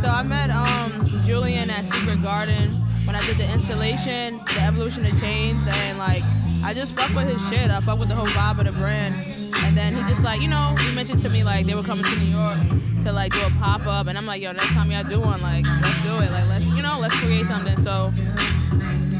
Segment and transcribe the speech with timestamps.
[0.00, 0.90] So I met um,
[1.26, 2.70] Julian at Secret Garden
[3.04, 6.22] when I did the installation, the evolution of chains, and like
[6.64, 7.70] I just fuck with his shit.
[7.70, 9.14] I fuck with the whole vibe of the brand.
[9.56, 12.06] And then he just like, you know, he mentioned to me like they were coming
[12.06, 12.58] to New York
[13.02, 15.42] to like do a pop up, and I'm like, yo, next time y'all do one,
[15.42, 17.76] like let's do it, like let's, you know, let's create something.
[17.84, 18.10] So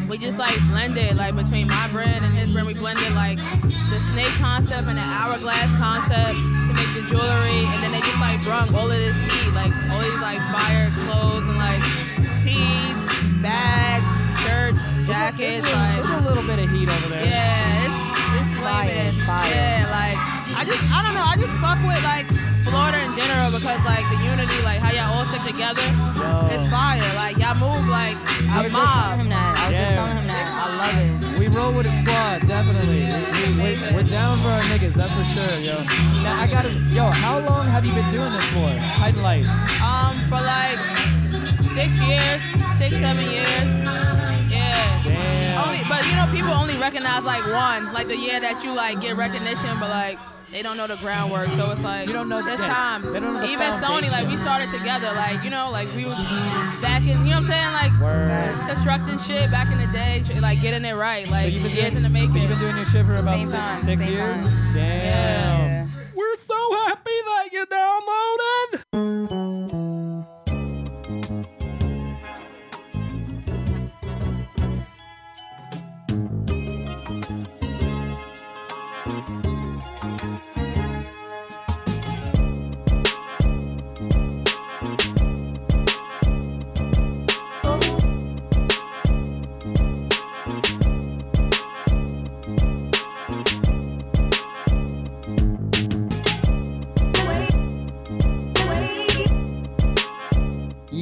[0.08, 2.66] we just like blended like between my brand and his brand.
[2.66, 6.38] We blended like the snake concept and the hourglass concept
[6.94, 10.20] the jewelry, and then they just like brung all of this heat, like all these
[10.20, 11.82] like fire clothes and like
[12.44, 12.96] tees,
[13.42, 14.06] bags,
[14.42, 17.24] shirts, jackets, There's a, like there's a little bit of heat over there.
[17.26, 17.98] yeah, it's
[18.52, 19.26] it's Fire, flaming.
[19.26, 19.50] fire.
[19.50, 22.26] Yeah, like I just I don't know, I just fuck with like
[22.66, 25.82] Florida in general because like the unity, like how y'all all stick together,
[26.20, 26.48] Yo.
[26.52, 27.00] it's fire.
[27.16, 28.16] Like y'all move like
[28.50, 29.56] I a was just telling him that.
[29.56, 29.80] I was Yeah.
[29.84, 30.46] just telling him that.
[30.60, 31.38] I love it.
[31.40, 33.08] We roll with a squad, definitely.
[33.08, 35.80] We, we're, we're down for our niggas, that's for sure, yo.
[36.22, 38.68] Now I gotta, yo, how long have you been doing this for?
[39.00, 39.46] Hide and light.
[39.80, 40.76] Um, for like
[41.72, 42.42] six years,
[42.76, 43.64] six, seven years.
[44.52, 45.00] Yeah.
[45.04, 45.64] Damn.
[45.64, 49.00] Only, but you know, people only recognize like one, like the year that you like
[49.00, 50.18] get recognition, but like
[50.52, 51.48] they don't know the groundwork.
[51.52, 53.12] So it's like You don't know the- this yeah, time.
[53.12, 56.04] they don't know the Even Sony, like we started together, like you know, like we
[56.04, 56.18] was
[56.82, 58.54] back in, you know what I'm saying, like Word.
[58.68, 61.84] constructing shit back in the day, like getting it right, So like you've been years
[61.90, 62.28] doing, in the making.
[62.32, 64.44] So you've been doing your shit for about Same six, time, six same years?
[64.48, 64.72] time.
[64.74, 65.90] Damn.
[66.14, 66.54] We're so
[66.86, 69.39] happy that you downloaded.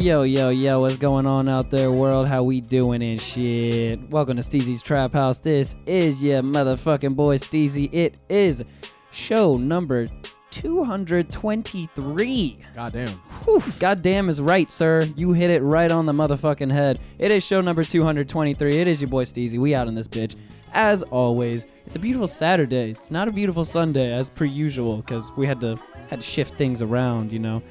[0.08, 2.26] Yo, yo, yo, what's going on out there, world?
[2.26, 4.00] How we doing and shit?
[4.08, 5.38] Welcome to Steezy's Trap House.
[5.38, 7.90] This is your motherfucking boy Steezy.
[7.92, 8.64] It is
[9.10, 10.08] show number
[10.50, 12.58] 223.
[12.74, 13.08] Goddamn.
[13.44, 15.06] Whew, goddamn is right, sir.
[15.14, 16.98] You hit it right on the motherfucking head.
[17.18, 18.78] It is show number 223.
[18.78, 19.58] It is your boy Steezy.
[19.58, 20.36] We out in this bitch.
[20.72, 22.92] As always, it's a beautiful Saturday.
[22.92, 25.76] It's not a beautiful Sunday as per usual because we had to
[26.08, 27.62] had to shift things around, you know,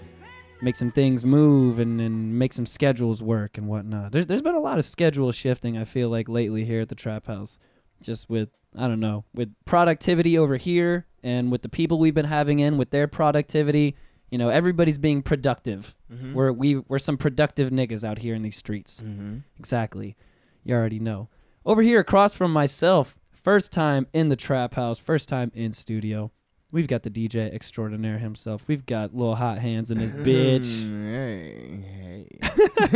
[0.61, 4.11] make some things move and, and make some schedules work and whatnot.
[4.11, 5.77] There's there's been a lot of schedule shifting.
[5.77, 7.59] I feel like lately here at the Trap House,
[8.01, 12.25] just with I don't know with productivity over here and with the people we've been
[12.25, 13.95] having in with their productivity.
[14.29, 15.95] You know, everybody's being productive.
[16.11, 16.33] Mm-hmm.
[16.33, 19.01] We're we we're some productive niggas out here in these streets.
[19.01, 19.37] mm-hmm.
[19.57, 20.15] Exactly.
[20.63, 21.29] You already know.
[21.65, 26.31] Over here across from myself, first time in the trap house, first time in studio.
[26.71, 28.67] We've got the DJ extraordinaire himself.
[28.67, 30.67] We've got little hot hands in this bitch.
[31.05, 32.25] Hey, hey.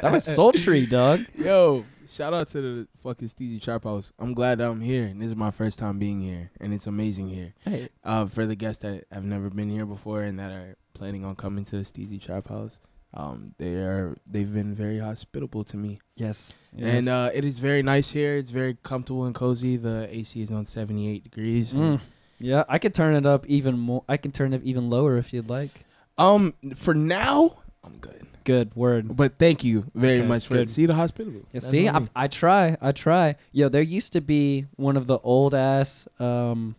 [0.00, 1.20] that was sultry, dog.
[1.34, 4.12] Yo, shout out to the fucking Steezy Trap House.
[4.18, 6.86] I'm glad that I'm here, and this is my first time being here, and it's
[6.86, 7.52] amazing here.
[7.60, 11.26] Hey, Uh, for the guests that have never been here before and that are planning
[11.26, 12.78] on coming to the Steezy Trap House,
[13.12, 16.54] um, they are they've been very hospitable to me, yes.
[16.76, 17.08] and yes.
[17.08, 18.36] uh, it is very nice here.
[18.36, 19.76] It's very comfortable and cozy.
[19.76, 21.74] The AC is on 78 degrees.
[21.74, 22.00] Mm.
[22.40, 24.04] Yeah, I could turn it up even more.
[24.08, 25.84] I can turn it even lower if you'd like.
[26.16, 28.26] Um, for now, I'm good.
[28.44, 29.14] Good word.
[29.16, 30.70] But thank you very Okay, much for good.
[30.70, 31.40] see the hospitable.
[31.40, 32.06] Yeah, That's see, I, me.
[32.16, 33.36] I try, I try.
[33.52, 36.74] Yo, there used to be one of the old ass, um,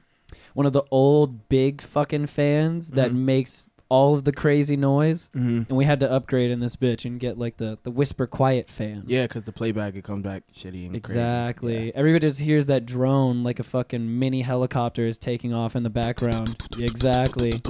[0.55, 3.17] one of the old big fucking fans that Mhm.
[3.25, 5.67] makes all of the crazy noise, Mhm.
[5.67, 8.69] and we had to upgrade in this bitch and get like the the whisper quiet
[8.69, 9.03] fan.
[9.07, 11.19] Yeah, because the playback it comes back shitty and crazy.
[11.19, 11.85] Exactly.
[11.87, 11.91] Yeah.
[11.95, 15.89] Everybody just hears that drone like a fucking mini helicopter is taking off in the
[15.89, 16.55] background.
[16.79, 17.53] exactly.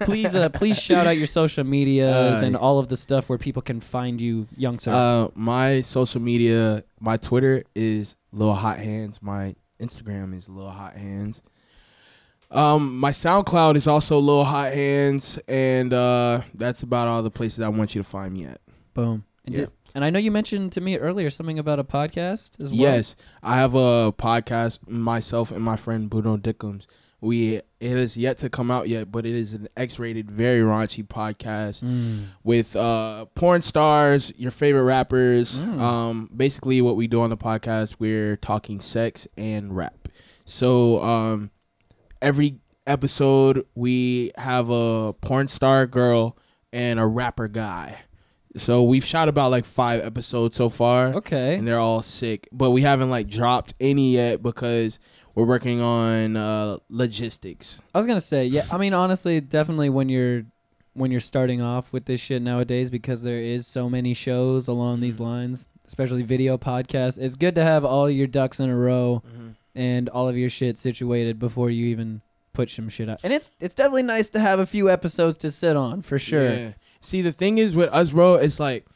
[0.00, 3.38] please, uh, please shout out your social medias Uh, and all of the stuff where
[3.38, 4.92] people can find you, young sir.
[4.92, 9.16] Uh, my social media, my Twitter is Lil Hot Hands.
[9.22, 11.40] My Instagram is Lil Hot Hands.
[12.50, 17.60] Um, my SoundCloud is also Lil Hot Hands, and uh, that's about all the places
[17.60, 18.60] I want you to find me at.
[18.94, 19.24] Boom.
[19.44, 19.60] And, Yeah.
[19.62, 22.78] did- and I know you mentioned to me earlier something about a podcast as well.
[22.80, 24.88] Yes, I have a podcast.
[24.88, 26.86] Myself and my friend Bruno Dickums.
[27.22, 31.06] We it is yet to come out yet, but it is an X-rated, very raunchy
[31.06, 31.82] podcast.
[31.84, 32.24] Mm.
[32.44, 35.60] with uh, porn stars, your favorite rappers.
[35.60, 35.78] Mm.
[35.80, 40.08] Um, basically, what we do on the podcast, we're talking sex and rap.
[40.46, 41.50] So um,
[42.22, 46.36] every episode, we have a porn star girl
[46.72, 47.98] and a rapper guy.
[48.56, 51.54] So we've shot about like five episodes so far, Okay.
[51.54, 52.48] and they're all sick.
[52.50, 54.98] But we haven't like dropped any yet because
[55.36, 57.80] we're working on uh, logistics.
[57.94, 58.62] I was gonna say, yeah.
[58.72, 60.44] I mean, honestly, definitely when you're
[60.94, 64.98] when you're starting off with this shit nowadays because there is so many shows along
[64.98, 67.16] these lines, especially video podcasts.
[67.16, 69.22] It's good to have all your ducks in a row
[69.74, 72.22] and all of your shit situated before you even
[72.52, 73.20] put some shit out.
[73.22, 76.50] And it's it's definitely nice to have a few episodes to sit on for sure.
[76.50, 76.72] Yeah.
[77.00, 78.86] See, the thing is with us, bro, it's like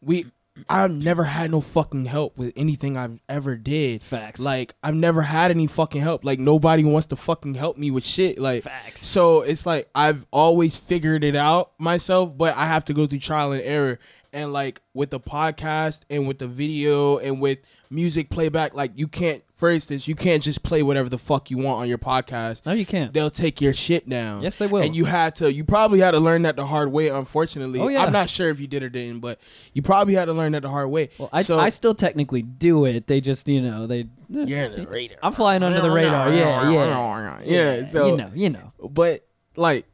[0.00, 0.26] we.
[0.70, 4.04] I've never had no fucking help with anything I've ever did.
[4.04, 4.40] Facts.
[4.40, 6.24] Like I've never had any fucking help.
[6.24, 8.38] Like nobody wants to fucking help me with shit.
[8.38, 9.04] Like Facts.
[9.04, 13.18] so it's like I've always figured it out myself, but I have to go through
[13.18, 13.98] trial and error.
[14.34, 17.58] And like with the podcast and with the video and with
[17.88, 21.56] music playback, like you can't for instance, you can't just play whatever the fuck you
[21.56, 22.66] want on your podcast.
[22.66, 23.14] No, you can't.
[23.14, 24.42] They'll take your shit down.
[24.42, 24.82] Yes, they will.
[24.82, 27.80] And you had to you probably had to learn that the hard way, unfortunately.
[27.80, 28.04] Oh, yeah.
[28.04, 29.40] I'm not sure if you did or didn't, but
[29.72, 31.10] you probably had to learn that the hard way.
[31.16, 33.06] Well, I, so, I still technically do it.
[33.06, 34.08] They just, you know, they.
[34.28, 35.18] you're in the radar.
[35.22, 36.32] I'm flying under the radar.
[36.32, 37.40] Yeah, yeah.
[37.44, 38.72] Yeah, so you know, you know.
[38.90, 39.24] but
[39.56, 39.86] like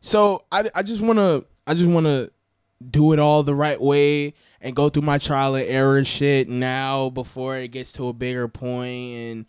[0.00, 2.30] so I, I just want to i just want to
[2.90, 7.10] do it all the right way and go through my trial and error shit now
[7.10, 9.46] before it gets to a bigger point and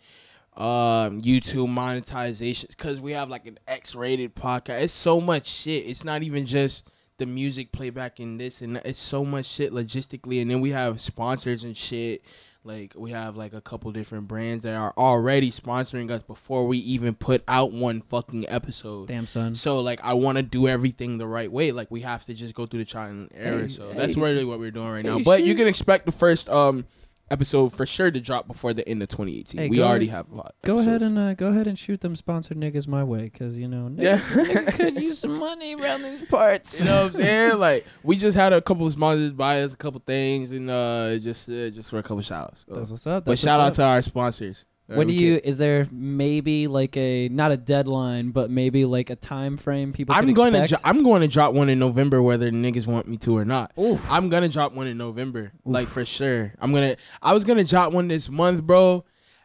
[0.56, 4.82] um youtube monetization because we have like an x-rated podcast.
[4.82, 5.84] It's so much shit.
[5.86, 6.88] It's not even just
[7.18, 11.00] the music playback in this and it's so much shit logistically and then we have
[11.00, 12.24] sponsors and shit
[12.64, 16.78] like we have like a couple different brands that are already sponsoring us before we
[16.78, 19.54] even put out one fucking episode Damn son.
[19.54, 21.72] so like I want to do everything the right way.
[21.72, 23.62] Like we have to just go through the trial and error.
[23.62, 23.98] Hey, so hey.
[23.98, 25.18] that's really what we're doing right now.
[25.18, 26.86] Hey, But you can expect the first um
[27.34, 29.60] episode for sure to drop before the end of 2018.
[29.60, 30.54] Hey, we go already have a lot.
[30.62, 33.66] Go ahead and uh, go ahead and shoot them sponsored niggas my way, cause you
[33.68, 34.18] know, niggas, Yeah.
[34.18, 36.78] niggas could use some money around these parts.
[36.80, 37.58] You know what I'm saying?
[37.58, 41.18] Like we just had a couple of sponsors buy us a couple things and uh
[41.18, 42.64] just uh, just for a couple shout outs.
[42.68, 43.24] That's what's up.
[43.24, 44.64] but that's shout out to our sponsors.
[44.90, 45.40] Uh, When do you?
[45.42, 50.14] Is there maybe like a not a deadline, but maybe like a time frame people?
[50.14, 53.16] I'm going to dro- I'm going to drop one in November whether niggas want me
[53.18, 53.72] to or not.
[53.78, 54.06] Oof.
[54.12, 56.52] I'm gonna drop one in November, like for sure.
[56.60, 56.96] I'm gonna.
[57.22, 59.04] I was gonna drop one this month, bro,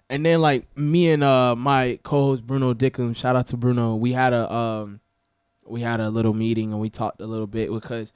[0.09, 3.95] and then like me and uh my co-host Bruno Dickham, shout out to Bruno.
[3.95, 4.99] We had a um,
[5.65, 8.11] we had a little meeting and we talked a little bit because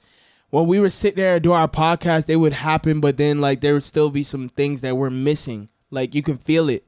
[0.50, 3.62] when we were sitting there and do our podcast, it would happen, but then like
[3.62, 5.70] there would still be some things that we're missing.
[5.90, 6.84] Like you can feel it.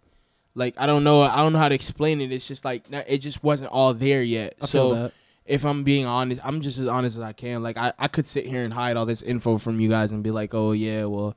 [0.56, 1.20] Like I don't know.
[1.20, 2.32] I don't know how to explain it.
[2.32, 4.54] It's just like it just wasn't all there yet.
[4.62, 5.10] I so
[5.44, 7.62] if I'm being honest, I'm just as honest as I can.
[7.62, 10.24] Like I, I could sit here and hide all this info from you guys and
[10.24, 11.36] be like, oh yeah, well,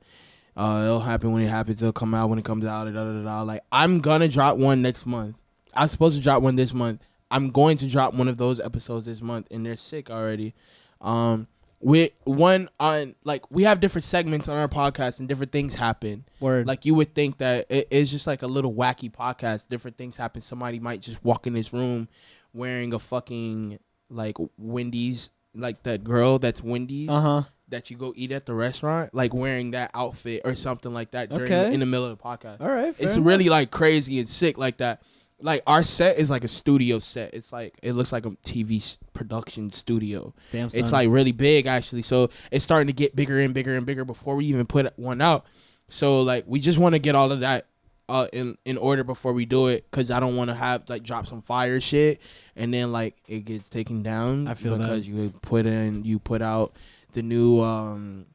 [0.56, 1.82] uh, it'll happen when it happens.
[1.82, 2.84] It'll come out when it comes out.
[2.84, 3.42] Da, da, da, da.
[3.42, 5.36] Like I'm gonna drop one next month.
[5.74, 7.00] I'm supposed to drop one this month.
[7.30, 10.54] I'm going to drop one of those episodes this month, and they're sick already.
[11.00, 11.46] Um,
[11.80, 16.24] with one on like we have different segments on our podcast, and different things happen.
[16.40, 16.66] Word.
[16.66, 19.68] Like you would think that it- it's just like a little wacky podcast.
[19.68, 20.42] Different things happen.
[20.42, 22.08] Somebody might just walk in this room
[22.52, 23.78] wearing a fucking
[24.10, 27.42] like Wendy's, like that girl that's Wendy's uh huh.
[27.68, 31.30] that you go eat at the restaurant, like wearing that outfit or something like that
[31.30, 31.72] during Okay.
[31.72, 32.60] in the middle of the podcast.
[32.60, 32.94] All right.
[32.98, 33.26] It's enough.
[33.26, 35.02] really like crazy and sick like that.
[35.42, 37.34] Like our set is like a studio set.
[37.34, 40.34] It's like it looks like a TV production studio.
[40.52, 40.70] damn.
[40.70, 40.80] Son.
[40.80, 42.02] It's like really big actually.
[42.02, 45.20] So it's starting to get bigger and bigger and bigger before we even put one
[45.20, 45.46] out.
[45.88, 47.66] So like we just want to get all of that
[48.08, 51.04] uh, in in order before we do it because I don't want to have like
[51.04, 52.20] drop some fire shit
[52.56, 54.78] and then like it gets taken down I feel that.
[54.82, 56.74] because you put in you put out
[57.12, 58.26] the new um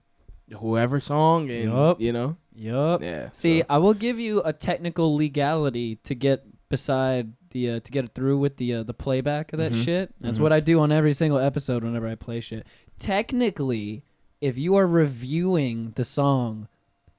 [0.60, 2.00] whoever song and Yup.
[2.00, 3.02] you know yup.
[3.02, 3.30] yeah.
[3.32, 7.92] See, so- I will give you a technical legality to get beside the uh, to
[7.92, 9.84] get it through with the uh, the playback of that Mhm.
[9.84, 10.14] shit.
[10.20, 10.42] That's Mhm.
[10.42, 12.66] what I do on every single episode whenever I play shit.
[13.00, 14.04] Technically,
[14.42, 16.68] if you are reviewing the song,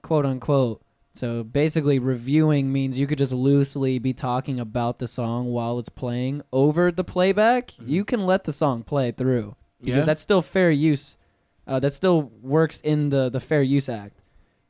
[0.03, 0.83] quote unquote,
[1.15, 5.89] so basically reviewing means you could just loosely be talking about the song while it's
[5.89, 7.69] playing over the playback.
[7.73, 7.89] Mhm.
[7.89, 10.05] You can let the song play through because Yeah?
[10.05, 11.17] that's still fair use.
[11.67, 14.21] Uh, that still works in the the Fair Use Act.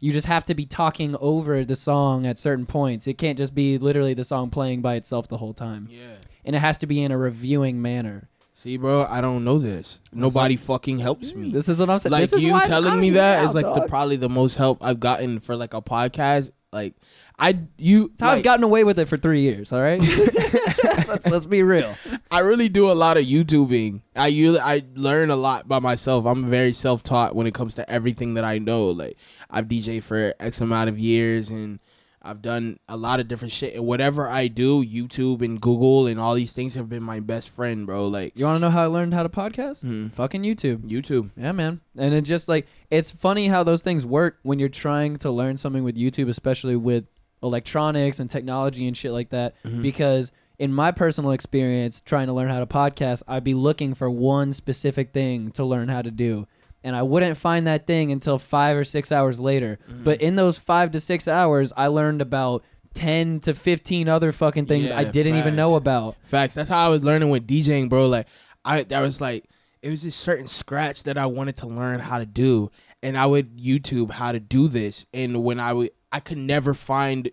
[0.07, 3.09] You just have to be talking over the song at certain points.
[3.09, 5.89] It can't just be literally the song playing by itself the whole time.
[5.91, 5.99] yeah.
[6.45, 8.29] And it has to be in a reviewing manner.
[8.55, 10.01] See, bro, I don't know this.
[10.13, 11.51] Nobody fucking helps me.
[11.51, 12.13] This is what I'm saying.
[12.13, 15.57] like you telling me that is like the probably the most help I've gotten for
[15.57, 16.53] like a podcast.
[16.77, 16.95] Like
[17.39, 19.73] I you It's how like, I've gotten away with it for three years.
[19.73, 19.99] All right,
[21.09, 21.97] let's let's be real.
[22.31, 24.03] I really do a lot of YouTubing.
[24.15, 26.27] I usually I learn a lot by myself.
[26.27, 28.91] I'm very self taught when it comes to everything that I know.
[28.91, 29.17] Like
[29.51, 31.81] I've DJ for X amount of years and
[32.27, 33.75] I've done a lot of different shit.
[33.75, 37.49] And whatever I do, YouTube and Google and all these things have been my best
[37.51, 38.09] friend, bro.
[38.09, 39.83] Like You want to know how I learned how to podcast?
[39.83, 40.79] hmm, Fucking YouTube.
[40.89, 41.31] YouTube.
[41.37, 41.81] Yeah, man.
[41.97, 45.57] And it just like it's funny how those things work when you're trying to learn
[45.57, 47.05] something with YouTube, especially with
[47.43, 49.55] electronics and technology and shit like that.
[49.65, 49.83] Mhm.
[49.83, 54.11] Because in my personal experience trying to learn how to podcast, I'd be looking for
[54.11, 56.47] one specific thing to learn how to do.
[56.87, 59.81] And I wouldn't find that thing until five or six hours later.
[59.91, 60.05] Mm-hmm.
[60.05, 62.63] But in those five to six hours, I learned about
[62.95, 66.15] 10 to 15 other fucking things I didn't even know about.
[66.23, 66.55] Facts.
[66.55, 68.07] That's how I was learning with DJing, bro.
[68.07, 68.29] Like
[68.65, 69.47] I, that was like
[69.83, 72.71] it was this certain scratch that I wanted to learn how to do,
[73.03, 75.07] and I would YouTube how to do this.
[75.13, 77.29] And when I would, I could never find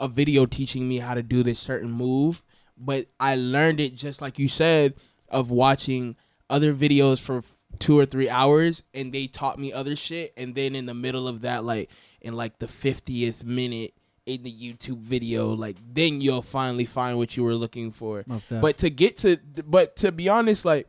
[0.00, 2.42] a video teaching me how to do this certain move,
[2.76, 4.94] but I learned it just like you said
[5.28, 6.16] of watching
[6.48, 7.42] other videos for
[7.78, 10.32] two or three hours and they taught me other shit.
[10.36, 13.92] And then in the middle of that like in like the 50th minute
[14.26, 18.24] in the YouTube video like then you'll finally find what you were looking for.
[18.60, 20.88] But to get to but to be honest like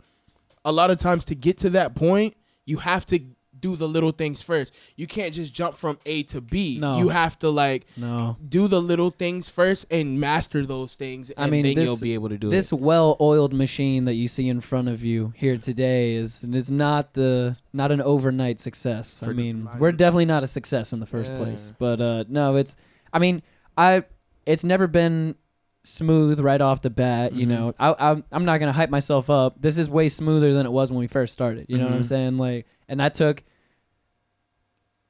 [0.66, 2.36] a lot of times to get to that point
[2.66, 3.20] you have to
[3.62, 6.98] do the little things first you can't just jump from A to B No.
[6.98, 8.36] you have to like No.
[8.50, 12.00] do the little things first and master those things and I mean, then this- you'll
[12.00, 15.32] be able to do This it well-oiled machine that you see in front of you
[15.36, 19.24] here today is is not the not an overnight success.
[19.26, 21.38] I mean, I- we're definitely not a success in the first Yeah.
[21.38, 21.72] place.
[21.80, 22.76] But uh no, it's
[23.14, 23.42] I mean,
[23.78, 24.04] I
[24.46, 25.36] it's never been
[25.84, 27.50] smooth right off the bat, you Mhm.
[27.50, 27.74] know.
[27.80, 29.60] I I'm, I'm not to hype myself up.
[29.62, 31.66] This is way smoother than it was when we first started.
[31.70, 32.06] You know what I'm Mhm.
[32.06, 32.38] saying?
[32.38, 33.44] Like and that took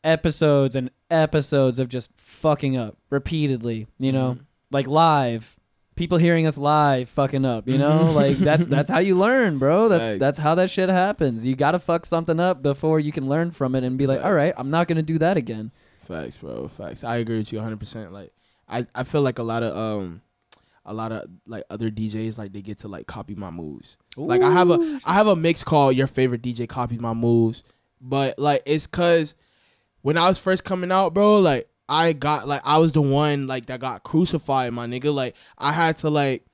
[0.03, 4.33] episodes and episodes of just fucking up repeatedly, you know?
[4.35, 4.45] Mhm.
[4.73, 5.57] like live
[5.95, 8.15] people hearing us live fucking up you know Mhm.
[8.15, 10.19] like that's that's how you learn bro that's Facts.
[10.19, 13.75] that's how that shit happens you gotta fuck something up before you can learn from
[13.75, 16.67] it and be like all right i'm not gonna do that again Facts, bro.
[16.69, 17.03] Facts.
[17.03, 17.79] I agree with you 100.
[17.79, 18.31] percent Like,
[18.67, 20.21] I, I feel like a lot of um,
[20.85, 23.97] a lot of like other DJs like they get to like copy my moves.
[24.17, 27.63] Like I have a I have a mix called Your Favorite DJ Copies My Moves,
[28.01, 29.35] but like it's cause
[30.01, 33.47] when I was first coming out, bro, like I got like I was the one
[33.47, 35.13] like that got crucified, my nigga.
[35.13, 36.45] Like I had to like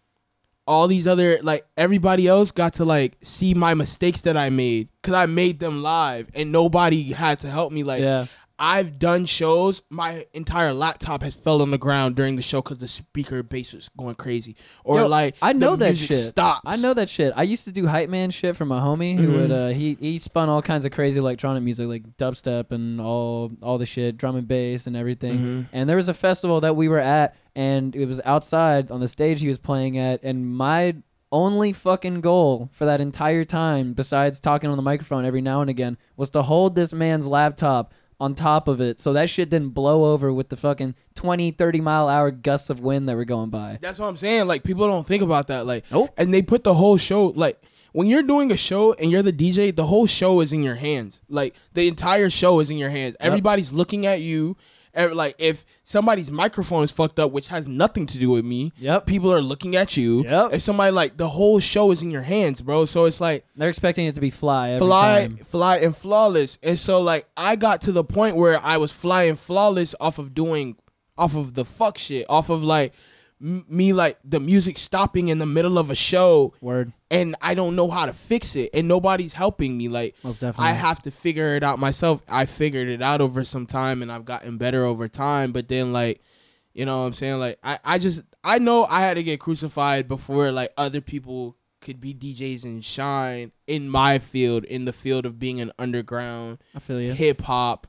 [0.65, 4.89] all these other like everybody else got to like see my mistakes that I made
[5.01, 7.83] because I made them live and nobody had to help me.
[7.83, 8.25] Like yeah
[8.59, 9.83] I've done shows.
[9.89, 13.73] My entire laptop has fell on the ground during the show because the speaker bass
[13.73, 16.17] was going crazy, or Yo, like I know that shit.
[16.17, 16.61] Stops.
[16.65, 17.33] I know that shit.
[17.35, 19.33] I used to do hype man shit for my homie who Mhm.
[19.41, 23.51] would uh he he spun all kinds of crazy electronic music like dubstep and all
[23.61, 25.37] all the shit, drum and bass and everything.
[25.39, 25.65] Mhm.
[25.71, 29.07] And there was a festival that we were at and it was outside on the
[29.07, 30.95] stage he was playing at and my
[31.31, 35.69] only fucking goal for that entire time besides talking on the microphone every now and
[35.69, 39.69] again was to hold this man's laptop on top of it so that shit didn't
[39.69, 43.49] blow over with the fucking 20 30 mile hour gusts of wind that were going
[43.49, 44.47] by That's what I'm saying.
[44.47, 45.65] Like people don't think about that.
[45.65, 46.09] Like, Nope.
[46.17, 47.61] and they put the whole show like
[47.93, 50.75] when you're doing a show and you're the DJ, the whole show is in your
[50.75, 51.21] hands.
[51.29, 53.15] Like the entire show is in your hands.
[53.19, 54.57] Everybody's looking at you.
[54.97, 58.71] Like if somebody's microphone is fucked up, which has nothing to do with me.
[58.77, 59.05] Yep.
[59.05, 60.23] People are looking at you.
[60.23, 60.53] Yep.
[60.53, 62.85] If somebody like the whole show is in your hands, bro.
[62.85, 65.37] So it's like they're expecting it to be fly fly, time.
[65.37, 66.57] fly, and flawless.
[66.63, 70.33] And so like I got to the point where I was flying flawless off of
[70.33, 70.75] doing,
[71.17, 72.93] off of the fuck shit, off of like
[73.41, 77.53] m- me like the music stopping in the middle of a show, word and I
[77.53, 79.87] don't know how to fix it, and nobody's helping me.
[79.87, 80.69] Like Most definitely.
[80.71, 82.21] I have to figure it out myself.
[82.29, 85.51] I figured it out over some time, and I've gotten better over time.
[85.51, 86.21] But then like.
[86.73, 87.39] You know what I'm saying?
[87.39, 91.57] Like I, I just I know I had to get crucified before like other people
[91.81, 96.59] could be DJs and shine in my field, in the field of being an underground
[96.75, 97.13] I feel you.
[97.13, 97.87] hip hop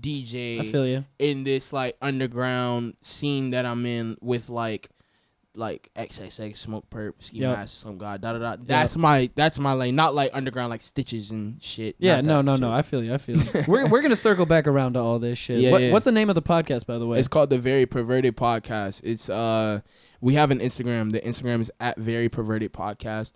[0.00, 1.04] DJ I feel you.
[1.18, 4.88] in this like underground scene that I'm in with like
[5.54, 7.56] like XXX Smokepurpp, Ski Yep.
[7.56, 8.56] Mask, Slump God, da da da.
[8.58, 9.94] That's my that's my lane.
[9.94, 11.96] Not like underground like stitches and shit.
[11.98, 12.60] Yeah, no, no, shit.
[12.62, 12.72] no.
[12.72, 13.12] I feel you.
[13.12, 13.44] I feel you.
[13.68, 15.58] we're we're gonna circle back around to all this shit.
[15.58, 15.92] Yeah, what, yeah.
[15.92, 17.18] What's the name of the podcast, by the way?
[17.18, 19.02] It's called the Very Perverted Podcast.
[19.04, 19.80] It's uh
[20.20, 21.12] we have an Instagram.
[21.12, 23.32] The Instagram is at Very Perverted Podcast.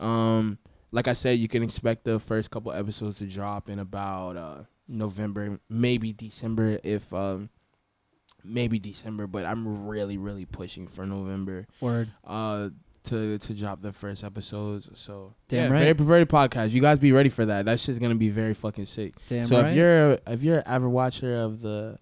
[0.00, 0.58] Um
[0.90, 4.56] like I said, you can expect the first couple episodes to drop in about uh
[4.88, 7.50] November, maybe December if um
[8.44, 12.10] maybe December, but I'm really, really pushing for November Word.
[12.24, 12.70] uh
[13.04, 14.88] to to drop the first episodes.
[14.94, 15.82] So Damn yeah, right.
[15.82, 16.70] Very Perverted Podcast.
[16.70, 17.64] You guys be ready for that.
[17.64, 19.14] That shit's gonna be very fucking sick.
[19.28, 19.70] Damn So right.
[19.70, 21.98] if you're if you're an avid watcher of the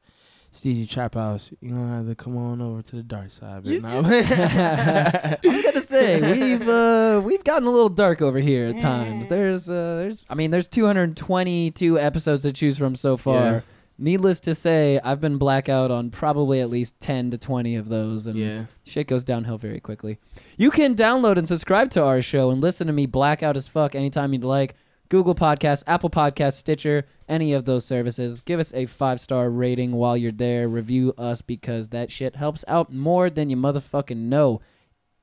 [0.53, 3.63] Steezy Trap House, you're gonna have to come on over to the dark side.
[3.63, 4.03] But no.
[5.51, 9.29] I'm gonna say we've uh, we've gotten a little dark over here at times.
[9.29, 13.35] There's uh, there's I mean there's 222 episodes to choose from so far.
[13.45, 13.61] Yeah.
[14.03, 18.27] Needless to say, I've been blackout on probably at least 10 to 20 of those,
[18.27, 20.17] and yeah, shit goes downhill very quickly.
[20.57, 23.95] You can download and subscribe to our show and listen to me blackout as fuck
[23.95, 24.75] anytime you'd like.
[25.11, 28.41] Google Podcasts, Apple Podcasts, Stitcher, any of those services.
[28.41, 30.67] Give us a five star rating while you're there.
[30.69, 34.61] Review us because that shit helps out more than you motherfucking know.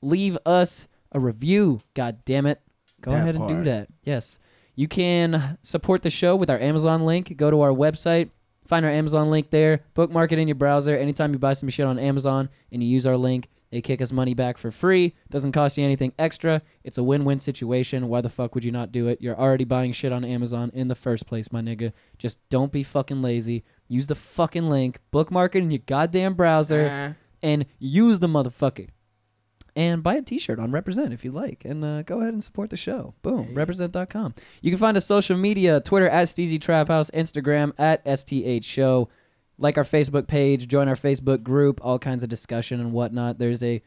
[0.01, 1.82] leave us a review.
[1.96, 2.62] God damn it.
[3.01, 3.65] Go That ahead and do part.
[3.65, 3.88] that.
[4.03, 4.38] Yes.
[4.75, 7.36] You can support the show with our Amazon link.
[7.36, 8.29] Go to our website,
[8.67, 10.96] find our Amazon link there, bookmark it in your browser.
[10.96, 14.12] Anytime you buy some shit on Amazon and you use our link, they kick us
[14.12, 15.13] money back for free.
[15.29, 16.62] Doesn't cost you anything extra.
[16.83, 18.07] It's a win win situation.
[18.07, 19.21] Why the fuck would you not do it?
[19.21, 21.91] You're already buying shit on Amazon in the first place, my nigga.
[22.17, 23.63] Just don't be fucking lazy.
[23.88, 28.88] Use the fucking link, bookmark it in your goddamn browser, Uh, and use the motherfucker.
[29.75, 31.63] And buy a t-shirt on Represent if you like.
[31.63, 33.13] And uh, go ahead and support the show.
[33.21, 33.53] Boom.
[33.53, 34.33] Represent.com.
[34.62, 39.07] You can find us social media, Twitter at Steezy Trap House, Instagram at STH Show.
[39.58, 43.40] Like our Facebook page, join our Facebook group, all kinds of discussion and whatnot.
[43.40, 43.82] There's a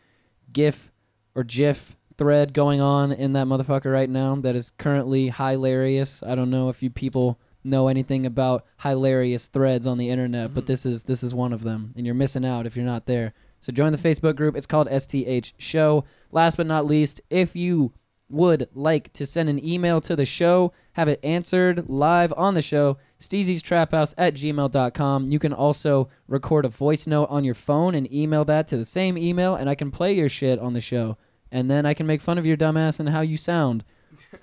[0.52, 0.90] GIF
[1.34, 6.22] or GIF thread going on in that motherfucker right now that is currently hilarious.
[6.22, 10.62] I don't know if you people know anything about hilarious threads on the internet, but
[10.62, 10.66] mm-hmm.
[10.66, 13.32] this is this is one of them, and you're missing out if you're not there.
[13.60, 14.56] So join the Facebook group.
[14.56, 16.04] It's called STH Show.
[16.32, 17.92] Last but not least, if you
[18.28, 22.62] would like to send an email to the show, have it answered live on the
[22.62, 25.26] show, steezystraphouse at gmail.com.
[25.28, 28.84] You can also record a voice note on your phone and email that to the
[28.84, 31.16] same email, and I can play your shit on the show.
[31.52, 33.84] And then I can make fun of your dumbass and how you sound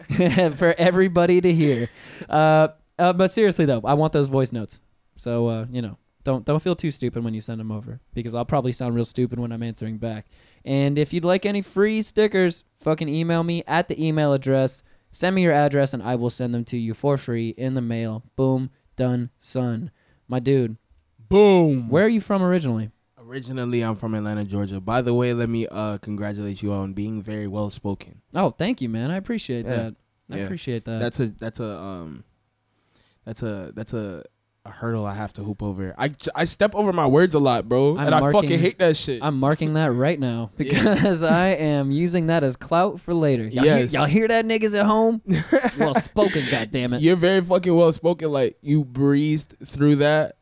[0.56, 1.90] for everybody to hear.
[2.30, 2.70] Uh,
[3.00, 4.82] uh, but seriously, though, I want those voice notes.
[5.16, 8.36] So, uh, you know, don't don't feel too stupid when you send them over because
[8.36, 10.28] I'll probably sound real stupid when I'm answering back.
[10.66, 14.84] And if you'd like any free stickers, fucking email me at the email address.
[15.12, 17.82] Send me your address and I will send them to you for free in the
[17.82, 18.24] mail.
[18.36, 19.92] Boom, done, son.
[20.28, 20.78] My dude,
[21.30, 21.90] boom.
[21.90, 22.92] where are you from originally?
[23.18, 24.80] Originally, I'm from Atlanta, Georgia.
[24.80, 28.22] By the way, let me uh congratulate you on being very well spoken.
[28.34, 29.12] Oh, thank you, man.
[29.12, 29.76] I appreciate Yeah.
[29.76, 29.96] that.
[30.32, 30.44] I Yeah.
[30.46, 31.00] appreciate that.
[31.00, 32.24] That's a that's a um
[33.26, 34.24] that's a that's a,
[34.68, 35.96] a hurdle I have to hoop over.
[35.98, 38.98] I, I step over my words a lot, bro, I'm and I fucking hate that
[38.98, 39.20] shit.
[39.24, 43.48] I'm marking that right now because I am using that as clout for later.
[43.48, 43.92] Y'all, Yes.
[43.92, 45.22] hear, y'all hear that, niggas at home?
[45.80, 47.02] well spoken, goddammit.
[47.02, 48.32] You're very fucking well spoken.
[48.32, 50.34] Like you breezed through that.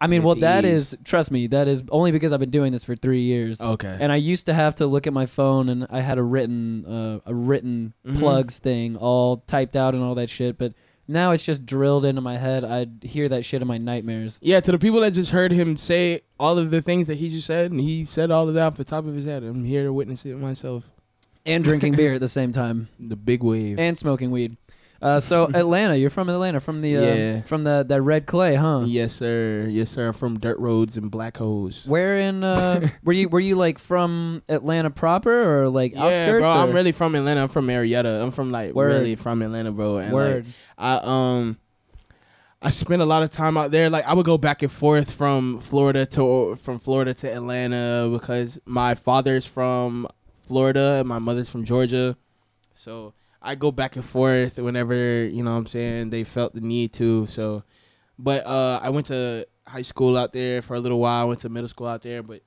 [0.00, 2.84] I mean, well, that is, trust me, that is only because I've been doing this
[2.84, 3.60] for three years.
[3.60, 3.96] Okay.
[3.98, 6.84] And I used to have to look at my phone, and I had a written,
[6.84, 8.18] uh, a written Mhm.
[8.18, 10.58] plugs thing all typed out and all that shit.
[10.58, 10.74] But
[11.08, 12.64] now it's just drilled into my head.
[12.64, 14.38] I hear that shit in my nightmares.
[14.42, 17.28] yeah, to the people that just heard him say all of the things that he
[17.30, 19.42] just said, and he said all of that off the top of his head.
[19.42, 20.90] I'm here to witness it myself.
[21.46, 23.78] And drinking beer at the same time, The big wave.
[23.78, 24.56] and smoking weed.
[25.02, 27.40] Uh, so Atlanta, you're from Atlanta, from the uh, Yeah.
[27.42, 28.82] from the that red clay, huh?
[28.86, 29.66] yes, sir.
[29.70, 30.08] Yes, sir.
[30.08, 31.86] I'm from dirt roads and black holes.
[31.86, 35.30] Where in uh, were you were you like from Atlanta proper
[35.64, 36.42] or like Yeah, outskirts?
[36.44, 36.50] bro.
[36.50, 37.42] I'm or- really from Atlanta.
[37.42, 38.22] I'm from Marietta.
[38.22, 38.88] I'm from like Word.
[38.92, 39.98] really from Atlanta, bro.
[39.98, 40.44] And like.
[40.78, 41.58] I um
[42.62, 43.90] I spent a lot of time out there.
[43.90, 48.58] Like I would go back and forth from Florida to from Florida to Atlanta because
[48.64, 50.06] my father's from
[50.46, 52.16] Florida and my mother's from Georgia.
[52.72, 53.12] So
[53.44, 54.94] I go back and forth whenever,
[55.26, 57.26] you know what I'm saying, they felt the need to.
[57.26, 57.62] So
[58.18, 61.40] but uh I went to high school out there for a little while, I went
[61.40, 62.40] to middle school out there, but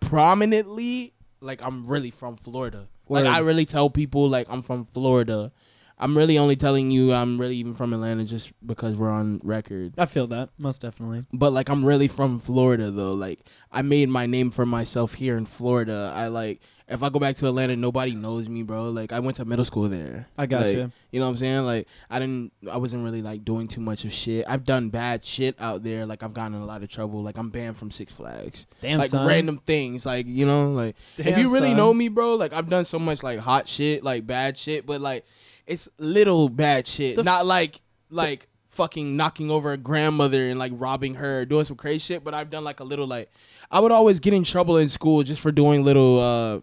[0.00, 2.88] prominently like I'm really from Florida.
[3.06, 3.24] Word.
[3.24, 5.52] Like I really tell people like I'm from Florida.
[6.00, 9.94] I'm really only telling you I'm really even from Atlanta just because we're on record.
[9.98, 11.24] I feel that most definitely.
[11.32, 13.14] But like I'm really from Florida though.
[13.14, 13.40] Like
[13.72, 16.12] I made my name for myself here in Florida.
[16.14, 18.84] I like if I go back to Atlanta, nobody knows me, bro.
[18.90, 20.26] Like I went to middle school there.
[20.38, 20.92] I got Like, you.
[21.10, 21.66] You know what I'm saying?
[21.66, 24.46] Like I didn't I wasn't really like doing too much of shit.
[24.48, 26.06] I've done bad shit out there.
[26.06, 27.22] Like I've gotten in a lot of trouble.
[27.22, 28.66] Like I'm banned from Six Flags.
[28.80, 29.26] Damn like son.
[29.26, 30.06] random things.
[30.06, 31.76] Like, you know, like if you really son.
[31.76, 35.00] know me, bro, like I've done so much like hot shit, like bad shit, but
[35.00, 35.26] like
[35.66, 37.16] it's little bad shit.
[37.16, 41.76] The Not like like fucking knocking over a grandmother and like robbing her, doing some
[41.76, 43.30] crazy shit, but I've done like a little like
[43.70, 46.60] I would always get in trouble in school just for doing little uh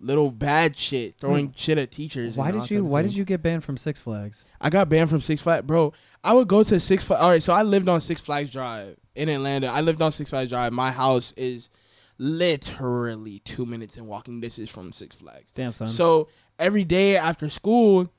[0.00, 2.36] little bad shit, throwing shit at teachers.
[2.36, 4.44] Why did you Why did you get banned from Six Flags?
[4.60, 5.92] I got banned from Six Flags, bro.
[6.24, 7.22] I would go to Six Flags.
[7.22, 9.68] All right, so I lived on Six Flags Drive in Atlanta.
[9.68, 10.72] I lived on Six Flags Drive.
[10.72, 11.70] My house is
[12.18, 15.52] literally two minutes in walking distance from Six Flags.
[15.52, 15.88] Damn son.
[15.88, 18.12] So every day after school,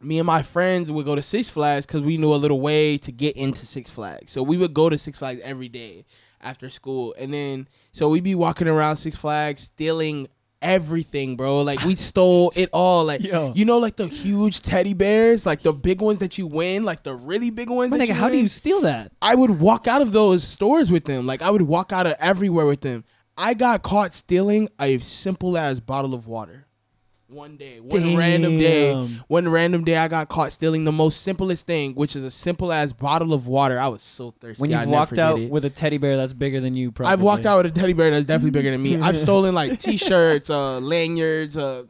[0.00, 2.98] me and my friends would go to Six Flags because we knew a little way
[2.98, 4.32] to get into Six Flags.
[4.32, 6.04] So we would go to Six Flags every day
[6.42, 10.26] after school, and then so we'd be walking around Six Flags stealing
[10.62, 11.62] everything, bro.
[11.62, 13.04] Like we stole it all.
[13.04, 13.52] Like Yo.
[13.54, 17.02] you know, like the huge teddy bears, like the big ones that you win, like
[17.02, 17.90] the really big ones.
[17.90, 19.12] My that nigga, you how do you steal that?
[19.22, 21.26] I would walk out of those stores with them.
[21.26, 23.04] Like I would walk out of everywhere with them.
[23.36, 26.66] I got caught stealing a simple as bottle of water.
[27.30, 28.92] One day, one random day,
[29.28, 32.72] one random day, I got caught stealing the most simplest thing, which is a simple
[32.72, 33.78] as bottle of water.
[33.78, 34.60] I was so thirsty.
[34.60, 35.48] When I'll you've walked out it.
[35.48, 37.12] with a teddy bear that's bigger than you, probably.
[37.12, 38.98] I've walked out with a teddy bear that's definitely bigger than me.
[38.98, 41.84] I've stolen like T-shirts, uh, lanyards, uh,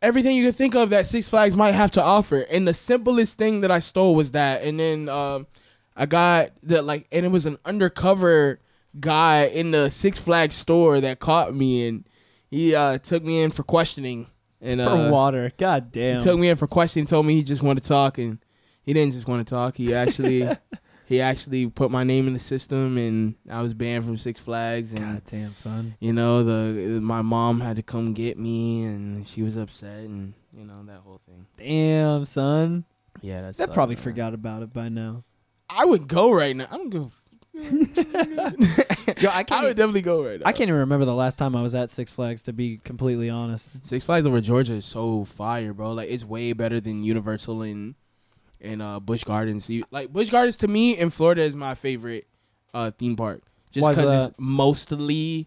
[0.00, 2.46] everything you can think of that Six Flags might have to offer.
[2.50, 4.62] And the simplest thing that I stole was that.
[4.62, 5.46] And then um,
[5.94, 8.60] I got the like, and it was an undercover
[8.98, 12.08] guy in the Six Flags store that caught me, and
[12.50, 14.28] he uh, took me in for questioning.
[14.64, 15.52] And for uh, water.
[15.58, 16.18] God damn.
[16.18, 17.06] he took me in for questioning.
[17.06, 18.38] Told me he just wanted to talk, and
[18.82, 19.76] he didn't just want to talk.
[19.76, 20.48] He actually.
[21.06, 24.94] He actually put my name in the system, and I was banned from Six Flags.
[24.94, 25.94] And God damn, son.
[26.00, 30.32] you know the my mom had to come get me and she was upset and
[30.56, 32.86] you know that whole thing Damn, son.
[33.20, 35.24] yeah that's That probably forgot about it by now.
[35.68, 37.12] i would go right now i don't give
[39.20, 39.62] Yo, I I can't.
[39.64, 41.74] would e- definitely go right now I can't even remember the last time I was
[41.74, 42.42] at Six Flags.
[42.44, 46.52] To be completely honest, six flags over georgia is so fire bro like it's way
[46.52, 47.94] better than universal and
[48.60, 52.26] and uh Busch Gardens You- like Busch Gardens to me in florida is my favorite
[52.72, 55.46] uh theme park just because it's mostly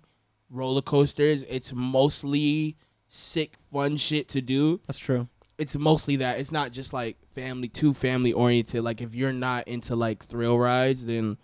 [0.50, 2.78] roller coasters it's mostly
[3.10, 5.28] sick fun shit to do that's true.
[5.58, 6.39] it's mostly that.
[6.39, 8.84] It's not just like family too family oriented.
[8.84, 11.38] Like if you're not into like thrill rides, then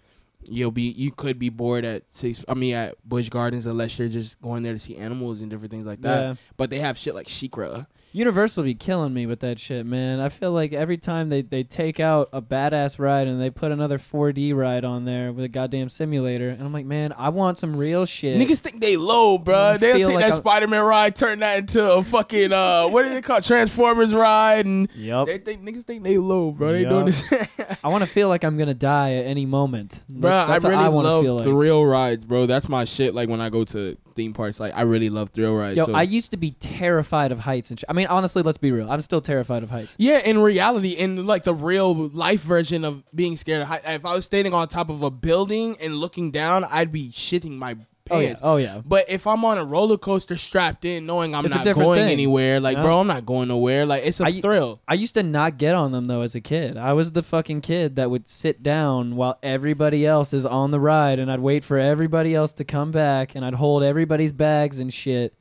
[0.49, 2.43] you'll be you could be bored at six.
[2.47, 5.71] I mean at Busch Gardens unless you're just going there to see animals and different
[5.71, 6.21] things like that.
[6.21, 6.35] Yeah.
[6.57, 7.87] But they have shit like SheiKra.
[8.15, 10.19] Universal be killing me with that shit, man.
[10.19, 13.71] I feel like every time they, they take out a badass ride and they put
[13.71, 17.57] another 4D ride on there with a goddamn simulator, and I'm like, man, I want
[17.57, 18.39] some real shit.
[18.39, 19.77] Niggas think they low, bro.
[19.79, 23.05] They'll take like that I'm- Spider Man ride, turn that into a fucking uh, what
[23.05, 25.25] is it called, Transformers ride, and Yup.
[25.25, 26.71] they think niggas think they low, bro.
[26.71, 26.89] They Yup.
[26.91, 27.33] doing this,
[27.83, 30.29] I want to feel like I'm gonna die at any moment, bro.
[30.29, 31.45] That's, that's I what really I want to love feel like.
[31.47, 32.45] thrill rides, bro.
[32.45, 33.15] That's my shit.
[33.15, 35.77] Like when I go to theme parks, like I really love thrill rides.
[35.77, 38.57] Yo, so- I used to be terrified of heights and sh- I mean, honestly, let's
[38.57, 38.89] be real.
[38.91, 39.95] I'm still terrified of heights.
[39.99, 44.05] Yeah, in reality, in like the real life version of being scared of height, if
[44.05, 47.75] I was standing on top of a building and looking down, I'd be shitting my
[48.11, 48.25] Oh yeah.
[48.27, 48.41] pants.
[48.43, 48.81] Oh yeah.
[48.85, 52.11] But if I'm on a roller coaster strapped in, knowing I'm It's not going thing,
[52.11, 53.85] anywhere, like bro, I'm not going nowhere.
[53.85, 54.81] Like it's a I- thrill.
[54.89, 56.75] I used to not get on them though as a kid.
[56.75, 60.81] I was the fucking kid that would sit down while everybody else is on the
[60.81, 64.79] ride and I'd wait for everybody else to come back and I'd hold everybody's bags
[64.79, 65.33] and shit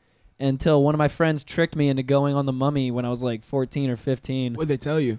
[0.43, 3.23] until one of my friends tricked me into going on the mummy when I was
[3.23, 4.55] like 14 or 15.
[4.55, 5.19] What they tell you?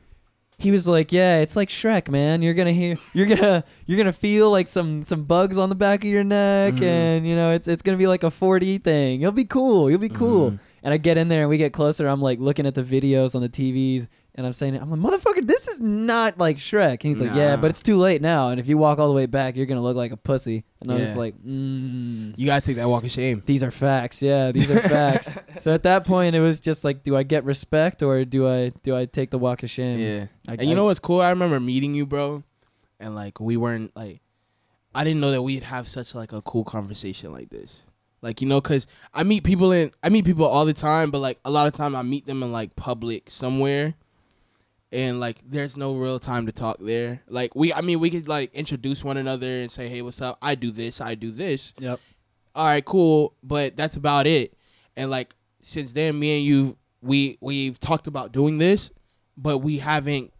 [0.60, 2.42] He was like, "Yeah, it's like Shrek, man.
[2.42, 5.76] You're going to hear you're to you're to feel like some some bugs on the
[5.76, 6.82] back of your neck Mhm.
[6.84, 9.20] and you know, it's it's going to be like a 4D thing.
[9.22, 9.90] You'll be cool.
[9.90, 10.60] You'll be cool." Mhm.
[10.84, 12.08] And I get in there and we get closer.
[12.08, 15.46] I'm like looking at the videos on the TVs and I'm saying, I'm like, motherfucker,
[15.46, 16.91] this is not like Shrek.
[16.91, 17.62] And he's like, yeah, Nah.
[17.62, 18.50] but it's too late now.
[18.50, 20.63] And if you walk all the way back, you're going to look like a pussy.
[20.82, 21.15] And I was Yeah.
[21.15, 23.43] like, mm, You gotta take that walk of shame.
[23.46, 24.22] these are facts.
[24.24, 25.38] Yeah, these are facts.
[25.60, 28.69] So at that point, it was just like, do I get respect or do I
[28.82, 30.00] do I take the walk of shame?
[30.00, 30.26] Yeah.
[30.48, 31.22] I, And you know what's cool?
[31.22, 32.43] I remember meeting you, bro,
[33.00, 34.19] and like we weren't like,
[34.96, 37.86] I didn't know that we'd have such like a cool conversation like this.
[38.24, 41.19] Like you know, cause I meet people in I meet people all the time, but
[41.19, 43.93] like a lot of time I meet them in like public somewhere,
[44.93, 47.21] and like there's no real time to talk there.
[47.27, 50.38] Like we, I mean, we could like introduce one another and say, hey, what's up?
[50.41, 51.73] I do this, I do this.
[51.79, 51.99] Yep.
[52.56, 54.53] All right, cool, but that's about it.
[54.95, 58.91] And like since then, me and you, we we've talked about doing this,
[59.36, 60.32] but we haven't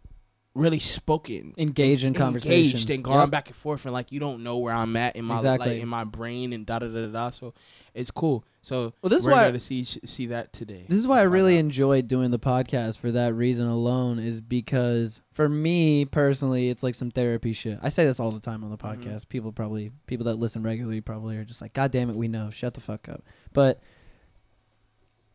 [0.54, 2.66] really spoken Engage in conversation.
[2.70, 3.30] engaged and gone Yep.
[3.30, 5.74] back and forth and like you don't know where I'm at in my Exactly.
[5.74, 7.30] like in my brain and da da da da.
[7.30, 7.54] So
[7.92, 8.44] it's cool.
[8.62, 10.84] So Well, this is why- gonna see see that today.
[10.88, 11.60] This is why I really out.
[11.60, 16.94] enjoyed doing the podcast for that reason alone is because for me personally it's like
[16.94, 17.78] some therapy shit.
[17.82, 18.96] I say this all the time on the Mhm.
[19.02, 19.28] podcast.
[19.28, 22.48] People probably people that listen regularly probably are just like god damn it we know.
[22.50, 23.22] Shut the fuck up.
[23.52, 23.80] But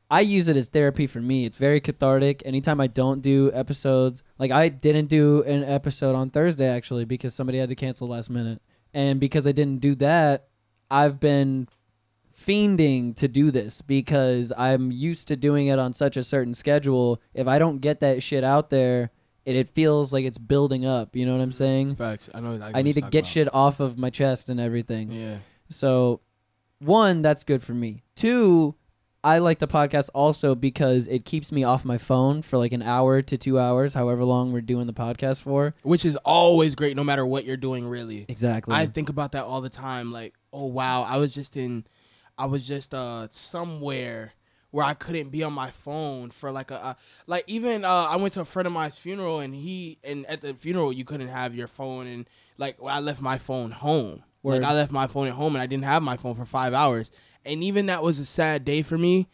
[0.09, 1.45] I use it as therapy for me.
[1.45, 2.41] It's very cathartic.
[2.45, 7.35] Anytime I don't do episodes, like I didn't do an episode on Thursday actually because
[7.35, 8.61] somebody had to cancel last minute.
[8.93, 10.47] And because I didn't do that,
[10.89, 11.67] I've been
[12.35, 17.21] fiending to do this because I'm used to doing it on such a certain schedule.
[17.33, 19.11] If I don't get that shit out there,
[19.45, 21.15] it, it feels like it's building up.
[21.15, 21.57] You know what I'm mm-hmm.
[21.57, 21.95] saying?
[21.95, 22.29] Facts.
[22.33, 22.53] I know.
[22.53, 25.11] exactly I need to get talking shit off of my chest and everything.
[25.11, 25.37] Yeah.
[25.69, 26.21] So,
[26.79, 28.03] one, that's good for me.
[28.15, 28.75] Two,
[29.23, 32.81] I like the podcast also because it keeps me off my phone for like an
[32.81, 35.73] hour to two hours, however long we're doing the podcast for.
[35.83, 37.87] Which is always great, no matter what you're doing.
[37.87, 38.25] Really.
[38.29, 38.75] Exactly.
[38.75, 40.13] I think about that all the time.
[40.13, 41.85] Like, oh wow, I was just in,
[42.37, 44.33] I was just uh somewhere
[44.71, 46.95] where I couldn't be on my phone for like a, a
[47.27, 50.41] like even uh I went to a friend of mine's funeral and he and at
[50.41, 54.23] the funeral you couldn't have your phone and like I left my phone home.
[54.41, 54.61] Word.
[54.61, 56.73] Like I left my phone at home and I didn't have my phone for five
[56.73, 57.11] hours.
[57.45, 59.27] And even that was a sad day for me.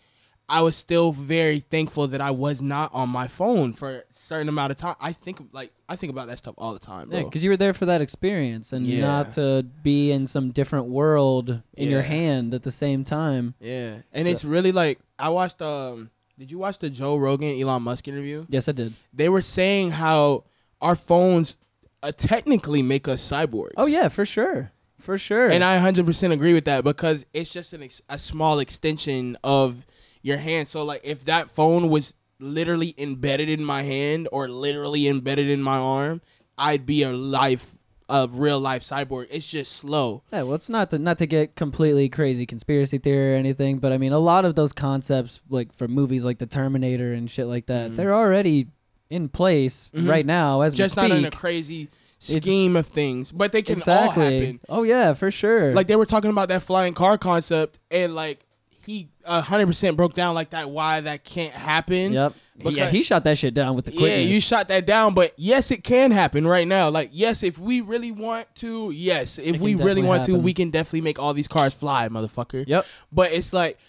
[0.47, 4.47] I was still very thankful that I was not on my phone for a certain
[4.47, 4.95] amount of time.
[5.01, 7.17] I think like I think about that stuff all the time, bro.
[7.17, 9.01] Yeah, because you were there for that experience and Yeah.
[9.01, 13.55] not to be in some different world in your hand at the same time.
[13.59, 15.61] yeah, and So- it's really like I watched.
[15.63, 18.45] Um, did you watch the Joe Rogan Elon Musk interview?
[18.47, 18.93] Yes, I did.
[19.13, 20.43] They were saying how
[20.79, 21.57] our phones
[22.03, 23.71] uh, technically make us cyborgs.
[23.77, 24.71] Oh yeah, for sure,
[25.05, 25.47] for sure.
[25.47, 29.85] And I 100% agree with that because it's just an ex- a small extension of
[30.21, 30.67] your hand.
[30.67, 35.61] So like if that phone was literally embedded in my hand or literally embedded in
[35.61, 36.21] my arm,
[36.57, 37.75] I'd be a life
[38.07, 39.25] a real life cyborg.
[39.31, 40.21] It's just slow.
[40.31, 43.91] Yeah, well, it's not to not to get completely crazy conspiracy theory or anything, but
[43.91, 47.47] I mean, a lot of those concepts, like for movies like The Terminator and shit
[47.47, 47.95] like that, Mhm.
[47.95, 48.67] they're already
[49.09, 50.07] in place Mhm.
[50.09, 51.89] right now as Just we not in a crazy
[52.19, 54.23] scheme of things, but they can exactly.
[54.23, 54.59] all happen.
[54.69, 55.73] Oh yeah, for sure.
[55.73, 58.45] Like they were talking about that flying car concept and like
[58.85, 62.13] he 100% broke down like that why that can't happen.
[62.13, 62.33] yep.
[62.57, 65.71] yeah, he shot that shit down with the Yeah, you shot that down, but yes,
[65.71, 66.89] it can happen right now.
[66.89, 70.69] Like, yes, if we really want to, yes, if we really want to, we can
[70.69, 72.65] definitely make all these cars fly, motherfucker.
[72.67, 72.85] Yep.
[73.11, 73.79] But it's like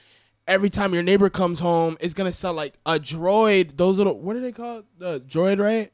[0.49, 3.77] every time your neighbor comes home, it's gonna sound like a droid.
[3.77, 4.85] Those little, what are they called?
[4.99, 5.93] The droid, right?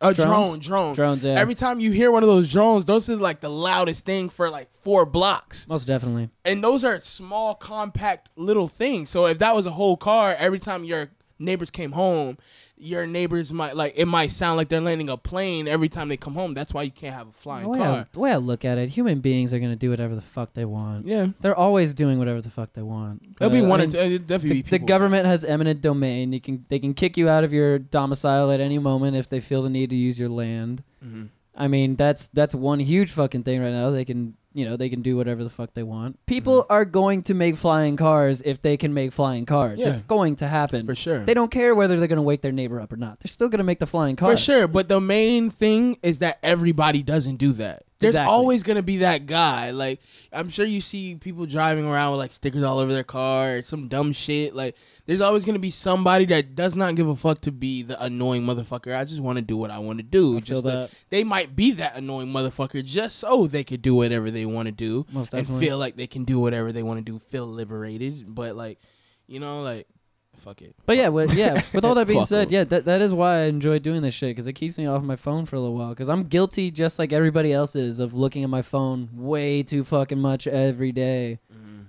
[0.00, 0.28] A Drones?
[0.28, 0.94] drone, drone.
[0.94, 1.40] Drones, yeah.
[1.40, 4.50] Every time you hear one of those drones, those are like the loudest thing for
[4.50, 6.28] like four blocks Most definitely.
[6.44, 9.08] and those are small, compact little things.
[9.08, 12.36] So if that was a whole car, every time your neighbors came home,
[12.78, 16.16] your neighbors might like it might sound like they're landing a plane every time they
[16.16, 16.52] come home.
[16.54, 18.08] That's why you can't have a flying The way, I, car.
[18.12, 20.64] the way I look at it, human beings are gonna do whatever the fuck they
[20.66, 21.06] want.
[21.06, 23.38] Yeah, They're always doing whatever the fuck they want.
[23.38, 24.18] there'll be one I or mean, two.
[24.18, 26.32] Definitely the, the government has eminent domain.
[26.32, 29.40] You can they can kick you out of your domicile at any moment if they
[29.40, 30.82] feel the need to use your land.
[31.04, 31.28] Mhm.
[31.58, 33.88] I mean, that's that's one huge fucking thing right now.
[33.90, 36.18] They can you know they can do whatever the fuck they want.
[36.26, 36.66] People mm.
[36.70, 39.80] are going to make flying cars if they can make flying cars.
[39.80, 39.88] Yeah.
[39.88, 41.24] It's going to happen for sure.
[41.24, 43.20] They don't care whether they're going to wake their neighbor up or not.
[43.20, 44.30] They're still going to make the flying car.
[44.30, 47.82] For sure, but the main thing is that everybody doesn't do that.
[47.98, 48.30] There's Exactly.
[48.32, 49.70] always gonna be that guy.
[49.70, 50.00] Like
[50.32, 53.62] I'm sure you see people driving around with like stickers all over their car or
[53.62, 54.54] some dumb shit.
[54.54, 58.02] Like there's always gonna be somebody that does not give a fuck to be the
[58.02, 58.94] annoying motherfucker.
[58.94, 60.36] I just want to do what I want to do.
[60.36, 64.44] I just they might be that annoying motherfucker just so they could do whatever they
[64.44, 67.18] want to do Most and feel like they can do whatever they want to do.
[67.18, 68.78] Feel liberated, but like
[69.26, 69.88] you know, like
[70.46, 70.74] fuck it.
[70.86, 71.60] But yeah, with, yeah.
[71.74, 74.14] With all that being Fuck said, yeah, that, that is why I enjoy doing this
[74.14, 75.90] shit because it keeps me off my phone for a little while.
[75.90, 79.82] Because I'm guilty, just like everybody else is, of looking at my phone way too
[79.84, 81.40] fucking much every day.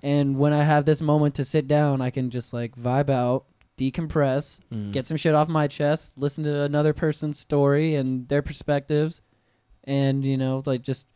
[0.04, 3.46] And when I have this moment to sit down, I can just like vibe out,
[3.78, 4.92] decompress, Mm.
[4.92, 9.22] get some shit off my chest, listen to another person's story and their perspectives,
[9.84, 11.08] and you know, like just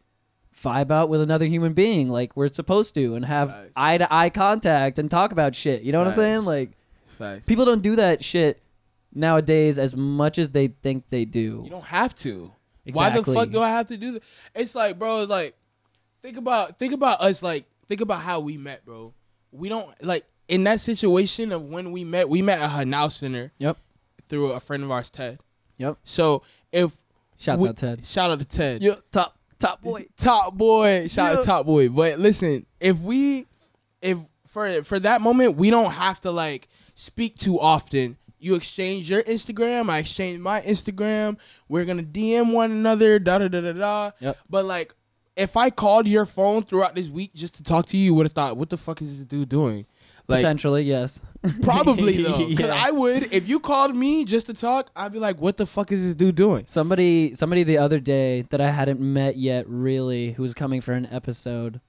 [0.60, 4.30] vibe out with another human being like we're supposed to and have eye to eye
[4.30, 5.84] contact and talk about shit.
[5.84, 6.46] You know what I'm saying?
[6.46, 6.72] Like
[7.12, 7.46] Facts.
[7.46, 8.62] people don't do that shit
[9.14, 11.62] nowadays as much as they think they do.
[11.64, 12.52] You don't have to.
[12.94, 14.24] Why the fuck do I have to do that?
[14.56, 15.56] It's like, bro, it's like
[16.22, 19.14] think about think about us like think about how we met, bro.
[19.52, 23.08] We don't like in that situation of when we met, we met at her now
[23.08, 23.78] center Yep.
[24.28, 25.40] through a friend of ours, Ted.
[25.78, 25.98] Yep.
[26.04, 26.98] So if
[27.38, 28.06] shout we- out Ted.
[28.06, 28.82] Shout out to Ted.
[28.82, 30.08] Yeah, top top boy.
[30.18, 31.08] Top boy.
[31.08, 31.40] Shout Yeah.
[31.40, 31.90] out top boy.
[31.90, 33.46] But listen, if we
[34.02, 36.68] if for for that moment we don't have to like
[37.02, 38.18] speak too often.
[38.40, 41.40] You exchange your Instagram, I exchange my Instagram.
[41.68, 44.12] We're gonna DM one another, da da da da da.
[44.20, 44.38] Yep.
[44.50, 44.94] But like
[45.36, 48.26] if I called your phone throughout this week just to talk to you, you would
[48.26, 49.86] have thought, what the fuck is this dude doing?
[50.28, 51.22] Like Potentially, yes.
[51.62, 52.48] probably though.
[52.48, 52.84] Because Yeah.
[52.86, 55.92] I would, if you called me just to talk, I'd be like, what the fuck
[55.92, 56.66] is this dude doing?
[56.68, 60.94] Somebody somebody the other day that I hadn't met yet really who was coming for
[60.94, 61.80] an episode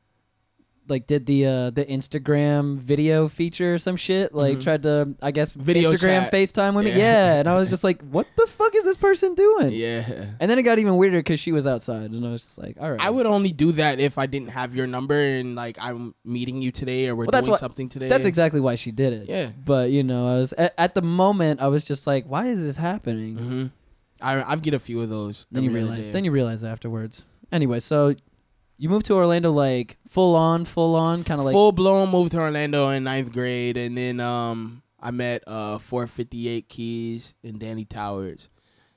[0.93, 4.63] like did the uh the Instagram video feature or some shit like Mhm.
[4.63, 6.33] tried to I guess Video Instagram chat.
[6.33, 6.99] FaceTime with me Yeah.
[6.99, 10.05] yeah and I was just like what the fuck is this person doing Yeah.
[10.39, 12.77] and then it got even weirder cuz she was outside and I was just like
[12.81, 15.77] all right I would only do that if I didn't have your number and like
[15.81, 18.09] I'm meeting you today or we're Well, that's doing something today.
[18.09, 19.25] That's exactly why she did it.
[19.29, 19.49] Yeah.
[19.65, 22.63] But you know, I was at, at the moment I was just like, why is
[22.63, 23.37] this happening?
[23.39, 23.67] hmm
[24.21, 25.47] I I get a few of those.
[25.51, 26.13] Then you realize.
[26.13, 27.25] Then you realize afterwards.
[27.51, 28.15] Anyway, so
[28.83, 32.33] you moved to Orlando like full on, full on, kind of like full blown moved
[32.33, 37.85] to Orlando in ninth grade, and then um I met uh 458 Keys and Danny
[37.85, 38.49] Towers.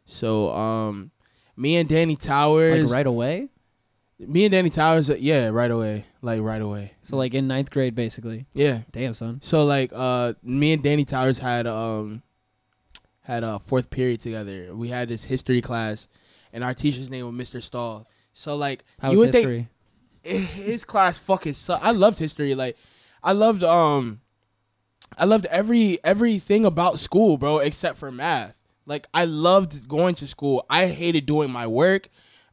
[0.06, 1.12] So um
[1.56, 3.50] me and Danny Towers like right away.
[4.18, 7.70] me and Danny Towers, uh, yeah, right away, like right away, So like in ninth
[7.70, 8.48] grade, basically.
[8.56, 8.80] yeah.
[8.92, 9.40] Damn son.
[9.44, 12.24] So like uh me and Danny Towers had um
[13.22, 14.76] had a fourth period together.
[14.76, 16.08] We had this history class
[16.52, 17.62] and our teacher's name was Mr.
[17.62, 18.08] Stahl.
[18.34, 19.56] So like How's you would history?
[19.58, 19.68] think
[20.26, 21.84] his class fucking sucked.
[21.84, 22.56] I loved history.
[22.56, 22.78] Like
[23.24, 24.22] I loved um
[25.18, 28.60] I loved every everything about school, bro, except for math.
[28.86, 30.66] Like I loved going to school.
[30.70, 32.10] I hated doing my work.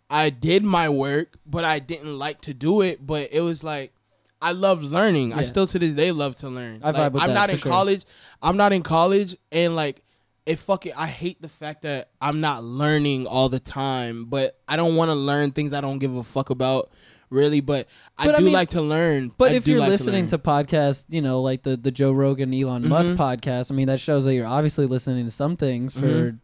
[0.08, 3.04] I did my work, but I didn't like to do it.
[3.04, 3.92] But it was like
[4.40, 5.32] I love learning.
[5.32, 6.80] I still to this day love to learn.
[6.82, 7.70] I Like, I'm that, not in sure.
[7.70, 8.04] college.
[8.42, 10.02] I'm not in college, and like
[10.44, 10.92] it fucking.
[10.96, 14.24] I hate the fact that I'm not learning all the time.
[14.24, 16.90] But I don't want to learn things I don't give a fuck about.
[17.32, 19.32] Really, but, I But I do mean- like to learn.
[19.38, 22.12] But I if you're like listening to, to, podcasts, you know, like the the Joe
[22.12, 25.94] Rogan, Elon Musk podcast, I mean, that shows that you're obviously listening to some things
[25.94, 26.38] for Mhm.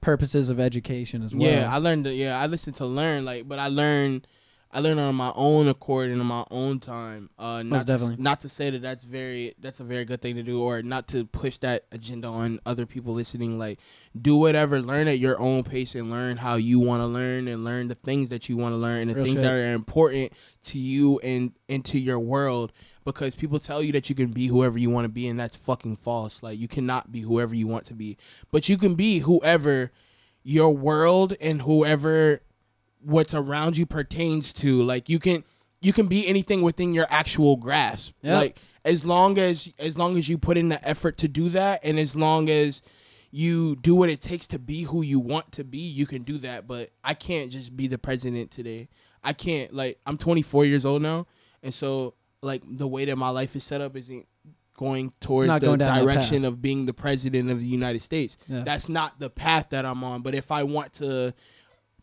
[0.00, 1.46] purposes of education as well.
[1.46, 2.04] Yeah, I learned.
[2.04, 3.24] To, yeah, I listen to learn.
[3.24, 4.22] Like, but I learn.
[4.72, 7.28] I learned on my own accord and on my own time.
[7.36, 8.16] Uh, not definitely.
[8.16, 10.80] To, not to say that that's very that's a very good thing to do, or
[10.82, 13.58] not to push that agenda on other people listening.
[13.58, 13.80] Like,
[14.20, 17.64] do whatever, learn at your own pace, and learn how you want to learn, and
[17.64, 19.44] learn the things that you want to learn, and the Real things shit.
[19.44, 20.32] that are important
[20.66, 22.72] to you and into your world.
[23.04, 25.56] Because people tell you that you can be whoever you want to be, and that's
[25.56, 26.42] fucking false.
[26.42, 28.18] Like, you cannot be whoever you want to be,
[28.52, 29.90] but you can be whoever
[30.44, 32.40] your world and whoever
[33.02, 35.44] what's around you pertains to like you can
[35.80, 38.14] you can be anything within your actual grasp.
[38.22, 38.38] Yeah.
[38.38, 41.80] like as long as as long as you put in the effort to do that
[41.82, 42.82] and as long as
[43.30, 46.38] you do what it takes to be who you want to be you can do
[46.38, 46.66] that.
[46.66, 48.88] But i can't just be the president today.
[49.22, 51.26] I can't like i'm 24 years old now
[51.62, 54.26] and so like the way that my life is set up isn't
[54.76, 58.38] going towards the going direction of being the president of the united states.
[58.48, 58.62] Yeah.
[58.64, 60.22] that's not the path that i'm on.
[60.22, 61.34] But if i want to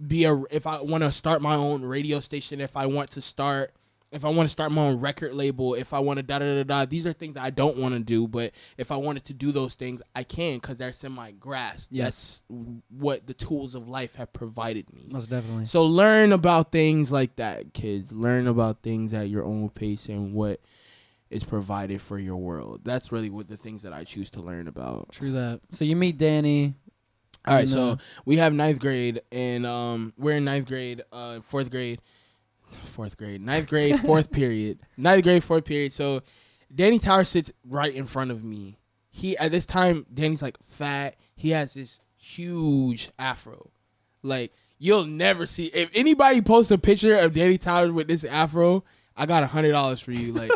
[0.05, 3.21] be a if I want to start my own radio station, if I want to
[3.21, 3.73] start
[4.11, 6.45] if I want to start my own record label, if I want to da da
[6.45, 8.27] da da, these are things I don't want to do.
[8.27, 11.89] But if I wanted to do those things, I can because that's in my grasp.
[11.91, 12.43] Yes.
[12.49, 15.09] That's what the tools of life have provided me.
[15.11, 15.65] most definitely.
[15.65, 18.13] So learn about things like that, kids.
[18.13, 20.61] Learn about things at your own pace and what
[21.29, 22.81] is provided for your world.
[22.85, 25.11] That's really what the things that I choose to learn about.
[25.11, 25.59] True that.
[25.71, 26.75] So you meet Danny.
[27.47, 31.71] All right, so we have ninth grade, and um, we're in ninth grade, uh, fourth
[31.71, 32.01] grade,
[32.81, 35.93] fourth grade, ninth grade, fourth period, ninth grade, fourth period.
[35.93, 36.21] So
[36.73, 38.77] Danny Tower sits right in front of me.
[39.09, 41.15] He at this time, Danny's like fat.
[41.35, 43.71] He has this huge afro,
[44.23, 45.65] like you'll never see.
[45.67, 48.83] If anybody posts a picture of Danny Towers with this afro,
[49.15, 50.33] I got a hundred dollars for you.
[50.33, 50.51] Like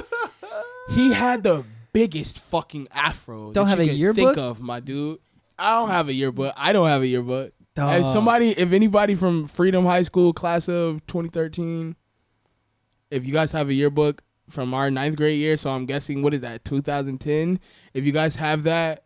[0.94, 3.52] he had the biggest fucking afro.
[3.52, 4.36] Don't that have you a yearbook?
[4.36, 5.20] Think of my dude.
[5.62, 6.54] I don't have a yearbook.
[6.58, 7.54] I don't have a yearbook.
[7.76, 8.02] Dog.
[8.02, 11.96] If somebody, if anybody from Freedom High School class of 2013,
[13.12, 16.34] if you guys have a yearbook from our ninth grade year, so I'm guessing what
[16.34, 17.60] is that 2010?
[17.94, 19.06] If you guys have that,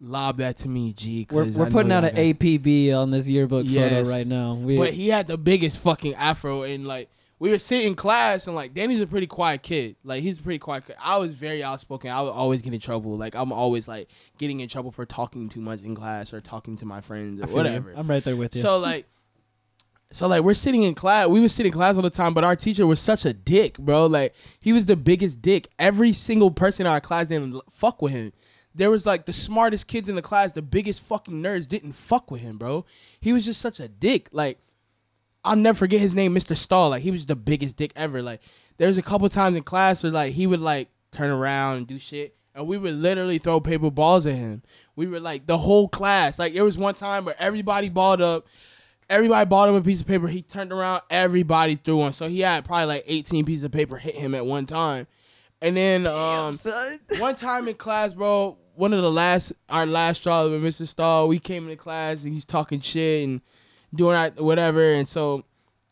[0.00, 1.26] lob that to me, G.
[1.30, 4.06] We're, we're putting out an APB on this yearbook Yes.
[4.06, 4.54] photo right now.
[4.54, 7.08] We, but he had the biggest fucking afro, and like
[7.38, 9.96] we were sitting in class, and like Danny's a pretty quiet kid.
[10.04, 10.86] Like he's a pretty quiet.
[10.86, 10.96] Kid.
[11.00, 12.10] I was very outspoken.
[12.10, 13.16] I would always get in trouble.
[13.16, 16.76] Like I'm always like getting in trouble for talking too much in class or talking
[16.76, 17.62] to my friends or feel you.
[17.62, 17.92] whatever.
[17.94, 18.62] I'm right there with you.
[18.62, 19.06] So like,
[20.12, 21.28] so like we're sitting in class.
[21.28, 23.76] We were sitting in class all the time, but our teacher was such a dick,
[23.76, 24.06] bro.
[24.06, 25.68] Like he was the biggest dick.
[25.78, 28.32] Every single person in our class didn't fuck with him.
[28.74, 32.30] There was like the smartest kids in the class, the biggest fucking nerds didn't fuck
[32.30, 32.86] with him, bro.
[33.20, 34.28] He was just such a dick.
[34.32, 34.58] Like
[35.46, 36.56] I'll never forget his name, Mr.
[36.56, 36.90] Stahl.
[36.90, 38.20] Like he was the biggest dick ever.
[38.20, 38.40] Like
[38.78, 41.86] there was a couple times in class where like he would like turn around and
[41.86, 44.62] do shit, and we would literally throw paper balls at him.
[44.96, 46.38] We were like the whole class.
[46.38, 48.46] Like there was one time where everybody balled up.
[49.08, 50.26] Everybody balled up a piece of paper.
[50.26, 51.02] He turned around.
[51.08, 52.12] Everybody threw one.
[52.12, 55.06] So he had probably like 18 pieces of paper hit him at one time.
[55.62, 56.56] And then um,
[57.18, 60.88] one time in class, bro, one of the last our last straw with Mr.
[60.88, 63.40] Stahl, we came into class and he's talking shit and
[63.94, 65.44] doing whatever, and so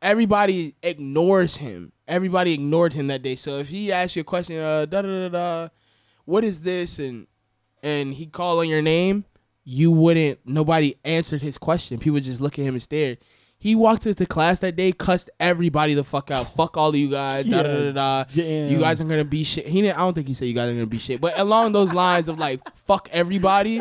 [0.02, 1.92] everybody ignores him.
[2.06, 3.36] Everybody ignored him that day.
[3.36, 5.68] So if he asks you a question, uh, da da da da,
[6.24, 7.26] what is this, and
[7.82, 9.24] and he call on your name,
[9.64, 10.40] you wouldn't.
[10.44, 11.98] Nobody answered his question.
[11.98, 13.16] People just look at him and stare.
[13.58, 16.52] He walked into class that day, cussed everybody the fuck out.
[16.52, 17.46] Fuck all of you guys.
[17.46, 18.24] Da da da da.
[18.24, 18.68] Damn.
[18.68, 19.66] You guys aren't gonna be shit.
[19.66, 19.96] He didn't.
[19.96, 22.28] I don't think he said you guys are gonna be shit, but along those lines
[22.28, 23.80] of like fuck everybody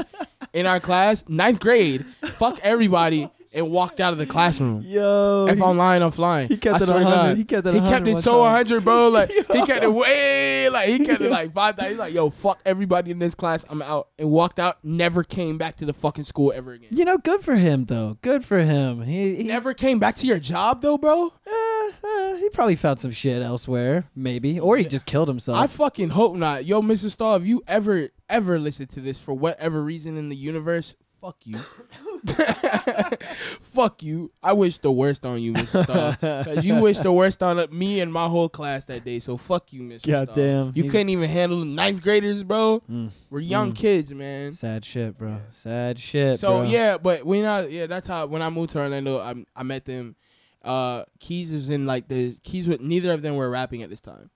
[0.54, 4.82] in our class, ninth grade, fuck everybody, and walked out of the classroom.
[4.86, 6.48] Yo, If I'm lying, I'm flying.
[6.48, 7.16] he kept I it swear 100.
[7.16, 7.38] God.
[7.38, 8.54] He kept it He kept it so time.
[8.54, 9.10] 100, bro.
[9.10, 11.80] Like he kept it way, like he kept it like five.
[11.80, 13.66] He's like, yo, fuck everybody in this class.
[13.70, 14.78] I'm out, and walked out.
[14.84, 16.90] Never came back to the fucking school ever again.
[16.92, 18.18] you know, good for him though.
[18.22, 19.02] Good for him.
[19.04, 21.28] He he, Never came back to your job though, bro.
[21.48, 25.58] uh, uh, he probably found some shit elsewhere, maybe, or he just killed himself.
[25.60, 26.66] I fucking hope not.
[26.66, 27.10] Yo, Mr.
[27.10, 31.38] Stahl, if you ever ever listen to this for whatever reason in the universe, fuck
[31.44, 31.60] you.
[33.62, 34.32] Fuck you.
[34.42, 35.84] I wish the worst on you, Mr.
[35.84, 36.12] Star.
[36.44, 39.20] Because you wish the worst on me and my whole class that day.
[39.20, 40.00] So fuck you, Mr.
[40.02, 40.26] Star.
[40.26, 40.72] Goddamn.
[40.76, 42.82] You He's- couldn't even handle the ninth graders, bro.
[42.90, 43.10] Mm.
[43.30, 43.76] We're young Mm.
[43.78, 44.54] kids, man.
[44.54, 45.40] Sad shit, bro.
[45.52, 46.40] Sad shit.
[46.40, 46.64] So bro.
[46.64, 49.86] yeah, but when I yeah, that's how when I moved to Orlando, I I met
[49.86, 50.16] them.
[50.64, 52.68] Uh, Keys was in like the Keys.
[52.70, 54.30] With, neither of them were rapping at this time.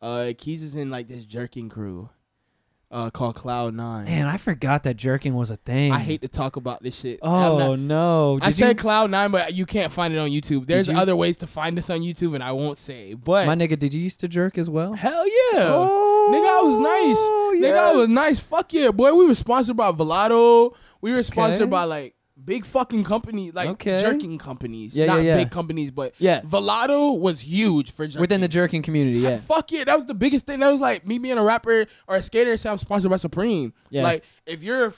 [0.00, 2.08] Uh, Keys was in like this jerking crew,
[2.90, 4.06] uh, called Cloud Nine.
[4.06, 5.92] Man, I forgot that jerking was a thing.
[5.92, 7.18] I hate to talk about this shit.
[7.22, 8.38] Oh not- no!
[8.40, 10.66] I Did said you- Cloud Nine, but you can't find it on YouTube.
[10.66, 13.14] There's you- other ways to find this on YouTube, and I won't say.
[13.14, 14.94] But my nigga, did you used to jerk as well?
[14.94, 17.70] hell yeah, Oh, nigga, I was nice.
[17.70, 18.38] Nigga, I was nice.
[18.38, 19.12] Fuck yeah, boy.
[19.14, 20.74] We were sponsored by Velato.
[21.00, 21.70] We were sponsored Okay.
[21.70, 22.14] by like
[22.48, 24.00] big fucking companies, like Okay.
[24.00, 24.96] jerking companies.
[24.96, 25.36] Yeah, Not yeah, yeah.
[25.36, 26.40] big companies, but Yeah.
[26.40, 28.20] Velato was huge for jerking.
[28.22, 29.36] Within the jerking community, yeah.
[29.36, 30.60] Fuck yeah, that was the biggest thing.
[30.60, 32.56] That was like me being a rapper or a skater.
[32.56, 33.72] So I'm sponsored by Supreme.
[33.90, 34.02] Yeah.
[34.02, 34.92] Like if you're,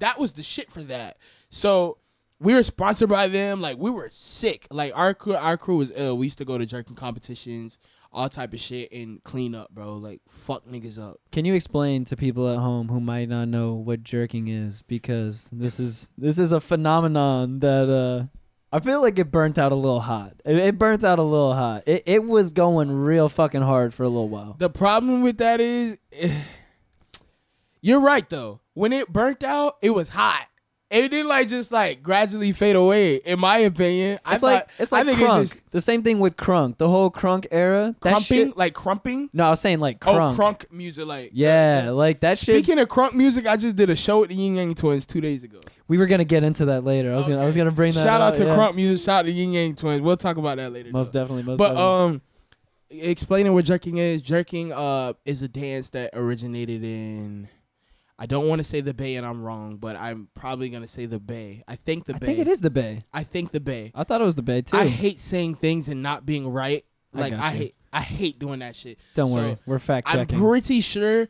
[0.00, 1.16] that was the shit for that.
[1.48, 1.98] So
[2.40, 3.60] we were sponsored by them.
[3.62, 4.66] Like we were sick.
[4.70, 6.18] Like our crew, our crew was ill.
[6.18, 7.78] We used to go to jerking competitions,
[8.16, 9.94] all type of shit, and clean up, bro.
[9.94, 11.20] Like fuck niggas up.
[11.30, 14.82] Can you explain to people at home who might not know what jerking is?
[14.82, 18.26] Because this is this is a phenomenon that uh,
[18.72, 20.34] I feel like it burnt out a little hot.
[20.44, 21.84] It, it burnt out a little hot.
[21.86, 24.56] It it was going real fucking hard for a little while.
[24.58, 25.98] The problem with that is,
[27.82, 28.60] you're right though.
[28.72, 30.48] When it burnt out, it was hot.
[30.88, 33.16] It didn't like just like gradually fade away.
[33.16, 35.36] In my opinion, I It's like thought- it's I like think crunk.
[35.38, 36.78] It just the same thing with crunk.
[36.78, 37.86] The whole crunk era.
[38.02, 39.28] That crumping, shit- like crumping.
[39.32, 40.34] no, I was saying like crunk.
[40.34, 42.54] Oh, crunk music, like Yeah, like that shit.
[42.64, 45.20] Speaking of crunk music, I just did a show with the Yin Yang Twins two
[45.20, 45.58] days ago.
[45.88, 47.12] We were gonna get into that later.
[47.12, 48.04] I was gonna I was gonna bring that.
[48.04, 48.56] Shout out to yeah.
[48.56, 49.04] crunk music.
[49.04, 50.00] Shout out to Yin Yang Twins.
[50.02, 50.90] We'll talk about that later.
[50.92, 51.20] Most though.
[51.20, 51.42] definitely.
[51.42, 52.14] Most But definitely.
[52.14, 52.22] um,
[52.90, 54.22] explaining what jerking is.
[54.22, 57.48] Jerking uh is a dance that originated in.
[58.18, 61.04] I don't want to say the Bay, and I'm wrong, but I'm probably gonna say
[61.06, 61.62] the Bay.
[61.68, 62.26] I think the I Bay.
[62.26, 62.98] think it is the Bay.
[63.12, 63.92] I think the Bay.
[63.94, 64.76] I thought it was the Bay too.
[64.76, 66.84] I hate saying things and not being right.
[67.12, 67.74] Like got I, hate.
[67.92, 68.98] I hate doing that shit.
[69.14, 71.28] Don't So, worry, we're fact I'm pretty sure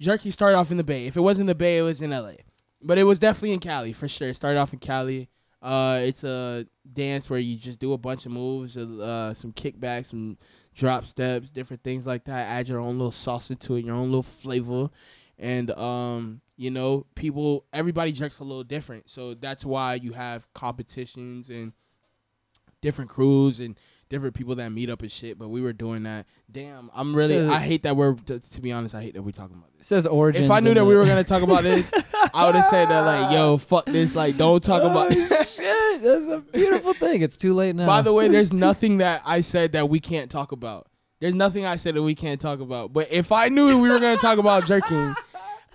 [0.00, 1.06] Jerky started off in the Bay.
[1.06, 2.32] If it wasn't the Bay, it was in LA.
[2.82, 4.28] But it was definitely in Cali for sure.
[4.28, 5.28] It started off in Cali.
[5.62, 10.06] Uh, it's a dance where you just do a bunch of moves, uh, some kickbacks,
[10.06, 10.36] some
[10.74, 12.46] drop steps, different things like that.
[12.48, 14.90] Add your own little sauce into it, your own little flavor,
[15.38, 19.10] and um, you know, people, everybody jerks a little different.
[19.10, 21.72] So that's why you have competitions and
[22.82, 23.76] different crews and
[24.08, 25.38] different people that meet up and shit.
[25.38, 26.26] But we were doing that.
[26.50, 27.46] Damn, I'm really.
[27.46, 28.14] I hate that we're.
[28.14, 29.86] To, to be honest, I hate that we're talking about It this.
[29.88, 30.46] says origins.
[30.46, 31.92] If I knew that we were gonna talk about this,
[32.32, 34.14] I would have said that like, yo, fuck this.
[34.16, 35.56] Like, don't talk about Oh, this.
[35.56, 37.22] shit, that's a beautiful thing.
[37.22, 37.86] It's too late now.
[37.86, 40.86] By the way, there's nothing that I said that we can't talk about.
[41.18, 42.92] There's nothing I said that we can't talk about.
[42.92, 45.14] But if I knew we were gonna talk about jerking,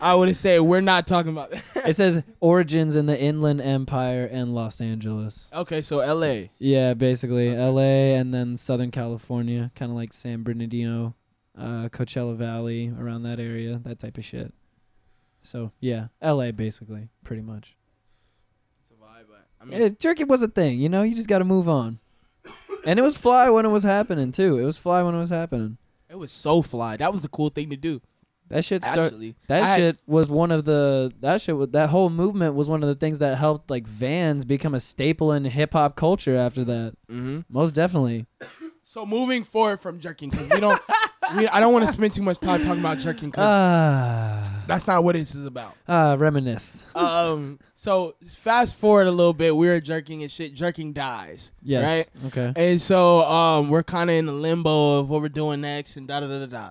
[0.01, 1.63] I would say we're not talking about that.
[1.89, 5.49] it says origins in the Inland Empire and Los Angeles.
[5.53, 6.49] okay, so L.A.
[6.59, 8.15] Yeah, basically L.A.
[8.15, 11.15] and then Southern California, kind of like San Bernardino,
[11.57, 14.53] uh, Coachella Valley, around that area, that type of shit.
[15.43, 16.51] So yeah, L.A.
[16.51, 17.75] basically, pretty much.
[18.81, 21.03] It's a vibe, but I mean, Yeah, jerky was a thing, you know.
[21.03, 21.99] You just got to move on.
[22.85, 24.57] And it was fly when it was happening too.
[24.57, 25.77] It was fly when it was happening.
[26.09, 26.97] it was so fly.
[26.97, 28.01] That was the cool thing to do.
[28.51, 28.99] That shit start.
[29.07, 32.55] Actually, That I had- shit was one of the that shit wa- that whole movement
[32.55, 35.95] was one of the things that helped like Vans become a staple in hip hop
[35.95, 36.93] culture after that.
[37.11, 37.45] Mhm.
[37.49, 38.25] Most definitely.
[38.85, 40.77] So moving forward from jerking, because we don't,
[41.37, 44.85] we, I don't want to spend too much time talking about jerking, because Ah, that's
[44.85, 45.75] not what this is about.
[45.87, 46.85] ah, reminisce.
[46.93, 50.53] Um, so fast forward a little bit, we were jerking and shit.
[50.53, 51.85] Jerking dies, Yes.
[51.85, 52.25] right?
[52.27, 52.51] Okay.
[52.57, 56.05] And so um, we're kind of in the limbo of what we're doing next, and
[56.05, 56.69] da da da da da.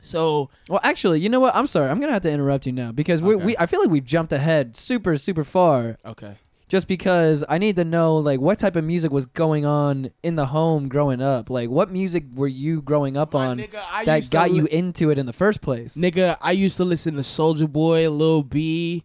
[0.00, 1.54] So Well, actually, you know what?
[1.54, 1.88] I'm sorry.
[1.90, 3.44] I'm gonna have to interrupt you now because we, Okay.
[3.46, 5.98] we I feel like we've jumped ahead super super far.
[6.04, 6.36] okay,
[6.68, 10.36] Just because I need to know like what type of music was going on in
[10.36, 11.50] the home growing up.
[11.50, 15.18] Like what music were you growing up My on nigga, that got you into it
[15.18, 15.96] in the first place?
[15.96, 19.04] nigga, I used to listen to Soulja Boy, Lil B,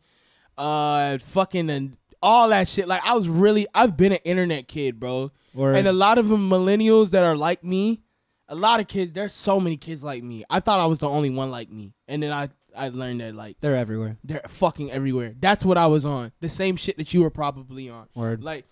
[0.57, 2.87] uh, fucking and all that shit.
[2.87, 5.31] Like I was really, I've been an internet kid, bro.
[5.57, 8.01] And a lot of them millennials that are like me,
[8.47, 9.11] a lot of kids.
[9.11, 10.43] There's so many kids like me.
[10.49, 13.35] I thought I was the only one like me, and then I I learned that
[13.35, 14.17] like they're everywhere.
[14.23, 15.33] they're fucking everywhere.
[15.39, 16.31] That's what I was on.
[16.41, 18.07] The same shit that you were probably on.
[18.15, 18.43] Word.
[18.43, 18.65] Like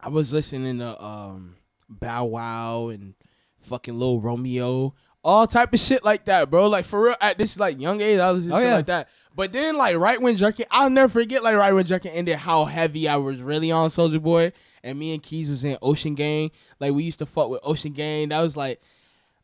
[0.00, 1.56] I was listening to um
[1.88, 3.14] Bow Wow and
[3.58, 4.94] fucking Lil Romeo,
[5.24, 6.68] all type of shit like that, bro.
[6.68, 8.74] Like for real, at this like young age, I was Oh, shit yeah.
[8.76, 9.08] like that.
[9.34, 12.64] But then like right when Jerkin, I'll never forget like right when Jerkin ended, how
[12.64, 14.52] heavy I was really on Soulja Boy,
[14.86, 16.50] and me and Keys was in Ocean Gang.
[16.80, 18.30] Like we used to fuck with Ocean Gang.
[18.30, 18.80] That was like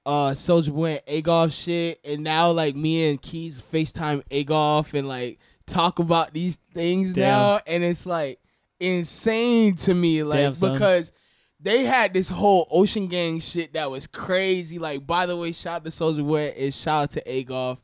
[0.06, 5.08] uh Soulja Boy and Agoff shit, and now like me and Keys FaceTime Agoff and
[5.08, 7.24] like talk about these things Damn.
[7.24, 8.38] now, and it's like
[8.80, 10.22] insane to me.
[10.22, 11.12] Like Damn, because
[11.60, 14.78] they had this whole Ocean Gang shit that was crazy.
[14.78, 17.78] Like by the way, shout out to Soulja Boy and shout out to Agolf.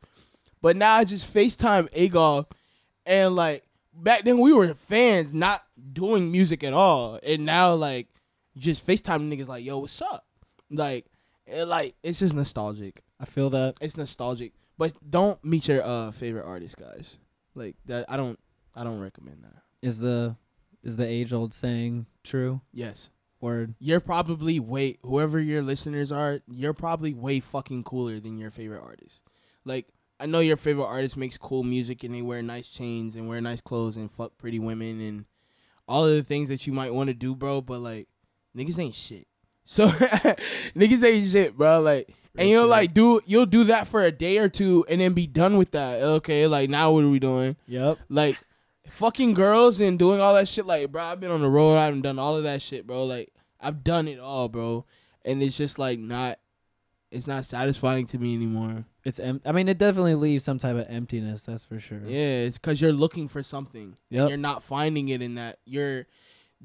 [0.61, 2.51] But now I just FaceTime Agolf
[3.05, 5.63] and like back then we were fans not
[5.99, 7.19] doing music at all.
[7.25, 8.07] And now like
[8.57, 10.25] just FaceTime niggas like, yo, what's up?
[10.69, 11.05] Like
[11.45, 13.01] it, like it's just nostalgic.
[13.19, 13.75] I feel that.
[13.81, 14.53] It's nostalgic.
[14.77, 17.17] But don't meet your uh favorite artist, guys.
[17.55, 18.39] Like that I don't
[18.75, 19.61] I don't recommend that.
[19.81, 20.35] Is the
[20.83, 22.61] is the age old saying true?
[22.73, 23.09] Yes.
[23.41, 23.75] Word.
[23.79, 28.81] You're probably way whoever your listeners are, you're probably way fucking cooler than your favorite
[28.81, 29.21] artist.
[29.65, 29.87] Like
[30.19, 33.39] I know your favorite artist makes cool music and they wear nice chains and wear
[33.39, 35.25] nice clothes and fuck pretty women and
[35.89, 38.07] all of the things that you might want to do, bro, but like
[38.55, 39.25] niggas ain't shit.
[39.69, 41.79] So niggas ain't shit, bro.
[41.81, 45.13] Like and you'll like do you'll do that for a day or two and then
[45.13, 46.01] be done with that.
[46.01, 47.55] Okay, like now what are we doing?
[47.67, 47.99] Yep.
[48.09, 48.37] Like
[48.87, 50.65] fucking girls and doing all that shit.
[50.65, 51.75] Like, bro, I've been on the road.
[51.75, 53.05] I've done all of that shit, bro.
[53.05, 53.31] Like,
[53.61, 54.85] I've done it all, bro.
[55.23, 56.37] And it's just like not.
[57.11, 58.85] It's not satisfying to me anymore.
[59.05, 61.43] It's em- I mean, it definitely leaves some type of emptiness.
[61.43, 62.01] That's for sure.
[62.05, 63.95] Yeah, it's because you're looking for something.
[64.09, 65.57] You're not finding it in that.
[65.65, 66.05] You're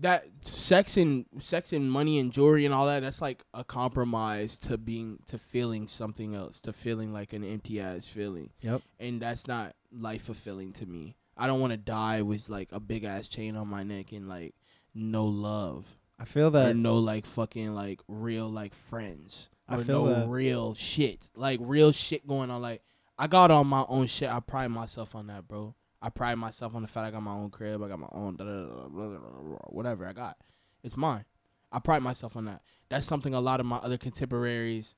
[0.00, 3.02] that sex and sex and money and jewelry and all that.
[3.02, 6.60] That's like a compromise to being to feeling something else.
[6.62, 8.50] To feeling like an empty ass feeling.
[8.62, 8.82] Yep.
[8.98, 11.16] and that's not life fulfilling to me.
[11.36, 14.28] I don't want to die with like a big ass chain on my neck and
[14.28, 14.54] like
[14.94, 16.76] no love I feel that.
[16.76, 20.28] no like fucking like real like friends I or feel no that.
[20.28, 22.60] real shit like real shit going on.
[22.60, 22.82] Like
[23.18, 24.30] I got all my own shit.
[24.30, 25.74] I pride myself on that, bro.
[26.02, 27.82] I pride myself on the fact I got my own crib.
[27.82, 30.36] I got my own blah, blah, blah, whatever I got.
[30.82, 31.24] It's mine.
[31.72, 32.60] I pride myself on that.
[32.90, 34.96] That's something a lot of my other contemporaries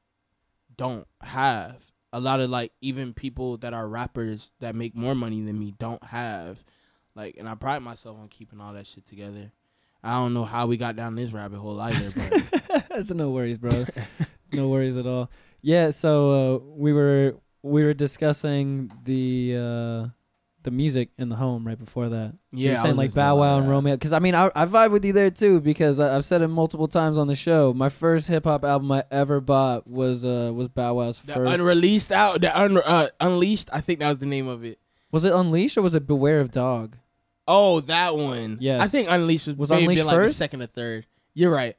[0.77, 1.93] don't have.
[2.13, 5.73] A lot of like even people that are rappers that make more money than me
[5.79, 6.65] don't have.
[7.15, 9.53] Like, and I pride myself on keeping all that shit together.
[10.03, 13.59] I don't know how we got down this rabbit hole either, but That's no worries,
[13.59, 13.71] bro.
[14.57, 15.31] no worries at all.
[15.63, 15.91] Yeah.
[15.91, 20.09] So uh, we were we were discussing the uh,
[20.63, 22.35] the music in the home right before that.
[22.53, 23.69] yeah, You're saying like listening to a Bow Wow and.
[23.71, 23.95] Romeo.
[23.95, 25.61] Because I mean, I, I vibe with you there too.
[25.61, 27.73] Because I, I've said it multiple times on the show.
[27.73, 31.55] My first hip hop album I ever bought was uh was Bow Wow's The first.
[31.55, 33.69] unreleased out, the un, uh, unleashed.
[33.73, 34.79] I think that was the name of it.
[35.13, 36.97] was it Unleashed or was it Beware of Dog?
[37.49, 38.59] Oh, that one.
[38.61, 38.81] Yes.
[38.81, 40.37] I think unleashed was, Was maybe Unleashed like the first?
[40.37, 41.07] second or third.
[41.33, 41.77] You're right.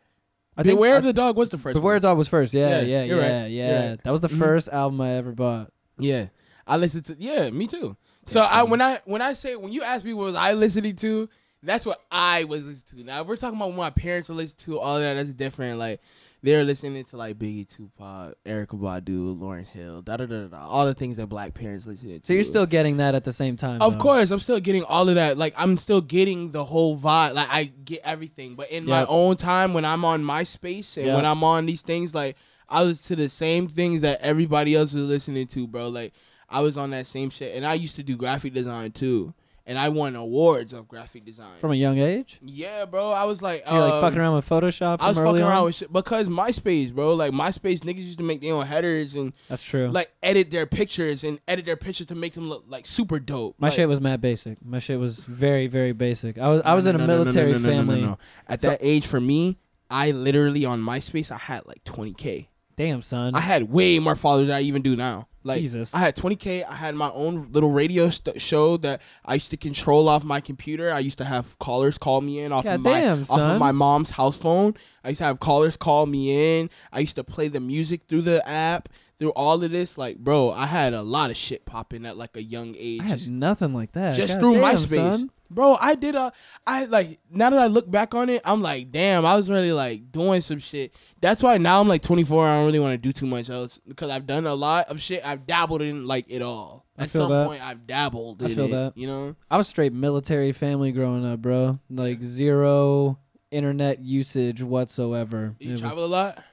[0.57, 1.75] I think Beware of the Dog was the first.
[1.75, 1.95] Beware one.
[1.97, 2.53] of Dog was first.
[2.53, 3.51] Yeah, Yeah, yeah, yeah, right.
[3.51, 3.89] yeah.
[3.91, 4.03] Right.
[4.03, 4.39] That was the Mhm.
[4.39, 5.71] first album I ever bought.
[5.99, 6.27] Yeah,
[6.65, 7.15] I listened to.
[7.19, 7.95] Yeah, me too.
[8.25, 10.95] So I when I when I say when you ask me what was I listening
[10.97, 11.29] to,
[11.63, 13.11] that's what I was listening to.
[13.11, 15.79] Now if we're talking about what my parents were listening to, all that that's different.
[15.79, 16.01] Like
[16.43, 20.85] they're listening to like Biggie, Tupac, Erykah Badu, Lauryn Hill, da da da da, all
[20.85, 22.25] the things that black parents listen to.
[22.25, 23.81] So you're still getting that at the same time.
[23.81, 23.99] Of though.
[23.99, 25.38] course, I'm still getting all of that.
[25.38, 27.33] Like I'm still getting the whole vibe.
[27.33, 28.55] Like I get everything.
[28.55, 31.15] But in my own time, when I'm on MySpace and Yep.
[31.15, 32.38] when I'm on these things, like
[32.69, 35.89] I was to the same things that everybody else was listening to, bro.
[35.89, 36.13] Like
[36.49, 39.33] I was on that same shit, and I used to do graphic design too,
[39.68, 41.57] and I won awards of graphic design.
[41.59, 43.11] From a young age, yeah, bro.
[43.11, 44.97] I was like, you're like um, fucking around with Photoshop.
[45.01, 45.65] I was fucking around on?
[45.65, 47.13] with shit because MySpace, bro.
[47.13, 49.89] Like MySpace, niggas used to make their own headers and That's true.
[49.89, 53.55] like edit their pictures and edit their pictures to make them look like super dope.
[53.59, 54.63] My Like, shit was mad basic.
[54.65, 56.39] My shit was very, very basic.
[56.39, 58.01] I was I was no, in a no, military no, no, no, no, family.
[58.01, 58.18] no.
[58.47, 59.57] At So- that age, for me,
[59.91, 62.47] I literally on MySpace, I had like 20k.
[62.76, 63.34] Damn son.
[63.36, 65.28] I had way more followers than I even do now.
[65.47, 65.95] Like Jesus.
[65.95, 66.63] I had 20k.
[66.69, 70.41] I had my own little radio st- show that I used to control off my
[70.41, 70.91] computer.
[70.91, 73.59] I used to have callers call me in off God of my damn, off of
[73.59, 74.75] my mom's house phone.
[75.03, 76.69] I used to have callers call me in.
[76.93, 78.89] I used to play the music through the app.
[79.19, 82.37] Through all of this, like, bro, I had a lot of shit popping at like
[82.37, 83.01] a young age.
[83.01, 84.15] I had Just- nothing like that.
[84.15, 85.17] just God through damn, MySpace.
[85.17, 85.31] son.
[85.49, 86.31] Bro, I did a
[86.65, 89.71] I like now that I look back on it, I'm like, damn, I was really
[89.71, 90.93] like doing some shit.
[91.21, 92.45] That's why now I'm like 24.
[92.45, 94.99] I don't really want to do too much else because I've done a lot of
[94.99, 95.25] shit.
[95.25, 96.85] I've dabbled in like it all.
[96.99, 97.47] I At feel some that.
[97.47, 98.43] point, I've dabbled.
[98.43, 98.93] I feel it, that.
[98.97, 101.79] You know, I was straight military family growing up, bro.
[101.89, 103.19] Like zero
[103.51, 105.55] internet usage whatsoever.
[105.59, 106.43] you It was- travel a lot.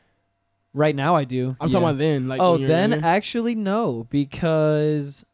[0.72, 1.56] right now I do.
[1.60, 1.72] I'm yeah.
[1.72, 2.28] talking about then.
[2.28, 3.06] Like, oh, then younger.
[3.06, 5.24] actually no, because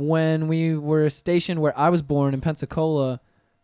[0.00, 3.20] when we were stationed where I was born in Pensacola,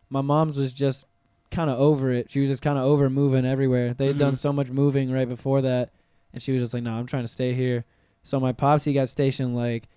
[0.09, 1.05] my mom's was just
[1.51, 2.31] kind of over it.
[2.31, 3.93] She was just kind of over moving everywhere.
[3.93, 4.37] They had done Mhm.
[4.37, 5.91] so much moving right before that,
[6.33, 7.85] and she was just like, "No, I'm trying to stay here."
[8.23, 9.87] So my pops he got stationed like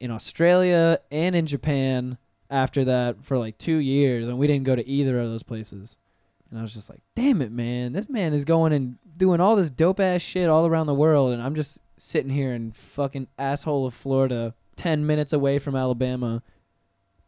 [0.00, 2.18] in Australia and in Japan
[2.50, 5.96] after that for like two years, and we didn't go to either of those places.
[6.50, 7.92] And I was just like, "Damn it, man!
[7.92, 11.32] This man is going and doing all this dope ass shit all around the world,
[11.32, 16.42] and I'm just sitting here in fucking asshole of Florida, ten minutes away from Alabama,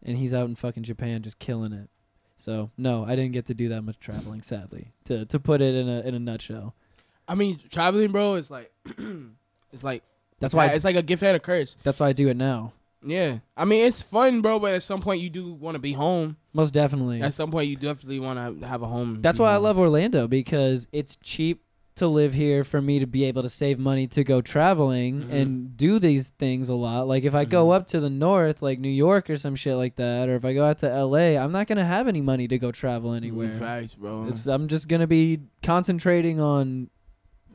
[0.02, 1.88] and he's out in fucking Japan just killing it."
[2.36, 4.92] So no, I didn't get to do that much traveling, sadly.
[5.04, 6.74] To to put it in a in a nutshell.
[7.26, 8.70] I mean, traveling, bro, is like,
[9.72, 10.02] it's like
[10.40, 11.76] That's why it's like a gift and a curse.
[11.82, 12.72] that's why I do it now.
[13.06, 15.92] Yeah, I mean, it's fun, bro, but at some point you do want to be
[15.92, 16.36] home.
[16.54, 17.20] Most definitely.
[17.20, 19.20] At some point, you definitely want to have a home.
[19.20, 21.63] That's why I love Orlando because it's cheap
[21.96, 25.30] to live here for me to be able to save money to go traveling Mhm.
[25.32, 27.06] and do these things a lot.
[27.06, 27.76] Like if I go Mhm.
[27.76, 30.54] up to the north, like New York or some shit like that, or if I
[30.54, 33.52] go out to LA, I'm not gonna have any money to go travel anywhere.
[33.52, 34.26] Facts, bro.
[34.28, 36.90] It's, I'm just gonna be concentrating on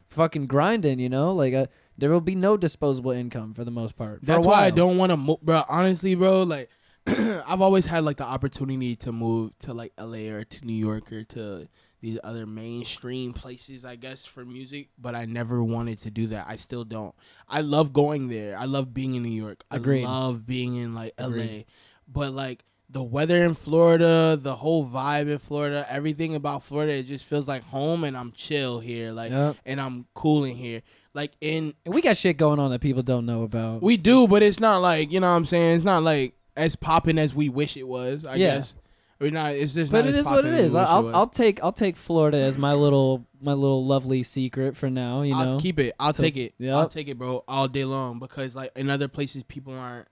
[0.08, 1.00] fucking grinding.
[1.00, 1.68] You know, like uh,
[1.98, 4.22] there will be no disposable income for the most part.
[4.24, 5.64] That's why I don't want to move, bro.
[5.68, 6.70] Honestly, bro, like
[7.08, 11.12] I've always had like the opportunity to move to like LA or to New York
[11.12, 11.68] or to
[12.02, 16.45] these other mainstream places, I guess, for music, but I never wanted to do that.
[16.47, 17.14] I still don't.
[17.47, 18.58] I love going there.
[18.58, 19.64] I love being in New York.
[19.72, 20.06] Agreed.
[20.06, 21.66] I love being in like Agreed.
[21.68, 21.74] LA.
[22.08, 27.04] But like the weather in Florida, the whole vibe in Florida, everything about Florida, it
[27.04, 29.12] just feels like home and I'm chill here.
[29.12, 29.58] Like Yep.
[29.66, 30.82] and I'm cooling here.
[31.14, 33.82] Like in And we got shit going on that people don't know about.
[33.84, 35.76] we do, but it's not like you know what I'm saying.
[35.76, 38.26] It's not like as popping as we wish it was.
[38.26, 38.56] I Yeah.
[38.58, 38.74] guess
[39.20, 39.53] we're not.
[39.53, 39.91] It's just.
[39.91, 40.74] but it is what it is.
[40.74, 41.15] we wish it I'll.
[41.15, 45.22] I'll take I'll take Florida as my little my little lovely secret for now.
[45.22, 45.93] You know, I'll keep it.
[45.99, 46.53] I'll So- take it.
[46.57, 46.76] Yep.
[46.76, 48.20] I'll take it, bro, all day long.
[48.20, 50.07] Because like in other places, people aren't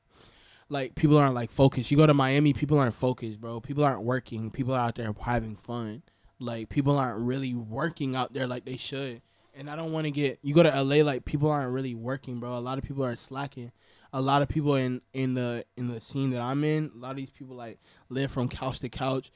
[0.69, 1.91] like people aren't like focused.
[1.91, 3.59] You go to Miami, people aren't focused, bro.
[3.61, 4.51] People aren't working.
[4.51, 6.03] People are out there having fun.
[6.39, 9.21] Like people aren't really working out there like they should.
[9.55, 10.37] And I don't want to get.
[10.43, 12.57] You go to LA, like people aren't really working, bro.
[12.57, 13.71] A lot of people are slacking.
[14.13, 17.11] A lot of people in in the in the scene that I'm in, a lot
[17.11, 17.79] of these people like
[18.09, 19.31] live from couch to couch.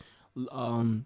[0.51, 1.05] Um,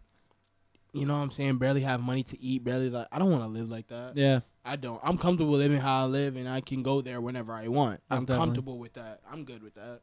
[0.93, 1.57] you know what I'm saying?
[1.57, 2.63] Barely have money to eat.
[2.63, 3.07] Barely like.
[3.11, 4.13] I don't want to live like that.
[4.15, 4.41] yeah.
[4.67, 4.99] I don't.
[5.03, 8.01] I'm comfortable living how I live, and I can go there whenever I want.
[8.09, 8.35] Most I'm definitely.
[8.37, 9.19] comfortable with that.
[9.31, 10.01] I'm good with that.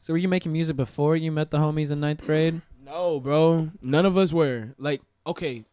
[0.00, 2.60] So were you making music before you met the homies in ninth grade?
[2.84, 3.70] No, bro.
[3.80, 5.64] None of us were like okay.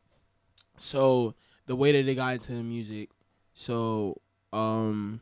[0.78, 3.10] So the way that they got into the music,
[3.54, 4.22] so
[4.54, 5.20] um,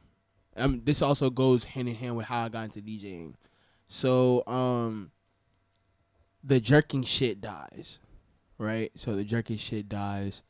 [0.59, 3.35] um, this also goes hand in hand with how I got into DJing.
[3.85, 5.11] So um,
[6.43, 7.99] the jerking shit dies,
[8.57, 8.91] right?
[8.95, 10.43] So the jerking shit dies,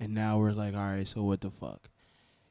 [0.00, 1.88] and now we're like, all right, so what the fuck?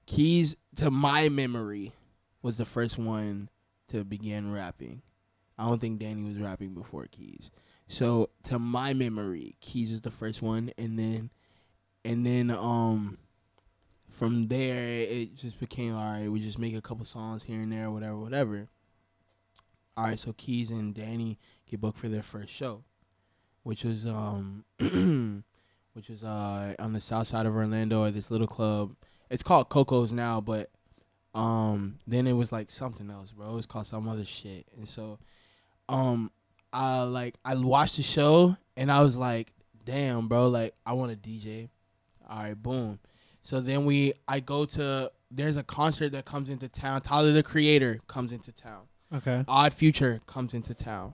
[0.06, 1.94] Keys to my memory
[2.42, 3.50] was the first one
[3.88, 5.02] to begin rapping.
[5.58, 7.50] I don't think Danny was rapping before Keys.
[7.88, 11.32] So to my memory, Keys is the first one, and then,
[12.04, 13.18] and then um,
[14.16, 16.32] from there it just became all right.
[16.32, 18.70] We just make a couple songs here and there, whatever, whatever.
[19.98, 21.38] All right, so Keys and Danny
[21.70, 22.84] get booked for their first show,
[23.64, 24.64] which was um,
[25.94, 28.96] which was uh on the south side of Orlando at this little club.
[29.30, 30.70] It's called Coco's now, but
[31.34, 33.52] um then it was like something else, bro.
[33.52, 35.20] It was called some other shit, and so
[35.90, 36.32] um
[36.72, 39.52] I like I watched the show and I was like,
[39.84, 41.70] damn, bro, like I want to DJ.
[42.30, 43.00] All right, boom.
[43.46, 47.02] So then we I go to there's a concert that comes into town.
[47.02, 48.82] Tyler the Creator comes into town.
[49.14, 49.46] Okay.
[49.48, 51.14] Odd Future comes into town.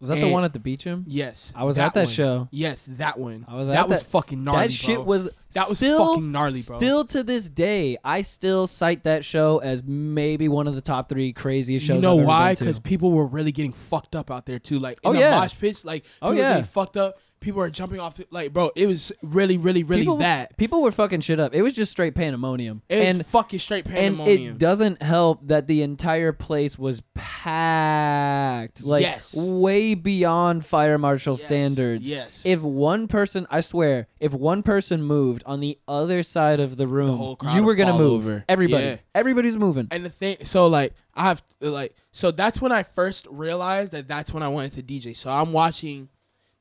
[0.00, 0.84] Was that the one at the beach?
[0.84, 1.04] Beacham?
[1.06, 2.14] Yes, I was at that one.
[2.14, 2.48] show.
[2.50, 3.44] Yes, that one.
[3.46, 4.68] I was at that was that- fucking gnarly.
[4.68, 5.04] that shit bro.
[5.04, 6.78] was That was still, fucking gnarly, bro.
[6.78, 11.10] Still to this day, I still cite that show as maybe one of the top
[11.10, 11.96] three craziest shows.
[11.96, 12.54] You know I've why?
[12.54, 14.78] Because people were really getting fucked up out there too.
[14.78, 15.38] Like in Oh, the yeah.
[15.38, 16.48] mosh pits, like oh, people Oh, were yeah.
[16.52, 17.18] getting fucked up.
[17.40, 18.16] People are jumping off.
[18.16, 20.56] The, like, bro, it was really, really, really people, that.
[20.58, 21.54] people were fucking shit up.
[21.54, 22.82] It was just straight pandemonium.
[22.88, 24.28] It was and fucking straight pandemonium.
[24.48, 29.34] and it doesn't help that the entire place was packed, like Yes.
[29.36, 32.06] way beyond fire marshal Yes, standards.
[32.06, 32.42] yes.
[32.44, 36.86] If one person, I swear, if one person moved on the other side of the
[36.86, 38.24] room, crowd you were gonna move.
[38.26, 38.44] over.
[38.48, 38.96] Everybody, Yeah.
[39.14, 39.88] everybody's moving.
[39.90, 44.06] And the thing, so like I have like, so that's when I first realized that
[44.08, 45.14] that's when I wanted to DJ.
[45.16, 46.08] So I'm watching.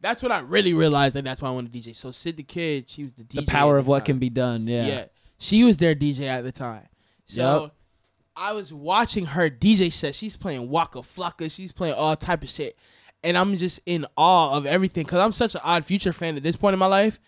[0.01, 1.95] That's what I really realized and that's why I wanted to DJ.
[1.95, 3.41] So Syd tha Kyd, she was the DJ.
[3.41, 4.67] the power of the what can be done.
[4.67, 4.85] Yeah.
[4.87, 5.05] Yeah.
[5.37, 6.87] She was their DJ at the time.
[7.25, 7.75] So Yup.
[8.35, 10.15] I was watching her DJ set.
[10.15, 11.51] She's playing Waka Flocka.
[11.51, 12.77] She's playing all type of shit.
[13.23, 16.43] And I'm just in awe of everything because I'm such an Odd Future fan at
[16.43, 17.19] this point in my life.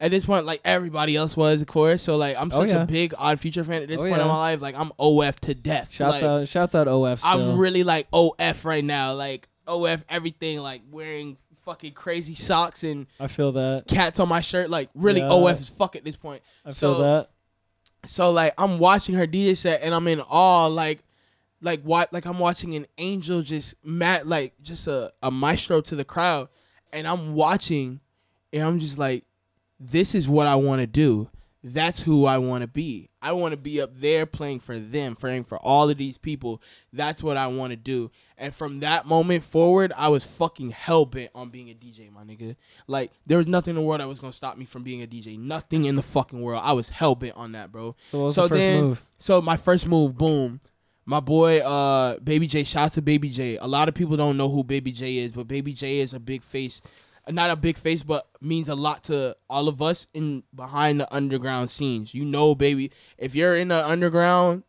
[0.00, 2.02] At this point, like everybody else was, of course.
[2.02, 2.82] So like I'm Oh, such yeah.
[2.82, 4.22] a big Odd Future fan at this Oh, point yeah.
[4.22, 4.62] in my life.
[4.62, 5.92] Like I'm OF to death.
[5.92, 7.18] Shouts Like, out, shouts out OF.
[7.20, 7.30] Still.
[7.52, 9.14] I'm really like OF right now.
[9.14, 10.60] Like OF everything.
[10.60, 13.84] Like wearing fucking crazy socks and I feel that.
[13.88, 14.68] cats on my shirt.
[14.70, 15.30] Like really Yeah.
[15.32, 16.42] OF as fuck at this point.
[16.64, 17.30] I so, feel that.
[18.04, 21.02] so like I'm watching her DJ set and I'm in awe like
[21.60, 25.94] like what like I'm watching an angel just mat like just a, a maestro to
[25.96, 26.48] the crowd
[26.92, 28.00] and I'm watching
[28.52, 29.24] and I'm just like
[29.78, 31.28] this is what I want to do.
[31.64, 33.08] That's who I want to be.
[33.20, 36.60] I want to be up there playing for them, playing for all of these people.
[36.92, 38.10] That's what I want to do.
[38.36, 42.24] And from that moment forward, I was fucking hell bent on being a DJ, my
[42.24, 42.56] nigga.
[42.88, 45.06] Like there was nothing in the world that was gonna stop me from being a
[45.06, 45.38] DJ.
[45.38, 46.62] Nothing in the fucking world.
[46.64, 47.94] I was hell bent on that, bro.
[48.02, 49.04] So so the then, move?
[49.18, 50.60] so my first move, boom.
[51.04, 52.62] My boy, uh, Baby J.
[52.64, 53.56] Shout out to Baby J.
[53.56, 56.20] A lot of people don't know who Baby J is, but Baby J is a
[56.20, 56.80] big face,
[57.30, 61.14] not a big face, but means a lot to all of us in behind the
[61.14, 62.14] underground scenes.
[62.14, 64.64] You know, baby, if you're in the underground,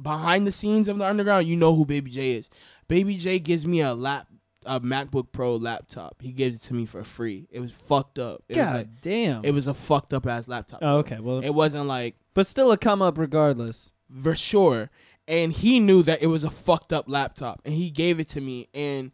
[0.00, 2.50] behind the scenes of the underground, you know who Baby J is.
[2.88, 4.26] Baby J gives me a lap,
[4.66, 6.16] a MacBook Pro laptop.
[6.20, 7.48] He gives it to me for free.
[7.50, 8.42] It was fucked up.
[8.48, 9.44] It was God like, damn.
[9.44, 10.80] it was a fucked up ass laptop.
[10.82, 11.18] oh, okay.
[11.20, 13.92] Well, It wasn't like but still a come up regardless.
[14.22, 14.90] for sure.
[15.26, 18.40] And he knew that it was a fucked up laptop, and he gave it to
[18.40, 18.68] me.
[18.72, 19.12] And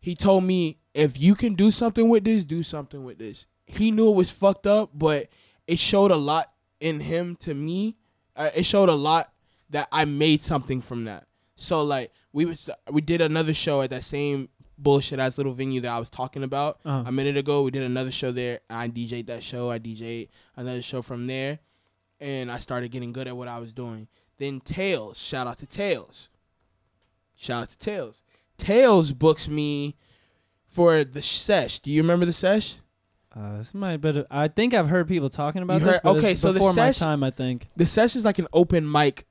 [0.00, 3.46] he told me, if you can do something with this, do something with this.
[3.66, 5.28] He knew it was fucked up, but
[5.66, 7.96] it showed a lot in him to me.
[8.36, 9.32] Uh, it showed a lot
[9.70, 11.26] that I made something from that.
[11.56, 15.80] So like we was we did another show at that same bullshit ass little venue
[15.82, 17.04] that I was talking about Uh-huh.
[17.06, 17.62] a minute ago.
[17.62, 18.60] We did another show there.
[18.68, 19.70] I DJ'd that show.
[19.70, 21.60] I DJ'd another show from there,
[22.20, 24.08] and I started getting good at what I was doing.
[24.38, 26.28] Then Tails, shout out to Tails.
[27.36, 28.22] Shout out to Tails.
[28.58, 29.94] Tails books me
[30.72, 31.80] for the sesh.
[31.80, 32.76] Do you remember the sesh?
[33.34, 35.94] Uh, this might, but I think I've heard people talking about You this.
[35.94, 37.68] heard- but okay, it's so the before my time, I think.
[37.76, 39.26] The sesh is like an open mic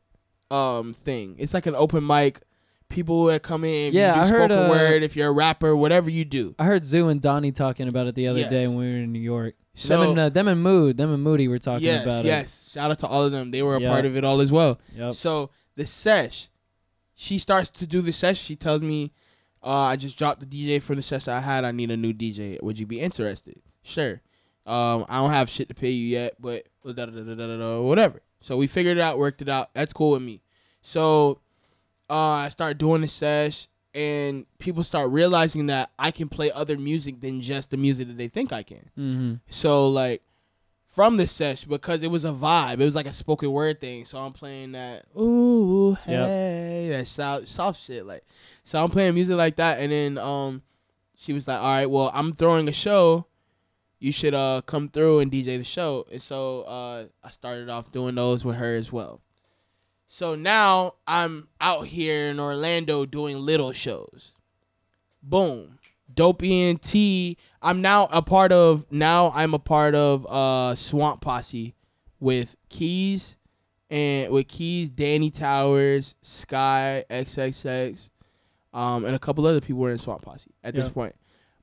[0.49, 1.35] um thing.
[1.39, 2.41] It's like an open mic.
[2.89, 5.31] People that come in, Yeah, you do I heard, spoken uh, word, if you're a
[5.31, 6.53] rapper, whatever you do.
[6.59, 9.13] I heard Zoo and Donnie talking about it the other day when we were in
[9.13, 9.55] New York.
[9.75, 12.25] So them and uh, them and Mood, them and Moody were talking yes, about yes.
[12.25, 12.71] Yes.
[12.73, 13.51] Shout out to all of them.
[13.51, 13.89] They were a Yeah.
[13.89, 14.81] part of it all as well.
[14.93, 14.99] it.
[14.99, 15.13] Yep.
[15.13, 16.49] So the sesh,
[17.15, 18.41] she starts to do the sesh.
[18.41, 19.13] She tells me,
[19.63, 21.65] uh, "I just dropped the DJ for the sesh I had.
[21.65, 22.61] I need a new DJ.
[22.61, 24.21] Would you be interested?" Sure.
[24.65, 26.67] Um, I don't have shit to pay you yet, but
[27.83, 28.21] whatever.
[28.41, 29.73] So we figured it out, worked it out.
[29.73, 30.41] That's cool with me.
[30.81, 31.39] So
[32.09, 36.77] uh, I start doing the sesh, and people start realizing that I can play other
[36.77, 38.89] music than just the music that they think I can.
[38.97, 39.33] Mm-hmm.
[39.49, 40.21] So like
[40.91, 42.73] from the sesh because it was a vibe.
[42.73, 44.05] It was like a spoken word thing.
[44.05, 48.23] So I'm playing that ooh hey that soft soft shit like.
[48.63, 50.61] So I'm playing music like that, and then um,
[51.15, 53.25] she was like, "All right, well I'm throwing a show.
[53.99, 57.91] You should uh come through and DJ the show." And so uh, I started off
[57.91, 59.21] doing those with her as well.
[60.07, 64.35] So now I'm out here in Orlando doing little shows.
[65.23, 65.79] Boom.
[66.13, 66.95] Dope ENT.
[67.61, 71.75] I'm now a part of now I'm a part of uh Swamp Posse
[72.19, 73.37] with Keys
[73.89, 78.09] and with Keys, Danny Towers, Sky, XXX,
[78.73, 81.15] um, and a couple other people were in Swamp Posse at this point.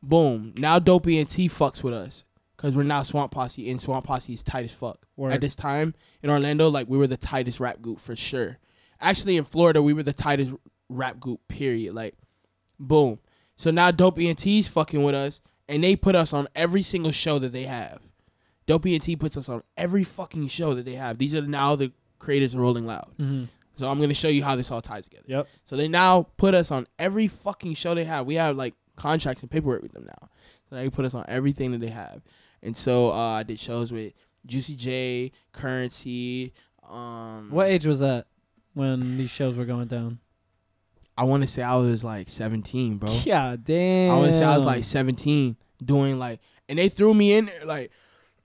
[0.03, 0.55] Boom.
[0.59, 2.25] Now Dope ENT fucks with us.
[2.59, 5.07] Cause we're now Swamp Posse and Swamp Posse is tight as fuck.
[5.17, 5.33] Word.
[5.33, 5.95] At this time
[6.25, 8.59] in Orlando, like we were the tightest rap group for sure.
[9.01, 10.53] Actually in Florida, we were the tightest
[10.89, 11.95] rap group, period.
[11.95, 12.15] Like,
[12.81, 13.21] boom.
[13.59, 17.41] So now Dope ENT's fucking with us, and they put us on every single show
[17.41, 18.01] that they have.
[18.67, 21.19] Dope ENT puts us on every fucking show that they have.
[21.19, 23.09] These are now the creators of Rolling Loud.
[23.19, 23.45] Mm-hmm.
[23.77, 25.25] So I'm gonna show you how this all ties together.
[25.27, 25.49] Yep.
[25.65, 28.27] So they now put us on every fucking show they have.
[28.27, 30.29] We have like contracts and paperwork with them now.
[30.71, 32.23] So they put us on everything that they have.
[32.63, 34.13] And so uh, I did shows with
[34.47, 36.53] Juicy J, Curren$y.
[36.89, 38.27] Um, What age was that
[38.75, 40.19] when these shows were going down?
[41.19, 43.11] I want to say I was like 17, bro.
[43.25, 44.13] Yeah, damn.
[44.13, 47.47] I want to say I was like 17 doing like, and they threw me in
[47.47, 47.91] there like.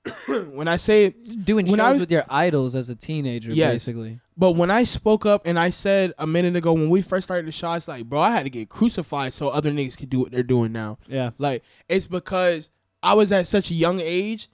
[0.51, 3.71] when I say, doing when shows I was- with your idols as a teenager, Yes.
[3.73, 4.19] basically.
[4.35, 7.47] but when I spoke up and I said a minute ago when we first started
[7.47, 10.19] the show, it's like, bro, I had to get crucified so other niggas could do
[10.19, 10.97] what they're doing now.
[11.07, 11.29] Yeah.
[11.37, 12.69] Like it's because
[13.01, 14.49] I was at such a young age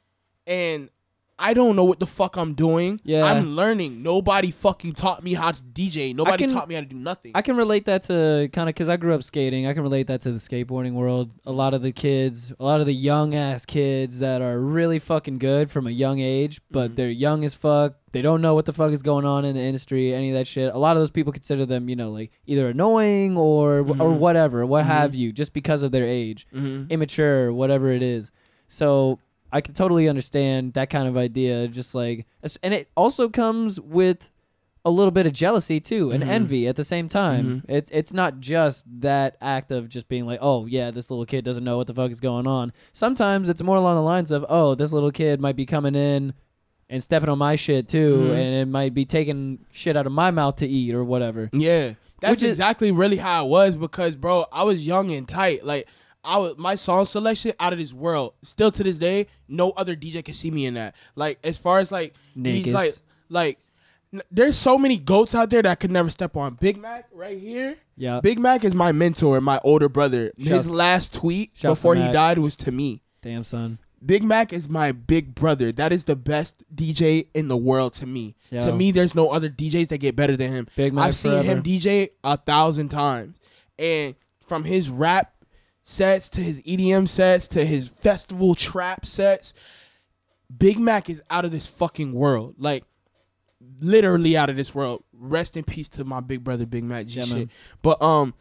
[0.46, 0.90] and
[1.40, 3.00] I don't know what the fuck I'm doing.
[3.04, 3.24] Yeah.
[3.26, 4.04] I'm learning.
[4.04, 6.14] Nobody fucking taught me how to DJ.
[6.14, 7.32] Nobody can- taught me how to do nothing.
[7.36, 9.66] I can relate that to kind of because I grew up skating.
[9.66, 11.32] I can relate that to the skateboarding world.
[11.46, 15.00] A lot of the kids, a lot of the young ass kids that are really
[15.00, 16.96] fucking good from a young age, but Mhm.
[16.96, 17.96] they're young as fuck.
[18.12, 20.48] They don't know what the fuck is going on in the industry, any of that
[20.48, 20.74] shit.
[20.74, 24.18] A lot of those people consider them, you know, like either annoying or or Mhm.
[24.18, 24.88] whatever, what Mhm.
[24.88, 28.32] have you, just because of their age, hmm immature, whatever it is.
[28.68, 29.20] So
[29.52, 31.68] I can totally understand that kind of idea.
[31.68, 32.26] Just like,
[32.64, 34.32] and it also comes with
[34.86, 36.28] a little bit of jealousy too and Mhm.
[36.28, 37.64] envy at the same time.
[37.68, 41.44] It's it's not just that act of just being like, oh yeah, this little kid
[41.44, 42.72] doesn't know what the fuck is going on.
[42.94, 46.34] Sometimes it's more along the lines of, oh, this little kid might be coming in
[46.90, 48.32] and stepping on my shit too, Mhm.
[48.36, 51.50] and it might be taking shit out of my mouth to eat or whatever.
[51.54, 51.94] Yeah.
[52.22, 55.66] That's Which is- exactly really how it was because, bro, I was young and tight.
[55.66, 55.88] Like,
[56.30, 58.34] I was my song selection out of this world.
[58.44, 60.96] Still to this day, no other DJ can see me in that.
[61.16, 62.52] Like as far as like Niggas.
[62.52, 62.92] he's like
[63.30, 63.60] like
[64.14, 66.54] n- there's so many goats out there that I could never step on.
[66.56, 67.78] Big Mac right here.
[67.98, 68.20] Yeah.
[68.22, 70.32] Big Mac is my mentor, my older brother.
[70.38, 72.14] Shouts- His last tweet shouts to before he Mac.
[72.14, 73.02] died was to me.
[73.22, 73.80] Damn son.
[74.06, 75.74] Big Mac is my big brother.
[75.74, 78.36] That is the best DJ in the world to me.
[78.50, 78.62] Yo.
[78.62, 80.68] To me, there's no other DJs that get better than him.
[80.78, 81.62] Big Mac I've seen him.
[81.64, 83.36] DJ a thousand times,
[83.78, 85.34] and from his rap
[85.90, 89.56] sets to his EDM sets to his festival trap sets,
[90.56, 92.56] Big Mac is out of this fucking world.
[92.60, 92.84] Like
[93.82, 95.04] literally out of this world.
[95.14, 97.50] Rest in peace to my big brother Big Mac G Yeah, shit.
[97.82, 98.36] But um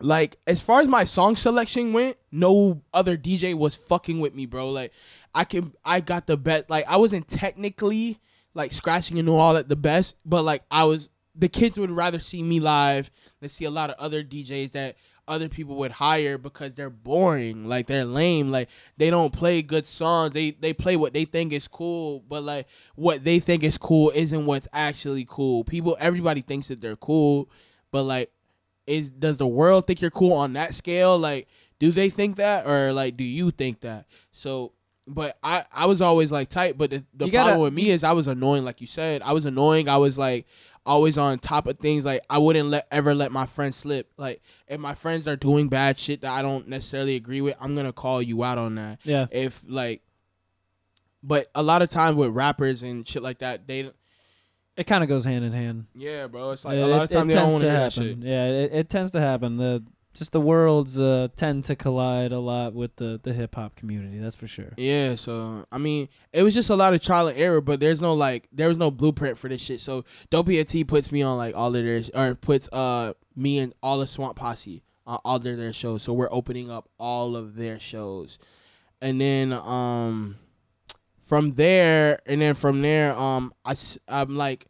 [0.00, 4.44] like as far as my song selection went, no other DJ was fucking with me,
[4.44, 4.70] bro.
[4.70, 4.92] Like
[5.34, 8.20] I can I got the best like I wasn't technically
[8.52, 12.18] like scratching and all that the best, but like I was the kids would rather
[12.18, 13.10] see me live
[13.40, 14.96] than see a lot of other DJs that
[15.28, 19.86] other people would hire because they're boring, like they're lame, like they don't play good
[19.86, 20.32] songs.
[20.32, 22.66] They they play what they think is cool, but like
[22.96, 25.64] what they think is cool isn't what's actually cool.
[25.64, 27.48] People everybody thinks that they're cool,
[27.90, 28.30] but like
[28.88, 31.18] is does the world think you're cool on that scale?
[31.18, 31.46] Like,
[31.78, 34.06] do they think that, or like, do you think that?
[34.32, 34.72] So,
[35.06, 38.02] but I I was always like tight, but the, the gotta- problem with me is
[38.02, 39.22] I was annoying, like you said.
[39.22, 39.88] I was annoying.
[39.88, 40.46] I was like
[40.88, 42.04] always on top of things.
[42.04, 44.10] Like I wouldn't let ever let my friends slip.
[44.16, 47.76] Like if my friends are doing bad shit that I don't necessarily agree with, I'm
[47.76, 48.98] gonna call you out on that.
[49.04, 49.26] Yeah.
[49.30, 50.02] If like,
[51.22, 53.90] but a lot of times with rappers and shit like that, they
[54.76, 55.86] It kind of goes hand in hand.
[55.94, 56.52] yeah, bro.
[56.52, 58.04] It's like It- a lot of times they don't want to to hear that shit.
[58.06, 58.22] happen.
[58.22, 59.56] Yeah, it, it tends to happen.
[59.56, 59.84] The
[60.18, 64.18] just the worlds uh, tend to collide a lot with the the hip hop community.
[64.18, 64.72] That's for sure.
[64.76, 68.02] Yeah, so I mean, it was just a lot of trial and error, but there's
[68.02, 69.80] no like, there was no blueprint for this shit.
[69.80, 73.72] So Dope ENT puts me on like all of their, or puts uh me and
[73.82, 76.02] all the Swamp Posse on all of their shows.
[76.02, 78.38] So we're opening up all of their shows,
[79.00, 80.36] and then um
[81.20, 83.74] from there, and then from there, um I
[84.08, 84.66] I'm like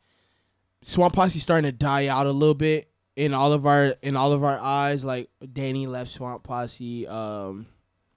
[0.82, 2.87] Swamp Posse starting to die out a little bit
[3.18, 5.04] in all of our in all of our eyes.
[5.04, 7.66] Like Danny left Swamp Posse, um.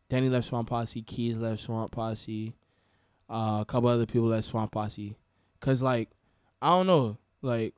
[0.09, 1.01] Danny left Swamp Posse.
[1.01, 2.53] Keys left Swamp Posse.
[3.29, 5.15] Uh, a couple other people left Swamp Posse.
[5.61, 6.09] Cause like,
[6.61, 7.73] I don't know, like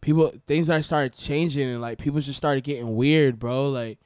[0.00, 3.68] people things that started changing and like people just started getting weird, bro.
[3.68, 3.98] Like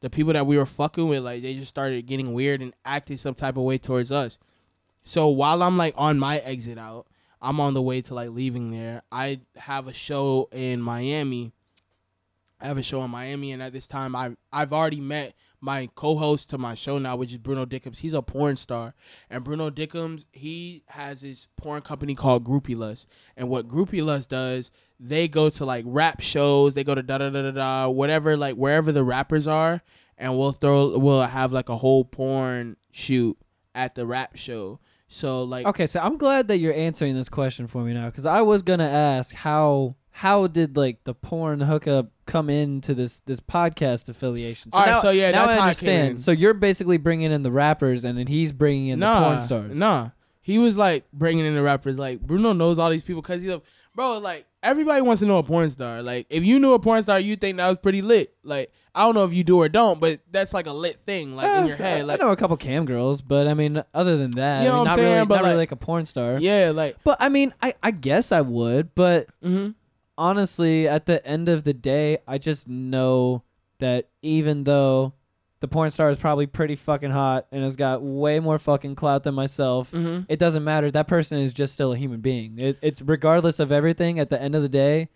[0.00, 3.16] the people that we were fucking with, like they just started getting weird and acting
[3.16, 4.38] some type of way towards us.
[5.04, 7.06] So while I'm like on my exit out,
[7.40, 9.02] I'm on the way to like leaving there.
[9.12, 11.52] I have a show in Miami.
[12.60, 15.88] I have a show in Miami, and at this time, I I've already met my
[15.94, 17.98] co-host to my show now, which is Bruno Dickums.
[17.98, 18.94] He's a porn star,
[19.28, 23.08] and Bruno Dickums he has his porn company called Groupie Lust.
[23.36, 27.18] And what Groupie Lust does, they go to like rap shows, they go to da
[27.18, 29.82] da da da da, whatever, like wherever the rappers are,
[30.18, 33.38] and we'll throw we'll have like a whole porn shoot
[33.74, 34.80] at the rap show.
[35.08, 38.26] So like Okay, so I'm glad that you're answering this question for me now because
[38.26, 43.40] I was gonna ask how how did like the porn hookup come into this this
[43.40, 44.72] podcast affiliation?
[44.72, 46.08] So All right, now, so yeah, now that's I how it came understand.
[46.12, 46.18] in.
[46.18, 49.78] So you're basically bringing in the rappers, and then he's bringing in the porn stars.
[49.78, 50.10] Nah,
[50.42, 51.98] he was like bringing in the rappers.
[51.98, 53.60] Like Bruno knows all these people because he's a
[53.94, 54.18] bro.
[54.18, 56.02] Like everybody wants to know a porn star.
[56.02, 58.34] Like if you knew a porn star, you think that was pretty lit.
[58.42, 61.36] Like I don't know if you do or don't, but that's like a lit thing.
[61.36, 63.82] Like in Eh, your head, I like know a couple cam girls, but I mean,
[63.94, 65.14] other than that, You know I mean, what I'm not saying?
[65.14, 66.38] really, But, not really like- like a porn star.
[66.40, 69.70] yeah, like But I mean, I I guess I would, but mm-hmm.
[70.20, 73.42] Honestly, at the end of the day, I just know
[73.78, 75.14] that even though
[75.60, 79.24] the porn star is probably pretty fucking hot and has got way more fucking clout
[79.24, 80.26] than myself, Mhm.
[80.28, 80.90] it doesn't matter.
[80.90, 82.58] That person is just still a human being.
[82.58, 84.18] It, it's regardless of everything.
[84.18, 85.08] At the end of the day,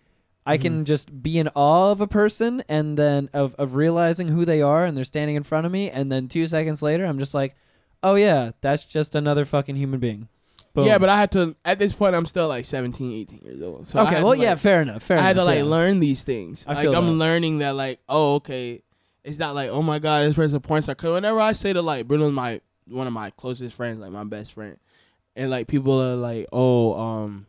[0.45, 0.83] I can Mm-hmm.
[0.83, 4.85] just be in awe of a person and then of, of realizing who they are
[4.85, 7.55] and they're standing in front of me, and then two seconds later, I'm just like,
[8.03, 10.27] oh yeah, that's just another fucking human being.
[10.75, 10.87] Boom.
[10.87, 11.55] yeah, but I had to.
[11.63, 13.87] At this point, I'm still like 17, 18 years old.
[13.87, 15.03] So I okay, had to, well, yeah, fair enough.
[15.03, 15.23] Fair enough.
[15.23, 16.65] I had to like learn these things.
[16.67, 17.11] I like I'm that.
[17.13, 18.81] learning that like, oh, okay.
[19.23, 20.93] It's not like, oh my god, this person's a porn star.
[20.93, 24.25] Cause whenever I say to like Bruno's my one of my closest friends, like my
[24.25, 24.77] best friend,
[25.37, 27.47] and like people are like, oh, um,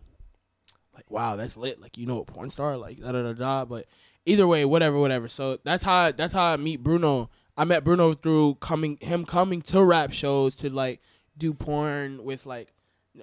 [0.95, 1.81] like wow, that's lit.
[1.81, 3.65] Like you know a porn star, like da da da da.
[3.65, 3.87] But
[4.25, 5.27] either way, whatever, whatever.
[5.27, 7.29] So that's how that's how I meet Bruno.
[7.57, 11.01] I met Bruno through coming him coming to rap shows to like
[11.37, 12.73] do porn with like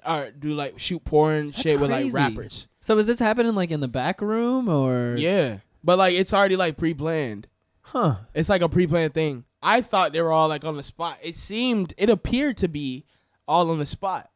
[0.08, 2.16] or do like shoot porn That's shit with like crazy.
[2.16, 2.68] rappers.
[2.80, 5.16] So is this happening like in the back room or?
[5.18, 5.60] Yeah.
[5.84, 7.48] But like it's already like pre planned.
[7.82, 8.16] Huh.
[8.34, 9.46] It's like a pre planned thing.
[9.62, 11.18] I thought they were all like on the spot.
[11.22, 13.06] It seemed it appeared to be
[13.48, 14.30] all on the spot.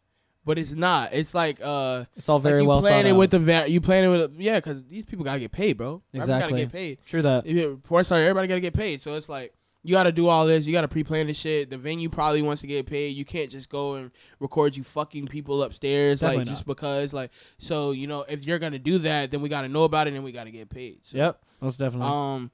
[0.46, 1.10] But it's not.
[1.14, 3.18] It's like uh It's all very like you well plan thought it out.
[3.18, 6.02] with the va- you plan it with yeah, because these people gotta get paid, bro.
[6.14, 7.00] Rappers gotta get paid.
[7.06, 7.46] True that.
[7.46, 9.02] If you're a porn star, everybody gotta get paid.
[9.02, 9.54] So it's like
[9.84, 10.66] you got to do all this.
[10.66, 11.70] You got to pre-plan this shit.
[11.70, 13.16] The venue probably wants to get paid.
[13.16, 16.52] You can't just go and record you fucking people upstairs Definitely like not.
[16.52, 19.70] just because like so you know if you're gonna do that then we got to
[19.70, 21.06] know about it and we got to get paid.
[21.06, 22.08] So, Yep, most definitely.
[22.08, 22.52] Um,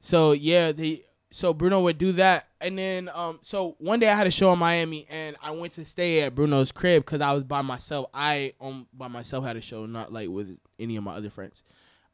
[0.00, 4.14] so yeah, the so Bruno would do that, and then um, so one day I
[4.14, 7.32] had a show in Miami, and I went to stay at Bruno's crib because I
[7.32, 8.06] was by myself.
[8.12, 11.62] I um by myself had a show, not like with any of my other friends.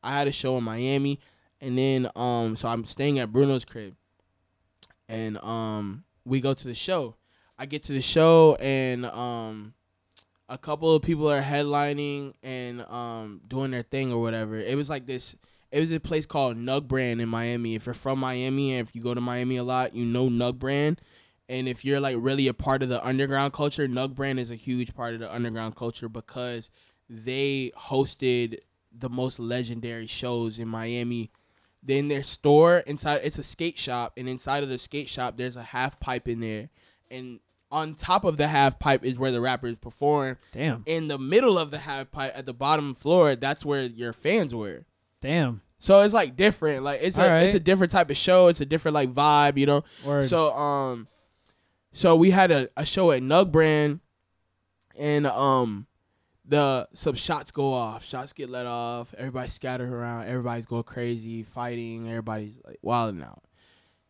[0.02, 1.18] I had a show in Miami,
[1.60, 3.96] and then um, so I'm staying at Bruno's crib,
[5.08, 7.16] and um, we go to the show.
[7.58, 9.74] I get to the show, and um,
[10.48, 14.56] a couple of people are headlining and um doing their thing or whatever.
[14.56, 15.36] It was like this.
[15.70, 17.74] It was a place called Nug Brand in Miami.
[17.74, 20.58] If you're from Miami and if you go to Miami a lot, you know Nug
[20.58, 21.00] Brand.
[21.50, 24.54] And if you're like really a part of the underground culture, Nug Brand is a
[24.54, 26.70] huge part of the underground culture because
[27.10, 28.58] they hosted
[28.96, 31.30] the most legendary shows in Miami.
[31.88, 35.56] Then their store inside it's a skate shop, and inside of the skate shop there's
[35.56, 36.68] a half pipe in there,
[37.10, 40.36] and on top of the half pipe is where the rappers perform.
[40.52, 44.12] Damn, In the middle of the half pipe at the bottom floor, that's where your
[44.12, 44.84] fans were.
[45.20, 45.62] damn.
[45.80, 46.82] So it's like different.
[46.82, 47.44] Like it's a Alright.
[47.44, 48.48] it's a different type of show.
[48.48, 49.82] It's a different like vibe, you know.
[50.04, 50.24] Word.
[50.24, 51.06] So um,
[51.92, 54.00] so we had a, a show at Nug Brand,
[54.98, 55.86] and um,
[56.48, 58.04] the some shots go off.
[58.04, 59.14] Shots get let off.
[59.16, 60.28] Everybody scattered around.
[60.28, 62.08] Everybody's going crazy, fighting.
[62.08, 63.44] Everybody's like wilding out.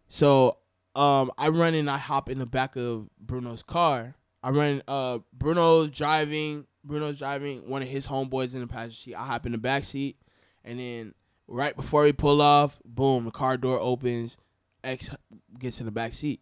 [0.09, 0.59] So
[0.95, 4.15] um, I run and I hop in the back of Bruno's car.
[4.43, 4.83] I run.
[4.87, 6.67] Uh, Bruno's driving.
[6.85, 7.69] Bruno's driving.
[7.69, 9.15] One of his homeboys in the passenger seat.
[9.17, 10.17] I hop in the back seat,
[10.65, 11.15] and then
[11.49, 14.39] right before we pull off, boom, the car door opens.
[14.85, 15.11] X
[15.59, 16.41] gets in the back seat.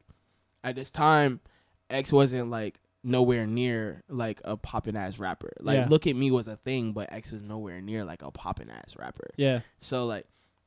[0.63, 1.41] At this time,
[1.89, 5.53] X wasn't like nowhere near like a poppin' ass rapper.
[5.61, 5.87] Like Yeah.
[5.89, 8.97] Look at Me was a thing, but X was nowhere near like a poppin' ass
[8.99, 9.31] rapper.
[9.37, 10.27] yeah, So like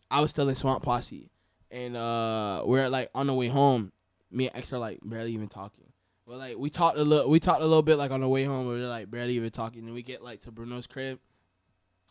[0.09, 1.29] I was still in Swamp Posse
[1.69, 3.91] and uh we're like on the way home,
[4.31, 5.85] me and X are like barely even talking.
[6.25, 8.43] But like we talked a little we talked a little bit like on the way
[8.45, 9.85] home, but we're like barely even talking.
[9.85, 11.19] Then we get like to Bruno's crib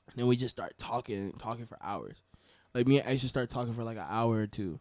[0.09, 2.17] and then we just start talking talking for hours.
[2.75, 4.79] Like me and X just start talking for like an hour or two.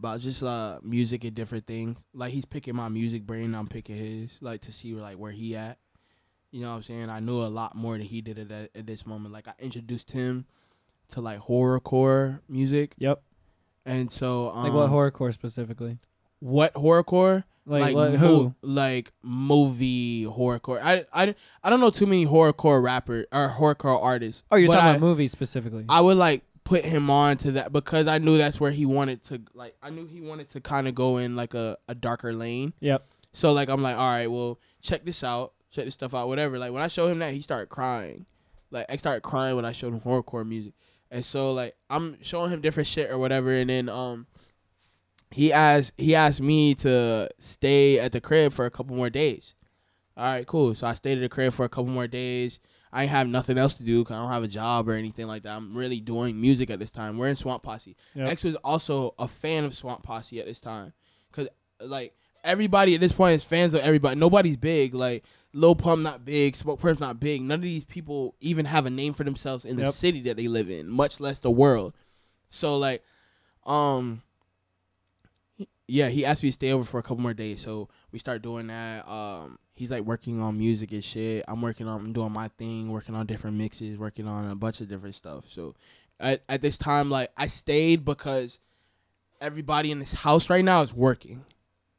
[0.00, 2.02] About just uh music and different things.
[2.14, 5.54] Like he's picking my music brain, I'm picking his, like to see like where he
[5.54, 5.78] at.
[6.50, 7.10] You know what I'm saying?
[7.10, 9.34] I knew a lot more than he did at, that, at this moment.
[9.34, 10.46] Like I introduced him
[11.08, 13.22] to like horrorcore music, yep.
[13.84, 15.98] and so um, Like what horrorcore specifically?
[16.38, 17.44] What horrorcore?
[17.66, 18.54] Like, what, mo- who?
[18.62, 20.80] Like movie horrorcore.
[20.82, 24.44] I I I don't know too many horrorcore rapper or horrorcore artists.
[24.50, 25.84] Oh, you're talking I, about movies specifically.
[25.88, 29.22] I would like put him on to that because I knew that's where he wanted
[29.24, 29.74] to like.
[29.82, 32.72] I knew he wanted to kind of go in like a, a darker lane.
[32.80, 33.06] yep.
[33.32, 36.58] So like I'm like, all right, well, check this out, check this stuff out, whatever.
[36.58, 38.26] Like when I showed him that, he started crying.
[38.70, 40.74] Like I started crying when I showed him horrorcore music,
[41.10, 44.26] and so like I'm showing him different shit or whatever, and then um,
[45.30, 49.54] he asked he asked me to stay at the crib for a couple more days.
[50.16, 50.74] All right, cool.
[50.74, 52.60] So I stayed at the crib for a couple more days.
[52.92, 55.44] I have nothing else to do because I don't have a job or anything like
[55.44, 55.56] that.
[55.56, 57.18] I'm really doing music at this time.
[57.18, 57.96] We're in Swamp Posse.
[58.14, 58.28] Yep.
[58.28, 60.92] X was also a fan of Swamp Posse at this time
[61.30, 61.48] because
[61.84, 64.18] like everybody at this point is fans of everybody.
[64.18, 64.94] Nobody's big.
[64.94, 67.42] Like Lil Pump not big, Smokepurpp's not big.
[67.42, 70.48] None of these people even have a name for themselves in the city that they
[70.48, 71.94] live in, much less the world.
[72.50, 73.02] So like,
[73.66, 74.22] um,
[75.86, 77.60] yeah, he asked me to stay over for a couple more days.
[77.60, 79.08] So we start doing that.
[79.08, 81.42] Um, he's like working on music and shit.
[81.48, 84.82] I'm working on, I'm doing my thing, working on different mixes, working on a bunch
[84.82, 85.48] of different stuff.
[85.48, 85.74] So
[86.20, 88.60] at, at this time, like I stayed because
[89.40, 91.46] everybody in this house right now is working.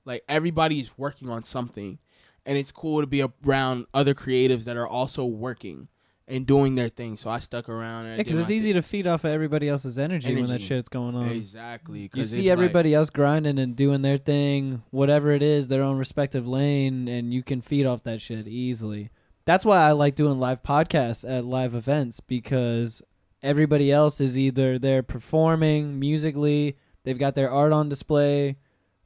[0.06, 1.98] Like everybody's working on something,
[2.46, 5.88] and it's cool to be around other creatives that are also working
[6.32, 7.18] and doing their thing.
[7.18, 8.06] So I stuck around.
[8.06, 11.16] Yeah, because it's easy to feed off of everybody else's energy, when that shit's going
[11.16, 11.28] on.
[11.30, 12.10] Exactly.
[12.14, 15.98] You see like- everybody else grinding and doing their thing, whatever it is, their own
[15.98, 19.10] respective lane, and you can feed off that shit easily.
[19.46, 23.02] That's why I like doing live podcasts at live events because
[23.42, 28.58] everybody else is either there performing musically, they've got their art on display,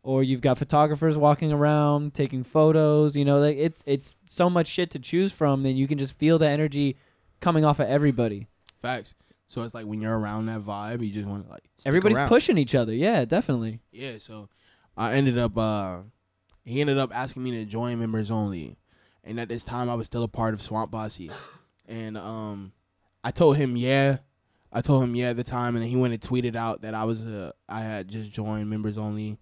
[0.03, 3.15] or you've got photographers walking around taking photos.
[3.15, 5.63] You know, like it's it's so much shit to choose from.
[5.63, 6.97] Then you can just feel the energy
[7.39, 8.47] coming off of everybody.
[8.75, 9.15] facts.
[9.47, 12.29] So it's like when you're around that vibe, you just want to like Everybody's around.
[12.29, 12.93] pushing each other.
[12.93, 13.79] Yeah, definitely.
[13.91, 14.49] Yeah, so
[14.97, 16.01] I ended up uh
[16.63, 18.77] he ended up asking me to join members only.
[19.23, 21.29] And at this time I was still a part of Swamp Posse.
[21.88, 22.71] And um
[23.23, 24.17] I told him yeah.
[24.73, 26.95] I told him yeah at the time and then he went and tweeted out that
[26.95, 29.38] I was uh I had just joined members only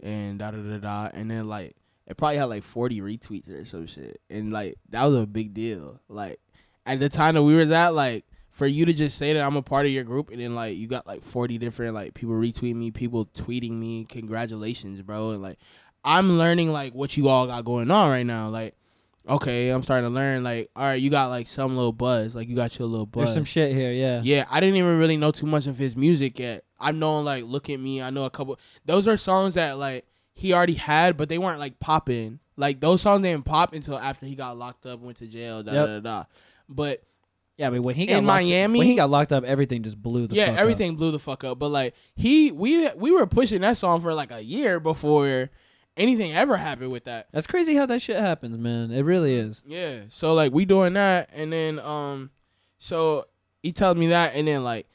[0.00, 1.74] and da da da da and then like
[2.06, 4.20] it probably had like 40 retweets or some shit.
[4.30, 6.00] And like that was a big deal.
[6.08, 6.38] Like
[6.86, 9.56] at the time that we were at like for you to just say that I'm
[9.56, 12.34] a part of your group and then like you got like 40 different like people
[12.34, 15.30] retweeting me, people tweeting me, congratulations, bro.
[15.30, 15.58] And like
[16.04, 18.48] I'm learning like what you all got going on right now.
[18.48, 18.74] Like,
[19.28, 22.48] okay, I'm starting to learn like, all right, you got like some little buzz, like
[22.48, 23.24] you got your little buzz.
[23.26, 24.20] There's some shit here, yeah.
[24.24, 26.64] Yeah, I didn't even really know too much of his music yet.
[26.80, 28.02] I've known like Look at Me.
[28.02, 28.58] I know a couple.
[28.84, 30.04] Those are songs that like
[30.34, 32.40] he already had, but they weren't like popping.
[32.56, 35.72] Like those songs didn't pop until after he got locked up, went to jail, da
[35.72, 35.86] Yep.
[35.86, 36.24] da da.
[36.74, 37.02] But
[37.56, 40.00] Yeah, but when he got In locked, Miami- when he got locked up, everything just
[40.00, 40.60] blew the yeah, fuck up.
[40.60, 41.58] everything blew the fuck up.
[41.58, 45.50] But like he, we we were pushing that song for like a year before
[45.96, 47.28] anything ever happened with that.
[47.32, 48.90] That's crazy how that shit happens, man.
[48.90, 49.62] It really is.
[49.66, 50.00] Yeah.
[50.08, 52.30] So like we doing that and then um
[52.78, 53.24] so
[53.62, 54.86] he tells me that and then like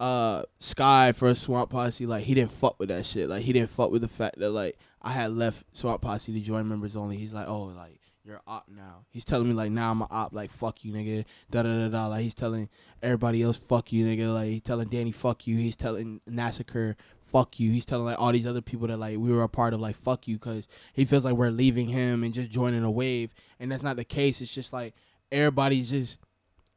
[0.00, 3.28] uh Sky for a Swamp Posse, like he didn't fuck with that shit.
[3.28, 6.40] Like he didn't fuck with the fact that like I had left Swamp Posse to
[6.40, 7.16] join members only.
[7.16, 9.04] He's like, Oh, like you're op now.
[9.10, 11.24] He's telling me like now I'm a op, like fuck you nigga.
[11.50, 12.06] Da da da da.
[12.08, 12.68] Like he's telling
[13.02, 14.32] everybody else fuck you nigga.
[14.32, 15.56] Like he's telling Danny fuck you.
[15.56, 17.70] He's telling Massacre fuck you.
[17.70, 19.96] He's telling like all these other people that like we were a part of like
[19.96, 23.32] fuck you because he feels like we're leaving him and just joining a wave.
[23.58, 24.40] And that's not the case.
[24.40, 24.94] It's just like
[25.32, 26.20] everybody's just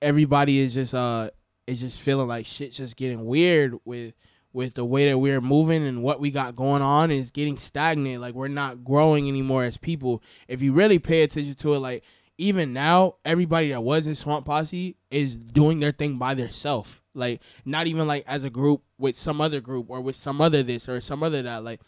[0.02, 1.30] everybody is just uh
[1.68, 4.14] is just feeling like shit's just getting weird with
[4.54, 8.22] with the way that we're moving and what we got going on is getting stagnant.
[8.22, 10.24] Like we're not growing anymore as people.
[10.47, 12.04] If you really pay attention to it, like
[12.38, 17.01] even now, everybody that was in Swamp Posse is doing their thing by themselves.
[17.16, 20.64] Like not even like as a group with some other group or with some other
[20.64, 21.64] this or some other that.
[21.64, 21.82] Like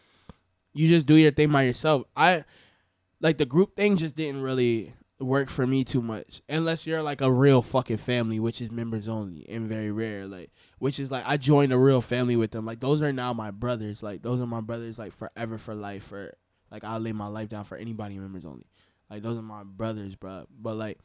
[0.74, 2.04] you just do your thing by yourself.
[2.16, 2.44] I
[3.22, 7.22] like the group thing just didn't really work for me too much unless you're like
[7.22, 11.24] a real fucking family which is members only and very rare like which is like
[11.26, 12.66] I joined a real family with them.
[12.66, 14.04] Like those are now my brothers.
[14.04, 16.36] Like those are my brothers like forever for life for
[16.72, 18.68] like I'll lay my life down for anybody members only.
[19.10, 20.46] Like those are my brothers bro.
[20.60, 21.00] But like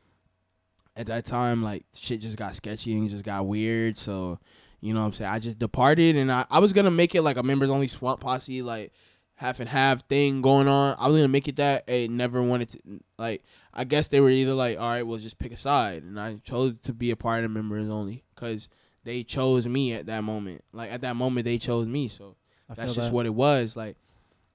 [0.96, 3.96] at that time like shit just got sketchy and just got weird.
[3.96, 4.38] So
[4.80, 5.30] you know what I'm saying?
[5.30, 8.20] I just departed and I, I was gonna make it like a members only swamp
[8.20, 8.92] posse like
[9.34, 10.96] half and half thing going on.
[10.98, 12.78] I was gonna make it that and never wanted to
[13.18, 16.18] like I guess they were either like, all right, we'll just pick a side, and
[16.18, 18.68] I chose to be a part of members only because
[19.10, 20.62] they chose me at that moment.
[20.72, 22.36] Like at that moment, they chose me, so
[22.68, 23.14] I that's just that.
[23.14, 23.76] what it was.
[23.76, 23.96] Like,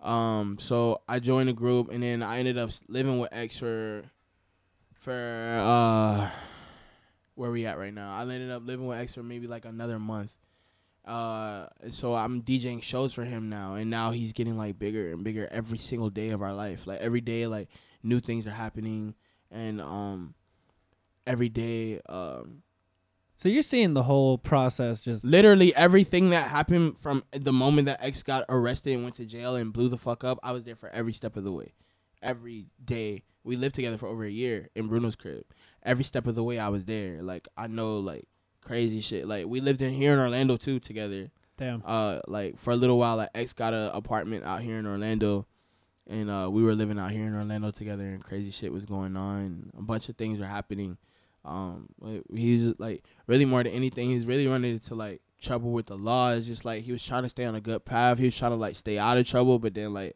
[0.02, 4.04] um, so I joined the group, and then I ended up living with X for,
[4.94, 6.30] for uh,
[7.36, 8.16] where we at right now.
[8.16, 10.34] I ended up living with X for maybe like another month.
[11.04, 15.22] Uh, so I'm DJing shows for him now, and now he's getting like bigger and
[15.22, 16.88] bigger every single day of our life.
[16.88, 17.68] Like every day, like
[18.04, 19.16] new things are happening,
[19.52, 20.34] and um,
[21.28, 22.62] every day, um,
[23.38, 28.02] So you're seeing the whole process just literally everything that happened from the moment that
[28.04, 30.40] X got arrested and went to jail and blew the fuck up.
[30.42, 31.74] I was there for every step of the way,
[32.22, 33.24] every day.
[33.44, 35.44] We lived together for over a year in Bruno's crib.
[35.84, 37.22] Every step of the way, I was there.
[37.22, 38.24] Like I know, like
[38.62, 39.28] crazy shit.
[39.28, 41.30] Like we lived in here in Orlando too together.
[41.58, 41.84] damn.
[41.86, 45.46] uh like for a little while like X got an apartment out here in Orlando
[46.08, 49.16] and uh we were living out here in Orlando together and crazy shit was going
[49.16, 50.98] on a bunch of things were happening
[51.46, 51.88] um
[52.34, 56.32] he's like really more than anything he's really running into like trouble with the law.
[56.32, 58.18] It's just like he was trying to stay on a good path.
[58.18, 60.16] He was trying to like stay out of trouble but then like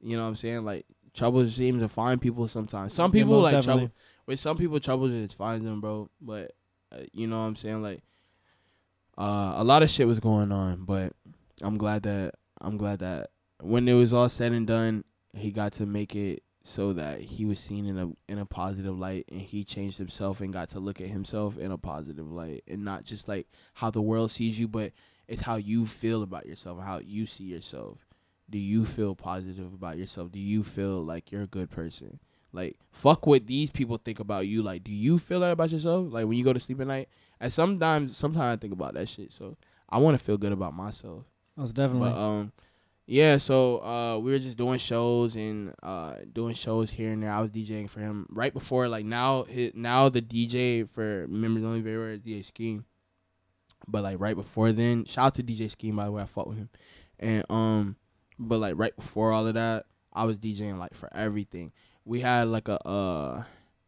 [0.00, 0.64] you know what I'm saying?
[0.64, 2.94] Like trouble seems to find people sometimes.
[2.94, 3.80] Some people most like definitely.
[3.82, 3.94] trouble
[4.26, 6.08] with some people trouble just finds them bro.
[6.20, 6.52] But
[6.92, 7.82] uh, you know what I'm saying?
[7.82, 8.02] Like
[9.18, 11.12] uh, a lot of shit was going on, but
[11.62, 15.04] I'm glad that I'm glad that when it was all said and done,
[15.34, 18.98] he got to make it so that he was seen in a in a positive
[18.98, 22.62] light, and he changed himself and got to look at himself in a positive light,
[22.68, 24.92] and not just like how the world sees you, but
[25.28, 28.06] it's how you feel about yourself, how you see yourself.
[28.48, 30.32] Do you feel positive about yourself?
[30.32, 32.18] Do you feel like you're a good person?
[32.52, 34.62] Like fuck what these people think about you.
[34.62, 36.12] Like, do you feel that about yourself?
[36.12, 37.08] Like when you go to sleep at night,
[37.40, 39.32] and sometimes, sometimes I think about that shit.
[39.32, 39.56] So
[39.88, 41.24] I want to feel good about myself.
[41.56, 42.10] Most definitely.
[42.10, 42.52] But um,
[43.10, 43.38] yeah.
[43.38, 47.32] So uh, we were just doing shows and uh, doing shows here and there.
[47.32, 48.86] I was DJing for him right before.
[48.86, 52.84] Like now, his, now the DJ for members only very rare is DJ Scheme.
[53.88, 56.22] But like right before then, shout out to DJ Scheme by the way.
[56.22, 56.68] I fought with him,
[57.18, 57.96] and um,
[58.38, 61.72] but like right before all of that, I was DJing like for everything.
[62.04, 63.42] We had like a uh,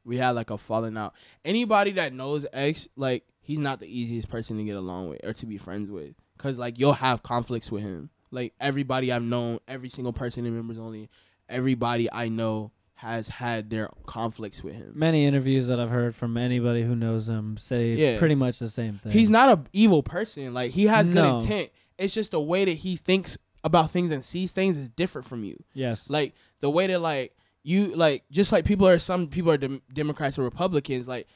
[0.04, 1.14] we had like a falling out.
[1.44, 5.32] Anybody that knows X, like he's not the easiest person to get along with or
[5.32, 8.10] to be friends with, cause like you'll have conflicts with him.
[8.32, 11.08] Like everybody I've known, every single person in members only,
[11.48, 14.92] everybody I know has had their conflicts with him.
[14.94, 18.18] Many interviews that I've heard from anybody who knows him say Yeah.
[18.18, 19.10] pretty much the same thing.
[19.12, 20.54] He's not an evil person.
[20.54, 21.70] Like he has good intent.
[21.98, 25.44] It's just the way that he thinks about things and sees things is different from
[25.44, 25.56] you.
[25.74, 26.08] yes.
[26.08, 29.82] Like the way that like you like just like people are some people are dem-
[29.92, 31.06] Democrats or Republicans.
[31.06, 31.26] Like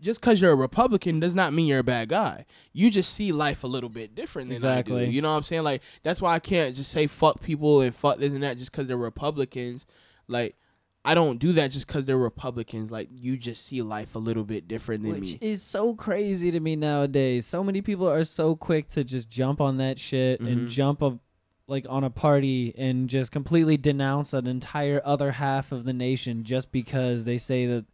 [0.00, 2.44] just because you're a Republican does not mean you're a bad guy.
[2.72, 5.06] You just see life a little bit different than I Exactly.
[5.06, 5.12] do.
[5.12, 5.62] You know what I'm saying?
[5.64, 8.70] Like that's why I can't just say fuck people and fuck this and that just
[8.72, 9.86] because they're Republicans.
[10.28, 10.56] Like
[11.06, 12.90] I don't do that just because they're Republicans.
[12.90, 15.20] Like you just see life a little bit different than me.
[15.20, 15.48] Which me.
[15.48, 17.46] is so crazy to me nowadays.
[17.46, 20.46] So many people are so quick to just jump on that shit Mhm.
[20.52, 21.18] and jump up
[21.66, 26.44] like on a party and just completely denounce an entire other half of the nation
[26.44, 27.86] just because they say that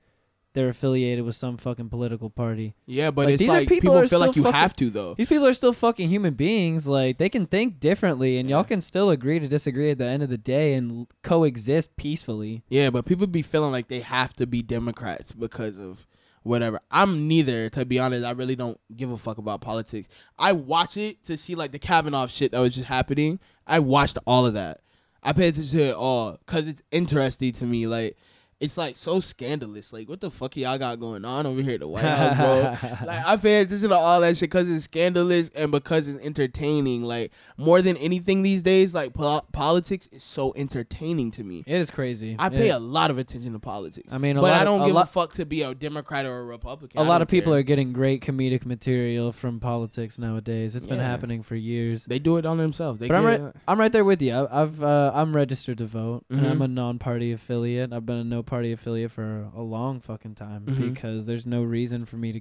[0.53, 2.75] they're affiliated with some fucking political party.
[2.87, 4.91] Yeah, but Like, it's these are like people people, feel like you fucking- have to
[4.91, 5.15] though.
[5.15, 6.89] These people are still fucking human beings.
[6.89, 10.23] Like they can think differently and y'all can still agree to disagree at the end
[10.23, 12.63] of the day and coexist peacefully.
[12.69, 16.07] Yeah, but people be feeling like they have to be Democrats because of
[16.43, 16.81] whatever.
[16.91, 18.25] I'm neither, to be honest.
[18.25, 20.09] I really don't give a fuck about politics.
[20.39, 23.39] I watch it to see like the Kavanaugh shit that was just happening.
[23.67, 24.81] I watched all of that.
[25.23, 27.87] I pay attention to it all because it's interesting to me.
[27.87, 28.17] Like,
[28.61, 29.93] it's like so scandalous.
[29.93, 32.89] Like, what the fuck y'all got going on over here at the White House, bro?
[33.07, 37.03] like, I pay attention to all that shit because it's scandalous and because it's entertaining.
[37.03, 41.65] Like, more than anything these days, like pol- politics is so entertaining to me.
[41.66, 42.37] It is crazy.
[42.39, 44.12] I pay It- a lot of attention to politics.
[44.12, 46.27] I mean, a but I don't a give lot- a fuck to be a Democrat
[46.27, 47.01] or a Republican.
[47.01, 47.61] a lot of people care.
[47.61, 50.77] are getting great comedic material from politics nowadays.
[50.77, 52.05] It's been happening for years.
[52.05, 53.01] They do it on themselves.
[53.01, 53.41] They But I'm right.
[53.66, 54.35] I'm right there with you.
[54.35, 56.51] I, I've uh, I'm registered to vote, and Mhm.
[56.51, 57.93] I'm a non-party affiliate.
[57.93, 60.93] I've been a no-party affiliate for a long fucking time Mhm.
[60.93, 62.41] because there's no reason for me to.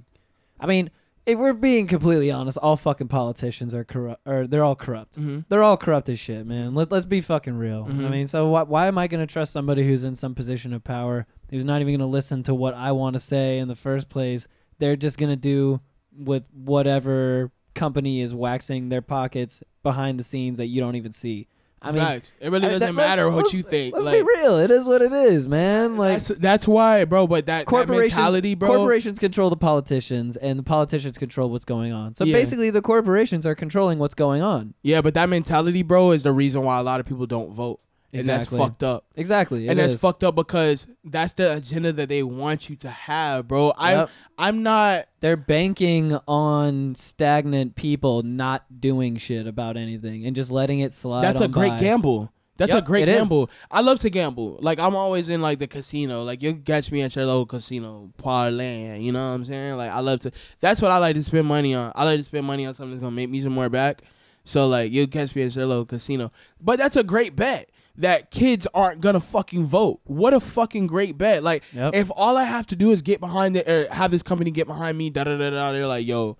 [0.58, 0.90] I mean,
[1.26, 5.18] if we're being completely honest, all fucking politicians are corrupt, or they're all corrupt.
[5.18, 5.44] Mhm.
[5.48, 6.74] They're all corrupt as shit, man.
[6.74, 7.86] Let, let's be fucking real.
[7.88, 8.10] I Mhm.
[8.10, 10.82] mean, so why, why am I going to trust somebody who's in some position of
[10.82, 13.76] power who's not even going to listen to what I want to say in the
[13.76, 14.48] first place?
[14.78, 15.80] They're just going to do
[16.16, 21.46] with whatever company is waxing their pockets behind the scenes that you don't even see.
[21.82, 22.34] I mean, Facts.
[22.40, 23.94] It really I- doesn't that- matter let's- what let's- you think.
[23.94, 24.58] Let's like be real.
[24.58, 25.96] It is what it is, man.
[25.96, 27.26] Like that's that's why, bro.
[27.26, 28.68] But that, that corporations, mentality, bro.
[28.68, 32.14] corporations control the politicians, and the politicians control what's going on.
[32.14, 32.34] So Yeah.
[32.34, 34.74] basically, the corporations are controlling what's going on.
[34.82, 37.80] yeah, but that mentality, bro, is the reason why a lot of people don't vote,
[38.12, 39.04] and that's fucked up.
[39.16, 40.00] Exactly, and that's is.
[40.00, 43.72] fucked up because that's the agenda that they want you to have, bro.
[43.78, 44.10] I Yep.
[44.38, 45.04] I'm not.
[45.20, 51.22] They're banking on stagnant people not doing shit about anything and just letting it slide.
[51.22, 51.78] That's a great by.
[51.78, 52.32] gamble.
[52.56, 53.16] That's Yep, a great it is.
[53.16, 53.50] gamble.
[53.70, 54.58] I love to gamble.
[54.60, 56.24] Like I'm always in like the casino.
[56.24, 59.00] Like you catch me at your local casino, parlay.
[59.00, 59.76] You know what I'm saying?
[59.76, 60.32] Like I love to.
[60.60, 61.92] That's what I like to spend money on.
[61.94, 64.02] I like to spend money on something that's gonna make me some more back.
[64.44, 66.32] So like you'll catch me at your local casino.
[66.60, 67.70] But that's a great bet.
[67.96, 70.00] That kids aren't gonna fucking vote.
[70.04, 71.42] What a fucking great bet.
[71.42, 71.94] Like Yep.
[71.94, 74.66] if all I have to do is get behind it or have this company get
[74.66, 75.72] behind me, da da da da.
[75.72, 76.38] They're like, yo,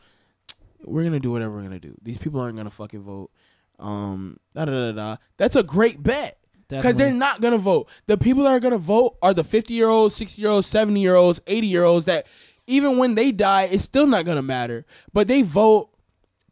[0.84, 1.94] we're gonna do whatever we're gonna do.
[2.02, 3.30] These people aren't gonna fucking vote.
[3.78, 5.16] Um, da da da da.
[5.36, 7.88] That's a great bet because they're not gonna vote.
[8.06, 11.00] The people that are gonna vote are the fifty year olds, sixty year olds, seventy
[11.00, 12.06] year olds, eighty year olds.
[12.06, 12.26] That
[12.66, 14.86] even when they die, it's still not gonna matter.
[15.12, 15.90] But they vote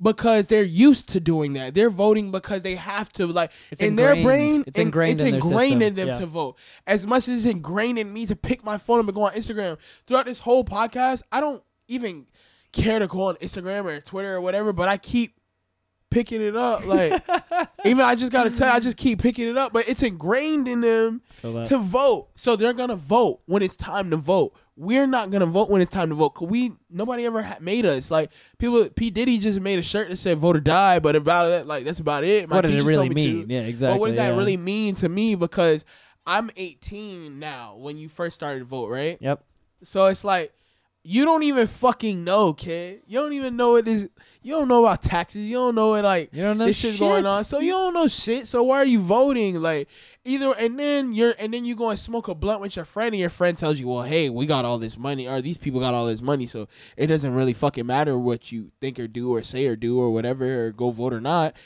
[0.00, 1.74] because they're used to doing that.
[1.74, 3.26] They're voting because they have to.
[3.26, 6.18] Like It's in their brain, It's ingrained in ingrained in them Yeah.
[6.18, 6.56] to vote.
[6.86, 9.32] As much as it's ingrained in me to pick my phone up and go on
[9.32, 12.26] Instagram throughout this whole podcast, I don't even
[12.72, 14.72] care to go on Instagram or Twitter or whatever.
[14.72, 15.37] But I keep
[16.10, 16.86] picking it up.
[16.86, 17.12] Like
[17.84, 19.72] even I just gotta tell, you, I just keep picking it up.
[19.72, 21.22] But it's ingrained in them
[21.64, 22.28] to vote.
[22.34, 24.54] So they're gonna vote when it's time to vote.
[24.76, 26.30] We're not gonna vote when it's time to vote.
[26.30, 28.88] Cause we nobody ever ha- made us like people.
[28.90, 31.84] P Diddy just made a shirt that said "Vote or Die," but about it, like
[31.84, 32.48] that's about it.
[32.48, 33.34] My what does it really told me to.
[33.38, 33.50] mean?
[33.50, 33.94] Yeah, exactly.
[33.94, 35.34] But what does that really mean to me?
[35.34, 35.84] Because
[36.26, 37.76] I'm 18 now.
[37.76, 39.18] When you first started to vote, right?
[39.20, 39.42] Yep.
[39.82, 40.52] So it's like
[41.10, 43.00] you don't even fucking know, kid.
[43.06, 44.06] You don't even know what this.
[44.42, 45.42] You don't know about taxes.
[45.46, 47.00] You don't know what like You don't know this shit's shit.
[47.00, 47.44] going on.
[47.44, 48.46] So you don't know shit.
[48.46, 49.62] So why are you voting?
[49.62, 49.88] Like
[50.26, 53.14] either and then you're and then you go and smoke a blunt with your friend
[53.14, 55.80] and your friend tells you, well, hey, we got all this money or these people
[55.80, 59.34] got all this money, so it doesn't really fucking matter what you think or do
[59.34, 61.56] or say or do or whatever or go vote or not.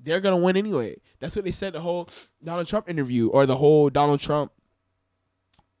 [0.00, 0.96] They're gonna win anyway.
[1.20, 2.08] That's what they said the whole
[2.42, 4.52] Donald Trump interview or the whole Donald Trump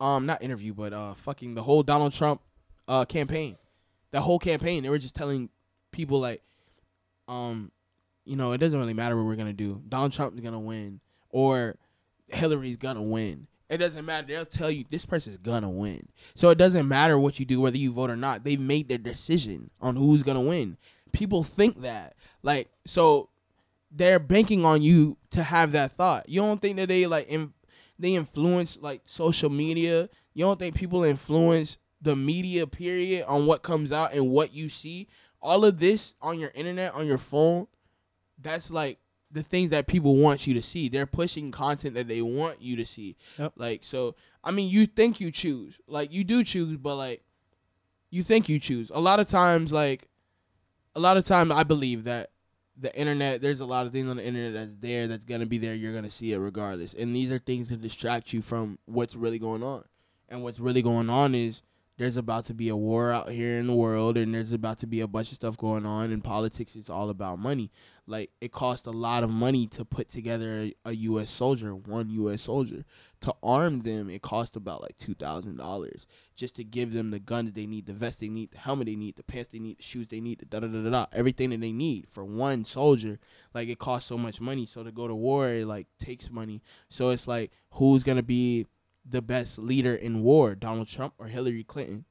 [0.00, 2.42] um not interview but uh fucking the whole Donald Trump
[2.88, 3.56] uh campaign.
[4.12, 5.50] That whole campaign, they were just telling
[5.92, 6.42] people like
[7.28, 7.70] um
[8.24, 9.80] you know, it doesn't really matter what we're to do.
[9.88, 11.00] Donald Trump's to win
[11.30, 11.76] or
[12.28, 13.46] Hillary's to win.
[13.68, 14.26] It doesn't matter.
[14.26, 16.08] They'll tell you this person's to win.
[16.34, 18.44] So it doesn't matter what you do whether you vote or not.
[18.44, 20.76] They've made their decision on who's to win.
[21.12, 22.14] People think that.
[22.42, 23.28] Like so
[23.90, 26.28] they're banking on you to have that thought.
[26.28, 27.52] You don't think that they like in,
[27.98, 30.08] they influence like social media.
[30.34, 34.68] You don't think people influence the media period on what comes out and what you
[34.68, 35.08] see.
[35.40, 37.66] All of this on your internet, on your phone,
[38.40, 38.98] that's like
[39.30, 40.88] the things that people want you to see.
[40.88, 43.16] They're pushing content that they want you to see.
[43.38, 43.52] Yep.
[43.56, 47.22] Like so, I mean, you think you choose, like you do choose, but like
[48.10, 48.90] you think you choose.
[48.90, 50.08] A lot of times, like,
[50.94, 52.30] a lot of time, I believe that
[52.78, 55.58] the internet, there's a lot of things on the internet that's there, that's gonna be
[55.58, 55.74] there.
[55.74, 59.38] You're gonna see it regardless, and these are things that distract you from what's really
[59.38, 59.84] going on.
[60.28, 61.62] And what's really going on is
[61.98, 64.86] there's about to be a war out here in the world, and there's about to
[64.86, 66.12] be a bunch of stuff going on.
[66.12, 67.70] In politics, it's all about money.
[68.06, 71.30] Like it costs a lot of money to put together a, a U.S.
[71.30, 72.42] soldier, one U.S.
[72.42, 72.84] soldier.
[73.22, 76.06] To arm them, it cost about like two thousand dollars
[76.36, 78.86] just to give them the gun that they need, the vest they need, the helmet
[78.86, 80.90] they need, the pants they need, the shoes they need, the da da da da
[80.90, 83.18] da, everything that they need for one soldier.
[83.54, 84.66] Like it costs so much money.
[84.66, 86.62] So to go to war, it like takes money.
[86.90, 88.66] So it's like who's gonna be
[89.08, 92.04] the best leader in war, Donald Trump or Hillary Clinton?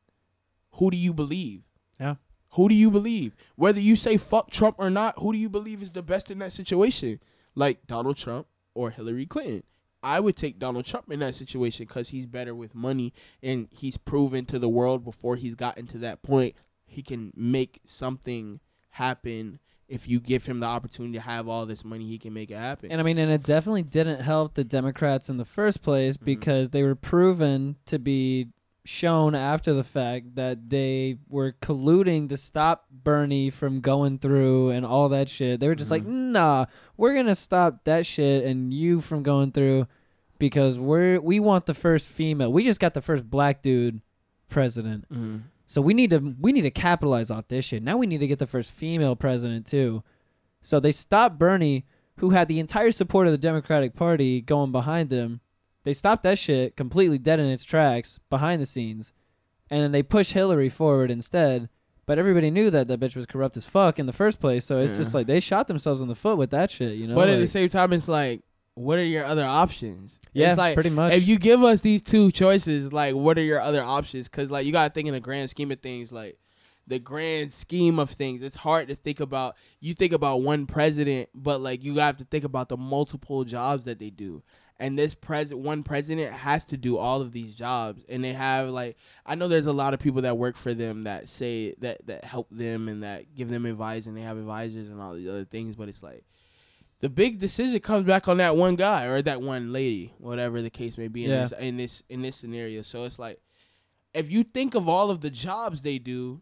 [0.74, 1.64] Who do you believe?
[2.00, 2.16] Yeah.
[2.52, 3.36] Who do you believe?
[3.56, 6.40] Whether you say fuck Trump or not, who do you believe is the best in
[6.40, 7.20] that situation?
[7.54, 9.64] Like Donald Trump or Hillary Clinton?
[10.02, 13.12] I would take Donald Trump in that situation because he's better with money
[13.42, 16.56] and he's proven to the world before he's gotten to that point
[16.96, 18.60] he can make something
[18.90, 19.60] happen.
[19.88, 22.56] If you give him the opportunity to have all this money, he can make it
[22.58, 22.92] happen.
[22.92, 26.26] And I mean, and it definitely didn't help the Democrats in the first place Mhm.
[26.26, 28.48] because they were proven to be
[28.84, 34.86] shown after the fact that they were colluding to stop Bernie from going through and
[34.86, 35.60] all that shit.
[35.60, 39.52] They were just like, "Nah, we're going to stop that shit and you from going
[39.52, 39.88] through
[40.38, 42.52] because we're we want the first female.
[42.54, 44.02] We just got the first black dude
[44.50, 45.06] president.
[45.12, 45.42] Mhm.
[45.76, 47.84] So we need to we need to capitalize off this shit.
[47.84, 50.04] Now we need to get the first female president too.
[50.62, 51.86] So they stopped Bernie,
[52.20, 55.42] who had the entire support of the Democratic Party going behind him.
[55.84, 59.12] They stopped that shit completely dead in its tracks behind the scenes,
[59.70, 61.68] and then they pushed Hillary forward instead.
[62.06, 64.64] But everybody knew that that bitch was corrupt as fuck in the first place.
[64.64, 66.96] So it's just like they shot themselves in the foot with that shit.
[66.96, 67.16] You know.
[67.16, 68.44] but at the same time, it's like,
[68.76, 70.20] what are your other options?
[70.34, 71.14] yeah, it's like pretty much.
[71.14, 74.28] if you give us these two choices, like, what are your other options?
[74.30, 76.38] Because like you gotta think in the grand scheme of things, like
[76.88, 78.42] the grand scheme of things.
[78.42, 79.56] It's hard to think about.
[79.80, 83.86] You think about one president, but like you have to think about the multiple jobs
[83.86, 84.44] that they do.
[84.78, 88.70] And this president, one president has to do all of these jobs, and they have
[88.70, 92.06] like I know there's a lot of people that work for them that say that
[92.08, 95.30] that help them and that give them advice, and they have advisors and all these
[95.30, 95.76] other things.
[95.76, 96.26] But it's like
[97.06, 100.72] the big decision comes back on that one guy or that one lady, whatever the
[100.72, 101.42] case may be in Yeah.
[101.44, 102.82] this in this in this scenario.
[102.82, 103.40] So it's like
[104.16, 106.42] if you think of all of the jobs they do,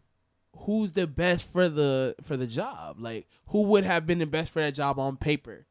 [0.56, 2.96] who's the best for the for the job?
[2.98, 5.66] Like who would have been the best for that job on paper?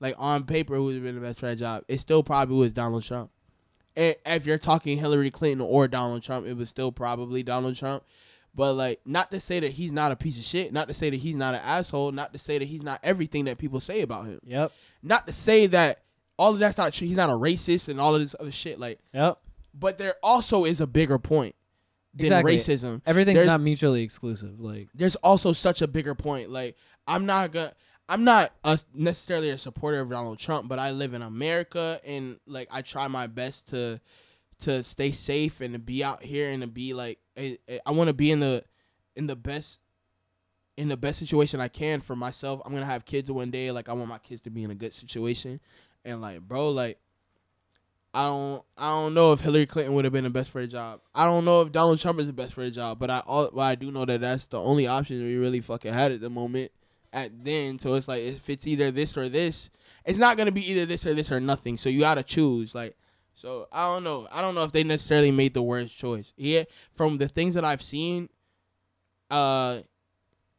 [0.00, 1.82] Like on paper, who would have been the best for that job?
[1.86, 3.30] It still probably was Donald Trump.
[3.96, 8.02] And if you're talking Hillary Clinton or Donald Trump, it was still probably Donald Trump.
[8.58, 11.10] But like, not to say that he's not a piece of shit, not to say
[11.10, 14.00] that he's not an asshole, not to say that he's not everything that people say
[14.00, 14.72] about him yep.
[15.00, 16.02] not to say that
[16.36, 17.06] all of that's not true.
[17.06, 18.80] He's not a racist and all of this other shit.
[18.80, 19.38] Like, Yep.
[19.74, 21.54] but there also is a bigger point
[22.14, 22.56] than Exactly.
[22.56, 23.00] racism.
[23.06, 24.58] Everything's There's- not mutually exclusive.
[24.58, 26.50] Like There's also such a bigger point.
[26.50, 26.76] Like,
[27.06, 27.72] I'm not gonna.
[28.08, 32.40] I'm not a, necessarily a supporter of Donald Trump, but I live in America and
[32.46, 34.00] like I try my best to
[34.60, 38.14] to stay safe and to be out here and to be like I, want to
[38.14, 38.64] be in the
[39.16, 39.80] in the best
[40.76, 42.60] in the best situation I can for myself.
[42.64, 43.70] I'm gonna have kids one day.
[43.70, 45.60] Like I want my kids to be in a good situation,
[46.04, 46.98] and like bro, like
[48.14, 50.66] I don't I don't know if Hillary Clinton would have been the best for the
[50.66, 51.00] job.
[51.14, 53.50] I don't know if Donald Trump is the best for the job, but I all
[53.52, 56.30] but I do know that that's the only option we really fucking had at the
[56.30, 56.70] moment.
[57.12, 59.70] At then, so it's like if it's either this or this,
[60.04, 61.76] it's not gonna be either this or this or nothing.
[61.76, 62.74] So you gotta choose.
[62.74, 62.96] Like,
[63.38, 64.26] so I don't know.
[64.32, 66.34] I don't know if they necessarily made the worst choice.
[66.36, 68.28] Yeah, from the things that I've seen,
[69.30, 69.78] uh,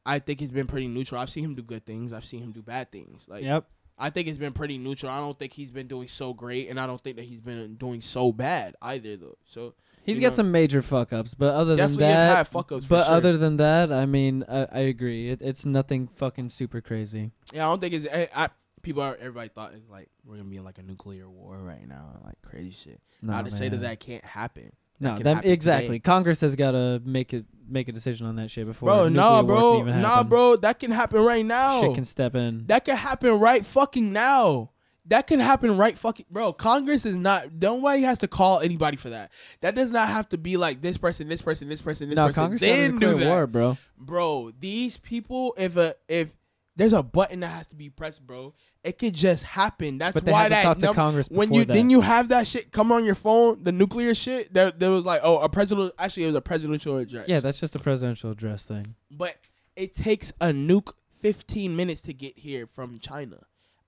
[0.06, 1.19] I think it's been pretty neutral.
[1.19, 2.14] I've seen him do good things.
[2.14, 3.27] I've seen him do bad things.
[3.27, 3.65] Like, yep.
[3.97, 5.11] I think it's been pretty neutral.
[5.11, 7.76] I don't think he's been doing so great, and I don't think that he's been
[7.76, 9.38] doing so bad either, though.
[9.43, 9.73] So
[10.03, 12.85] He's got know, some major fuck ups, but other than that, had fuck ups.
[12.85, 13.14] but sure.
[13.14, 15.30] other than that, I mean, I, I agree.
[15.30, 17.31] It, it's nothing fucking super crazy.
[17.53, 18.07] yeah, I don't think it's.
[18.07, 18.49] I, I,
[18.81, 21.88] people are everybody thought it's like we're gonna be in like a nuclear war right
[21.88, 23.01] now, and like crazy shit.
[23.22, 24.72] No, Not to say that that can't happen.
[24.99, 25.88] No, can that happen exactly.
[25.88, 25.99] today.
[25.99, 28.88] Congress has got to make it make a decision on that shit before.
[28.88, 30.56] Bro, nuclear nah, bro, even nah, bro.
[30.57, 31.81] That can happen right now.
[31.81, 32.65] Shit can step in.
[32.68, 34.72] That can happen right fucking now.
[35.06, 36.53] That can happen right fucking bro.
[36.53, 39.31] Congress is not nobody has to call anybody for that.
[39.61, 42.27] That does not have to be like this person, this person, this person, this no,
[42.27, 42.43] person.
[42.43, 43.27] Congress then do that.
[43.27, 43.77] war, bro.
[43.97, 46.35] Bro, these people, if a if
[46.76, 48.53] there's a button that has to be pressed, bro,
[48.84, 49.97] it could just happen.
[49.97, 51.73] That's But they why to that talk to num- Congress when you that.
[51.73, 54.53] then you have that shit come on your phone, the nuclear shit.
[54.53, 55.93] There, there was like, oh, a president.
[55.99, 57.27] Actually, it was a presidential address.
[57.27, 58.95] Yeah, that's just a presidential address thing.
[59.11, 59.35] but
[59.76, 60.91] it takes a nuke
[61.22, 63.38] 15 minutes to get here from China.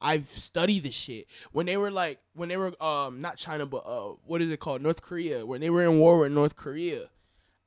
[0.03, 1.27] I've studied this shit.
[1.51, 4.59] When they were like, when they were um not China, but uh, what is it
[4.59, 4.81] called?
[4.81, 5.45] North Korea.
[5.45, 7.03] When they were in war with North Korea,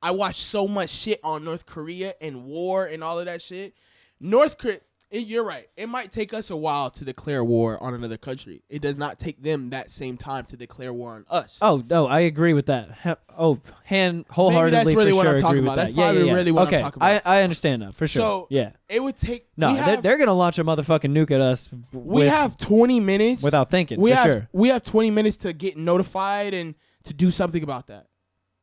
[0.01, 3.73] I watched so much shit on North Korea and war and all of that shit.
[4.19, 4.79] North Korea,
[5.11, 5.67] you're right.
[5.77, 8.63] It might take us a while to declare war on another country.
[8.69, 11.59] It does not take them that same time to declare war on us.
[11.61, 12.89] Oh no, I agree with that.
[13.03, 15.75] He- oh, hand wholeheartedly really for what sure I'm talking with about.
[15.75, 15.81] that.
[15.87, 16.33] That's yeah, probably yeah, yeah.
[16.33, 17.21] really what I'm okay, talking about.
[17.25, 18.21] I, I understand that for sure.
[18.21, 18.71] So, yeah.
[18.89, 19.47] It would take.
[19.55, 21.69] No, have, they're gonna launch a motherfucking nuke at us.
[21.93, 23.99] we have 20 minutes without thinking.
[24.01, 24.49] we have sure.
[24.53, 28.07] we have 20 minutes to get notified and to do something about that.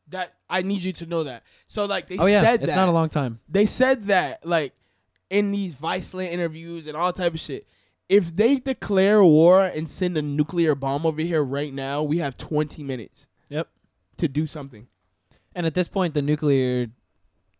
[0.08, 1.44] That I need you to know that.
[1.66, 3.40] So like they Oh yeah, said it's that not a long time.
[3.48, 4.74] they said that like
[5.32, 7.66] in these Viceland interviews and all type of shit.
[8.08, 12.36] If they declare war and send a nuclear bomb over here right now, we have
[12.36, 13.68] 20 minutes Yep.
[14.18, 14.88] to do something.
[15.54, 16.88] And at this point, the nuclear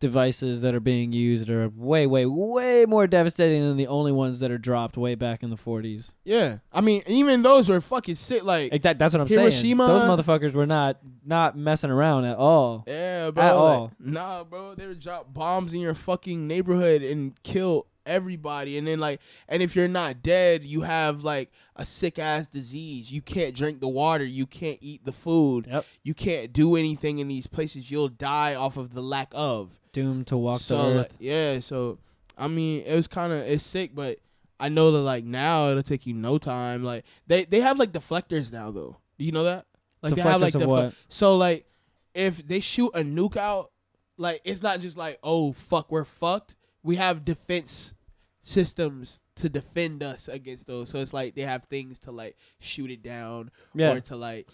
[0.03, 4.41] devices that are being used are way, way, way more devastating than the only ones
[4.41, 6.13] that are dropped way back in the 40s.
[6.25, 8.43] Yeah, I mean, even those were fucking sick.
[8.43, 8.97] Like, Exactly.
[8.99, 9.99] That's what I'm Hiroshima- saying.
[10.07, 12.83] Those motherfuckers were not not messing around at all.
[12.85, 13.43] yeah, bro.
[13.43, 13.91] At like, all.
[13.97, 14.75] Nah, bro.
[14.75, 18.77] They would drop bombs in your fucking neighborhood and kill everybody.
[18.77, 23.11] And then like, and if you're not dead, you have like a sick ass disease.
[23.11, 24.25] You can't drink the water.
[24.25, 25.67] You can't eat the food.
[25.67, 25.85] Yep.
[26.03, 27.89] You can't do anything in these places.
[27.89, 29.79] You'll die off of the lack of.
[29.91, 31.17] Doomed to walk so the like, earth.
[31.19, 31.99] yeah, so
[32.37, 34.17] I mean, it was kind of it's sick, but
[34.59, 36.83] I know that like now it'll take you no time.
[36.83, 38.97] Like they they have like deflectors now though.
[39.17, 39.65] Do you know that?
[40.01, 40.93] Like they have like Deflectors defle- what?
[41.09, 41.65] so like
[42.13, 43.71] if they shoot a nuke out,
[44.17, 46.55] like it's not just like oh fuck we're fucked.
[46.83, 47.93] We have defense
[48.41, 50.89] systems to defend us against those.
[50.89, 53.93] So it's like they have things to like shoot it down Yeah.
[53.93, 54.49] or to like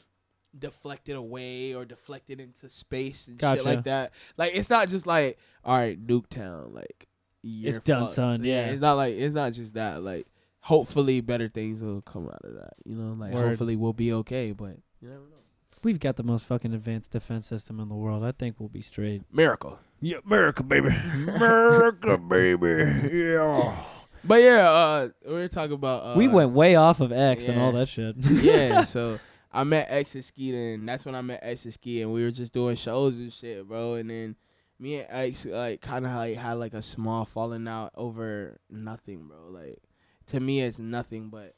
[0.58, 3.62] deflect it away or deflect it into space and Gotcha.
[3.62, 4.12] shit like that.
[4.38, 7.08] Like it's not just like all right, Nuketown, like
[7.42, 8.12] you're It's done, fucked.
[8.14, 8.68] son, yeah.
[8.68, 10.04] it's not like it's not just that.
[10.04, 10.28] Like
[10.62, 12.74] hopefully better things will come out of that.
[12.86, 13.50] You know, like Word.
[13.50, 14.52] hopefully we'll be okay.
[14.52, 15.36] But you never know.
[15.82, 18.24] We've got the most fucking advanced defense system in the world.
[18.24, 19.24] I think we'll be straight.
[19.32, 19.80] Miracle.
[20.02, 20.90] Yeah, America, baby.
[21.28, 23.18] America, baby.
[23.18, 23.76] Yeah.
[24.24, 26.04] But yeah, uh, we were talking about.
[26.04, 28.16] Uh, we went way off of X and all that shit.
[28.20, 29.20] yeah, so
[29.52, 32.24] I met X and Skeet, and that's when I met X and Skeet, and we
[32.24, 33.96] were just doing shows and shit, bro.
[33.96, 34.36] And then
[34.78, 39.28] me and X like kind of like had like a small falling out over nothing,
[39.28, 39.50] bro.
[39.50, 39.80] Like
[40.28, 41.56] to me, it's nothing, but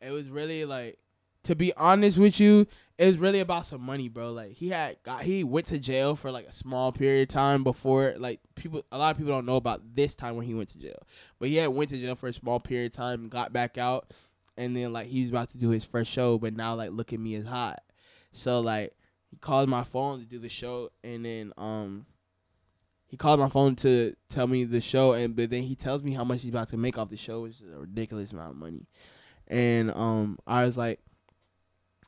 [0.00, 0.98] it was really like
[1.44, 2.66] to be honest with you,
[2.98, 4.32] it was really about some money, bro.
[4.32, 7.64] Like he had got he went to jail for like a small period of time
[7.64, 10.68] before like people a lot of people don't know about this time when he went
[10.70, 11.02] to jail.
[11.38, 14.12] But he had went to jail for a small period of time, got back out,
[14.56, 17.12] and then like he was about to do his first show, but now like look
[17.12, 17.80] at me as hot.
[18.30, 18.94] So like
[19.30, 22.06] he called my phone to do the show and then um
[23.06, 26.12] he called my phone to tell me the show and but then he tells me
[26.12, 28.56] how much he's about to make off the show, which is a ridiculous amount of
[28.56, 28.86] money.
[29.48, 31.00] And um I was like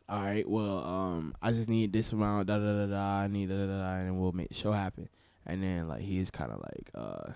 [0.09, 3.22] all right, well, um, I just need this amount, da da da da.
[3.22, 5.09] I need da da da, and we'll make the show happen.
[5.47, 7.32] And then like he's kind of like, uh,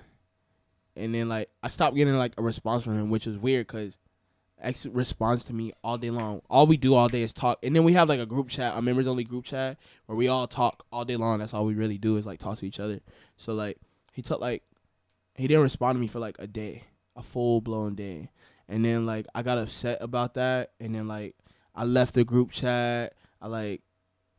[0.97, 3.97] and then like I stopped getting like a response from him, which was weird because
[4.61, 6.43] X responds to me all day long.
[6.51, 8.77] All we do all day is talk, and then we have like a group chat,
[8.77, 11.39] a members only group chat where we all talk all day long.
[11.39, 13.01] That's all we really do is like talk to each other.
[13.37, 13.79] So like
[14.13, 14.63] he took like
[15.37, 16.85] he didn't respond to me for like a day,
[17.17, 18.31] a full blown day,
[18.69, 21.35] and then like I got upset about that, and then like
[21.79, 23.15] I left the group chat.
[23.41, 23.83] I like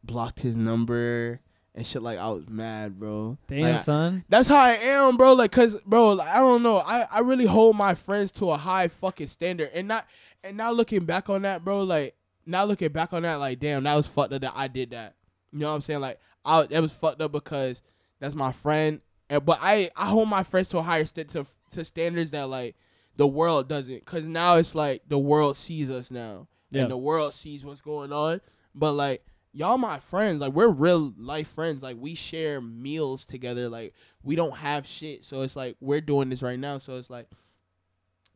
[0.04, 1.40] blocked his number
[1.74, 2.02] and shit.
[2.02, 3.38] Like I was mad, bro.
[3.48, 4.26] Damn, Like, son.
[4.30, 5.34] that's how I am, bro.
[5.34, 6.78] Like, cause, bro, like, I don't know.
[6.86, 10.06] I, I really hold my friends to a high fucking standard, and not
[10.44, 11.84] and now looking back on that, bro.
[11.84, 14.92] Like, now looking back on that, like, damn, that was fucked up that I did
[14.92, 15.16] that.
[15.52, 16.02] You know what I'm saying?
[16.02, 17.82] Like, I that was fucked up because
[18.20, 19.00] that's my friend,
[19.30, 22.50] and but I I hold my friends to a higher st- to to standards that
[22.50, 22.76] like
[23.16, 24.04] the world doesn't.
[24.06, 26.84] Cause now it's like the world sees us now, Yeah.
[26.84, 28.42] and the world sees what's going on.
[28.76, 30.42] But like y'all my friends.
[30.42, 31.84] Like we're real life friends.
[31.84, 33.70] Like we share meals together.
[33.70, 33.94] Like
[34.24, 35.26] we don't have shit.
[35.26, 36.78] So it's like we're doing this right now.
[36.78, 37.28] So it's like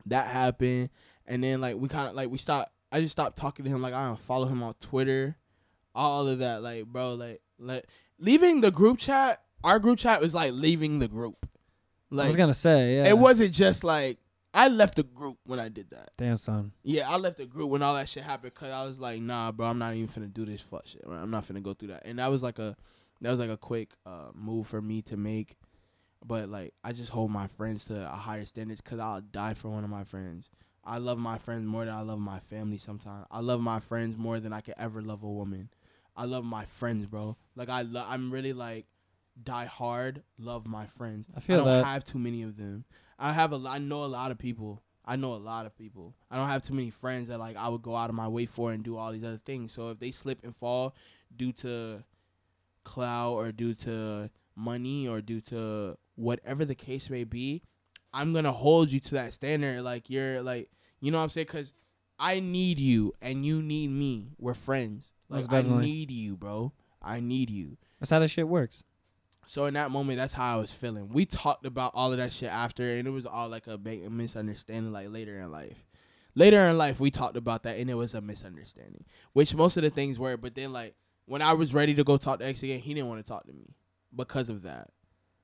[0.07, 0.89] that happened.
[1.25, 3.81] And then like we kind of like we stopped i just stopped talking to him.
[3.81, 5.35] Like i don't follow him on twitter.
[5.95, 6.61] All of that.
[6.63, 7.85] Like bro like like
[8.19, 11.47] leaving the group chat our group chat was like leaving the group.
[12.09, 13.09] Like I was gonna say, yeah.
[13.09, 14.19] it wasn't just like
[14.53, 16.71] i left the group when i did that Damn, son.
[16.83, 19.51] yeah, I left the group when all that shit happened because I was like, nah,
[19.51, 21.01] bro, I'm not even finna do this fuck shit.
[21.05, 21.19] Right?
[21.21, 22.03] I'm not finna go through that.
[22.05, 22.75] And that was like a,
[23.21, 25.55] that was like a quick uh, move for me to make.
[26.25, 29.69] But like, I just hold my friends to a higher standards because I'll die for
[29.69, 30.49] one of my friends.
[30.85, 32.77] I love my friends more than I love my family.
[32.77, 35.69] Sometimes I love my friends more than I could ever love a woman.
[36.15, 37.35] I love my friends, bro.
[37.55, 38.85] Like I, lo- I'm really like
[39.41, 40.21] die hard.
[40.37, 41.25] Love my friends.
[41.35, 41.85] I feel I don't that.
[41.85, 42.85] have too many of them.
[43.19, 43.61] I have a.
[43.67, 44.81] I know a lot of people.
[45.05, 46.15] I know a lot of people.
[46.31, 48.45] I don't have too many friends that like I would go out of my way
[48.45, 49.71] for and do all these other things.
[49.71, 50.95] So if they slip and fall
[51.35, 52.03] due to
[52.83, 57.63] clout or due to money or due to whatever the case may be,
[58.13, 59.81] I'm gonna hold you to that standard.
[59.81, 60.69] Like you're like,
[61.01, 61.47] you know what I'm saying?
[61.47, 61.73] Because
[62.17, 64.29] I need you and you need me.
[64.37, 65.11] We're friends.
[65.27, 66.71] Like I need you, bro.
[67.01, 67.77] I need you.
[67.99, 68.83] That's how this shit works.
[69.45, 71.09] So in that moment, that's how I was feeling.
[71.09, 74.09] We talked about all of that shit after, and it was all like a big
[74.09, 74.91] misunderstanding.
[74.91, 75.85] Like later in life,
[76.35, 79.03] later in life, we talked about that, and it was a misunderstanding.
[79.33, 80.95] Which most of the things were, but then like
[81.25, 83.45] when I was ready to go talk to X again, he didn't want to talk
[83.47, 83.75] to me
[84.15, 84.89] because of that,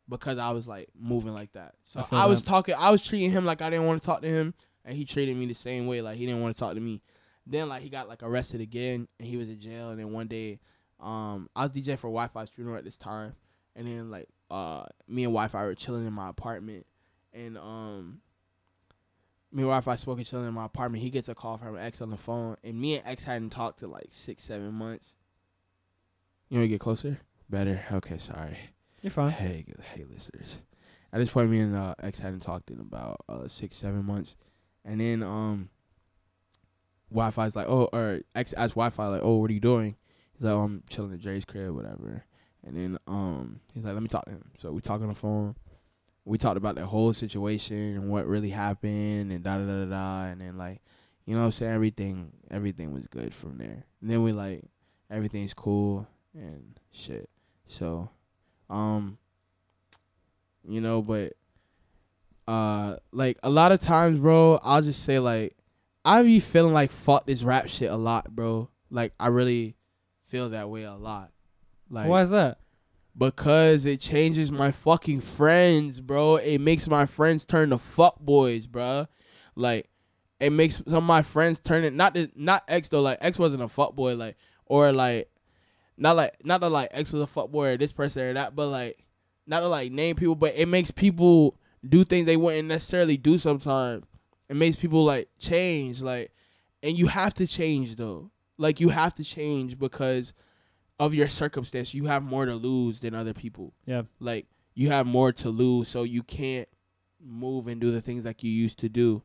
[0.08, 1.76] because I was like moving like that.
[1.86, 2.50] So I I, was that.
[2.50, 4.54] talking, I was treating him like I didn't want to talk to him,
[4.86, 7.02] and he treated me the same way, like he didn't want to talk to me.
[7.46, 9.90] Then like he got like arrested again, and he was in jail.
[9.90, 10.60] And then one day,
[11.00, 13.34] um, I was DJ for Wifisfuneral at this time,
[13.80, 16.86] and then like uh, me and Wi-Fi were chilling in my apartment,
[17.34, 18.20] and um,
[19.52, 21.02] me and Wi-Fi smoking chilling in my apartment.
[21.02, 23.82] He gets a call from X on the phone, and me and X hadn't talked
[23.82, 25.16] in like six, seven months.
[26.50, 27.20] You want to get closer?
[27.50, 27.82] Better.
[27.92, 28.58] Okay, sorry.
[29.02, 29.32] You're fine.
[29.32, 30.60] Hey, g- hey, listeners.
[31.14, 34.36] At this point, me and uh, X hadn't talked in about uh, six, seven months,
[34.84, 35.70] and then um,
[37.10, 39.96] Wi-Fi's like, oh, or X asked Wi-Fi like, oh, what are you doing?
[40.34, 42.26] He's like, oh, I'm chilling at Jay's crib, whatever.
[42.66, 44.44] And then um, he's like, let me talk to him.
[44.56, 45.56] So we talk on the phone.
[46.26, 50.24] We talked about the whole situation and what really happened and da da da da.
[50.26, 50.82] And then like,
[51.26, 53.86] you know, what I'm saying everything, everything was good from there.
[54.02, 54.64] And then we like,
[55.10, 57.30] everything's cool and shit.
[57.68, 58.10] So,
[58.70, 59.18] um,
[60.68, 61.34] you know, but
[62.48, 65.56] uh, like a lot of times, bro, I'll just say like,
[66.06, 68.70] I be feeling like fuck this rap shit a lot, bro.
[68.90, 69.76] Like I really
[70.24, 71.32] feel that way a lot.
[71.90, 72.60] Like Why is that?
[73.18, 76.38] because it changes my fucking friends, bro.
[76.38, 79.08] It makes my friends turn to fuck boys, bro.
[79.56, 79.90] Like
[80.40, 83.02] it makes some of my friends turn it not the, not X though.
[83.02, 85.30] Like X wasn't a fuck boy, like or like
[85.98, 88.56] not like not that like X was a fuck boy or this person or that,
[88.56, 89.04] but like
[89.46, 91.58] not to like name people, but it makes people
[91.88, 94.06] do things they wouldn't necessarily do sometimes.
[94.48, 96.32] It makes people like change, like,
[96.82, 98.32] and you have to change though.
[98.58, 100.34] Like you have to change because
[101.00, 101.94] of your circumstance.
[101.94, 103.74] You have more to lose than other people.
[103.86, 104.04] Yeah.
[104.20, 106.68] Like you have more to lose, so you can't
[107.24, 109.24] move and do the things like you used to do.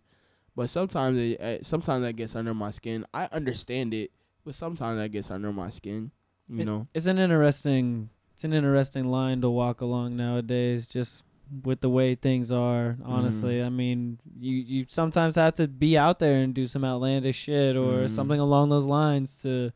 [0.56, 3.04] But sometimes, it, uh, sometimes that gets under my skin.
[3.12, 4.12] I understand it,
[4.44, 6.10] but sometimes that gets under my skin.
[6.48, 6.86] You It- know.
[6.94, 11.22] It's an interesting it's an interesting line to walk along nowadays just
[11.62, 13.56] with the way things are, honestly.
[13.56, 13.66] Mm-hmm.
[13.66, 17.76] I mean, you you sometimes have to be out there and do some outlandish shit
[17.76, 18.10] or Mhm.
[18.10, 19.70] something along those lines to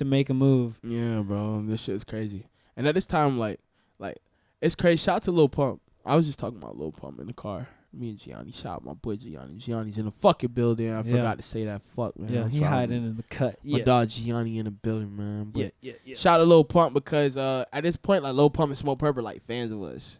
[0.00, 0.78] to make a move.
[0.82, 2.46] Yeah, bro, this shit is crazy.
[2.76, 3.60] And at this time, like,
[3.98, 4.18] like
[4.60, 4.96] it's crazy.
[4.98, 5.80] Shout out to Lil Pump.
[6.04, 7.68] I was just talking about Lil Pump in the car.
[7.92, 8.52] Me and Gianni.
[8.52, 9.54] Shout out my boy Gianni.
[9.56, 10.90] Gianni's in the fucking building.
[10.90, 11.16] I Yeah.
[11.16, 11.82] forgot to say that.
[11.82, 12.32] Fuck man.
[12.32, 13.58] yeah, That's he hiding in the cut.
[13.64, 13.84] My Yeah.
[13.84, 15.50] dog Gianni in the building, man.
[15.52, 16.14] But yeah, yeah, yeah.
[16.16, 19.20] Shout out to Lil Pump because uh, at this point, like Lil Pump and Smokepurpp,
[19.22, 20.18] like fans of us.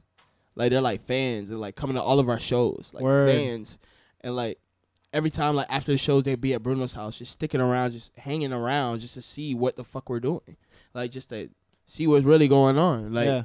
[0.57, 3.31] Like they're like fans and like coming to all of our shows, like Word.
[3.31, 3.79] fans.
[4.23, 4.59] And like
[5.13, 8.17] every time, like after the shows, they'd be at Bruno's house, just sticking around, just
[8.17, 10.57] hanging around, just to see what the fuck we're doing,
[10.95, 11.51] like just to
[11.87, 13.13] see what's really going on.
[13.13, 13.43] Like yeah.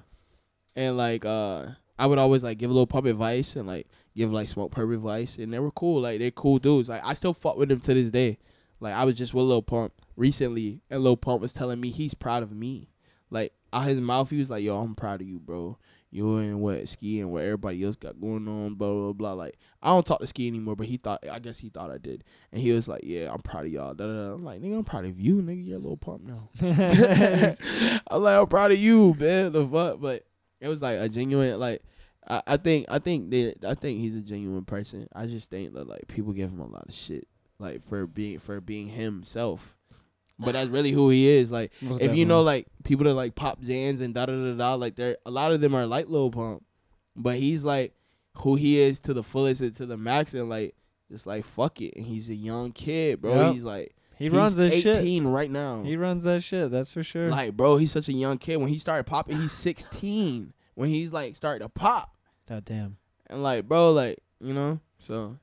[0.75, 1.65] and like uh,
[1.97, 5.37] I would always like give a Lil Pump advice and like give like Smokepurpp advice,
[5.37, 6.01] and they were cool.
[6.01, 6.89] Like they're cool dudes.
[6.89, 8.37] Like I still fuck with them to this day.
[8.79, 12.13] Like I was just with Lil Pump recently, and Lil Pump was telling me he's
[12.13, 12.89] proud of me.
[13.29, 15.77] Like out his mouth, he was like, "Yo, I'm proud of you, bro.
[16.15, 19.57] You and what Ski and what everybody else got going on, blah blah blah." Like
[19.81, 22.23] I don't talk to Ski anymore, but he thought, I guess he thought I did,
[22.51, 24.33] and he was like, "Yeah, I'm proud of y'all." Da, da, da.
[24.33, 25.65] I'm like, "Nigga, I'm proud of you, nigga.
[25.67, 26.49] You're a little Pump now."
[28.11, 29.51] I'm like, I'm proud of you, man.
[29.51, 30.23] The fuck, but
[30.61, 31.81] it was like a genuine like.
[32.27, 35.07] I, I think I think that I think he's a genuine person.
[35.13, 37.27] I just think that like people give him a lot of shit
[37.59, 39.75] like for being for being himself.
[40.37, 41.51] But that's really who he is.
[41.51, 44.53] Like Most if you know like people that like pop Xans and da da da
[44.53, 46.63] da like there a lot of them are like Lil Pump.
[47.15, 47.93] But he's like
[48.39, 50.75] who he is to the fullest and to the max and like
[51.09, 51.95] just like fuck it.
[51.95, 53.33] And he's a young kid, bro.
[53.33, 53.53] Yep.
[53.53, 54.97] He's like he runs that shit.
[54.97, 55.83] 18 right now.
[55.83, 56.71] He runs that shit.
[56.71, 57.29] That's for sure.
[57.29, 58.57] Like, bro, he's such a young kid.
[58.57, 60.53] When he started popping, he's 16.
[60.75, 62.15] When he's like starting to pop.
[62.47, 62.97] God damn.
[63.27, 65.37] And like, bro, like, you know, so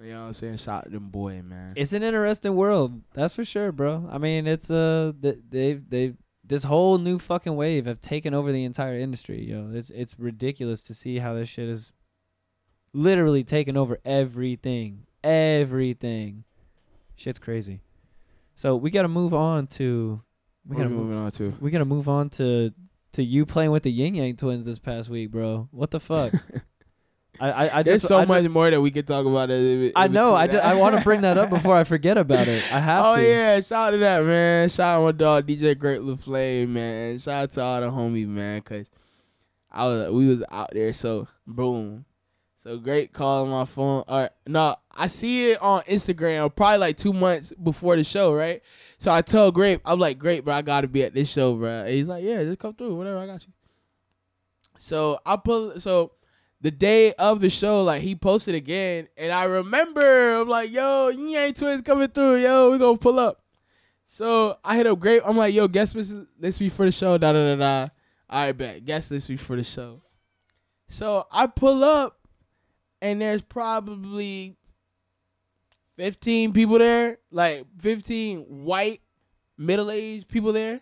[0.00, 0.56] you know what I'm saying?
[0.58, 1.74] Shout out them boy, man.
[1.76, 4.08] It's an interesting world, that's for sure, bro.
[4.10, 8.52] I mean, it's uh, th- they've they've this whole new fucking wave have taken over
[8.52, 9.70] the entire industry, yo.
[9.72, 11.92] It's it's ridiculous to see how this shit is
[12.92, 16.44] literally taken over everything, everything.
[17.16, 17.80] Shit's crazy.
[18.54, 20.22] So we got to move on to
[20.66, 21.54] we what gotta move, on to?
[21.60, 22.72] we got to move on to
[23.12, 25.68] to you playing with the Yin Yang Twins this past week, bro.
[25.70, 26.32] What the fuck?
[27.40, 29.50] I I, I There's just so I much more that we could talk about.
[29.50, 30.34] I know.
[30.34, 30.64] I, ju- that.
[30.64, 32.62] I want to bring that up before I forget about it.
[32.72, 33.22] I have Oh to.
[33.22, 34.68] yeah, shout out to that man.
[34.68, 37.18] Shout out to my dog DJ Great LaFlame, man.
[37.18, 38.90] Shout out to all the homies, man, cause
[39.70, 42.04] I was we was out there, so boom.
[42.60, 44.02] So great calling my phone.
[44.08, 48.34] All right, no, I see it on Instagram probably like two months before the show,
[48.34, 48.62] right?
[48.98, 51.68] So I tell Grape, I'm like, Grape, bro, I gotta be at this show, bro.
[51.68, 53.52] And he's like, Yeah, just come through, whatever, I got you.
[54.78, 56.12] So I pull so
[56.60, 61.10] the day of the show, like he posted again, and I remember I'm like, yo,
[61.10, 63.42] ain't twins coming through, yo, we gonna pull up.
[64.06, 65.22] So I hit up Grape.
[65.24, 67.88] I'm like, yo, guest list this week for the show, da da da da.
[68.30, 68.84] All right, bet.
[68.84, 70.02] Guest list week for the show.
[70.88, 72.18] So I pull up,
[73.02, 74.56] and there's probably
[75.96, 79.00] 15 people there, like 15 white,
[79.58, 80.80] middle aged people there.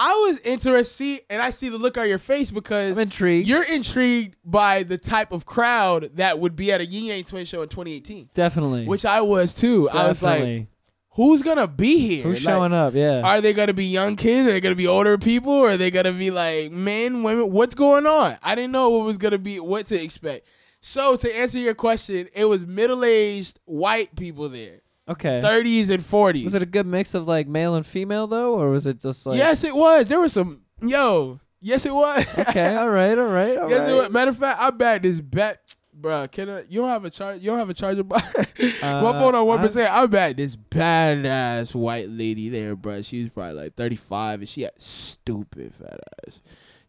[0.00, 3.48] I was interested, and I see the look on your face because I'm intrigued.
[3.48, 7.44] you're intrigued by the type of crowd that would be at a Yin Yang Twin
[7.46, 8.84] show in 2018, Definitely.
[8.86, 9.88] which I was too.
[9.90, 10.66] I was like,
[11.10, 12.22] who's gonna be here?
[12.22, 12.94] who's Like, showing up?
[12.94, 13.22] Yeah.
[13.24, 14.48] Are they gonna be young kids?
[14.48, 15.52] Are they gonna be older people?
[15.52, 17.50] Or are they gonna be like men, women?
[17.50, 18.36] What's going on?
[18.42, 20.46] I didn't know what was gonna be, what to expect.
[20.80, 25.40] So to answer your question, it was middle aged white people there, okay.
[25.40, 26.44] thirties and forties.
[26.44, 29.24] Was it a good mix of like male and female though, or was it just
[29.26, 29.38] like?
[29.38, 30.08] yes, it was.
[30.08, 30.62] There was some.
[30.80, 32.38] Yo, yes, it was.
[32.38, 32.76] Okay.
[32.76, 33.18] All right.
[33.18, 33.56] All right.
[33.58, 33.90] All yes, right.
[33.90, 34.10] it was.
[34.10, 35.74] Matter of fact, I bet this bet.
[36.00, 37.40] Bruh, can I, you don't have a charge?
[37.40, 38.04] You don't have a charger?
[38.04, 39.92] My Uh, phone on one I- percent.
[39.92, 43.04] I bet this badass white lady there, bruh.
[43.04, 46.40] She was probably like thirty five, and she had stupid fat ass.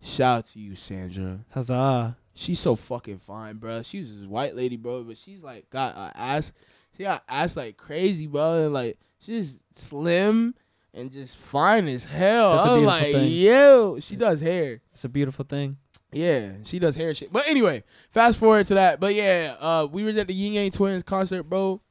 [0.01, 1.39] Shout out to you, Sandra.
[1.49, 2.15] Huzzah.
[2.35, 3.83] She's so fucking fine, bruh.
[3.83, 6.53] She was this white lady, bro, but she's like got an ass.
[6.99, 10.53] She got ass like crazy, bro, and like she's slim
[10.93, 12.51] and just fine as hell.
[12.51, 13.31] That's a I was beautiful like, thing.
[13.31, 14.81] yo, she does hair.
[14.91, 15.77] It's a beautiful thing.
[16.11, 17.31] Yeah, she does hair shit.
[17.31, 18.99] But anyway, fast forward to that.
[18.99, 21.81] But yeah, uh, we were at the Ying Yang Twins concert, bro.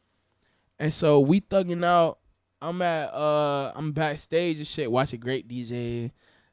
[0.78, 2.18] And so we thugging out.
[2.60, 6.10] I'm at uh I'm backstage and shit, watching great DJ,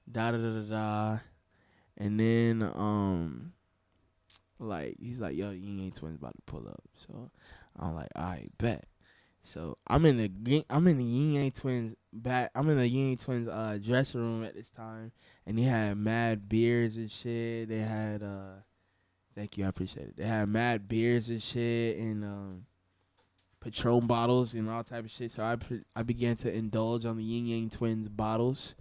[0.09, 1.19] da da da da da.
[1.97, 3.51] And then um
[4.61, 6.81] like he's like, yo, the Ying Yang Twins about to pull up.
[6.95, 7.31] So
[7.79, 8.85] I'm like, all right, bet.
[9.43, 12.49] So I'm in the I'm in the Ying Yang Twins back.
[12.55, 15.11] I'm in the Ying Yang Twins uh dressing room at this time,
[15.45, 17.69] and they had mad beers and shit.
[17.69, 18.61] They had uh,
[19.35, 20.17] thank you, I appreciate it.
[20.17, 22.65] They had mad beers and shit and um,
[23.59, 25.31] Patron bottles and all type of shit.
[25.31, 25.57] So I
[25.95, 28.75] I began to indulge on the Ying Yang Twins bottles,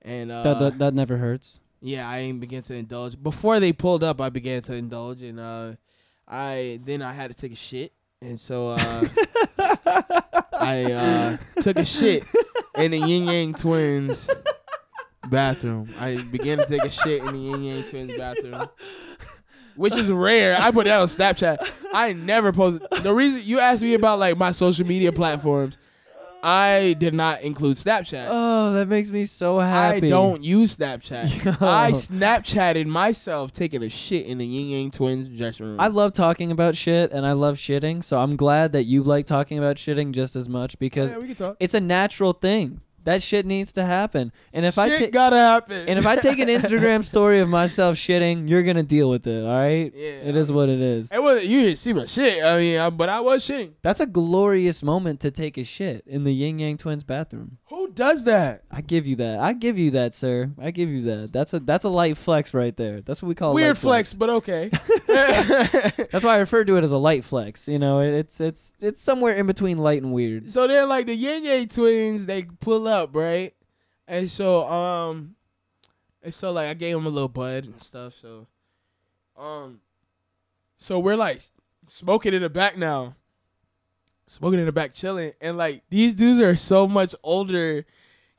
[0.00, 1.60] and uh, that, that that never hurts.
[1.82, 3.22] yeah, I began to indulge.
[3.22, 5.72] Before they pulled up, I began to indulge, and uh,
[6.28, 8.78] I then I had to take a shit, and so uh,
[10.52, 12.24] I uh, took a shit
[12.78, 14.28] in the Ying Yang Twins
[15.28, 15.88] bathroom.
[16.00, 18.68] I began to take a shit in the Ying Yang Twins bathroom.
[19.76, 20.56] Which is rare.
[20.58, 21.58] I put that on Snapchat.
[21.92, 22.90] I never posted.
[23.02, 25.76] The reason you asked me about like my social media platforms,
[26.48, 28.28] I did not include Snapchat.
[28.30, 30.06] Oh, that makes me so happy.
[30.06, 31.44] I don't use Snapchat.
[31.44, 31.50] Yo.
[31.60, 35.80] I Snapchatted myself taking a shit in the Ying Yang Twins dressing room.
[35.80, 39.26] I love talking about shit and I love shitting, so I'm glad that you like
[39.26, 41.56] talking about shitting just as much because yeah, we can talk.
[41.58, 42.80] it's a natural thing.
[43.06, 44.32] That shit needs to happen.
[44.52, 45.88] And if I shit take gotta happen.
[45.88, 49.44] and if I take an Instagram story of myself shitting, you're gonna deal with it.
[49.44, 49.92] All right?
[49.94, 51.12] Yeah, It is what it is.
[51.12, 52.42] it wasn't you didn't see my shit.
[52.44, 53.74] I mean, I, but I was shitting.
[53.80, 57.58] That's a glorious moment to take a shit in the Ying Yang Twins bathroom.
[57.68, 58.64] Who does that?
[58.72, 59.38] I give you that.
[59.38, 60.50] I give you that, sir.
[60.60, 61.32] I give you that.
[61.32, 63.02] That's a that's a light flex right there.
[63.02, 64.70] That's what we call Weird light flex, but okay.
[65.06, 67.68] That's why I refer to it as a light flex.
[67.68, 70.50] You know, it, it's it's it's somewhere in between light and weird.
[70.50, 73.52] so then, like the Ying Yang Twins, they pull up right,
[74.08, 75.34] and so um,
[76.22, 78.14] and so like I gave him a little bud and stuff.
[78.14, 78.46] So,
[79.36, 79.80] um,
[80.78, 81.40] so we're like
[81.88, 83.16] smoking in the back now,
[84.26, 87.84] smoking in the back, chilling, and like these dudes are so much older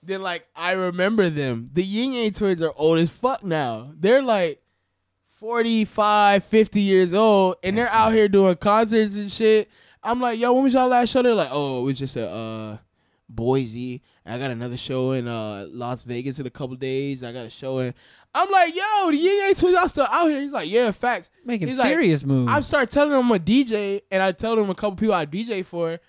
[0.04, 1.68] than like I remember them.
[1.72, 3.92] The Ying Yang Twins are old as fuck now.
[3.96, 4.62] They're like
[5.40, 9.70] 45, 50 years old, and they're out here doing concerts and shit.
[10.04, 11.22] I'm like, yo, when was y'all last show?
[11.22, 12.78] They're like, oh, it was just a uh,
[13.30, 14.02] Boise.
[14.28, 17.24] I got another show in uh, Las Vegas in a couple days.
[17.24, 17.94] I got a show in.
[18.34, 20.42] I'm like, yo, the Ying Yang Twins, y'all still out here?
[20.42, 21.30] He's like, yeah, facts.
[21.46, 22.52] Making He's like, serious moves.
[22.52, 25.26] I start telling them I'm a DJ, and I tell them a couple people I
[25.26, 26.00] DJ for.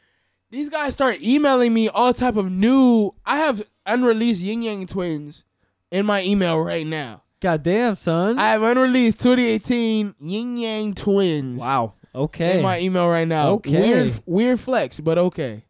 [0.51, 3.13] These guys start emailing me all type of new.
[3.25, 5.45] I have unreleased Ying Yang Twins
[5.91, 7.23] in my email right now.
[7.41, 8.39] God damn, son.
[8.39, 11.61] I have unreleased 2018 Ying Yang Twins.
[11.61, 11.95] wow.
[12.15, 12.57] Okay.
[12.57, 13.51] In my email right now.
[13.53, 13.79] Okay.
[13.79, 15.63] Weird, weird flex, but okay.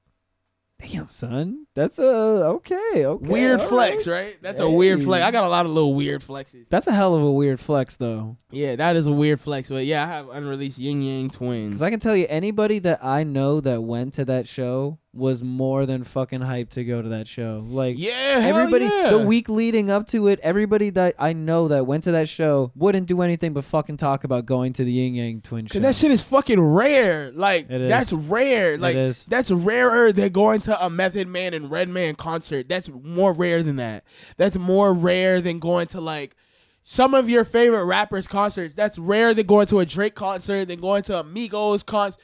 [0.87, 1.67] Damn, son.
[1.75, 3.05] That's a okay.
[3.05, 3.29] Okay.
[3.29, 4.15] weird flex, right.
[4.15, 4.39] right?
[4.41, 5.25] That's a weird flex.
[5.25, 6.69] I got a lot of little weird flexes.
[6.69, 8.37] That's a hell of a weird flex, though.
[8.51, 9.69] Yeah, that is a weird flex.
[9.69, 11.69] But yeah, I have unreleased Ying Yang Twins.
[11.71, 15.43] Because I can tell you, anybody that I know that went to that show was
[15.43, 17.65] more than fucking hyped to go to that show.
[17.67, 19.11] Like Yeah, everybody yeah.
[19.11, 22.73] the week leading up to it, everybody that I know that went to that show
[22.75, 25.75] wouldn't do anything but fucking talk about going to the Ying Yang Twin show.
[25.75, 27.33] Cause that shit is fucking rare.
[27.33, 28.77] Like that's rare.
[28.77, 28.95] Like
[29.29, 32.69] that's rarer than going to a Method Man and Redman concert.
[32.69, 34.05] That's more rare than that.
[34.37, 36.37] That's more rare than going to like
[36.85, 38.75] some of your favorite rappers concerts.
[38.75, 42.21] That's rare than going to a Drake concert than going to a Migos concert.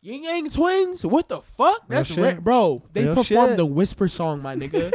[0.00, 1.04] Ying Yang Twins?
[1.04, 1.82] What the fuck?
[1.88, 2.18] Real That's shit.
[2.18, 2.84] rare, bro.
[2.92, 3.56] They Real performed shit.
[3.56, 4.92] the Whisper song, my nigga.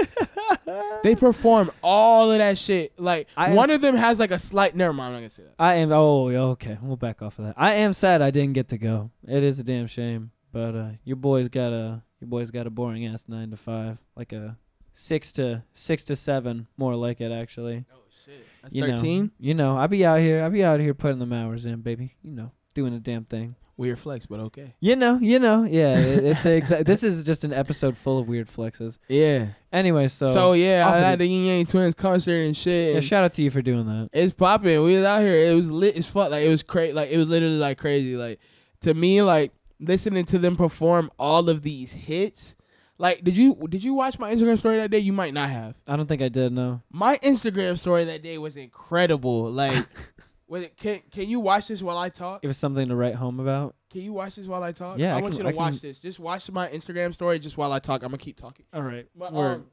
[1.04, 2.98] they performed all of that shit.
[2.98, 4.76] Like I one am of them has like a slight.
[4.76, 5.08] Never mind.
[5.08, 5.56] I'm not gonna say that.
[5.60, 5.92] I am.
[5.92, 6.78] Oh, yeah, okay.
[6.82, 7.56] We'll back off of that.
[7.58, 9.12] I am sad I didn't get to go.
[9.28, 10.32] It is a damn shame.
[10.52, 13.98] But uh, your boys got a your boys got a boring ass nine to five,
[14.16, 14.58] like a
[14.94, 17.86] six to six to seven, more like it actually.
[17.94, 18.46] Oh shit.
[18.62, 19.24] That's You thirteen.
[19.26, 20.44] know, you know, I be out here.
[20.44, 22.16] I be out here putting them hours in, baby.
[22.24, 23.56] You know, doing a damn thing.
[23.76, 24.76] Weird flex, but okay.
[24.80, 25.98] You know, you know, yeah.
[25.98, 29.00] It, it's a exa- This is just an episode full of weird flexes.
[29.10, 29.48] Yeah.
[29.72, 32.90] Anyway, so So, yeah, I had the- the Ying Yang Twins concert and shit.
[32.92, 34.10] yeah, and shout out to you for doing that.
[34.14, 34.84] it's popping.
[34.84, 35.34] We was out here.
[35.52, 36.30] It was lit as fuck.
[36.30, 36.94] Like it was crazy.
[36.94, 38.16] Like it was literally like crazy.
[38.16, 38.40] Like
[38.82, 42.56] to me, like listening to them perform all of these hits.
[43.00, 45.00] Like, did you did you watch my Instagram story that day?
[45.00, 45.82] You might not have.
[45.88, 46.54] I don't think I did.
[46.54, 46.84] No.
[46.92, 49.50] My Instagram story that day was incredible.
[49.50, 49.84] Like,
[50.48, 50.78] was it?
[50.78, 52.40] Can Can you watch this while I talk?
[52.44, 53.76] It was something to write home about.
[53.92, 54.98] Can you watch this while I talk?
[54.98, 56.00] Yeah, I, I want can- you I to watch can- this.
[56.00, 58.02] Just watch my Instagram story just while I talk.
[58.04, 58.66] I'm gonna keep talking.
[58.74, 59.08] All right.
[59.16, 59.66] But, um,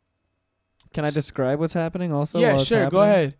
[0.92, 2.38] Can I describe what's happening also?
[2.38, 2.88] yeah, while it's sure.
[2.90, 3.34] Go ahead.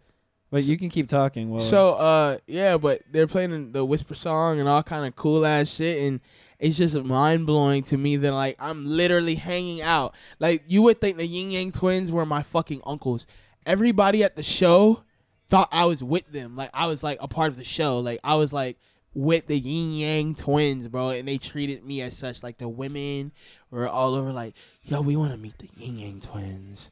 [0.51, 1.51] But you can keep talking.
[1.51, 5.47] While So uh yeah, but they're playing the whisper song and all kind of cool
[5.47, 6.21] ass shit and
[6.59, 10.15] it's just mind blowing to me that like I'm literally hanging out.
[10.41, 13.27] Like you would think the Ying Yang twins were my fucking uncles.
[13.65, 15.05] Everybody at the show
[15.51, 16.57] thought I was with them.
[16.57, 17.99] Like I was like a part of the show.
[18.01, 18.79] Like I was like
[19.15, 22.43] with the Ying Yang twins, bro, and they treated me as such.
[22.43, 23.33] Like the women
[23.71, 24.55] were all over like,
[24.85, 26.91] yo, we want to meet the Ying Yang twins.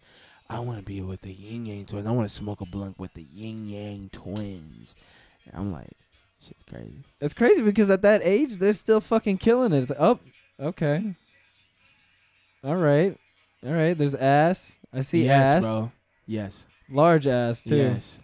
[0.50, 2.06] I want to be with the Ying Yang twins.
[2.06, 4.96] I want to smoke a blunt with the Ying Yang twins.
[5.46, 5.92] And I'm like,
[6.40, 7.04] shit's crazy.
[7.20, 9.78] it's crazy because at that age they're still fucking killing it.
[9.78, 10.18] It's like, oh,
[10.60, 11.14] okay.
[12.64, 13.16] All right,
[13.64, 13.96] all right.
[13.96, 14.78] There's ass.
[14.92, 15.64] I see yes, ass.
[15.64, 15.92] bro.
[16.26, 16.66] Yes.
[16.90, 17.76] Large ass too.
[17.76, 18.20] Yes.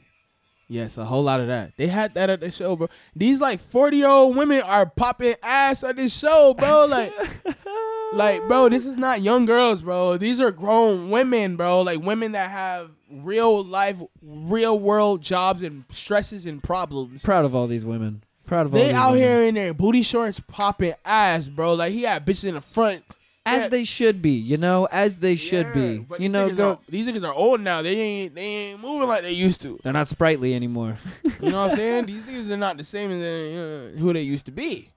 [0.68, 1.76] Yes, a whole lot of that.
[1.76, 2.88] They had that at the show, bro.
[3.14, 6.86] These like 40 year old women are popping ass at this show, bro.
[6.88, 7.12] Like,
[8.12, 10.16] like, bro, this is not young girls, bro.
[10.16, 11.82] These are grown women, bro.
[11.82, 17.22] Like women that have real life, real world jobs and stresses and problems.
[17.22, 18.22] Proud of all these women.
[18.46, 19.22] Proud of all They out women.
[19.28, 21.74] here in their booty shorts popping ass, bro.
[21.74, 23.02] Like he had bitches in the front.
[23.46, 24.30] As they should be.
[24.32, 25.98] You know, as they should Yeah, be.
[25.98, 26.70] but You these know, niggas go.
[26.70, 27.82] Are, these niggas are old now.
[27.82, 29.78] They ain't they ain't moving like they used to.
[29.82, 30.96] They're not sprightly anymore.
[31.40, 32.06] You know what I'm saying?
[32.06, 34.90] These niggas are not the same as they, uh, who they used to be.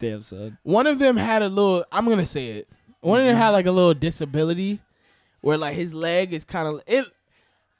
[0.00, 0.58] Damn son.
[0.64, 1.84] One of them had a little.
[1.92, 2.68] I'm gonna say it.
[3.02, 4.80] One of them had like a little disability,
[5.42, 7.06] where like his leg is kind of it.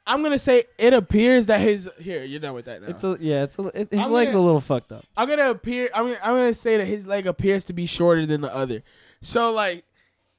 [0.07, 2.23] I'm gonna say it appears that his here.
[2.23, 2.89] You're done with that now.
[2.89, 3.43] It's a yeah.
[3.43, 5.05] It's a it, his I'm leg's gonna- a little fucked up.
[5.17, 5.89] I'm gonna appear.
[5.95, 8.83] I'm gonna, I'm gonna say that his leg appears to be shorter than the other.
[9.21, 9.85] So like,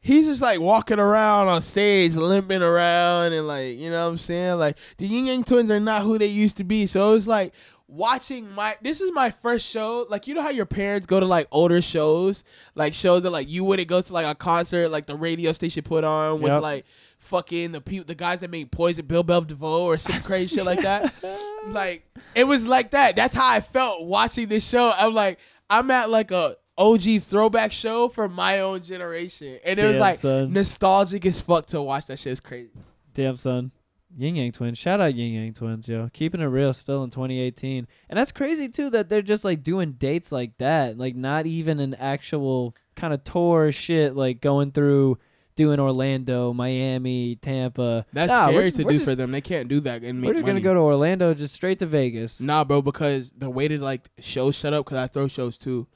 [0.04, 4.18] he's just like walking around on stage, limping around, and like, you know what I'm
[4.18, 4.60] saying?
[4.60, 6.86] Like the Ying Yang Twins are not who they used to be.
[6.86, 7.54] So it's like
[7.88, 8.76] watching my.
[8.82, 10.06] This is my first show.
[10.10, 12.44] Like you know how your parents go to like older shows,
[12.76, 15.82] like shows that like you wouldn't go to like a concert, like the radio station
[15.84, 16.62] put on with Yep.
[16.62, 16.86] like
[17.20, 20.66] fucking the people, the guys that made Poison, Bell Biv DeVoe or some crazy shit
[20.66, 21.14] like that.
[21.66, 22.06] Like
[22.36, 23.16] it was like that.
[23.16, 24.92] That's how I felt watching this show.
[24.98, 25.40] I'm like,
[25.70, 30.16] I'm at like a OG throwback show for my own generation, and it was like
[30.16, 30.52] son.
[30.54, 32.32] nostalgic as fuck to watch that shit.
[32.32, 32.72] It's crazy.
[33.14, 33.72] Damn son.
[34.16, 34.78] Ying Yang Twins.
[34.78, 36.08] Shout out Ying Yang Twins, yo.
[36.14, 37.88] Keeping it real still in 2018.
[38.10, 41.00] And that's crazy too that they're just like doing dates like that.
[41.00, 45.18] Like not even an actual kind of tour shit like going through
[45.56, 48.06] doing Orlando, Miami, Tampa.
[48.14, 49.32] That's Nah, scary just- to do just- for them.
[49.32, 50.62] They can't do that and make We're just money.
[50.62, 52.40] gonna go to Orlando, just straight to Vegas.
[52.40, 55.88] Nah, bro, because the way to like shows shut up, because I throw shows too,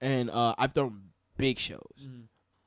[0.00, 1.02] and uh, I've thrown
[1.36, 2.08] big shows,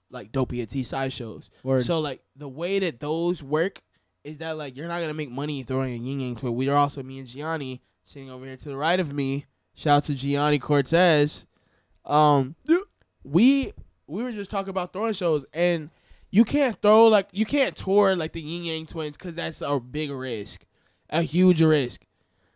[0.09, 1.49] like Dope ENT side shows.
[1.63, 1.83] Word.
[1.83, 3.81] So like the way that those work
[4.23, 6.55] is that like you're not gonna make money throwing a ying yang twin.
[6.55, 9.45] We are also me and Gianni sitting over here to the right of me.
[9.75, 11.45] Shout out to Gianni Cortez.
[12.05, 12.55] Um,
[13.23, 13.71] we
[14.07, 15.89] we were just talking about throwing shows, and
[16.31, 19.79] you can't throw like you can't tour like the ying yang twins because that's a
[19.79, 20.65] big risk,
[21.09, 22.05] a huge risk.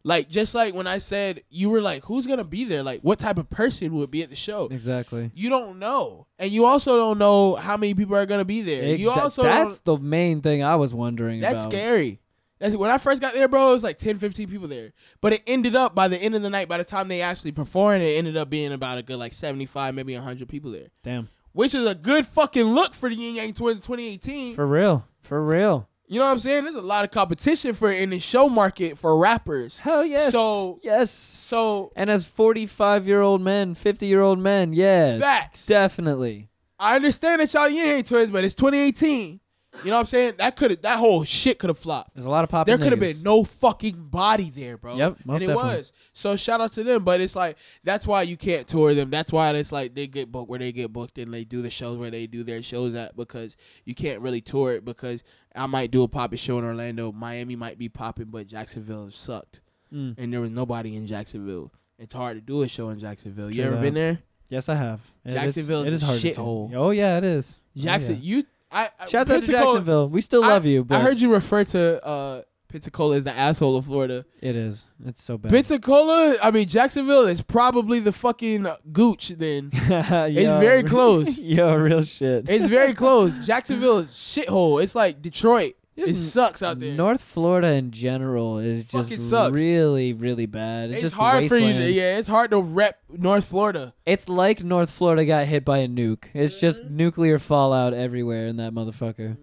[0.05, 2.83] Like just like when I said you were like, who's gonna be there?
[2.83, 4.67] Like what type of person would be at the show?
[4.69, 5.31] Exactly.
[5.33, 8.95] You don't know, and you also don't know how many people are gonna be there.
[8.95, 11.71] you also that's the main thing I was wondering that's about.
[11.73, 12.19] scary.
[12.59, 13.71] That's when I first got there, bro.
[13.71, 16.41] It was like 10, 15 people there, but it ended up by the end of
[16.43, 16.69] the night.
[16.69, 19.65] By the time they actually performed, it ended up being about a good like seventy
[19.65, 20.87] five, maybe hundred people there.
[21.01, 21.29] Damn.
[21.53, 24.55] which is a good fucking look for the Ying Yang Twins 2018.
[24.55, 25.05] For real.
[25.21, 25.87] For real.
[26.07, 26.65] You know what I'm saying?
[26.65, 29.79] There's a lot of competition for in the show market for rappers.
[29.79, 30.31] Hell yes.
[30.33, 31.09] So- yes.
[31.11, 35.17] So And as 45 year old men, 50 year old men, yeah.
[35.19, 35.65] facts.
[35.65, 36.49] Definitely.
[36.77, 39.39] I understand that y'all Ying Yang Twins, but it's 2018.
[39.83, 40.33] You know what I'm saying?
[40.37, 42.13] That could have that whole shit could have flopped.
[42.13, 42.67] There's a lot of pop.
[42.67, 44.95] There could have been no fucking body there, bro.
[44.95, 45.77] Yep, most and it definitely.
[45.77, 45.91] was.
[46.13, 49.09] So shout out to them, but it's like that's why you can't tour them.
[49.09, 51.71] That's why it's like they get booked where they get booked and they do the
[51.71, 55.23] shows where they do their shows at because you can't really tour it because
[55.55, 59.61] I might do a popping show in Orlando, Miami might be popping, but Jacksonville sucked
[59.93, 60.15] Mm.
[60.17, 61.71] and there was nobody in Jacksonville.
[61.99, 63.51] It's hard to do a show in Jacksonville.
[63.51, 64.19] You ever been there?
[64.49, 65.01] Yes, I have.
[65.23, 66.73] It is- Jacksonville is it is a shithole.
[66.75, 67.59] Oh yeah, it is.
[67.77, 68.37] Oh, Jackson, yeah.
[68.37, 70.09] you I, I Shouts out to Jacksonville.
[70.09, 72.41] We still I- love you, but I heard you refer to uh,
[72.73, 74.25] Pensacola is the asshole of Florida.
[74.41, 74.87] it is.
[75.05, 75.51] It's so bad.
[75.51, 79.29] Pensacola, I mean Jacksonville is probably the fucking gooch.
[79.29, 81.37] Then it's very close.
[81.39, 82.49] Yo, real shit.
[82.49, 83.37] it's very close.
[83.45, 84.81] Jacksonville is shithole.
[84.81, 85.73] It's like Detroit.
[85.95, 86.95] It sucks out there.
[86.95, 89.53] North Florida in general is just sucks.
[89.53, 90.85] really, really bad.
[90.85, 91.73] It's, it's just hard for you.
[91.73, 93.93] To, yeah, it's hard to rep North Florida.
[94.03, 96.29] It's like North Florida got hit by a nuke.
[96.33, 99.37] It's just nuclear fallout everywhere in that motherfucker.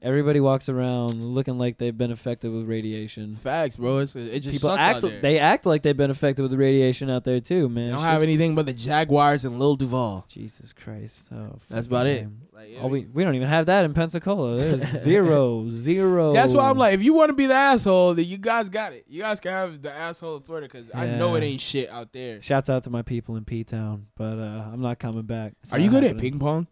[0.00, 3.34] Everybody walks around looking like they've been affected with radiation.
[3.34, 3.98] Facts, bro.
[3.98, 5.20] It's, it just People sucks act out there.
[5.20, 7.86] they act like they've been affected with the radiation out there too, man.
[7.86, 10.24] They don't Shit's- have anything but the Jaguars and Lil Duval.
[10.28, 11.30] Jesus Christ.
[11.32, 12.20] Oh, fucking about it.
[12.20, 12.42] damn.
[12.54, 14.56] Like, Oh, we, we don't even have that in Pensacola.
[14.56, 16.32] There's zero, zero.
[16.32, 18.92] That's why I'm like, if you want to be the asshole, then you guys got
[18.92, 19.04] it.
[19.08, 21.48] You guys can have the asshole of Florida because I know it Yeah.
[21.50, 22.40] ain't shit out there.
[22.40, 25.54] Shouts out to my people in P Town, but uh, I'm not coming back.
[25.62, 26.30] It's Are not you good at happening.
[26.32, 26.66] ping pong?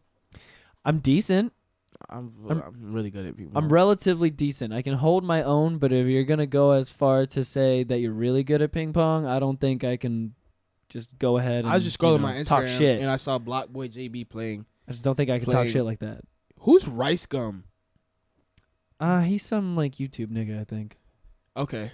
[0.85, 1.53] I'm decent.
[2.11, 3.51] I'm, I'm- I'm really good at ping.
[3.55, 4.73] I'm relatively decent.
[4.73, 7.99] I can hold my own, but if you're gonna go as far to say that
[8.01, 10.35] you're really good at ping pong, I don't think I can
[10.89, 11.65] just go ahead.
[11.65, 13.01] And, I was just you scrolling know, my Instagram talk shit.
[13.01, 14.67] and I saw BlocBoy JB playing.
[14.89, 16.21] I just don't think I can talk playing- shit like that.
[16.61, 17.65] Who's Rice Gum?
[18.99, 20.97] Uh, he's some like YouTube nigga, I think.
[21.57, 21.91] Okay,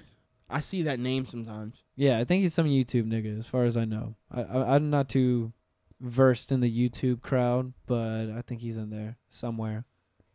[0.48, 1.82] I see that name sometimes.
[1.96, 4.16] Yeah, I think he's some YouTube nigga, as far as I know.
[4.30, 5.52] I, I I'm not too
[6.00, 9.84] versed in the YouTube crowd, but I think he's in there somewhere, as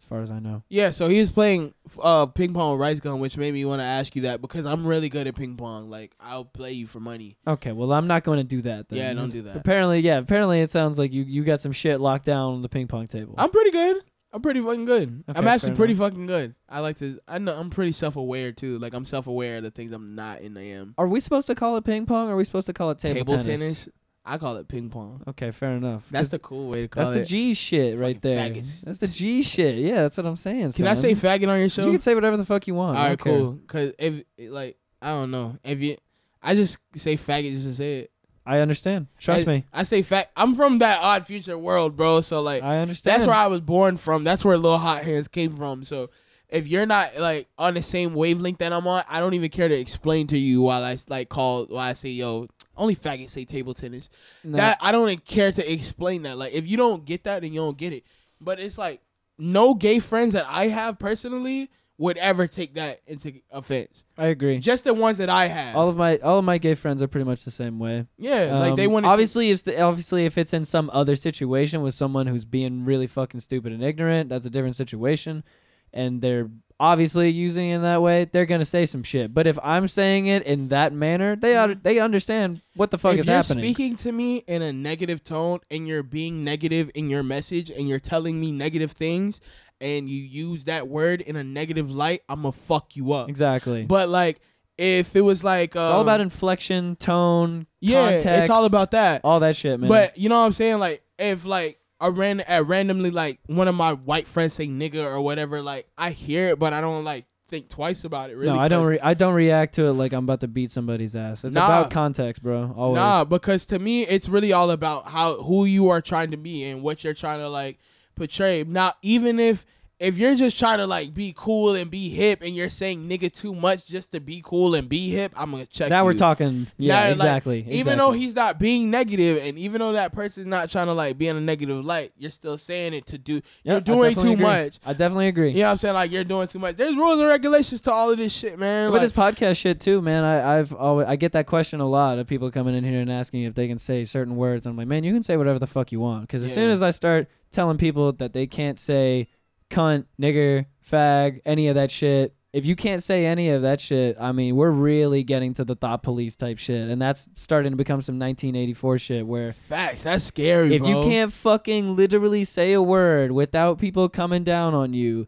[0.07, 0.63] far as I know.
[0.69, 3.79] Yeah, so he was playing uh, ping pong with Rice Gum, which made me want
[3.81, 5.89] to ask you that because I'm really good at ping pong.
[5.89, 7.37] Like I'll play you for money.
[7.45, 8.89] Okay, well I'm not going to do that.
[8.89, 8.99] Then.
[8.99, 9.55] Yeah, don't do that.
[9.57, 10.17] Apparently, yeah.
[10.17, 13.07] Apparently, it sounds like you you got some shit locked down on the ping pong
[13.07, 13.35] table.
[13.37, 13.97] I'm pretty good.
[14.33, 15.23] I'm pretty fucking good.
[15.29, 16.09] Okay, I'm actually pretty enough.
[16.09, 16.53] fucking good.
[16.69, 17.17] I like to.
[17.29, 18.77] I know I'm pretty self aware too.
[18.77, 20.57] Like I'm self aware of the things I'm not in.
[20.57, 22.27] I am Are we supposed to call it ping pong?
[22.29, 23.45] or Are we supposed to call it table, table tennis?
[23.59, 23.89] tennis.
[24.27, 25.23] I call it ping pong.
[25.27, 26.09] Okay, fair enough.
[26.09, 27.05] That's the cool way to call it.
[27.05, 27.25] that's the.
[27.25, 28.37] G shit right there.
[28.37, 28.81] faggots.
[28.81, 29.75] That's the G shit.
[29.75, 30.73] Yeah, that's what I'm saying.
[30.73, 31.85] Can I say faggot on your show?
[31.85, 32.97] You can say whatever the fuck you want.
[32.97, 33.33] All right, care.
[33.33, 33.59] cool.
[33.67, 35.95] Cause if like I don't know if you,
[36.43, 38.11] I just say faggot just to say it.
[38.45, 39.07] I understand.
[39.17, 39.65] Trust I, me.
[39.73, 40.25] I say fag.
[40.35, 42.21] I'm from that odd future world, bro.
[42.21, 43.15] So like I understand.
[43.15, 44.23] that's where I was born from.
[44.23, 45.83] That's where Lil Hot Hands came from.
[45.83, 46.09] So
[46.49, 49.67] if you're not like on the same wavelength that I'm on, I don't even care
[49.67, 52.47] to explain to you while I like call while I say yo.
[52.77, 54.09] Only faggots say table tennis.
[54.43, 56.37] No, That I don't care to explain that.
[56.37, 58.03] Like if you don't get that, then you don't get it.
[58.39, 59.01] But it's like
[59.37, 64.05] no gay friends that I have personally would ever take that into offense.
[64.19, 64.59] I agree.
[64.59, 65.75] Just the ones that I have.
[65.75, 68.05] All of my all of my gay friends are pretty much the same way.
[68.19, 71.81] yeah, like they Um, want obviously if the, obviously if it's in some other situation
[71.81, 75.43] with someone who's being really fucking stupid and ignorant, that's a different situation,
[75.91, 78.25] and they're obviously using it in that way.
[78.25, 79.33] They're gonna say some shit.
[79.33, 83.13] But if I'm saying it in that manner, they ought, they understand what the fuck
[83.13, 83.63] if is you're happening.
[83.63, 87.87] speaking to me in a negative tone and you're being negative in your message and
[87.87, 89.39] you're telling me negative things
[89.81, 93.29] and you use that word in a negative light, I'm gonna fuck you up.
[93.29, 93.85] exactly.
[93.85, 94.39] But like
[94.77, 98.41] if it was like um, it's all about inflection, tone, yeah, context.
[98.41, 99.21] it's all about that.
[99.23, 99.89] all that shit, man.
[99.89, 100.79] But you know what I'm saying?
[100.79, 105.03] Like if like I ran at randomly like one of my white friends say nigga
[105.05, 108.35] or whatever, like I hear it, but I don't like think twice about it.
[108.35, 108.85] Really, no, I don't.
[108.85, 111.43] Re- I don't react to it like I'm about to beat somebody's ass.
[111.43, 111.65] It's Nah.
[111.65, 112.73] about context, bro.
[112.75, 112.97] Always.
[112.97, 116.63] Nah, because to me, it's really all about how who you are trying to be
[116.65, 117.79] and what you're trying to like
[118.15, 118.63] portray.
[118.67, 119.65] Now, even if
[119.99, 123.31] if you're just trying to like be cool and be hip and you're saying nigga
[123.31, 125.89] too much just to be cool and be hip, I'm gonna check.
[125.89, 126.05] now you.
[126.05, 126.67] we're talking.
[126.77, 127.65] Yeah, Now, like, exactly.
[127.69, 131.17] Even though he's not being negative, and even though that person's not trying to like
[131.17, 133.35] be in a negative light, you're still saying it to do.
[133.35, 134.35] Yep, you're doing too agree.
[134.35, 134.79] much.
[134.85, 135.49] I definitely agree.
[135.51, 135.93] You know what I'm saying?
[135.95, 136.75] Like you're doing too much.
[136.75, 138.91] There's rules and regulations to all of this shit, man.
[138.91, 140.23] With Like, this podcast shit too, man.
[140.23, 143.11] I, I've always I get that question a lot of people coming in here and
[143.11, 144.67] asking if they can say certain words.
[144.67, 146.21] I'm like, man, you can say whatever the fuck you want.
[146.21, 149.27] Because as soon as I start telling people that they can't say
[149.69, 154.17] cunt, nigger, fag, any of that shit, if you can't say any of that shit,
[154.19, 157.75] I mean, we're really getting to the thought police type shit, and that's starting to
[157.75, 160.03] become some 1984 shit where Facts.
[160.03, 160.89] That's scary, if bro.
[160.89, 165.27] you can't fucking literally say a word without people coming down on you,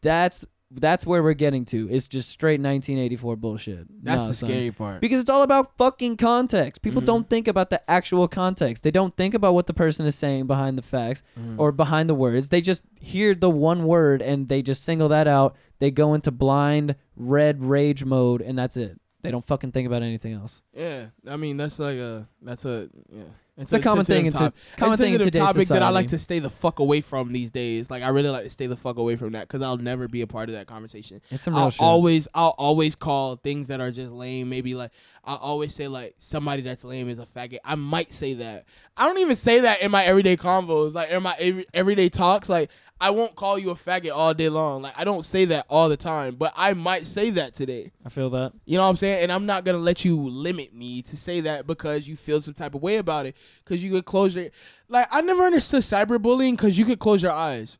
[0.00, 1.88] that's that's where we're getting to.
[1.90, 3.86] It's just straight 1984 bullshit.
[4.04, 4.48] That's Nah, the son.
[4.48, 5.00] scary part.
[5.00, 6.82] Because it's all about fucking context.
[6.82, 7.06] People Mhm.
[7.06, 8.82] don't think about the actual context.
[8.84, 11.58] They don't think about what the person is saying behind the facts Mhm.
[11.58, 12.50] or behind the words.
[12.50, 15.56] They just hear the one word and they just single that out.
[15.80, 19.00] They go into blind red rage mode and that's it.
[19.22, 20.62] They don't fucking think about anything else.
[20.74, 23.24] Yeah, I mean that's like a that's a yeah.
[23.56, 26.08] It's a common thing in sensitive to- common thing in today's topic that I like
[26.08, 27.90] to stay the fuck away from these days.
[27.90, 30.22] Like I really like to stay the fuck away from that because I'll never be
[30.22, 31.20] a part of that conversation.
[31.30, 31.82] It's some real I'll shit.
[31.82, 34.48] always I'll always call things that are just lame.
[34.48, 34.92] Maybe like
[35.24, 37.58] I always say like somebody that's lame is a faggot.
[37.64, 38.64] I might say that.
[38.96, 42.48] I don't even say that in my everyday convos, like in my every, everyday talks.
[42.48, 42.70] Like
[43.02, 44.82] I won't call you a faggot all day long.
[44.82, 47.92] Like I don't say that all the time, but I might say that today.
[48.04, 48.52] I feel that.
[48.64, 49.22] You know what I'm saying?
[49.22, 52.54] And I'm not gonna let you limit me to say that because you feel some
[52.54, 53.36] type of way about it.
[53.64, 54.48] Because you could close your
[54.88, 57.78] like I never understood cyberbullying because you could close your eyes.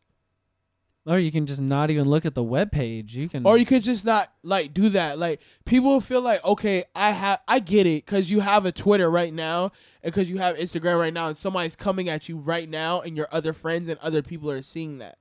[1.07, 3.17] Or you can just not even look at the web page.
[3.17, 6.85] You can or you could just not like do that like people feel like okay
[6.95, 9.65] i have i get it because you have a twitter right now
[10.03, 13.17] and because you have instagram right now and somebody's coming at you right now and
[13.17, 15.19] your other friends and other people are seeing that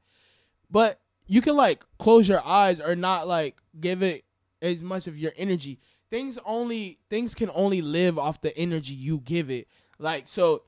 [0.69, 4.23] but you can like close your eyes or not like give it
[4.61, 9.19] as much of your energy things only things can only live off the energy you
[9.19, 9.67] give it
[9.99, 10.63] like so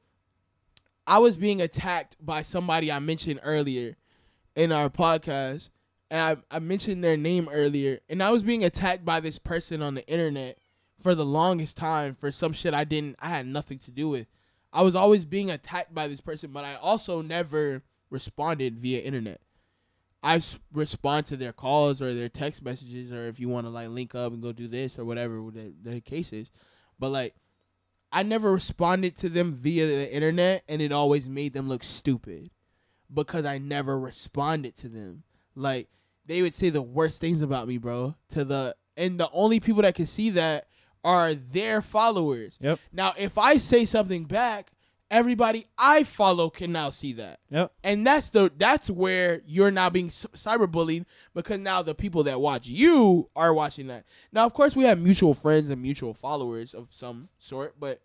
[1.07, 3.95] i was being attacked by somebody i mentioned earlier
[4.55, 5.69] in our podcast
[6.11, 9.81] and I, I mentioned their name earlier, and I was being attacked by this person
[9.81, 10.59] on the internet
[10.99, 14.27] for the longest time for some shit I didn't, I had nothing to do with.
[14.73, 19.39] I was always being attacked by this person, but I also never responded via internet.
[20.21, 20.41] I
[20.73, 24.13] respond to their calls or their text messages, or if you want to like link
[24.13, 26.51] up and go do this or whatever the, the case is.
[26.99, 27.35] But like,
[28.11, 32.49] I never responded to them via the internet, and it always made them look stupid
[33.13, 35.23] because I never responded to them.
[35.55, 35.89] Like
[36.25, 38.15] they would say the worst things about me, bro.
[38.29, 40.67] To the and the only people that can see that
[41.03, 42.57] are their followers.
[42.61, 42.79] Yep.
[42.91, 44.71] Now, if I say something back,
[45.11, 47.39] everybody I follow can now see that.
[47.49, 47.71] Yep.
[47.83, 51.05] And that's the that's where you're now being cyberbullied
[51.35, 54.05] because now the people that watch you are watching that.
[54.31, 58.01] Now, of course, we have mutual friends and mutual followers of some sort, but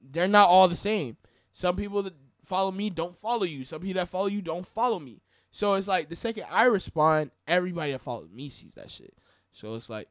[0.00, 1.16] they're not all the same.
[1.52, 2.14] Some people that
[2.44, 3.64] follow me don't follow you.
[3.64, 5.22] Some people that follow you don't follow me.
[5.50, 9.12] So it's like the second I respond, everybody that follows me sees that shit.
[9.50, 10.08] So it's like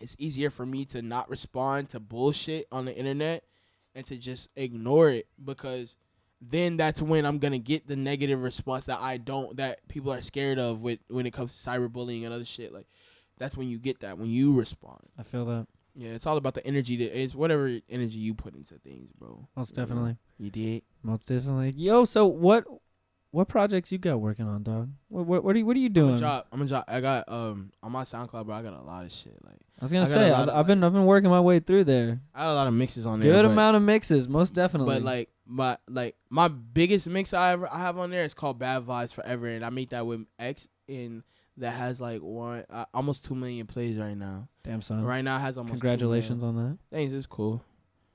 [0.00, 3.44] it's easier for me to not respond to bullshit on the internet
[4.00, 5.96] and to just ignore it because
[6.40, 10.22] then that's when I'm gonna get the negative response that I don't that people are
[10.22, 12.72] scared of with when it comes to cyberbullying and other shit.
[12.72, 12.86] Like
[13.38, 15.00] that's when you get that when you respond.
[15.18, 15.66] I feel that.
[15.94, 19.46] Yeah, it's all about the energy that is whatever energy you put into things, bro.
[19.56, 19.82] Most You know?
[19.86, 20.16] definitely.
[20.38, 20.82] You did.
[21.02, 21.74] Most definitely.
[21.76, 22.64] Yo, so what
[23.32, 24.90] what projects you got working on, dog?
[25.08, 26.16] What what, what are you what are you I'm doing?
[26.16, 26.46] drop.
[26.52, 26.84] I'm a drop.
[26.88, 28.54] I got um on my SoundCloud, bro.
[28.54, 29.36] I got a lot of shit.
[29.44, 31.60] Like I was gonna I say I've, of, I've been I've been working my way
[31.60, 32.20] through there.
[32.34, 33.32] I had a lot of mixes on there.
[33.32, 34.94] Good but- amount of mixes, most definitely.
[34.96, 38.58] But like my like my biggest mix I ever I have on there is called
[38.58, 41.22] Bad Vibes Forever, and I made that with X, and
[41.56, 44.48] that has like one uh, almost two million plays right now.
[44.62, 45.04] damn son.
[45.04, 45.80] Right now it has almost.
[45.80, 46.58] Congratulations million.
[46.62, 46.78] on that.
[46.96, 47.62] Thanks, it's cool.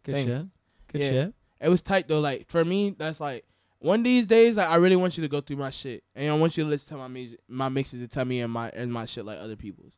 [0.04, 0.46] Good Thank- shit.
[0.92, 1.10] Good Yeah.
[1.10, 1.34] shit.
[1.62, 2.20] It was tight though.
[2.20, 3.46] Like for me, that's like
[3.86, 4.58] one of these days.
[4.58, 6.70] Like I really want you to go through my shit, and I want you to
[6.70, 9.40] listen to my music, my mixes, and tell me and my and my shit like
[9.40, 9.94] other people's.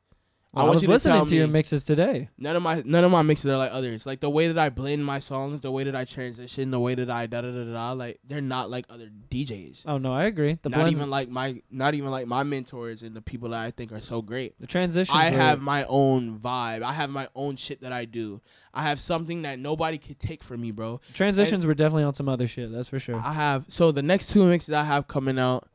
[0.57, 2.29] I, want was you to listening to your mixes today.
[2.37, 4.05] None of my none of my mixes are like others.
[4.05, 6.95] Like the way that I blend my songs, the way that I transition, the way
[6.95, 9.83] that I da da da da, like they're not like other DJs.
[9.85, 10.57] Oh no, I agree.
[10.61, 13.63] The not blends, even like my not even like my mentors and the people that
[13.63, 14.59] I think are so great.
[14.59, 15.15] the transition.
[15.15, 16.83] I have my own vibe.
[16.83, 18.41] I have my own shit that I do.
[18.73, 21.01] I have something that nobody could take from me, bro.
[21.13, 22.71] transitions were definitely on some other shit.
[22.71, 23.15] That's for sure.
[23.15, 25.67] I have so the next two mixes I have coming out,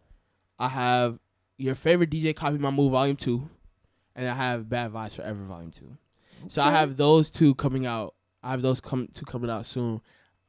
[0.59, 1.19] I have
[1.59, 3.49] your favorite DJ Copy My Move Volume Two,
[4.17, 5.97] and I have Bad Vibes Forever Volume Two.
[6.49, 8.15] So I have those two coming out.
[8.43, 10.01] I have those come two coming out soon,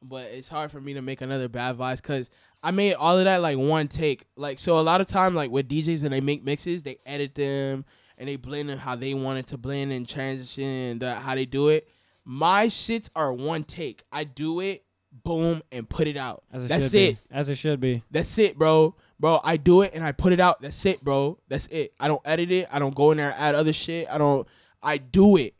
[0.02, 2.30] but it's hard for me to make another Bad Vibes because
[2.62, 4.26] I made all of that like one take.
[4.36, 7.34] Like so, a lot of time like with DJs and they make mixes, they edit
[7.34, 7.84] them
[8.18, 11.34] and they blend them how they want it to blend and transition and the, how
[11.34, 11.88] they do it.
[12.24, 14.02] My shits are one take.
[14.10, 14.84] I do it,
[15.24, 16.42] boom, and put it out.
[16.52, 17.14] As it That's it.
[17.14, 17.18] be.
[17.30, 18.02] As it should be.
[18.10, 18.94] That's it, bro.
[19.20, 20.60] Bro, I do it and I put it out.
[20.60, 21.38] That's it, bro.
[21.48, 21.94] That's it.
[22.00, 22.66] I don't edit it.
[22.72, 24.08] I don't go in there and add other shit.
[24.10, 24.46] I don't.
[24.82, 25.54] I do it.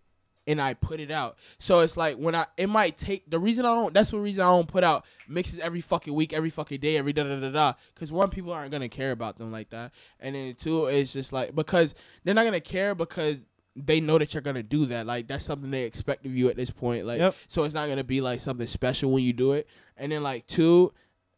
[0.46, 1.38] and I put it out.
[1.58, 4.42] So it's like when I it might take the reason I don't that's the reason
[4.44, 7.48] I don't put out mixes every fucking week, every fucking day, every da da da
[7.50, 7.72] da.
[7.94, 11.32] Because one, people aren't gonna care about them like that, and then two, it's just
[11.32, 11.94] like because
[12.24, 15.06] they're not gonna care because they know that you're gonna do that.
[15.06, 17.06] Like that's something they expect of you at this point.
[17.06, 17.34] Like Yep.
[17.46, 19.66] so it's not gonna be like something special when you do it.
[19.96, 20.92] And then like two,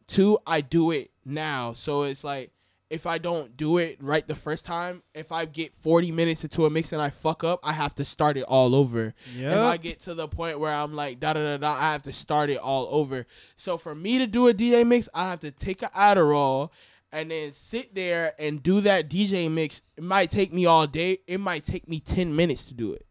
[0.07, 1.73] two, I do it now.
[1.73, 2.53] So it's like
[2.89, 6.66] if I don't do it right the first time, if I get 40 minutes into
[6.66, 9.15] a mix and I fuck up, I have to start it all over.
[9.35, 9.53] Yep.
[9.53, 12.03] If I get to the point where I'm like da da da da, I have
[12.03, 13.27] to start it all over.
[13.57, 16.70] So for me to do a DJ mix, I have to take an Adderall
[17.11, 19.83] and then sit there and do that DJ mix.
[19.97, 21.19] It might take me all day.
[21.27, 23.07] It might take me 10 minutes to do it.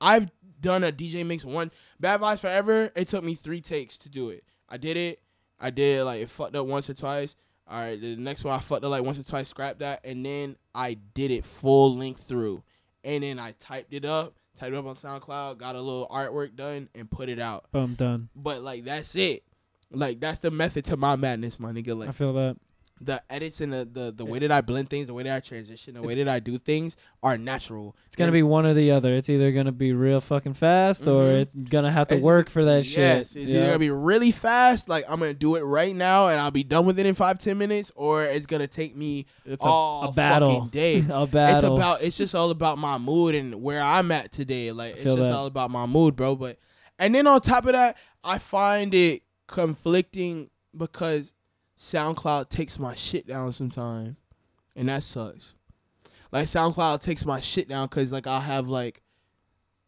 [0.00, 0.28] I've
[0.60, 1.70] done a DJ mix one
[2.00, 2.90] Bad Vibes Forever.
[2.96, 4.44] It took me three takes to do it.
[4.68, 5.20] I did it.
[5.62, 7.36] I did like it fucked up once or twice.
[7.68, 10.26] All right, the next one I fucked up like once or twice, scrapped that, and
[10.26, 12.62] then I did it full length through,
[13.04, 16.56] and then I typed it up, typed it up on SoundCloud, got a little artwork
[16.56, 17.70] done, and put it out.
[17.70, 18.28] Boom, done.
[18.34, 19.44] But like that's it.
[19.90, 21.96] Like that's the method to my madness, my nigga.
[21.96, 22.56] Like I feel that.
[23.04, 25.40] The edits and the, the, the way that I blend things, the way that I
[25.40, 27.96] transition, the way that I do things are natural.
[28.06, 29.12] It's gonna be one or the other.
[29.14, 31.40] It's either gonna be real fucking fast, or Mhm.
[31.40, 32.98] it's gonna have to It's- work for that shit.
[32.98, 33.58] Yes, it's Yeah.
[33.58, 36.62] either gonna be really fast, like I'm gonna do it right now and I'll be
[36.64, 40.08] done with it in five ten minutes, or it's gonna take me It's a, all
[40.08, 40.50] a battle.
[40.54, 40.98] fucking day.
[41.10, 41.56] a battle.
[41.56, 44.70] It's about it's just all about my mood and where I'm at today.
[44.72, 45.36] Like it's feel just that.
[45.36, 46.36] all about my mood, bro.
[46.36, 46.58] But
[46.98, 51.32] and then on top of that, I find it conflicting because
[51.82, 54.16] SoundCloud takes my shit down sometime,
[54.76, 55.54] and that sucks.
[56.30, 59.02] Like SoundCloud takes my shit down because like I'll have like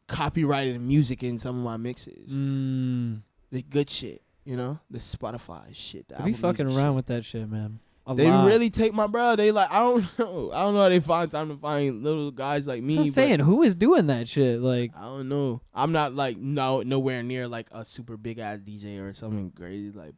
[0.08, 3.22] copyrighted music in some of my mixes, Mm.
[3.50, 6.08] the good shit, you know, the Spotify shit.
[6.08, 6.84] The They be fucking Music shit.
[6.84, 7.78] around with that shit, man.
[8.06, 8.46] A They lot.
[8.46, 9.34] really take my bro.
[9.34, 10.50] They like I don't know.
[10.52, 12.98] I don't know how they find time to find little guys like me.
[12.98, 13.38] I'm saying.
[13.40, 14.60] Who is doing that shit?
[14.60, 15.62] Like, I don't know.
[15.72, 19.90] I'm not like no nowhere near like a super big ass DJ or something crazy.
[19.90, 20.12] Like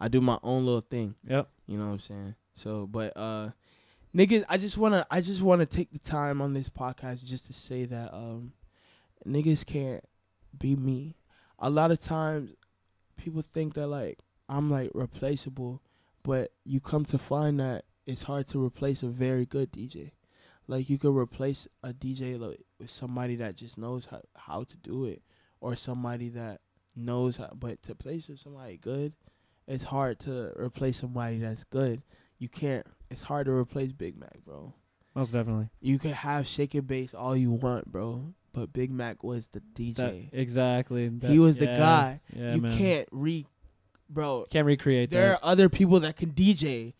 [0.00, 1.14] I do my own little thing.
[1.26, 1.48] yep.
[1.66, 2.34] You know what I'm saying?
[2.54, 3.50] So, but uh,
[4.14, 7.52] niggas, I just wanna I just wanna take the time on this podcast just to
[7.52, 8.52] say that um,
[9.26, 10.04] niggas can't
[10.58, 11.16] be me.
[11.58, 12.50] A lot of times,
[13.16, 14.18] people think that like
[14.48, 15.82] I'm like replaceable,
[16.22, 20.12] but you come to find that it's hard to replace a very good DJ.
[20.66, 24.76] Like you could replace a DJ like, with somebody that just knows how, how to
[24.76, 25.22] do it,
[25.60, 26.60] or somebody that
[26.96, 27.50] knows how.
[27.54, 29.12] But to place with somebody good,
[29.70, 32.02] it's hard to replace somebody that's good.
[32.38, 32.86] You can't.
[33.10, 34.72] It's hard to replace Big Mac, bro.
[35.14, 35.68] Most definitely.
[35.80, 38.34] You can have Shake It Bass all you want, bro.
[38.52, 40.28] But Big Mac was the That, DJ.
[40.32, 41.08] exactly.
[41.08, 42.20] That- he was the guy.
[42.34, 42.76] Yeah, you man.
[42.76, 43.46] can't re,
[44.08, 44.44] bro.
[44.50, 45.34] Can't recreate There that.
[45.42, 46.94] are other people that can DJ.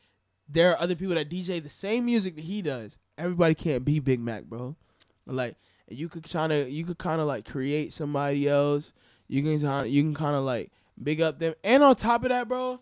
[0.48, 2.98] There are other people that DJ the same music that he does.
[3.18, 4.76] Everybody can't be Big Mac, bro.
[5.26, 5.56] Like
[5.88, 8.92] you could kind of, you could kind of like create somebody else.
[9.28, 10.72] You can kind you can kind of like
[11.02, 11.54] big up them.
[11.64, 12.80] And on top of that, bro,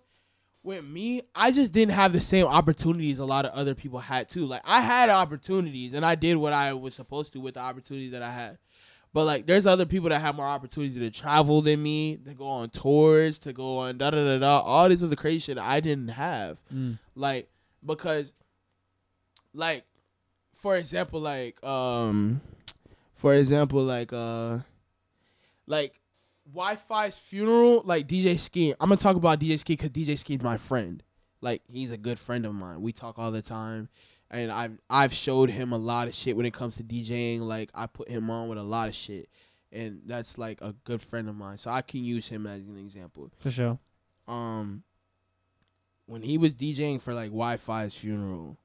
[0.62, 4.28] with me, I just didn't have the same opportunities a lot of other people had
[4.28, 4.46] too.
[4.46, 8.10] Like I had opportunities and I did what I was supposed to with the opportunities
[8.10, 8.58] that I had.
[9.12, 12.46] But like there's other people that have more opportunity to travel than me, to go
[12.46, 15.80] on tours, to go on da da da da, all this other crazy shit I
[15.80, 16.62] didn't have.
[16.72, 16.98] Mm.
[17.14, 17.48] Like
[17.84, 18.34] because
[19.54, 19.84] like
[20.52, 22.40] for example, like um
[23.14, 24.58] for example, like uh
[25.66, 25.98] like
[26.54, 28.72] Wifisfuneral, like DJ Ski.
[28.80, 31.02] I'm gonna talk about DJ Ski because DJ Ski's my friend.
[31.40, 32.80] Like he's a good friend of mine.
[32.80, 33.88] We talk all the time,
[34.30, 37.40] and I've I've showed him a lot of shit when it comes to DJing.
[37.40, 39.28] Like I put him on with a lot of shit,
[39.72, 41.58] and that's like a good friend of mine.
[41.58, 43.30] So I can use him as an example.
[43.38, 43.78] For sure.
[44.26, 44.82] Um,
[46.06, 48.56] when he was DJing for like Wifisfuneral,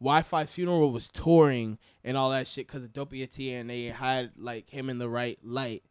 [0.00, 4.90] Wi-Fi's funeral was touring and all that shit because of and they had like him
[4.90, 5.82] in the right light,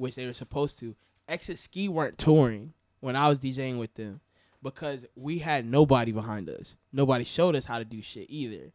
[0.00, 0.96] which they were supposed to.
[1.28, 4.20] Exit Ski weren't touring when I was DJing with them
[4.62, 6.76] because we had nobody behind us.
[6.92, 8.72] Nobody showed us how to do shit either.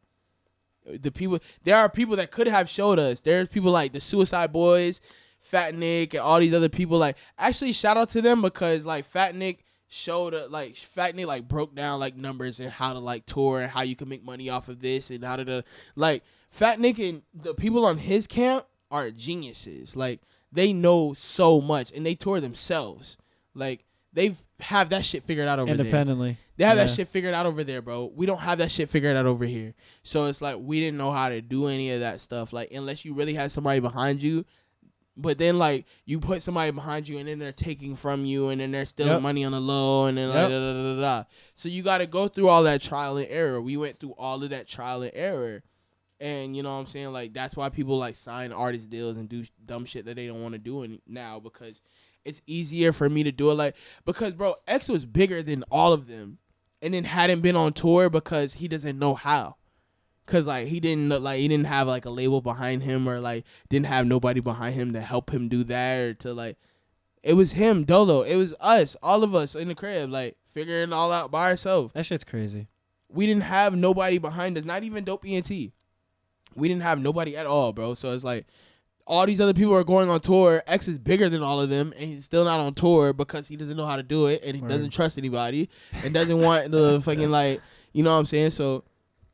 [0.85, 3.22] The people, there are people that could have showed us.
[3.22, 5.02] There's people like the Suicide Boys,
[5.39, 6.99] Fat Nick, and all these other people.
[6.99, 11.27] Like, actually, shout out to them because like Fat Nick showed uh, like Fat Nick
[11.27, 14.23] like broke down like numbers and how to like tour and how you can make
[14.23, 15.61] money off of this and how to do,
[15.95, 19.95] like Fat Nick and the people on his camp are geniuses.
[19.95, 20.22] Like
[20.56, 23.18] they know so much and they tour themselves.
[23.53, 25.86] Like they've have that shit figured out over there.
[25.86, 26.38] Independently.
[26.57, 28.11] They have that shit figured out over there, bro.
[28.15, 29.73] We don't have that shit figured out over here.
[30.03, 32.53] So it's like we didn't know how to do any of that stuff.
[32.53, 34.45] Like unless you really had somebody behind you.
[35.18, 38.60] But then like you put somebody behind you and then they're taking from you and
[38.60, 39.22] then they're stealing Yep.
[39.22, 41.23] money on the low and then like da, da, da, da, da.
[41.56, 43.61] So you gotta go through all that trial and error.
[43.61, 45.64] We went through all of that trial and error.
[46.19, 47.11] And you know what I'm saying?
[47.11, 50.27] Like that's why people like sign artist deals and do sh- dumb shit that they
[50.27, 51.81] don't want to do any- now because
[52.23, 53.75] it's easier for me to do it like
[54.05, 56.37] because bro, X was bigger than all of them
[56.81, 59.57] and then hadn't been on tour because he doesn't know how.
[60.25, 63.45] Cause like he didn't like he didn't have like a label behind him or like
[63.69, 66.57] didn't have nobody behind him to help him do that or to like
[67.21, 70.89] it was him dolo it was us all of us in the crib like figuring
[70.89, 72.69] it all out by ourselves That shit's crazy.
[73.07, 75.51] we didn't have nobody behind us, not even Dope ENT.
[76.56, 77.94] We didn't have nobody at all, bro.
[77.94, 78.45] So it's like
[79.07, 80.64] all these other people are going on tour.
[80.65, 83.56] X is bigger than all of them, and he's still not on tour because he
[83.56, 84.69] doesn't know how to do it, and he Word.
[84.69, 85.69] doesn't trust anybody,
[86.03, 87.61] and doesn't want the fucking like,
[87.94, 88.52] you know what I'm saying?
[88.52, 88.84] So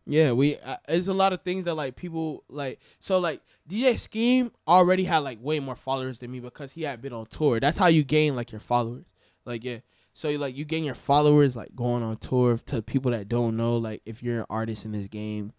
[0.06, 2.80] yeah, we uh, there's a lot of things that like people like.
[3.00, 7.02] So like DJ Scheme already had like way more followers than me because he had
[7.02, 7.60] been on tour.
[7.60, 9.06] That's how you gain like your followers.
[9.46, 9.78] Like yeah.
[10.14, 13.78] So like you gain your followers like going on tour to people that don't know
[13.78, 15.54] like if you're an artist in this game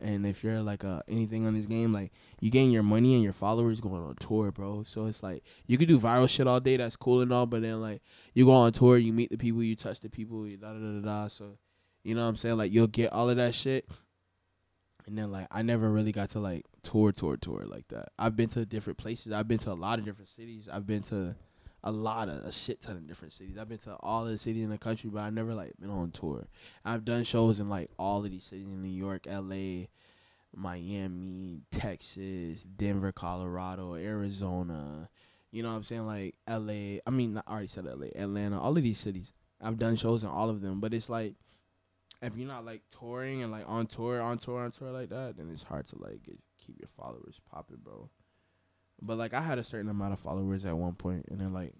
[0.00, 3.22] and if you're like uh anything on this game like you gain your money and
[3.22, 4.82] your followers going on tour, bro.
[4.82, 7.62] So it's like you could do viral shit all day, that's cool and all, but
[7.62, 8.02] then like
[8.34, 10.78] you go on tour, you meet the people, you touch the people, you da da
[10.78, 11.00] da da.
[11.00, 11.28] da.
[11.28, 11.58] So
[12.02, 12.56] you know what I'm saying?
[12.56, 13.88] Like you'll get all of that shit.
[15.06, 18.08] And then like I never really got to like tour tour tour like that.
[18.18, 19.32] I've been to different places.
[19.32, 20.68] I've been to a lot of different cities.
[20.70, 21.36] I've been to
[21.84, 23.56] a lot of a shit ton of different cities.
[23.58, 26.10] I've been to all the cities in the country, but I've never like been on
[26.10, 26.46] tour.
[26.84, 29.86] I've done shows in like all of these cities in New York, LA,
[30.54, 35.08] Miami, Texas, Denver, Colorado, Arizona.
[35.52, 36.06] You know what I'm saying?
[36.06, 37.00] Like LA.
[37.06, 39.32] I mean, I already said LA, Atlanta, all of these cities.
[39.60, 41.34] I've done shows in all of them, but it's like
[42.22, 45.36] if you're not like touring and like on tour, on tour, on tour like that,
[45.36, 48.08] then it's hard to like get, keep your followers popping, bro.
[49.00, 51.74] But like I had a certain amount of followers at one point, and then like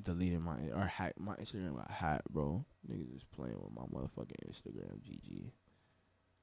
[0.00, 2.64] deleted my or hacked my Instagram got hacked, bro.
[2.90, 5.50] Niggas just playing with my motherfucking Instagram, GG.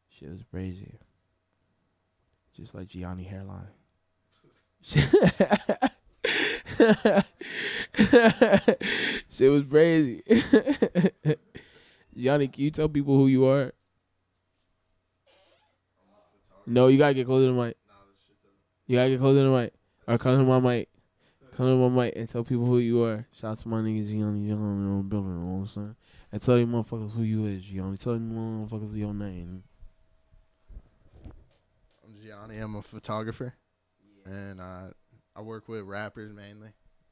[0.09, 0.95] Shit was crazy.
[2.55, 3.67] Just like Gianni hairline.
[9.29, 10.23] Shit was crazy.
[12.17, 13.73] Gianni, can you tell people who you are?
[16.67, 17.77] No, you gotta get closer to the mic.
[18.87, 19.73] You gotta get closer to the mic.
[20.07, 20.89] Or come to my mic.
[21.53, 23.25] Come to my mic and tell people who you are.
[23.31, 25.95] Shout out to my niggas Gianni Young in the building, you know what I'm saying?
[26.31, 27.95] And tell them motherfuckers who you is, Gianni.
[27.97, 28.31] Tell them
[28.67, 29.63] motherfuckers your name.
[32.05, 32.57] I'm Gianni.
[32.57, 33.53] I'm a photographer,
[34.25, 34.89] and I
[35.35, 36.69] I work with rappers mainly,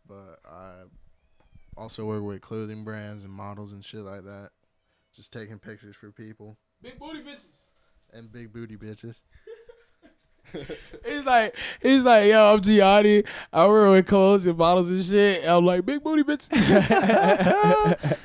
[0.08, 0.84] but I
[1.78, 4.50] also work with clothing brands and models and shit like that.
[5.16, 7.46] Just taking pictures for people Big booty bitches.
[8.12, 9.16] and big booty bitches.
[11.06, 13.24] He's like, he's like, yo, I'm Gianni.
[13.52, 15.42] I work with clothes and bottles and shit.
[15.42, 16.50] And I'm like, big booty bitches.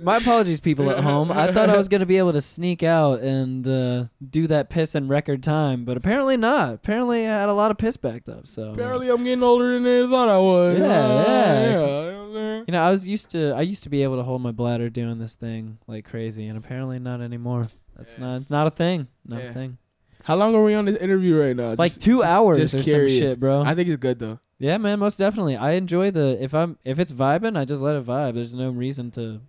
[0.00, 1.32] My apologies, people at home.
[1.32, 4.94] I thought I was gonna be able to sneak out and uh, do that piss
[4.94, 6.74] in record time, but apparently not.
[6.74, 8.46] Apparently, I had a lot of piss backed up.
[8.46, 10.78] So Apparently, I'm getting older than I thought I was.
[10.78, 11.64] Yeah, Uh, yeah.
[11.64, 11.88] you know what
[12.28, 12.64] I'm saying?
[12.68, 14.90] you know, I was used to I used to be able to hold my bladder
[14.90, 17.66] doing this thing like crazy, and apparently not anymore.
[17.96, 18.26] That's Yeah.
[18.26, 19.08] not not a thing.
[19.26, 19.50] Not Yeah.
[19.50, 19.78] a thing.
[20.26, 21.74] How long are we on this interview right now?
[21.78, 23.62] Like Just- two hours or some shit, bro.
[23.62, 24.40] I think it's good though.
[24.58, 25.56] yeah, man, most definitely.
[25.56, 28.34] I enjoy the if I'm if it's vibing, I just let it vibe.
[28.34, 29.40] There's no reason to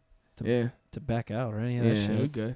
[0.44, 2.22] Yeah, to back out or any of yeah, that shit.
[2.22, 2.56] we good.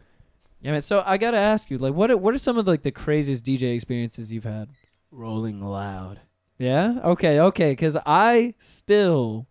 [0.61, 0.81] Yeah, man.
[0.81, 3.43] So I gotta ask you, like, what are, what are some of like the craziest
[3.43, 4.69] DJ experiences you've had?
[5.09, 6.19] Rolling loud.
[6.59, 6.99] Yeah.
[7.03, 7.39] Okay.
[7.39, 7.71] Okay.
[7.71, 9.47] Because I still,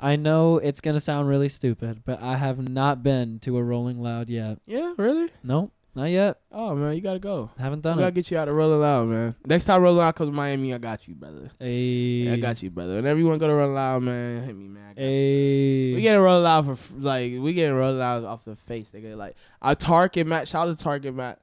[0.00, 4.00] I know it's gonna sound really stupid, but I have not been to a Rolling
[4.02, 4.58] Loud yet.
[4.66, 5.28] Yeah, really?
[5.44, 6.38] Nope, not yet.
[6.52, 7.50] Oh man, you gotta go.
[7.58, 8.02] Haven't done it.
[8.02, 9.34] I gotta get you out of Rolling Loud, man.
[9.44, 11.50] Next time Rolling Loud comes to Miami, I got you, brother.
[11.58, 12.98] Hey, I got you, brother.
[12.98, 14.84] And everyone go to Rolling Loud, man, hit me, man.
[14.84, 15.06] I got you.
[15.06, 15.94] Hey.
[15.94, 18.90] We getting Rolling Loud for like we getting Rolling Loud off the face.
[18.90, 20.48] They get like a Tariq and Matt.
[20.48, 21.40] Shout out to Tariq and Matt.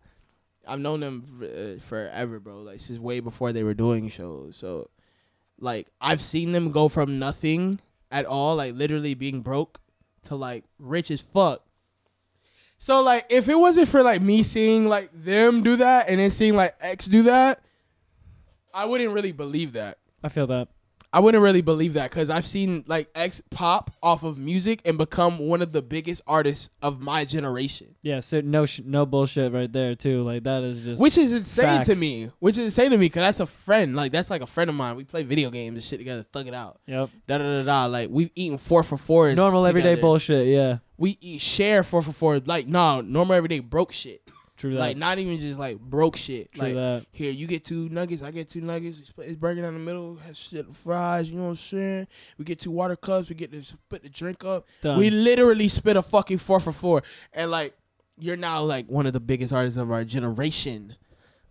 [0.67, 2.61] I've known them uh, forever, bro.
[2.61, 4.55] Like since way before they were doing shows.
[4.55, 4.89] So,
[5.59, 7.79] like I've seen them go from nothing
[8.11, 9.79] at all, like literally being broke,
[10.23, 11.64] to like rich as fuck.
[12.77, 16.29] So like if it wasn't for like me seeing like them do that and then
[16.29, 17.61] seeing like X do that,
[18.73, 19.97] I wouldn't really believe that.
[20.23, 20.67] I feel that.
[21.15, 24.97] I wouldn't really believe that because I've seen like X pop off of music and
[24.97, 28.19] become one of the biggest artists of my generation, Yeah.
[28.19, 30.23] So no, sh- no bullshit right there too.
[30.23, 31.01] Like that is just.
[31.01, 32.31] which is insane to me.
[32.39, 33.95] Which is insane to me because that's a friend.
[33.95, 34.97] Like that's like a friend of mine.
[34.97, 36.81] We play video games and shit together, thug it out.
[36.85, 37.09] Yep.
[37.27, 37.85] Da da da da.
[37.85, 39.37] Like we've eaten four for fours.
[39.37, 40.47] Normal everyday bullshit.
[40.47, 40.79] Yeah.
[40.97, 42.39] We eat share four for four.
[42.45, 44.21] Like no, normal everyday broke shit.
[44.57, 44.79] True that.
[44.79, 46.51] Like not even just like broke shit.
[46.53, 47.05] True like that.
[47.11, 49.11] here you get two nuggets, I get two nuggets.
[49.17, 51.29] This burger down the middle, has shit fries.
[51.29, 52.07] You know what I'm saying?
[52.37, 53.29] We get two water cups.
[53.29, 54.67] We get to split the drink up.
[54.81, 54.97] Done.
[54.97, 57.03] We literally spit a fucking four for four,
[57.33, 57.73] and like
[58.17, 60.95] you're now like one of the biggest artists of our generation.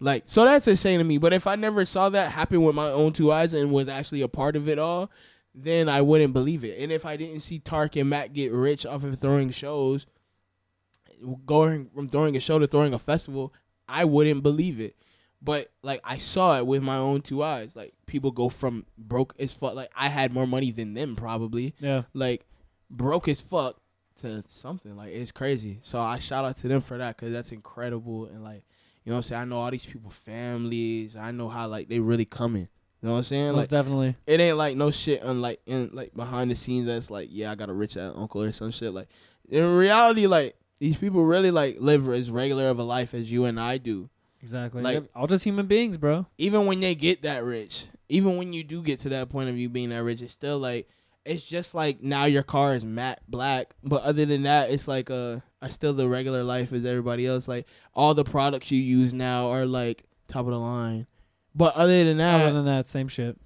[0.00, 1.18] Like, so that's insane to me.
[1.18, 4.22] But if I never saw that happen with my own two eyes and was actually
[4.22, 5.10] a part of it all,
[5.54, 6.78] then I wouldn't believe it.
[6.80, 10.06] And if I didn't see Tariq and Matt get rich off of throwing shows,
[11.46, 13.52] going from throwing a show to throwing a festival,
[13.88, 14.96] I wouldn't believe it.
[15.42, 17.76] But like I saw it with my own two eyes.
[17.76, 19.74] Like people go from broke as fuck.
[19.74, 21.74] Like I had more money than them probably.
[21.80, 22.02] Yeah.
[22.14, 22.46] Like
[22.90, 23.78] broke as fuck
[24.20, 24.96] to something.
[24.96, 25.80] Like it's crazy.
[25.82, 28.24] So I shout out to them for that because that's incredible.
[28.26, 28.64] And like
[29.04, 29.42] you know what I'm saying.
[29.42, 31.14] I know all these people families.
[31.16, 32.68] I know how like they really coming.
[33.02, 33.46] You know what I'm saying?
[33.48, 34.14] Most Like definitely.
[34.26, 37.54] it ain't like no shit unlike in like behind the scenes that's like yeah I
[37.54, 39.08] got a rich uncle or some shit like
[39.50, 43.44] in reality like these people really like live as regular of a life as you
[43.44, 44.10] and I do
[44.42, 44.82] Exactly.
[44.82, 46.26] Like- all just human beings, bro.
[46.36, 49.56] even when they get that rich even when you do get to that point of
[49.56, 50.86] you being that rich it's still like
[51.24, 55.10] it's just like now your car is matte black but other than that it's like
[55.10, 59.14] uh I still the regular life as everybody else like all the products you use
[59.14, 61.06] now are like top of the line
[61.54, 63.38] but other than that Other than that, same shit.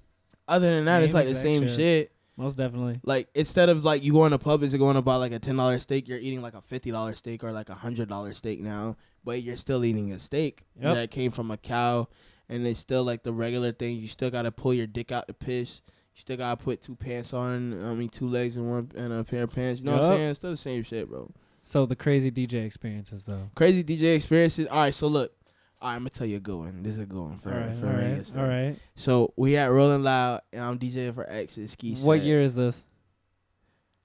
[0.49, 1.75] other than that it's like the same shit.
[1.77, 3.01] shit Most definitely.
[3.03, 5.57] Like instead of like you going to Publix and going to buy like a ten
[5.57, 8.61] dollar steak, you're eating like a fifty dollar steak or like a hundred dollar steak
[8.61, 8.95] now.
[9.25, 10.95] But you're still eating a steak Yep.
[10.95, 12.07] that came from a cow,
[12.47, 13.97] and it's still like the regular thing.
[13.97, 15.81] You still gotta pull your dick out to piss.
[16.15, 17.83] You still gotta put two pants on.
[17.83, 19.81] I mean, two legs and one and a pair of pants.
[19.81, 20.29] You know what I'm saying?
[20.29, 21.29] It's still the same shit, bro.
[21.61, 23.49] So the crazy DJ experiences, though.
[23.53, 24.65] Crazy DJ experiences.
[24.67, 25.33] All right, so look.
[25.81, 26.83] All right, I'm gonna tell you a good one.
[26.83, 28.41] This is a good one for all right, for all right, stuff.
[28.41, 28.75] all right.
[28.95, 31.95] So we at Rolling Loud, and I'm DJing for X's ski.
[31.95, 32.25] What set.
[32.25, 32.83] year is this?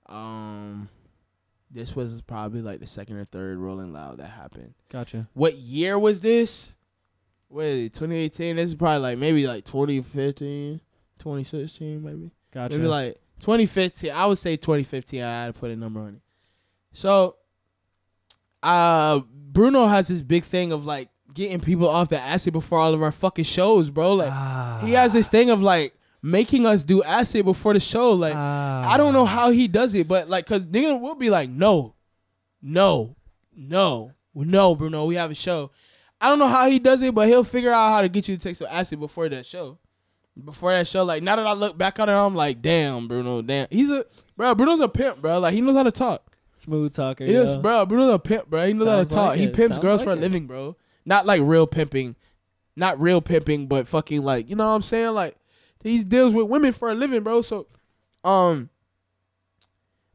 [0.07, 0.89] Um,
[1.73, 4.75] this was probably like the second or third Rolling Loud that happened.
[4.89, 5.29] Gotcha.
[5.35, 6.73] What year was this?
[7.49, 8.55] Wait, 2018.
[8.55, 10.81] This is probably like maybe like 2015,
[11.19, 12.31] 2016, maybe.
[12.53, 12.77] Gotcha.
[12.77, 14.13] Maybe like 2015.
[14.13, 15.23] I would say 2015.
[15.23, 16.21] I had to put a number on it.
[16.93, 17.37] So,
[18.63, 22.95] uh, Bruno has this big thing of like getting people off the acid before all
[22.95, 24.15] of our fucking shows, bro.
[24.15, 24.81] Like Ah.
[24.85, 25.93] he has this thing of like
[26.23, 28.13] making us do acid before the show.
[28.13, 31.51] Like I don't know how he does it, but like, cause nigga will be like,
[31.51, 31.95] no,
[32.63, 33.17] no,
[33.55, 35.71] no, no, Bruno, we have a show.
[36.21, 38.37] I don't know how he does it, but he'll figure out how to get you
[38.37, 39.79] to take some acid before that show.
[40.43, 43.41] Before that show, like now that I look back on it, I'm like, damn, Bruno,
[43.43, 44.05] damn, he's a
[44.37, 44.55] bro.
[44.55, 45.39] Bruno's a pimp, bro.
[45.39, 46.37] Like he knows how to talk.
[46.53, 47.25] Smooth talker.
[47.25, 47.61] Yes, yo.
[47.61, 47.87] bro.
[47.87, 48.67] Bruno's a pimp, bro.
[48.67, 49.29] He knows how to talk.
[49.31, 50.77] like he pimps Sounds girls like for a living, bro.
[51.07, 52.17] Not like real pimping,
[52.77, 55.13] not real pimping, but fucking like you know what I'm saying.
[55.13, 55.37] Like
[55.83, 57.43] he deals with women for a living, bro.
[57.43, 57.67] So,
[58.25, 58.71] um,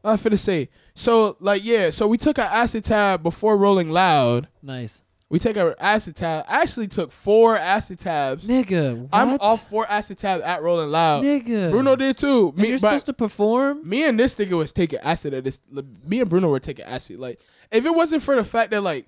[0.03, 0.69] I finna say.
[0.95, 4.47] So like yeah, so we took an acid tab before Rolling Loud.
[4.63, 5.01] Nice.
[5.31, 6.45] We take our acid tab.
[6.49, 8.47] I actually took four acid tabs.
[8.47, 9.09] Nigga, what?
[9.13, 11.23] I'm off four acid tabs at Rolling Loud.
[11.23, 11.69] Nigga.
[11.69, 12.47] Bruno did too.
[12.49, 13.87] And Me, you're supposed to perform?
[13.87, 15.61] me and this nigga was taking acid at this.
[16.03, 17.19] Me and Bruno were taking acid.
[17.19, 17.39] Like,
[17.71, 19.05] if it wasn't for the fact that like,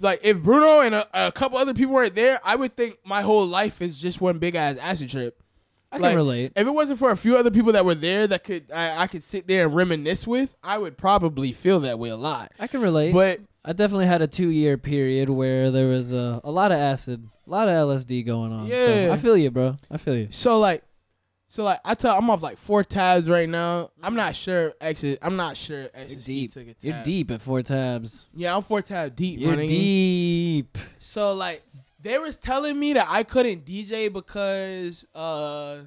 [0.00, 3.22] like if Bruno and a, a couple other people weren't there, I would think my
[3.22, 5.42] whole life is just one big ass acid trip.
[5.92, 6.52] I Like, can relate.
[6.56, 9.06] If it wasn't for a few other people that were there that could I, I
[9.06, 12.52] could sit there and reminisce with, I would probably feel that way a lot.
[12.58, 13.12] I can relate.
[13.12, 16.78] But I definitely had a two year period where there was a, a lot of
[16.78, 18.66] acid, a lot of LSD going on.
[18.66, 18.86] Yeah.
[18.86, 19.76] So I feel you, bro.
[19.90, 20.28] I feel you.
[20.30, 20.82] so like,
[21.48, 23.90] so like I tell I'm off like four tabs right now.
[24.02, 24.74] I'm not sure.
[24.80, 25.80] Actually, I'm not sure.
[25.80, 26.52] You're Actually, deep.
[26.52, 26.76] Took a tab.
[26.82, 28.26] You're deep at four tabs.
[28.34, 29.40] Yeah, I'm four tabs deep.
[29.40, 29.68] You're my nigga.
[29.68, 30.78] deep.
[30.98, 31.62] So like
[32.00, 35.82] they was telling me that I couldn't DJ because uh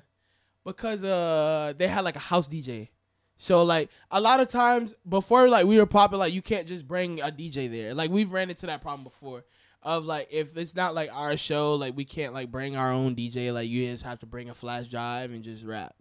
[0.65, 2.89] because uh they had like a house DJ.
[3.37, 6.87] So like a lot of times before like we were popping like you can't just
[6.87, 7.93] bring a DJ there.
[7.93, 9.43] Like we've ran into that problem before.
[9.81, 13.15] Of like if it's not like our show, like we can't like bring our own
[13.15, 13.53] DJ.
[13.53, 15.95] Like you just have to bring a flash drive and just rap.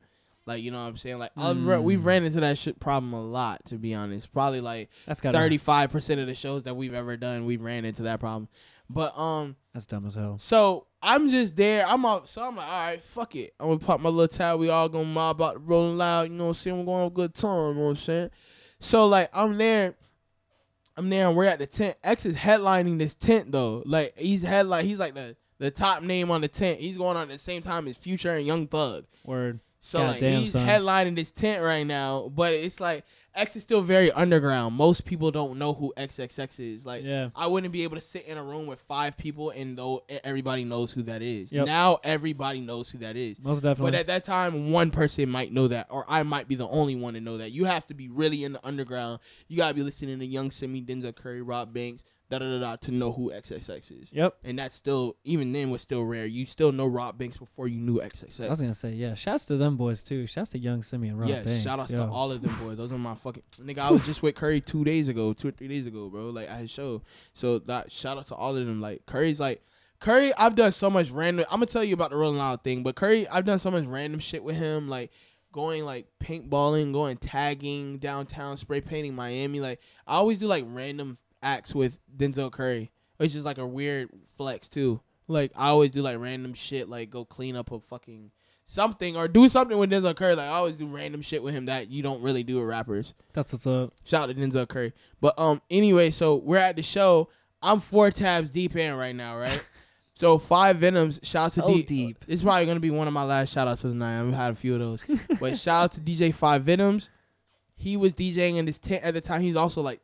[0.47, 1.19] Like you know what I'm saying?
[1.19, 4.33] Like I've we've ran into that shit problem a lot to be honest.
[4.33, 4.91] Probably like
[5.33, 8.49] thirty five percent of the shows that we've ever done, we've ran into that problem.
[8.91, 10.39] But um, That's dumb as hell.
[10.39, 11.87] so I'm just there.
[11.87, 12.29] I'm out.
[12.29, 13.53] So I'm like, all right, fuck it.
[13.61, 14.59] I'm gonna pop my little tab.
[14.59, 16.31] We all gonna mob out, rolling loud.
[16.31, 16.79] You know what I'm saying?
[16.79, 17.69] We're going to have a good time.
[17.69, 18.31] You know what I'm saying?
[18.81, 19.95] So like, I'm there.
[20.99, 21.97] I'm there, and we're at the tent.
[22.03, 23.85] X is headlining this tent though.
[23.87, 24.85] Like he's headline.
[24.85, 26.81] He's like the the top name on the tent.
[26.81, 29.05] He's going on at the same time as Future and Young Thug.
[29.25, 29.61] Word.
[29.79, 30.67] So like Goddamn, he's son.
[30.67, 33.05] headlining this tent right now, but it's like
[33.35, 34.75] X is still very underground.
[34.75, 36.87] Most people don't know who XXX is.
[36.87, 37.31] Like Yeah.
[37.37, 40.65] I wouldn't be able to sit in a room with five people and though everybody
[40.65, 41.53] knows who that is.
[41.53, 41.67] Yep.
[41.67, 43.41] Now everybody knows who that is.
[43.41, 43.93] Most definitely.
[43.93, 46.97] But at that time, one person might know that, or I might be the only
[46.97, 47.51] one to know that.
[47.51, 49.21] You have to be really in the underground.
[49.49, 52.77] You gotta be listening to Yung Simmie, Denzel Curry, Robb Bank$, da da da da,
[52.77, 54.13] to know who XXX is.
[54.13, 54.37] yep.
[54.45, 56.27] And that's still, even then, was still rare.
[56.27, 58.47] You still know Robb Bank$ before you knew XXX.
[58.47, 59.15] I was gonna say, yeah.
[59.15, 60.27] Shouts to them boys too.
[60.27, 61.63] Shouts to Yung Simmie and Rob yeah, Banks.
[61.63, 62.77] shout outs to all of them boys.
[62.77, 63.79] Those are my fucking nigga.
[63.79, 66.31] I was just with Curry two days ago, two or three days ago, bro.
[66.31, 67.03] Like at his show.
[67.35, 68.81] So that shout out to all of them.
[68.81, 69.63] Like Curry's like
[70.01, 71.45] Curry, I've done so much random.
[71.51, 73.85] I'm gonna tell you about the Rolling Loud thing, but Curry, I've done so much
[73.85, 75.11] random shit with him, like
[75.53, 79.61] going like paintballing, going tagging downtown, spray painting Miami.
[79.61, 84.09] Like I always do like random acts with Denzel Curry, which is like a weird
[84.25, 85.01] flex too.
[85.27, 88.31] Like I always do like random shit, like go clean up a fucking
[88.65, 90.35] something or do something with Denzel Curry.
[90.35, 93.15] Like I always do random shit with him that you don't really do with rappers.
[93.33, 93.93] That's what's up.
[94.05, 94.93] Shout out to Denzel Curry.
[95.21, 97.29] But um, anyway, so we're at the show.
[97.63, 99.67] I'm four tabs deep in right now, right?
[100.15, 101.21] so five Venoms.
[101.23, 102.25] Shout out So to D- deep.
[102.29, 104.21] It's probably gonna be one of my last shout outs for the night.
[104.21, 105.05] I've had a few of those.
[105.41, 107.11] but shout out to DJ Five Venoms.
[107.75, 109.41] He was DJing in this tent at the time.
[109.41, 110.01] He's also like,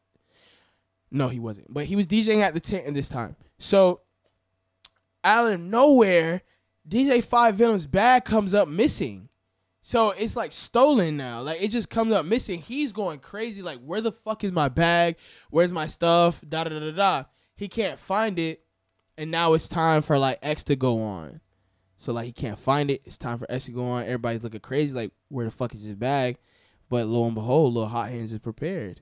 [1.14, 1.72] no, he wasn't.
[1.72, 3.36] But he was DJing at the tent in this time.
[3.58, 4.00] So
[5.22, 6.42] out of nowhere,
[6.88, 9.28] DJ Five Venom's bag comes up missing.
[9.80, 11.40] So it's like stolen now.
[11.40, 12.60] Like it just comes up missing.
[12.60, 13.62] He's going crazy.
[13.62, 15.16] Like, where the fuck is my bag?
[15.50, 16.44] Where's my stuff?
[16.46, 17.24] Da da da da da.
[17.54, 18.64] He can't find it.
[19.16, 21.40] And now it's time for like X to go on.
[21.96, 23.02] So like he can't find it.
[23.04, 24.02] It's time for X to go on.
[24.02, 24.92] Everybody's looking crazy.
[24.92, 26.38] Like, where the fuck is his bag?
[26.90, 29.00] But lo and behold, little hot hands is prepared.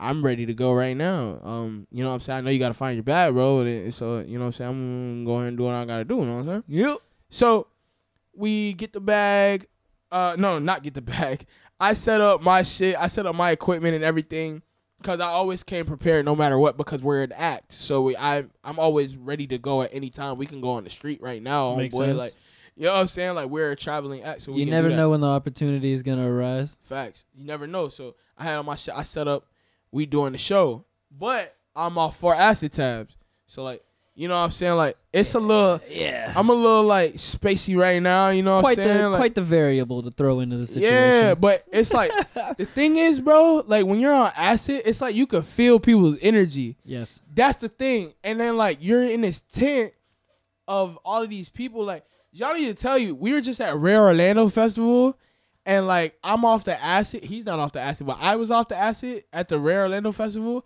[0.00, 1.38] I'm ready to go right now.
[1.44, 2.38] Um, you know what I'm saying?
[2.38, 3.60] I know you gotta find your bag, bro.
[3.60, 4.70] And so you know what I'm saying?
[4.70, 6.64] I'm gonna go ahead and do what I gotta do, you know what I'm saying?
[6.68, 6.98] Yep.
[7.28, 7.66] So
[8.34, 9.66] we get the bag.
[10.10, 11.44] Uh, no, not get the bag.
[11.78, 12.96] I set up my shit.
[12.98, 14.62] I set up my equipment and everything
[14.98, 17.72] because I always came prepared no matter what because we're an act.
[17.72, 20.36] So we, I, I'm always ready to go at any time.
[20.36, 22.04] We can go on the street right now, Makes homeboy.
[22.06, 22.18] sense.
[22.18, 22.32] Like,
[22.76, 23.34] you know what I'm saying?
[23.34, 25.00] Like we're a traveling act, so we You can never do that.
[25.00, 26.76] know when the opportunity is gonna arise.
[26.80, 27.24] Facts.
[27.34, 27.88] You never know.
[27.88, 28.94] So I had on my shit.
[28.96, 29.46] I set up.
[29.92, 33.16] We doing the show, but I'm off four acid tabs.
[33.46, 33.82] So like,
[34.14, 34.74] you know what I'm saying?
[34.74, 35.80] Like it's a little.
[35.88, 36.32] Yeah.
[36.36, 38.28] I'm a little like spacey right now.
[38.28, 38.98] You know what quite I'm saying?
[39.02, 40.94] the Like, quite the variable to throw into the situation.
[40.94, 42.10] yeah, but it's like
[42.58, 43.64] the thing is, bro.
[43.66, 46.76] Like when you're on acid, it's like you can feel people's energy.
[46.84, 47.20] Yes.
[47.34, 48.12] That's the thing.
[48.22, 49.92] And then like you're in this tent
[50.68, 51.84] of all of these people.
[51.84, 55.18] Like y'all need to tell you, we were just at Rare Orlando Festival,
[55.66, 57.22] and like I'm off the acid.
[57.24, 60.12] He's not off the acid, but I was off the acid at the Rare Orlando
[60.12, 60.64] Festival,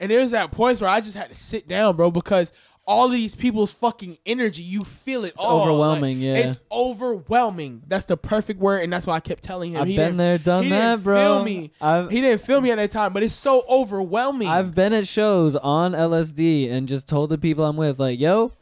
[0.00, 2.52] and there was at points where I just had to sit down, bro, because.
[2.86, 5.32] All of these people's fucking energy, you feel it.
[5.36, 6.34] It's overwhelming, yeah.
[6.34, 7.82] It's overwhelming.
[7.86, 9.80] That's the perfect word, and that's why I kept telling him.
[9.80, 11.16] I've he been didn't- there, done that, bro.
[11.16, 11.70] Feel me.
[11.80, 14.48] I've- he didn't feel me at that time, but it's so overwhelming.
[14.48, 18.52] I've been at shows on LSD and just told the people I'm with, like, yo,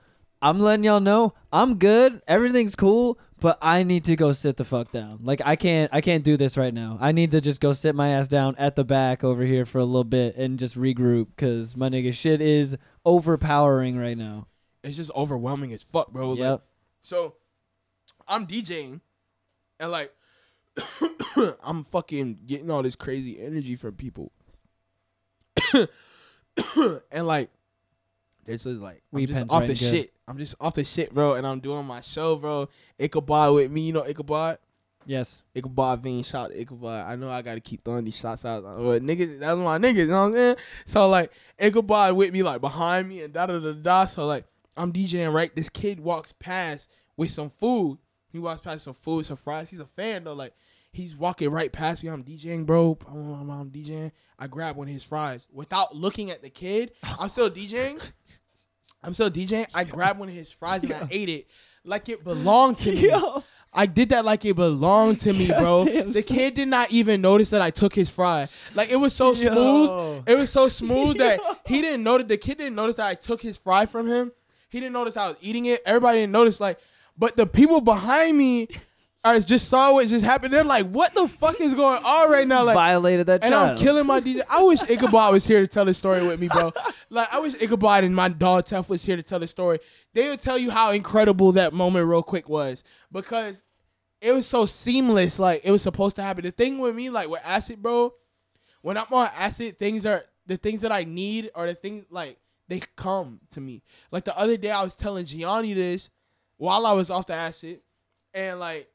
[0.40, 4.64] I'm letting y'all know I'm good, everything's cool, but I need to go sit the
[4.64, 5.18] fuck down.
[5.22, 6.96] Like I can't I can't do this right now.
[7.00, 9.78] I need to just go sit my ass down at the back over here for
[9.78, 14.46] a little bit and just regroup because my nigga shit is overpowering right now.
[14.84, 16.32] it's just overwhelming as fuck, bro.
[16.32, 16.60] Like,
[17.00, 17.34] So
[18.28, 19.00] I'm DJing
[19.80, 20.14] and like
[21.64, 24.32] I'm fucking getting all this crazy energy from people.
[27.10, 27.50] and like
[28.44, 29.78] this is like I'm just off the good.
[29.78, 30.12] shit.
[30.26, 32.68] I'm just off the shit, bro, and I'm doing my show, bro.
[32.98, 34.58] Ichabod with me, you know Ichabod?
[35.04, 35.42] Yes.
[35.54, 37.10] Ichabod Veen, shout to Ichabod.
[37.10, 38.64] I know I gotta keep throwing these shots out.
[38.64, 40.56] Uh, but niggas, that's my niggas, you know what I'm saying?
[40.86, 44.04] So like Ichabod with me, like behind me and da da da da.
[44.06, 44.44] So like
[44.76, 45.54] I'm DJing right.
[45.54, 47.98] This kid walks past with some food.
[48.30, 49.70] He walks past some food, some fries.
[49.70, 50.34] He's a fan though.
[50.34, 50.54] Like
[50.92, 52.10] he's walking right past me.
[52.10, 52.98] I'm DJing, bro.
[53.08, 54.12] I'm, I'm, I'm DJing.
[54.38, 56.92] I grab one of his fries without looking at the kid.
[57.20, 58.12] I'm still DJing.
[59.02, 59.66] I'm still DJing.
[59.74, 61.48] I grabbed one of his fries and I ate it
[61.84, 63.12] like it belonged to me.
[63.74, 65.84] I did that like it belonged to me, bro.
[66.12, 66.36] The son.
[66.36, 68.46] kid did not even notice that I took his fry.
[68.74, 70.24] Like it was so smooth.
[70.26, 72.28] It was so smooth that he didn't notice.
[72.28, 74.30] The kid didn't notice that I took his fry from him.
[74.68, 75.80] He didn't notice I was eating it.
[75.86, 76.60] Everybody didn't notice.
[76.60, 76.78] Like,
[77.16, 78.68] but the people behind me,
[79.24, 80.52] I just saw what just happened.
[80.52, 83.70] They're like, "What the fuck is going on right now?" Like, Violated that and child.
[83.70, 84.42] I'm killing my DJ.
[84.50, 86.72] I wish Ichabod was here to tell the story with me, bro.
[87.08, 89.78] Like I wish Ichabod and my dog Tef was here to tell the story.
[90.12, 92.82] They would tell you how incredible that moment real quick was
[93.12, 93.62] because
[94.20, 95.38] it was so seamless.
[95.38, 96.44] Like it was supposed to happen.
[96.44, 98.12] The thing with me, like with acid, bro,
[98.80, 102.38] when I'm on acid, things are the things that I need are the things like
[102.66, 103.82] they come to me.
[104.10, 106.10] Like the other day, I was telling Gianni this
[106.56, 107.80] while I was off the acid,
[108.34, 108.88] and like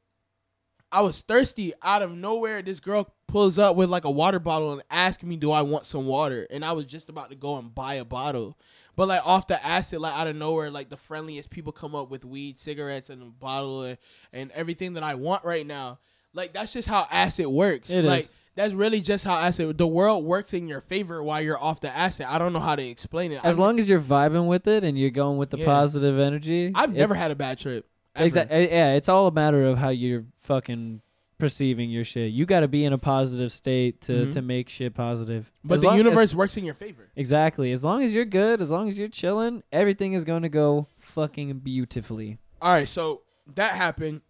[0.92, 2.62] I was thirsty out of nowhere.
[2.62, 5.86] This girl pulls up with like a water bottle and asks me, "Do I want
[5.86, 8.58] some water?" And I was just about to go and buy a bottle,
[8.96, 12.10] but like off the acid, like out of nowhere, like the friendliest people come up
[12.10, 13.98] with weed, cigarettes, and a bottle and,
[14.32, 16.00] and everything that I want right now.
[16.34, 17.90] Like that's just how acid works.
[17.90, 18.34] It like is.
[18.56, 19.78] that's really just how acid.
[19.78, 22.28] The world works in your favor while you're off the acid.
[22.30, 23.44] I don't know how to explain it.
[23.44, 25.66] as I've, long as you're vibing with it and you're going with the Yeah.
[25.66, 26.72] positive energy.
[26.76, 27.86] I've never had a bad trip.
[28.20, 28.56] Exactly.
[28.56, 31.02] Eh, yeah, it's all a matter of how you're fucking
[31.38, 32.32] perceiving your shit.
[32.32, 34.34] You got to be in a positive state to Mhm.
[34.34, 35.52] to make shit positive.
[35.64, 37.12] But As the long- as- universe works in your favor.
[37.16, 37.72] exactly.
[37.72, 40.88] As long as you're good, as long as you're chilling, everything is going to go
[40.98, 42.40] fucking beautifully.
[42.60, 43.22] All right, so
[43.54, 44.22] that happened,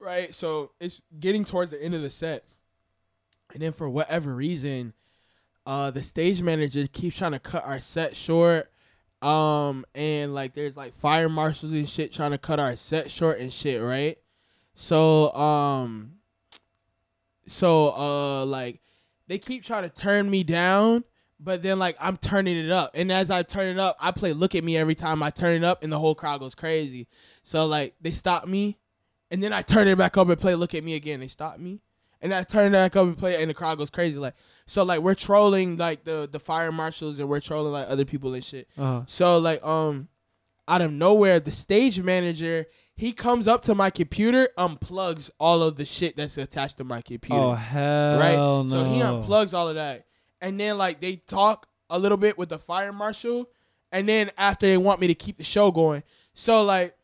[0.00, 0.34] right?
[0.34, 2.44] So it's getting towards the end of the set,
[3.52, 4.94] and then for whatever reason,
[5.66, 8.72] uh, the stage manager keeps trying to cut our set short,
[9.22, 13.38] um, and like there's like fire marshals and shit trying to cut our set short
[13.38, 14.18] and shit, right?
[14.80, 16.12] So um,
[17.48, 18.80] so uh, like
[19.26, 21.02] they keep trying to turn me down.
[21.40, 22.90] But then, like, I'm turning it up.
[22.94, 25.54] And as I turn it up, I play Look at Me every time I turn
[25.54, 27.06] it up, and the whole crowd goes crazy.
[27.44, 28.76] So, like, they stop me,
[29.30, 31.20] and then I turn it back up and play Look at Me again.
[31.20, 31.80] They stop me.
[32.20, 34.18] And I turn it back up and play it, and the crowd goes crazy.
[34.18, 34.34] Like,
[34.66, 38.34] so, like, we're trolling, like, the, the fire marshals, and we're trolling, like, other people
[38.34, 38.66] and shit.
[38.76, 40.08] Uh, So, like, um,
[40.66, 42.66] out of nowhere, the stage manager,
[42.98, 47.00] he comes up to my computer, unplugs all of the shit that's attached to my
[47.00, 48.34] computer oh hell right?
[48.34, 48.66] no.
[48.68, 50.04] So he unplugs all of that,
[50.40, 53.48] and then like they talk a little bit with the fire marshal,
[53.92, 56.02] and then after they want me to keep the show going.
[56.34, 56.96] So like,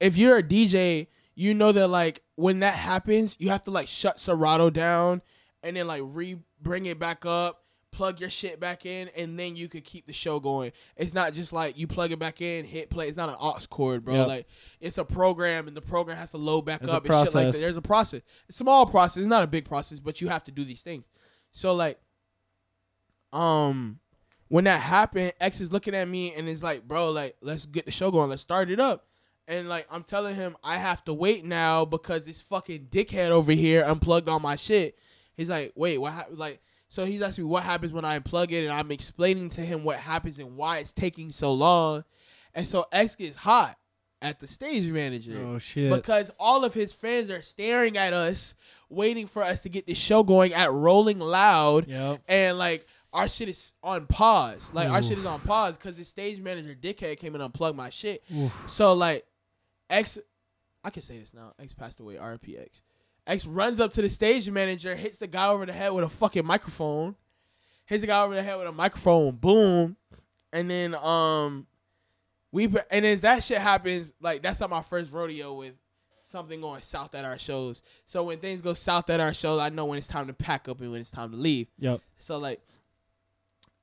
[0.00, 3.88] if you're a DJ, you know that like when that happens, you have to like
[3.88, 5.20] shut Serato down,
[5.62, 7.59] and then like re bring it back up.
[7.92, 10.72] Plug your shit back in, and then you could keep the show going.
[10.96, 13.08] It's not just like you plug it back in, hit play.
[13.08, 14.14] It's not an aux cord, bro.
[14.14, 14.28] Yep.
[14.28, 14.46] Like
[14.80, 17.52] it's a program, and the program has to load back There's up and shit like
[17.52, 17.58] that.
[17.58, 18.22] There's a process.
[18.48, 19.18] It's a small process.
[19.18, 21.04] It's not a big process, but you have to do these things.
[21.50, 21.98] So like,
[23.32, 23.98] um,
[24.48, 27.86] when that happened, X is looking at me and is like, "Bro, like, let's get
[27.86, 28.30] the show going.
[28.30, 29.06] Let's start it up."
[29.48, 33.52] And like, I'm telling him I have to wait now because this fucking dickhead over
[33.52, 34.96] here unplugged all my shit.
[35.36, 36.60] He's like, "Wait, what?" hap-" Like,
[36.90, 39.82] so he's asking me what happens when I unplug it, and I'm explaining to him
[39.84, 42.04] what happens and why it's taking so long.
[42.54, 43.78] And so X gets hot
[44.20, 45.90] at the stage manager Oh shit.
[45.90, 48.54] because all of his fans are staring at us,
[48.90, 52.20] waiting for us to get this show going at Rolling Loud, Yep.
[52.28, 54.70] and like our shit is on pause.
[54.74, 57.88] Like our shit is on pause because the stage manager dickhead came and unplugged my
[57.90, 58.22] shit.
[58.36, 58.68] Oof.
[58.68, 59.24] So like,
[59.88, 60.18] X,
[60.84, 61.52] I can say this now.
[61.58, 62.18] X passed away.
[62.18, 62.56] R.P.
[63.30, 63.46] X.
[63.46, 66.44] Runs up to the stage manager, hits the guy over the head with a fucking
[66.44, 67.14] microphone,
[67.86, 69.96] hits the guy over the head with a microphone, boom,
[70.52, 71.66] and then um,
[72.52, 75.74] we and as that shit happens, like that's not my first rodeo with
[76.22, 77.82] something going south at our shows.
[78.04, 80.68] So when things go south at our shows, I know when it's time to pack
[80.68, 81.68] up and when it's time to leave.
[81.78, 82.00] Yep.
[82.18, 82.60] So like,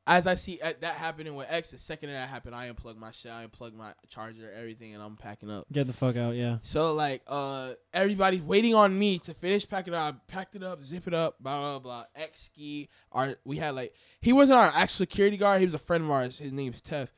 [0.07, 3.11] as I see uh, that happening with X, the second that happened, I unplug my
[3.11, 5.65] shit, I unplug my charger, everything, and I'm packing up.
[5.71, 6.35] Get the fuck out.
[6.35, 6.59] Yeah.
[6.61, 10.15] So like, uh, everybody's waiting on me to finish packing up.
[10.15, 12.03] I packed it up, zip it up, blah blah blah.
[12.15, 12.89] X ski.
[13.11, 15.59] Our we had like he wasn't our actual security guard.
[15.59, 16.39] He was a friend of ours.
[16.39, 17.09] His name's Tef.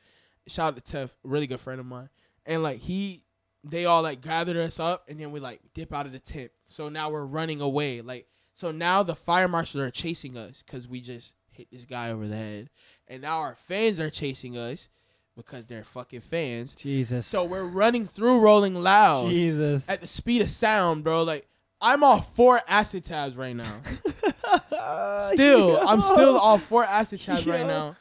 [0.48, 2.08] Shout out to Tef, really good friend of mine.
[2.44, 3.22] And like he,
[3.62, 6.50] they all like gathered us up, and then we like dip out of the tent.
[6.64, 8.00] So now we're running away.
[8.00, 12.10] Like so now the fire marshals are chasing us because we just hit this guy
[12.10, 12.70] over the head,
[13.06, 14.88] and now our fans are chasing us
[15.36, 16.74] because they're fucking fans.
[16.74, 17.26] Jesus.
[17.26, 19.88] So we're running through Rolling Loud Jesus.
[19.90, 21.22] at the speed of sound, bro.
[21.22, 21.46] Like
[21.80, 23.76] I'm off four acid tabs right now.
[25.34, 27.94] still, I'm still off four acid tabs right now.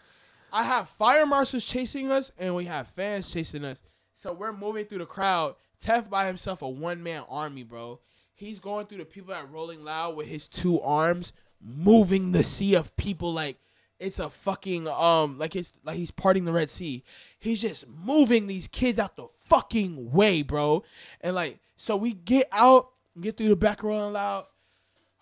[0.54, 3.84] I have fire marshals chasing us, and we have fans chasing us.
[4.14, 5.56] So we're moving through the crowd.
[5.84, 8.00] Tef by himself, a one man army, bro.
[8.34, 12.76] He's going through the people at Rolling Loud with his two arms, moving the sea
[12.76, 13.58] of people like
[14.00, 17.04] it's a fucking um like it's like he's parting the Red Sea.
[17.38, 20.84] He's just moving these kids out the fucking way, bro.
[21.22, 24.46] And like so we get out, get through the back Rolling Loud.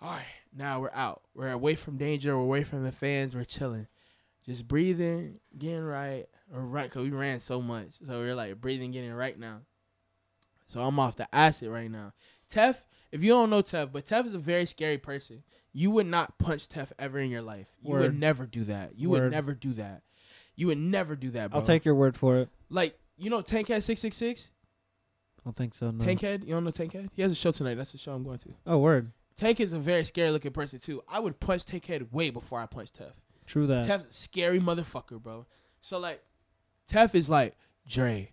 [0.02, 1.24] All right, now we're out.
[1.34, 2.38] We're away from danger.
[2.38, 3.36] We're away from the fans.
[3.36, 3.88] We're chilling,
[4.46, 6.26] just breathing, getting right.
[6.54, 9.62] Or right, cause we ran so much, so we're like breathing, getting right now.
[10.68, 12.14] So I'm off the acid right now.
[12.50, 15.44] Tef, if you don't know Tef, but Tef is a very scary person.
[15.74, 17.70] You would not punch Tef ever in your life.
[17.82, 18.94] You would never do that.
[18.98, 20.02] You would never do that.
[20.56, 21.60] You would never do that, bro.
[21.60, 22.50] I'll take your word for it.
[22.70, 24.52] like you know Tankhead six six six.
[25.40, 25.92] I don't think so.
[25.92, 26.04] No.
[26.04, 27.10] Tankhead, you don't know Tankhead?
[27.14, 27.76] He has a show tonight.
[27.76, 28.50] That's the show I'm going to.
[28.66, 29.12] Oh, word.
[29.38, 31.02] Tank is a very scary looking person too.
[31.08, 33.14] I would punch Tankhead way before I punch Tef.
[33.46, 33.86] True that.
[33.86, 35.46] Tef's a scary motherfucker, bro.
[35.80, 36.22] So like,
[36.92, 37.56] Tef is like,
[37.88, 38.32] Dre,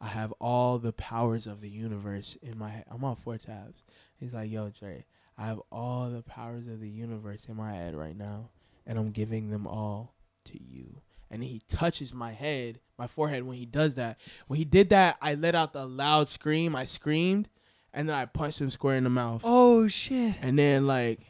[0.00, 2.84] I have all the powers of the universe in my head.
[2.90, 3.82] I'm on four tabs.
[4.18, 5.04] He's like, yo, Dre,
[5.36, 8.50] I have all the powers of the universe in my head right now,
[8.86, 10.14] and I'm giving them all
[10.46, 11.00] to you.
[11.30, 14.20] And he touches my head, my forehead when he does that.
[14.46, 16.76] When he did that, I let out the loud scream.
[16.76, 17.48] I screamed,
[17.92, 19.42] and then I punched him square in the mouth.
[19.44, 20.38] Oh shit.
[20.40, 21.20] And then like,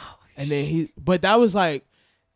[0.00, 1.86] oh, and then he, but that was like,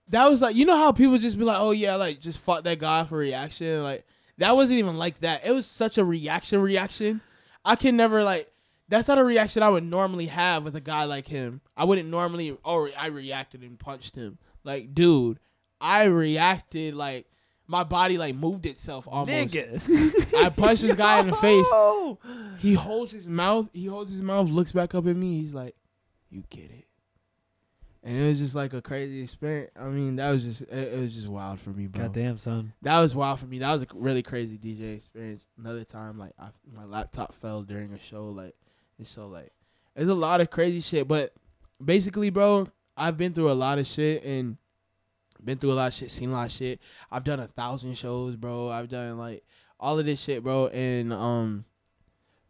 [0.08, 2.64] that was like, you know how people just be like, oh yeah, like just fought
[2.64, 3.82] that guy for reaction.
[3.82, 4.04] Like
[4.38, 5.44] that wasn't even like that.
[5.44, 7.20] It was such a reaction, reaction.
[7.64, 8.50] I can never like
[8.90, 11.60] that's not a reaction I would normally have with a guy like him.
[11.76, 12.56] I wouldn't normally.
[12.64, 14.38] Oh, I reacted and punched him.
[14.64, 15.38] Like, dude,
[15.80, 17.26] I reacted like
[17.66, 19.56] my body like moved itself almost.
[20.36, 21.32] I punched this guy in the
[22.58, 22.60] face.
[22.60, 23.70] He holds his mouth.
[23.72, 24.50] He holds his mouth.
[24.50, 25.40] Looks back up at me.
[25.40, 25.76] He's like,
[26.28, 26.86] "You get it."
[28.02, 29.70] And it was just like a crazy experience.
[29.78, 32.04] I mean, that was just it, it was just wild for me, bro.
[32.04, 32.72] Goddamn, son.
[32.82, 33.60] That was wild for me.
[33.60, 35.46] That was a really crazy DJ experience.
[35.58, 38.30] Another time, like I, my laptop fell during a show.
[38.30, 38.54] Like
[39.00, 39.52] it's so like
[39.94, 41.08] there's a lot of crazy shit.
[41.08, 41.32] But
[41.82, 44.56] basically, bro, I've been through a lot of shit and
[45.44, 46.80] been through a lot of shit, seen a lot of shit.
[47.10, 48.68] I've done a thousand shows, bro.
[48.68, 49.42] I've done like
[49.78, 50.68] all of this shit, bro.
[50.68, 51.64] And um,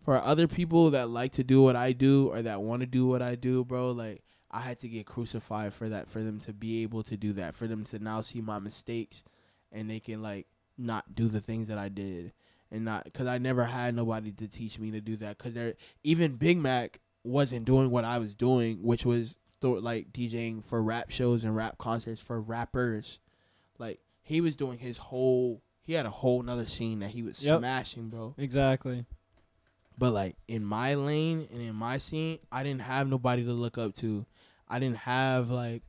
[0.05, 3.07] for other people that like to do what I do or that want to do
[3.07, 6.53] what I do, bro, like I had to get crucified for that, for them to
[6.53, 9.23] be able to do that, for them to now see my mistakes,
[9.71, 10.47] and they can like
[10.77, 12.33] not do the things that I did,
[12.71, 15.39] and not because I never had nobody to teach me to do that.
[15.39, 15.75] Because there,
[16.05, 20.83] even Big Mac wasn't doing what I was doing, which was th- like DJing for
[20.83, 23.21] rap shows and rap concerts for rappers.
[23.79, 27.43] Like he was doing his whole, he had a whole nother scene that he was
[27.45, 27.59] Yep.
[27.61, 28.35] smashing, bro.
[28.39, 29.05] Exactly.
[29.99, 33.77] But like in my lane and in my scene, I didn't have nobody to look
[33.77, 34.25] up to.
[34.69, 35.83] I didn't have like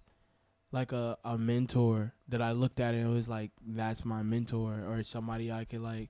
[0.74, 4.84] like a, a mentor that I looked at and it was like that's my mentor
[4.88, 6.10] or somebody I could like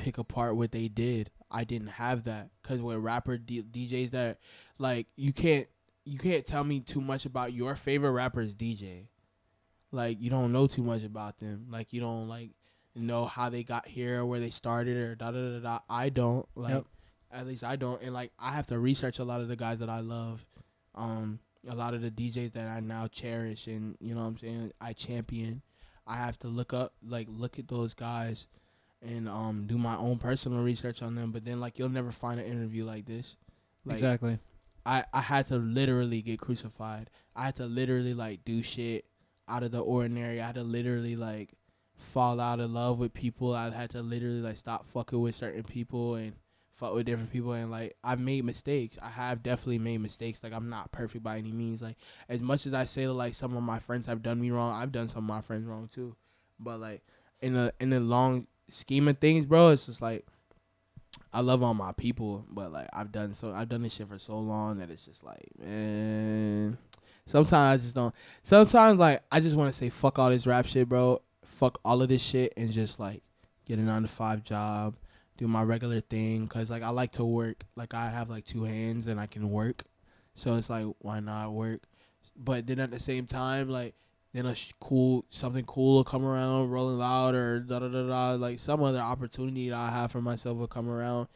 [0.00, 1.30] pick apart what they did.
[1.50, 4.38] I didn't have that cuz with rapper D- DJs that
[4.78, 5.66] like you can't
[6.04, 9.06] you can't tell me too much about your favorite rapper's DJ.
[9.92, 11.66] Like you don't know too much about them.
[11.70, 12.50] Like you don't like
[12.94, 15.78] know how they got here or where they started or da da da da.
[15.88, 16.86] I don't like Yep.
[17.32, 19.80] at least I don't and like I have to research a lot of the guys
[19.80, 20.46] that I love.
[20.94, 24.38] Um a lot of the DJs that I now cherish and you know what I'm
[24.38, 25.62] saying I champion.
[26.06, 28.46] I have to look up like look at those guys
[29.02, 32.38] and um do my own personal research on them but then like you'll never find
[32.38, 33.36] an interview like this.
[33.84, 34.38] Like exactly.
[34.84, 37.10] I, I had to literally get crucified.
[37.36, 39.04] I had to literally like do shit
[39.48, 40.40] out of the ordinary.
[40.40, 41.54] I had to literally like
[41.96, 43.54] fall out of love with people.
[43.54, 46.34] I had to literally like stop fucking with certain people and
[46.72, 48.98] fuck with different people and like I've made mistakes.
[49.02, 50.42] I have definitely made mistakes.
[50.42, 51.82] Like I'm not perfect by any means.
[51.82, 51.96] Like
[52.28, 54.72] as much as I say that like some of my friends have done me wrong,
[54.72, 56.16] I've done some of my friends wrong too.
[56.58, 57.02] But like
[57.40, 60.26] in the in the long scheme of things, bro, it's just like
[61.32, 64.18] I love all my people, but like I've done so I've done this shit for
[64.18, 66.76] so long that it's just like man.
[67.26, 68.14] Sometimes I just don't.
[68.42, 71.22] Sometimes like I just want to say fuck all this rap shit, bro.
[71.44, 73.22] Fuck all of this shit and just like
[73.66, 74.96] get a nine to five job,
[75.36, 76.48] do my regular thing.
[76.48, 77.64] Cause like I like to work.
[77.76, 79.84] Like I have like two hands and I can work,
[80.34, 81.82] so it's like why not work?
[82.36, 83.94] But then at the same time, like
[84.32, 88.06] then a sh- cool something cool will come around, rolling loud or da da da
[88.06, 88.30] da.
[88.34, 91.28] Like some other opportunity that I have for myself will come around,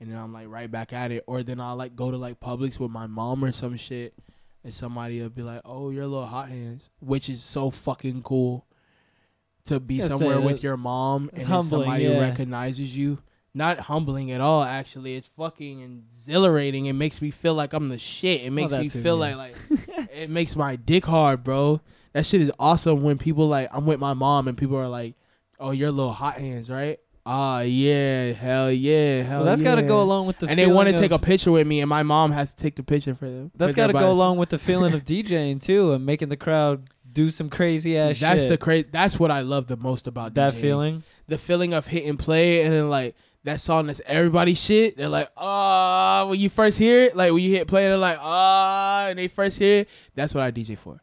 [0.00, 1.24] and then I'm like right back at it.
[1.26, 4.14] Or then I'll like go to like Publix with my mom or some shit,
[4.62, 8.22] and somebody will be like, "Oh, you're a little hot hands," which is so fucking
[8.22, 8.64] cool.
[9.66, 12.20] To be Yeah, somewhere with your mom and somebody yeah.
[12.20, 13.18] recognizes you.
[13.52, 15.16] Not humbling at all, actually.
[15.16, 16.86] It's fucking exhilarating.
[16.86, 18.42] It makes me feel like I'm the shit.
[18.44, 19.34] It makes that me too, feel yeah.
[19.34, 21.80] like like it makes my dick hard, bro.
[22.16, 25.14] That shit is awesome when people like I'm with my mom and people are like,
[25.60, 29.74] "Oh, you're little hot hands, right?" Ah, yeah, hell yeah, hell Well, that's yeah.
[29.74, 30.46] got to go along with the.
[30.46, 32.76] and they want to take a picture with me, and my mom has to take
[32.76, 33.50] the picture for them.
[33.54, 36.88] That's got to go along with the feeling of DJing too, and making the crowd
[37.12, 38.48] do some crazy ass That's shit.
[38.48, 40.60] the cra- That's what I love the most about that DJing.
[40.60, 41.02] feeling.
[41.28, 44.96] the feeling of hit and play, and then like that song that's everybody shit.
[44.96, 48.18] They're like, ah, when you first hear it, like when you hit play, they're like,
[48.22, 49.88] ah, and they first hear it.
[50.14, 51.02] That's what I DJ for.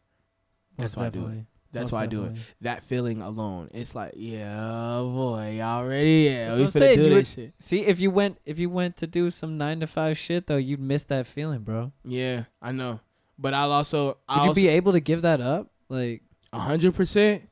[0.76, 1.44] That's Most why I do it.
[1.72, 2.32] That's Most why I do it.
[2.60, 6.22] That feeling alone, it's like, yeah, boy, y'all ready?
[6.30, 7.54] Yeah, That's we finna saying, do you this would- shit.
[7.58, 10.56] See, if you went, if you went to do some nine to five shit though,
[10.56, 11.92] you'd miss that feeling, bro.
[12.04, 13.00] Yeah, I know,
[13.38, 15.68] but I'll also, Would I'll you also, be able to give that up?
[15.88, 16.22] Like,
[16.52, 17.48] a hundred percent.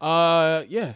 [0.00, 0.94] Uh, yeah,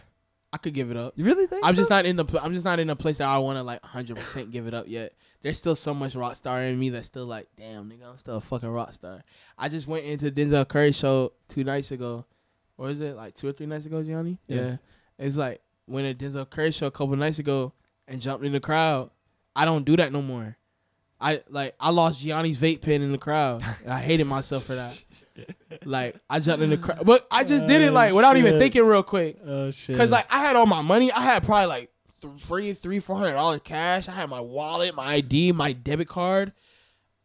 [0.53, 1.13] I could give it up.
[1.15, 1.65] you really think?
[1.65, 1.77] I'm so?
[1.77, 2.25] just not in the.
[2.43, 4.73] I'm just not in a place that I want to like 100 percent give it
[4.73, 5.13] up yet.
[5.41, 8.37] There's still so much rock star in me that's still like, damn, nigga, I'm still
[8.37, 9.23] a fucking rock star.
[9.57, 12.25] I just went into Denzel Curry show two nights ago,
[12.77, 14.37] or is it like two or three nights ago, Gianni?
[14.47, 14.77] Yeah.
[15.17, 17.73] It's like went to Denzel Curry show a couple nights ago
[18.07, 19.09] and jumped in the crowd.
[19.55, 20.57] I don't do that no more.
[21.19, 23.61] I like I lost Gianni's vape pen in the crowd.
[23.83, 25.03] And I hated myself for that.
[25.85, 28.55] Like I jumped in the crowd, but I just did it Oh, like without even
[28.55, 29.37] oh, thinking real quick.
[29.45, 29.95] Oh shit.
[29.97, 31.11] Cause like I had all my money.
[31.11, 31.90] I had probably like
[32.39, 34.07] three, three, four hundred dollars cash.
[34.07, 36.53] I had my wallet, my ID, my debit card,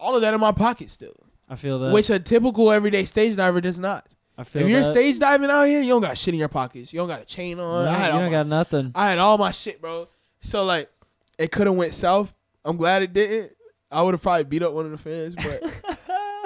[0.00, 1.14] all of that in my pocket still.
[1.48, 1.92] I feel that.
[1.92, 4.06] Which a typical everyday stage diver does not.
[4.38, 4.92] I feel If you're that.
[4.92, 6.92] stage diving out here, you don't got shit in your pockets.
[6.92, 7.84] You don't got a chain on.
[7.84, 8.92] No, I had you don't my, got nothing.
[8.94, 10.08] I had all my shit, bro.
[10.42, 10.90] So like,
[11.38, 12.34] it could have went south.
[12.64, 13.52] I'm glad it didn't.
[13.90, 15.95] I would have probably beat up one of the fans, but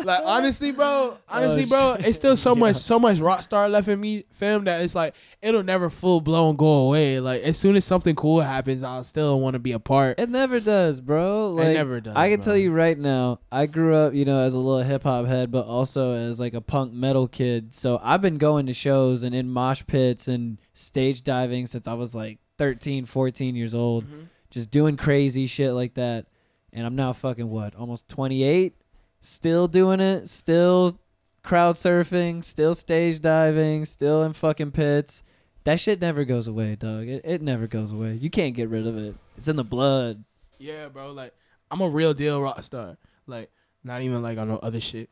[0.04, 2.06] like honestly, bro, honestly, Oh, bro, shit.
[2.08, 4.64] it's still so much, so much rock star left in me, fam.
[4.64, 7.20] That it's like it'll never full blown go away.
[7.20, 10.18] Like as soon as something cool happens, I'll still want to be a part.
[10.18, 11.48] It never does, bro.
[11.48, 14.38] Like, it never does, I can tell you right now, I grew up, you know,
[14.40, 17.74] as a little hip hop head, but also as like a punk metal kid.
[17.74, 21.94] So I've been going to shows and in mosh pits and stage diving since I
[21.94, 24.26] was like 13, 14 years old, Mhm.
[24.50, 26.26] just doing crazy shit like that.
[26.72, 28.74] And I'm now fucking what, almost 28,
[29.20, 30.98] still doing it, still
[31.42, 35.22] crowd surfing, still stage diving, still in fucking pits.
[35.64, 37.06] That shit never goes away, dog.
[37.08, 38.14] It, it never goes away.
[38.14, 39.14] You can't get rid of it.
[39.36, 40.24] It's in the blood.
[40.58, 41.12] Yeah, bro.
[41.12, 41.34] Like
[41.70, 42.96] I'm a real deal rock star.
[43.26, 43.50] Like
[43.84, 45.10] not even like on no other shit.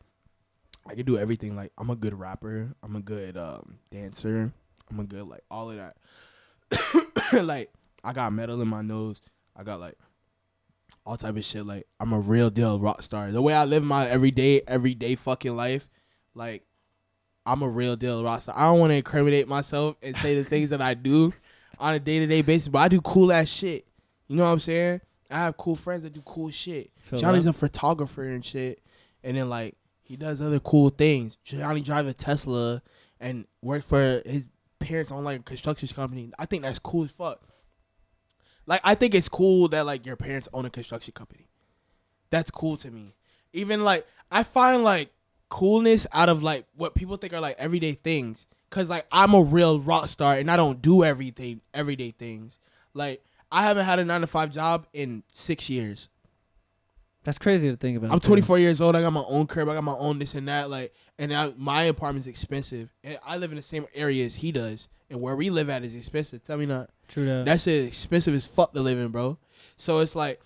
[0.86, 1.54] I can do everything.
[1.54, 2.74] Like I'm a good rapper.
[2.82, 4.52] I'm a good um, dancer.
[4.90, 5.96] I'm a good like all of that.
[7.44, 7.70] like
[8.02, 9.20] I got metal in my nose.
[9.54, 9.98] I got like
[11.08, 11.64] all type of shit.
[11.64, 13.32] Like I'm a real deal rock star.
[13.32, 15.88] The way I live my everyday everyday fucking life,
[16.34, 16.62] like
[17.46, 18.54] I'm a real deal rock star.
[18.56, 21.32] I don't want to incriminate myself and say the things that I do
[21.80, 23.86] on a day to day basis, but I do cool ass shit.
[24.28, 25.00] You know what I'm saying?
[25.30, 26.90] I have cool friends that do cool shit.
[26.98, 28.82] Feel Johnny's a photographer and shit,
[29.24, 31.36] and then like he does other cool things.
[31.42, 32.82] Johnny drive a Tesla
[33.18, 34.46] and work for his
[34.78, 36.30] parents on like a construction company.
[36.38, 37.42] I think that's cool as fuck.
[38.68, 41.48] Like I think it's cool that like your parents own a construction company.
[42.30, 43.14] That's cool to me.
[43.54, 45.10] Even like I find like
[45.48, 48.46] coolness out of like what people think are like everyday things.
[48.70, 52.58] Cause like I'm a real rock star and I don't do everything everyday things.
[52.92, 56.10] Like I haven't had a nine to five job in six years.
[57.28, 58.10] That's crazy to think about.
[58.10, 58.28] I'm too.
[58.28, 58.96] 24 years old.
[58.96, 59.68] I got my own crib.
[59.68, 60.70] I got my own this and that.
[60.70, 62.90] Like, and I, my apartment's expensive.
[63.04, 64.88] And I live in the same area as he does.
[65.10, 66.42] And where we live at is expensive.
[66.42, 66.88] Tell me not.
[67.06, 67.44] True that.
[67.44, 69.36] That shit expensive as fuck to live in, bro.
[69.76, 70.40] So it's like,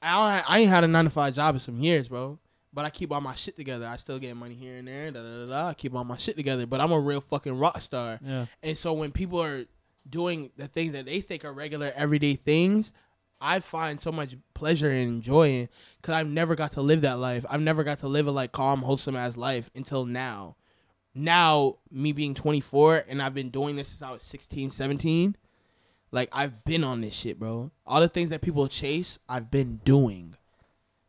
[0.00, 2.38] I don't, I ain't had a nine to five job in some years, bro.
[2.72, 3.86] But I keep all my shit together.
[3.86, 5.10] I still get money here and there.
[5.10, 5.68] Da, da, da, da.
[5.68, 6.66] I keep all my shit together.
[6.66, 8.18] But I'm a real fucking rock star.
[8.24, 8.46] yeah.
[8.62, 9.66] And so when people are
[10.08, 12.90] doing the things that they think are regular everyday things,
[13.40, 15.68] I find so much pleasure and joy in
[16.00, 17.44] because I've never got to live that life.
[17.48, 20.56] I've never got to live a like calm, wholesome ass life until now.
[21.14, 25.36] Now, me being 24 and I've been doing this since I was 16, 17,
[26.12, 27.70] like I've been on this shit, bro.
[27.86, 30.36] All the things that people chase, I've been doing.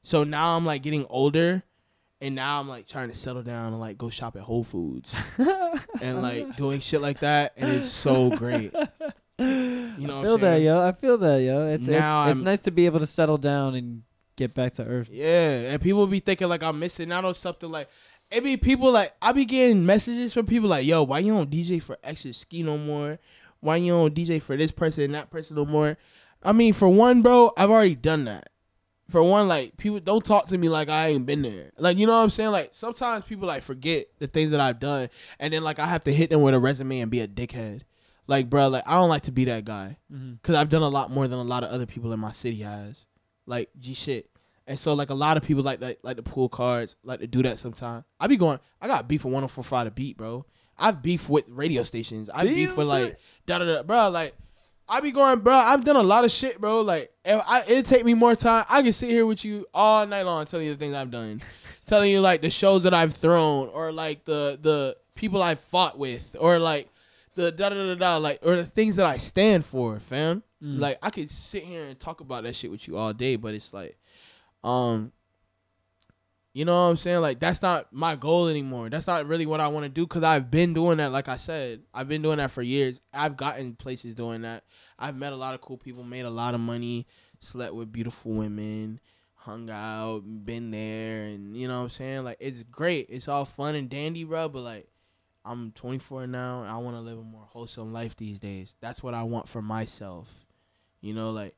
[0.03, 1.63] So now I'm like getting older
[2.21, 5.15] and now I'm like trying to settle down and like go shop at Whole Foods
[6.01, 8.73] and like doing shit like that and it's so great.
[9.41, 10.85] You know I feel that, yo.
[10.87, 11.67] I feel that, yo.
[11.67, 14.03] It's Now it's, it's I'm- nice to be able to settle down and
[14.35, 15.09] get back to earth.
[15.11, 17.69] Yeah, and people be thinking like I'm missing out on something.
[17.69, 17.89] Like
[18.31, 21.49] it be people like I be getting messages from people like, "Yo, why you don't
[21.49, 23.19] DJ for extra ski no more?
[23.59, 25.97] Why you don't DJ for this person and that person no more?"
[26.43, 28.49] I mean, for one, bro, I've already done that.
[29.09, 31.71] For one, like people don't talk to me like I ain't been there.
[31.77, 32.51] Like you know what I'm saying?
[32.51, 36.03] Like sometimes people like forget the things that I've done, and then like I have
[36.05, 37.81] to hit them with a resume and be a dickhead.
[38.31, 40.33] Like, bro, like I don't like to be that guy Mm-hmm.
[40.35, 42.61] because I've done a lot more than a lot of other people in my city
[42.61, 43.05] has.
[43.45, 44.29] Like G shit.
[44.67, 47.27] And so like a lot of people like like, like to pull cards, like to
[47.27, 48.05] do that sometimes.
[48.19, 50.45] I be going, I got beef with 104.5 The Beat, bro.
[50.79, 52.29] I've beef with radio stations.
[52.29, 54.09] I beef with like da da da, bro.
[54.09, 54.33] Like
[54.87, 55.53] I be going, bro.
[55.53, 56.81] I've done a lot of shit, bro.
[56.81, 58.63] Like if I, it take me more time.
[58.69, 61.41] I can sit here with you all night long telling you the things I've done,
[61.85, 65.97] telling you like the shows that I've thrown, or like the the people I've fought
[65.99, 66.87] with, or like
[67.35, 70.43] the da da da da, like or the things that I stand for, fam.
[70.63, 70.79] Mm.
[70.79, 73.53] Like I could sit here and talk about that shit with you all day, but
[73.53, 73.97] it's like,
[74.63, 75.11] um,
[76.53, 77.21] you know what I'm saying?
[77.21, 78.89] Like that's not my goal anymore.
[78.89, 81.11] That's not really what I want to do because I've been doing that.
[81.11, 83.01] Like I said, I've been doing that for years.
[83.13, 84.63] I've gotten places doing that.
[84.99, 87.07] I've met a lot of cool people, made a lot of money,
[87.39, 88.99] slept with beautiful women,
[89.35, 92.23] hung out, been there, and you know what I'm saying?
[92.25, 93.07] Like it's great.
[93.09, 94.49] It's all fun and dandy, bro.
[94.49, 94.87] But like,
[95.43, 98.75] I'm 24 now, and I want to live a more wholesome life these days.
[98.79, 100.45] That's what I want for myself.
[101.01, 101.55] You know, like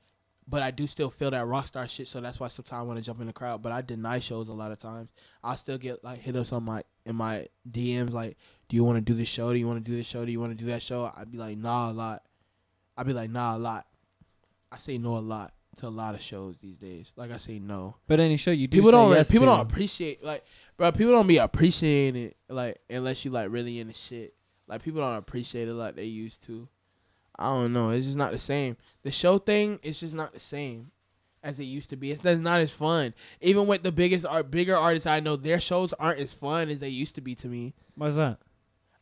[0.47, 2.99] but I do still feel that rock star shit, so that's why sometimes I want
[2.99, 3.61] to jump in the crowd.
[3.61, 5.09] But I deny shows a lot of times.
[5.43, 8.37] I still get like hit ups on my in my DMs like,
[8.67, 9.51] "Do you want to do this show?
[9.53, 10.25] Do you want to do this show?
[10.25, 12.23] Do you want to do that show?" I'd be like, "Nah, a lot."
[12.97, 13.85] I'd be like, "Nah, a lot."
[14.71, 17.13] I say no a lot to a lot of shows these days.
[17.15, 17.95] Like I say no.
[18.07, 19.51] But any show you do, People don't yes people to.
[19.53, 20.43] don't appreciate like,
[20.77, 20.91] bro.
[20.91, 24.33] People don't be appreciating it like unless you like really in the shit.
[24.67, 26.67] Like people don't appreciate it like they used to.
[27.37, 27.89] I don't know.
[27.89, 28.77] It's just not the same.
[29.01, 30.91] The show thing is just not the same
[31.41, 32.11] as it used to be.
[32.11, 33.13] It's that's not as fun.
[33.41, 36.79] Even with the biggest art, bigger artists I know, their shows aren't as fun as
[36.79, 37.73] they used to be to me.
[37.95, 38.37] Why's that?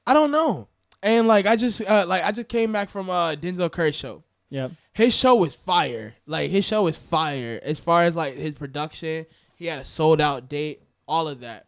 [0.07, 0.69] I don't know.
[1.03, 4.23] And like I just uh, like I just came back from uh Denzel Curry show.
[4.51, 4.73] Yep.
[4.93, 6.13] his show was fire.
[6.27, 9.25] Like his show was fire as far as like his production.
[9.55, 11.65] He had a sold out date, all of that.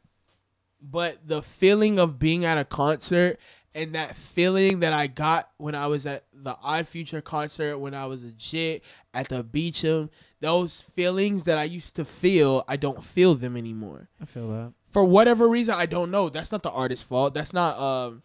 [0.82, 3.40] But the feeling of being at a concert
[3.74, 7.94] and that feeling that I got when I was at the Odd Future concert, when
[7.94, 10.10] I was a jit at the Beacham,
[10.42, 14.10] those feelings that I used to feel, I don't feel them anymore.
[14.22, 14.74] I feel that.
[14.84, 16.28] For whatever reason, I don't know.
[16.30, 17.34] That's not the artist's fault.
[17.34, 18.24] That's not um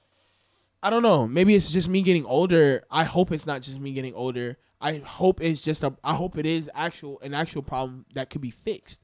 [0.82, 1.26] I don't know.
[1.26, 2.82] Maybe it's just me getting older.
[2.90, 4.56] I hope it's not just me getting older.
[4.80, 8.40] I hope it's just a I hope it is actual an actual problem that could
[8.40, 9.02] be fixed.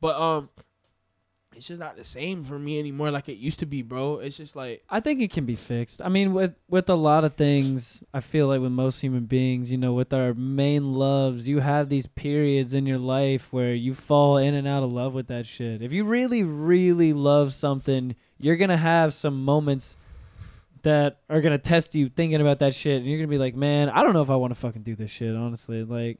[0.00, 0.50] But um
[1.54, 4.18] it's just not the same for me anymore like it used to be, bro.
[4.18, 6.02] It's just like I think it can be fixed.
[6.02, 9.72] I mean, with with a lot of things, I feel like with most human beings,
[9.72, 13.94] you know, with our main loves, you have these periods in your life where you
[13.94, 15.82] fall in and out of love with that shit.
[15.82, 19.96] If you really, really love something, you're gonna have some moments
[20.86, 23.90] that are gonna test you thinking about that shit, and you're gonna be like, man,
[23.90, 25.34] I don't know if I want to fucking do this shit.
[25.36, 26.18] Honestly, like.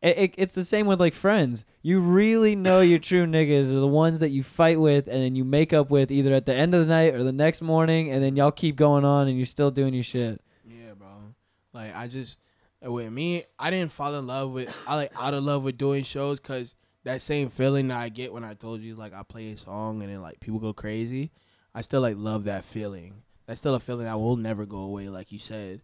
[0.00, 1.64] It, it, it's the same with like friends.
[1.82, 5.34] You really know your true niggas are the ones that you fight with and then
[5.34, 8.08] you make up with either at the end of the night or the next morning,
[8.12, 10.40] and then y'all keep going on and you're still doing your shit.
[10.64, 11.08] Yeah, bro.
[11.72, 12.38] Like I just
[12.80, 14.72] with me, I didn't fall in love with.
[14.88, 18.32] I like out of love with doing shows because that same feeling that I get
[18.32, 21.32] when I told you like I play a song and then like people go crazy.
[21.74, 23.22] I still like love that feeling.
[23.48, 25.80] That's still a feeling that will never go away, like you said.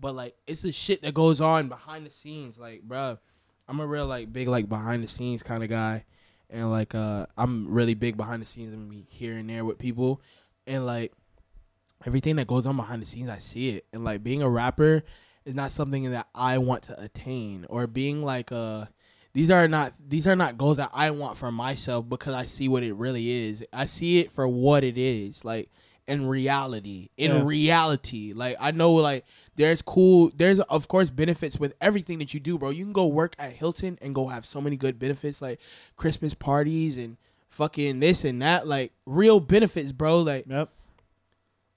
[0.00, 3.18] But like it's the shit that goes on behind the scenes, like bruh.
[3.68, 6.04] I'm a real like big like behind the scenes kind of guy,
[6.48, 9.78] and like uh I'm really big behind the scenes and be here and there with
[9.78, 10.22] people,
[10.66, 11.12] and like
[12.06, 13.84] everything that goes on behind the scenes, I see it.
[13.92, 15.02] And like being a rapper
[15.44, 18.86] is not something that I want to attain, or being like uh
[19.34, 22.68] these are not these are not goals that I want for myself because I see
[22.68, 23.64] what it really is.
[23.70, 25.70] I see it for what it is, like
[26.06, 27.08] in reality.
[27.16, 27.44] In Yeah.
[27.44, 29.24] reality, like I know like
[29.56, 32.70] there's cool there's of course benefits with everything that you do, bro.
[32.70, 35.60] You can go work at Hilton and go have so many good benefits like
[35.96, 37.16] Christmas parties and
[37.48, 40.20] fucking this and that, like real benefits, bro.
[40.22, 40.70] Like Yep.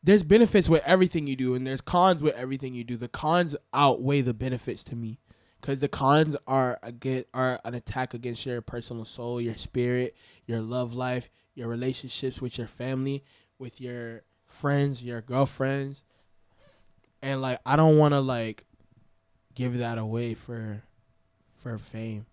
[0.03, 2.97] there's benefits with everything you do and there's cons with everything you do.
[2.97, 5.19] The cons outweigh the benefits to me
[5.61, 10.61] because the cons are again are an attack against your personal soul, your spirit, your
[10.61, 13.23] love life, your relationships with your family,
[13.59, 16.03] with your friends, your girlfriends,
[17.21, 18.65] and like I don't want to like
[19.53, 20.83] give that away for
[21.57, 22.25] for fame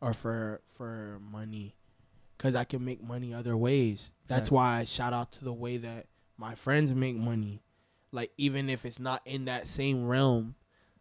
[0.00, 1.74] or for for money
[2.36, 4.12] because I can make money other ways.
[4.26, 4.56] That's Exactly.
[4.56, 6.06] why I shout out to the way that
[6.38, 7.62] my friends make money.
[8.12, 10.54] Like even if it's not in that same realm,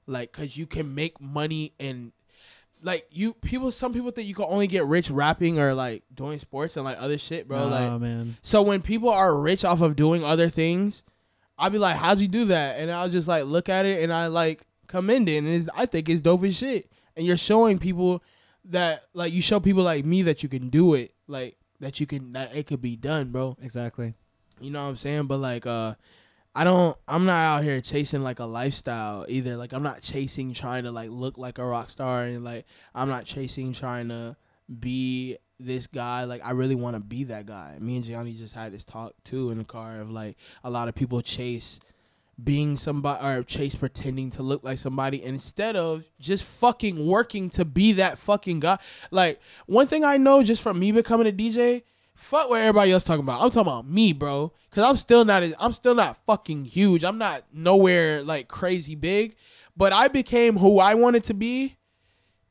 [0.06, 2.12] like cuz you can make money and
[2.82, 6.40] like you people some people think you can only get rich rapping or like doing
[6.40, 7.68] sports and like other shit, bro.
[7.68, 8.38] like oh man.
[8.42, 11.04] so when people are rich off of doing other things,
[11.58, 14.14] I'll be like, "How'd you do that?" And I'll just like look at it and
[14.14, 16.90] I like commend it, and it's, I think it's dope as shit.
[17.16, 18.24] And you're showing people
[18.66, 22.06] that like you show people like me that you can do it, like that you
[22.06, 23.58] can that it could be done, bro.
[23.62, 24.14] Exactly.
[24.62, 25.28] You know what I'm saying?
[25.28, 25.96] But like, uh,
[26.56, 26.98] I don't.
[27.08, 29.56] I'm not out here chasing like a lifestyle either.
[29.56, 33.10] Like I'm not chasing trying to like look like a rock star, and like I'm
[33.10, 34.36] not chasing trying to
[34.80, 36.24] be this guy.
[36.24, 37.78] Like I really want to be that guy.
[37.80, 40.88] Me and Gianni just had this talk too in the car of like a lot
[40.88, 41.80] of people chase
[42.42, 47.66] being somebody or chase pretending to look like somebody instead of just fucking working to
[47.66, 48.78] be that fucking guy.
[49.12, 51.84] Like one thing I know just from me becoming a DJ,
[52.20, 53.42] fuck what everybody else talking about.
[53.42, 54.54] I'm talking about me, bro.
[54.72, 57.04] Cause I'm still not I'm still not fucking huge.
[57.04, 59.36] I'm not nowhere like crazy big,
[59.76, 61.78] but I became who I wanted to be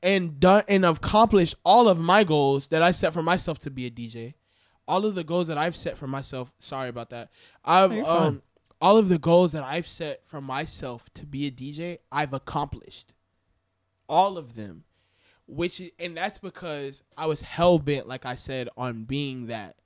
[0.02, 3.86] and done and accomplished all of my goals that I set for myself to be
[3.86, 4.34] a DJ.
[4.86, 6.54] All of the goals that I've set for myself.
[6.58, 7.30] Sorry about that.
[7.64, 8.26] I've No, you're fine.
[8.26, 8.42] um
[8.80, 13.12] all of the goals that I've set for myself to be a DJ, I've accomplished.
[14.08, 14.84] All of them.
[15.48, 19.76] Which and that's because I was hell bent, like I said, on being that.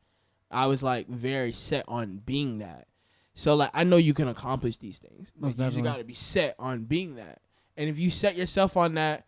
[0.50, 2.88] I was like very set on being that.
[3.34, 5.32] So like I know you can accomplish these things.
[5.38, 7.40] Most Like, you just gotta be set on being that.
[7.76, 9.26] And if you set yourself on that,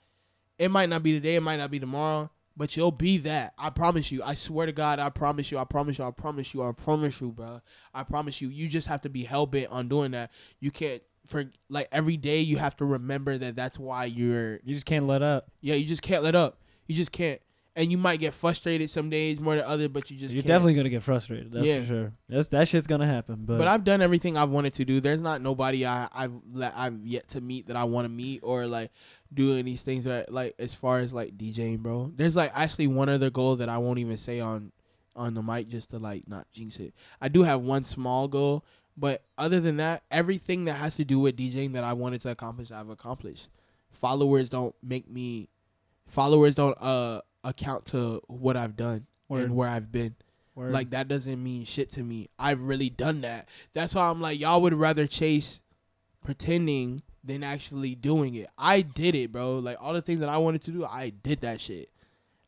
[0.58, 3.54] it might not be today, it might not be tomorrow, but you'll be that.
[3.56, 4.22] I promise you.
[4.22, 7.20] I swear to God, I promise you, I promise you, I promise you, I promise
[7.20, 7.60] you, bro.
[7.94, 8.48] I promise you.
[8.48, 10.30] You just have to be hell bent on doing that.
[10.60, 14.74] You can't for like every day you have to remember that that's why you're You
[14.74, 15.48] just can't let up.
[15.60, 16.58] yeah, you just can't let up.
[16.86, 17.40] You just can't.
[17.76, 20.48] And you might get frustrated some days more than other, but you just You're can't.
[20.48, 21.50] definitely gonna get frustrated.
[21.50, 21.80] That's Yeah.
[21.80, 22.12] for sure.
[22.28, 23.44] That's that shit's gonna happen.
[23.46, 25.00] But, But I've done everything I've wanted to do.
[25.00, 26.32] There's not nobody I, I've
[26.76, 28.92] I've yet to meet that I want to meet or like
[29.32, 32.12] doing these things that like as far as like DJing, bro.
[32.14, 34.70] There's like actually one other goal that I won't even say on
[35.16, 36.94] on the mic just to like not jinx it.
[37.20, 38.64] I do have one small goal,
[38.96, 42.30] but other than that, everything that has to do with DJing that I wanted to
[42.30, 43.50] accomplish, I've accomplished
[43.90, 45.48] followers don't make me
[46.06, 49.44] followers don't uh account to what I've done Word.
[49.44, 50.14] and where I've been.
[50.54, 50.72] Word.
[50.72, 52.28] Like that doesn't mean shit to me.
[52.38, 53.48] I've really done that.
[53.72, 55.60] That's why I'm like y'all would rather chase
[56.24, 58.48] pretending than actually doing it.
[58.58, 59.58] I did it, bro.
[59.58, 61.90] Like all the things that I wanted to do, I did that shit.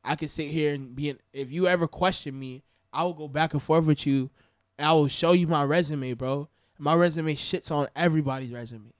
[0.05, 3.27] I could sit here and be in, if you ever question me, I will go
[3.29, 4.31] back and forth with you
[4.79, 6.49] I will show you my resume, bro.
[6.79, 8.91] My resume shits on everybody's resume.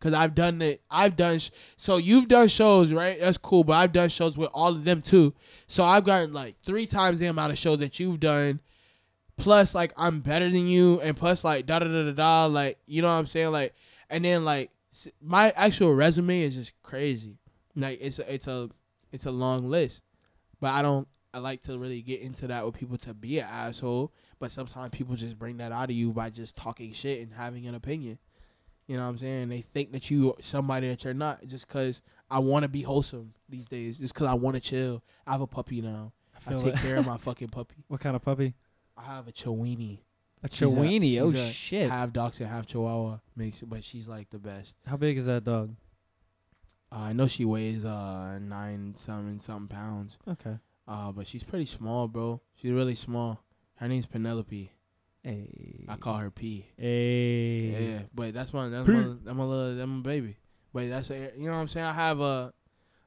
[0.00, 0.80] Cause I've done it.
[0.90, 1.98] I've done sh- so.
[1.98, 3.20] You've done shows, right?
[3.20, 3.64] That's cool.
[3.64, 5.34] But I've done shows with all of them too.
[5.66, 8.60] So I've gotten like three times the amount of shows that you've done.
[9.36, 12.46] Plus, like I'm better than you, and plus, like da da da da da.
[12.46, 13.52] Like you know what I'm saying?
[13.52, 13.74] Like,
[14.08, 14.70] and then like
[15.20, 17.36] my actual resume is just crazy.
[17.76, 18.70] Like it's a, it's a
[19.12, 20.02] it's a long list,
[20.60, 21.06] but I don't.
[21.34, 24.12] I like to really get into that with people to be an asshole.
[24.40, 27.66] But sometimes people just bring that out of you by just talking shit and having
[27.66, 28.18] an opinion.
[28.86, 29.50] You know what I'm saying?
[29.50, 33.34] They think that you somebody that you're not just because I want to be wholesome
[33.48, 33.98] these days.
[33.98, 35.04] Just because I want to chill.
[35.26, 36.12] I have a puppy now.
[36.34, 37.84] I, feel take care of my fucking puppy.
[37.86, 38.54] what kind of puppy?
[38.96, 40.00] I have a Chiweenie.
[40.42, 41.20] A Chiweenie.
[41.20, 41.90] oh a shit!
[41.90, 44.74] Half dachshund, half Chihuahua mix, but she's like the best.
[44.86, 45.76] How big is that dog?
[46.90, 50.18] Uh, I know she weighs uh nine something something pounds.
[50.26, 50.56] Okay.
[50.88, 52.40] Uh, but she's pretty small, bro.
[52.56, 53.44] She's really small.
[53.80, 54.72] Her name's Penelope.
[55.22, 55.86] Hey.
[55.88, 56.66] I call her P.
[56.76, 57.92] Hey.
[57.92, 58.92] Yeah, but that's my that's P.
[58.92, 60.36] my that's my little that's my baby.
[60.72, 61.86] But that's a, you know what I'm saying.
[61.86, 62.52] I have a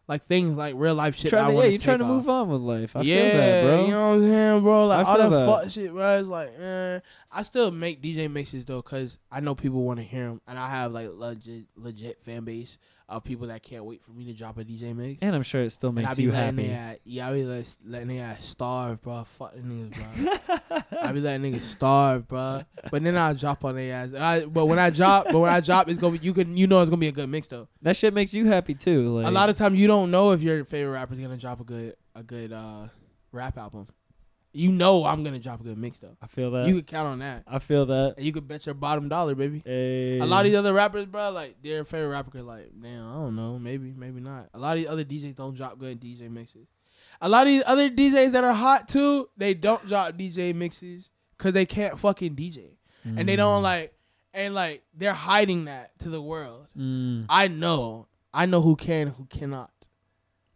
[0.08, 1.30] like things like real life shit.
[1.30, 2.96] Trying to, yeah, you're trying to take move on with life.
[2.96, 3.86] I yeah, feel that, bro.
[3.86, 4.88] you know what I'm saying, bro.
[4.88, 5.48] Like all that.
[5.48, 6.20] fuck shit, bro.
[6.20, 7.00] It's like, eh.
[7.32, 10.58] I still make DJ mixes though, cause I know people want to hear them, and
[10.58, 12.80] I have like legit, legit fan base
[13.18, 15.22] of people that can't wait for me to drop a DJ mix.
[15.22, 16.70] and I'm sure it still makes you happy.
[16.72, 19.24] ass, yeah, I be let, letting they ass starve, bro.
[19.24, 20.80] Fuck the niggas, bro.
[21.02, 22.62] I be letting niggas starve, bro.
[22.92, 24.14] But then I'll drop on their ass.
[24.14, 26.68] I, but when I drop, but when I drop, it's gonna be you can you
[26.68, 27.68] know it's gonna be a good mix though.
[27.82, 29.10] That shit makes you happy too.
[29.18, 31.60] Like a lot of times you don't know if your favorite rapper is gonna drop
[31.60, 32.88] a good a good uh
[33.32, 33.88] rap album.
[34.56, 36.16] You know I'm gonna drop a good mix though.
[36.22, 36.68] I feel that.
[36.68, 37.44] You can count on that.
[37.48, 38.16] I feel that.
[38.18, 39.64] And you could bet your bottom dollar, baby.
[39.66, 40.20] Hey.
[40.20, 43.14] A lot of these other rappers, bro, like their favorite rapper could like, damn, I
[43.14, 44.50] don't know, maybe, maybe not.
[44.54, 46.68] A lot of these other DJs don't drop good DJ mixes.
[47.20, 51.10] A lot of these other DJs that are hot too, they don't drop DJ mixes
[51.38, 53.94] because they can't fucking DJ, and they don't like,
[54.34, 56.68] and like they're hiding that to the world.
[56.78, 57.26] Mm.
[57.28, 59.72] I know, I know who can, and who cannot.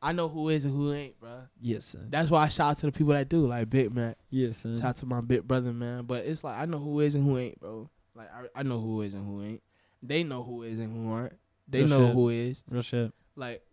[0.02, 1.40] I know who is and who ain't, bro.
[1.60, 2.08] Yes, son.
[2.10, 4.18] That's why I shout out to the people that do, like Big Mac.
[4.30, 4.76] Yes, son.
[4.78, 6.04] Shout out to my big brother, man.
[6.04, 7.90] But it's like I know who is and who ain't, bro.
[8.16, 9.62] Like I, I know who is and who ain't.
[10.04, 11.34] They know who is and who aren't.
[11.68, 12.14] They Real know shit.
[12.16, 12.64] who is.
[12.70, 13.12] Real shit.
[13.36, 13.64] Like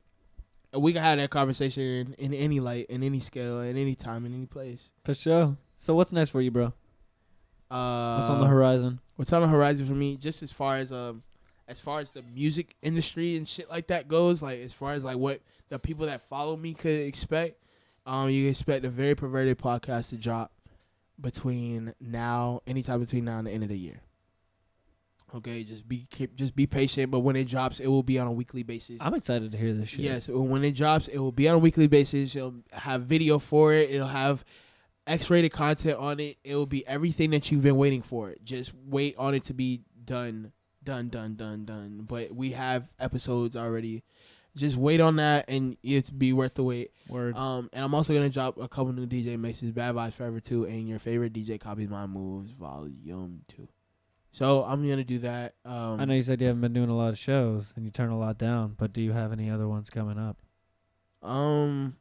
[0.77, 4.35] we can have that conversation in any light, in any scale, in any time, in
[4.35, 4.93] any place.
[5.05, 5.57] For sure.
[5.77, 6.73] So what's next for you, bro?
[7.71, 9.01] Uh, What's on the horizon?
[9.17, 10.17] what's on the horizon for me?
[10.17, 11.23] Just as far as um,
[11.69, 15.05] as far as the music industry and shit like that goes, like as far as
[15.05, 17.63] like what the people that follow me could expect,
[18.07, 20.53] um, you expect a very perverted podcast to drop
[21.21, 24.01] between now, anytime between now and the end of the year.
[25.35, 27.11] Okay, just be keep, just be patient.
[27.11, 28.99] But when it drops, it will be on a weekly basis.
[29.01, 30.01] I'm excited to hear this shit.
[30.01, 32.37] Yes, when it drops, it will be on a weekly basis.
[32.37, 33.91] It'll have video for it.
[33.91, 34.45] It'll have
[35.07, 36.37] X-rated content on it.
[36.45, 38.35] It will be everything that you've been waiting for.
[38.45, 40.53] Just wait on it to be done,
[40.85, 42.05] done, done, done, done.
[42.07, 44.05] But we have episodes already.
[44.57, 46.91] Just wait on that, and it's be worth the wait.
[47.09, 47.37] Word.
[47.37, 50.65] Um, and I'm also gonna drop a couple new DJ mixes, Bad Vibes Forever Two,
[50.65, 53.69] and your favorite DJ copies my moves, Volume Two.
[54.31, 55.55] So I'm gonna do that.
[55.65, 57.91] Um, I know you said you haven't been doing a lot of shows and you
[57.91, 60.37] turn a lot down, but do you have any other ones coming up?
[61.23, 61.97] Um,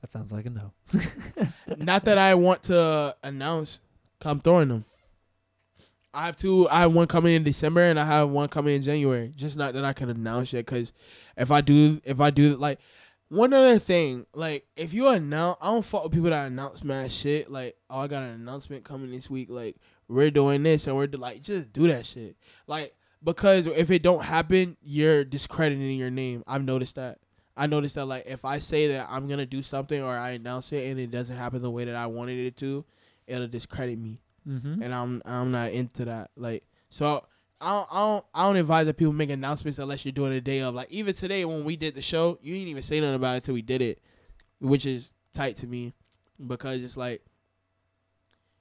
[0.00, 0.72] That sounds like a no.
[1.76, 3.80] not that I want to announce.
[4.24, 4.84] I'm throwing them.
[6.12, 6.68] I have two.
[6.68, 9.32] I have one coming in December, and I have one coming in January.
[9.36, 10.92] Just not that I can announce yet, because
[11.36, 12.80] if I do, if I do, like
[13.28, 17.12] one other thing, like if you announce, I don't fuck with people that announce mad
[17.12, 17.50] shit.
[17.50, 19.48] Like, oh, I got an announcement coming this week.
[19.50, 19.76] Like,
[20.08, 22.36] we're doing this, and we're like, just do that shit.
[22.66, 26.42] Like, because if it don't happen, you're discrediting your name.
[26.46, 27.18] I've noticed that.
[27.56, 30.72] I noticed that like if I say that I'm gonna do something or I announce
[30.72, 32.84] it and it doesn't happen the way that I wanted it to,
[33.26, 34.82] it'll discredit me, Mm-hmm.
[34.82, 36.30] and I'm I'm not into that.
[36.36, 37.24] Like so.
[37.62, 40.40] I don't, I don't I don't advise that people make announcements unless you're doing a
[40.40, 43.16] day of like even today when we did the show you didn't even say nothing
[43.16, 44.00] about it until we did it,
[44.60, 45.92] which is tight to me
[46.46, 47.22] because it's like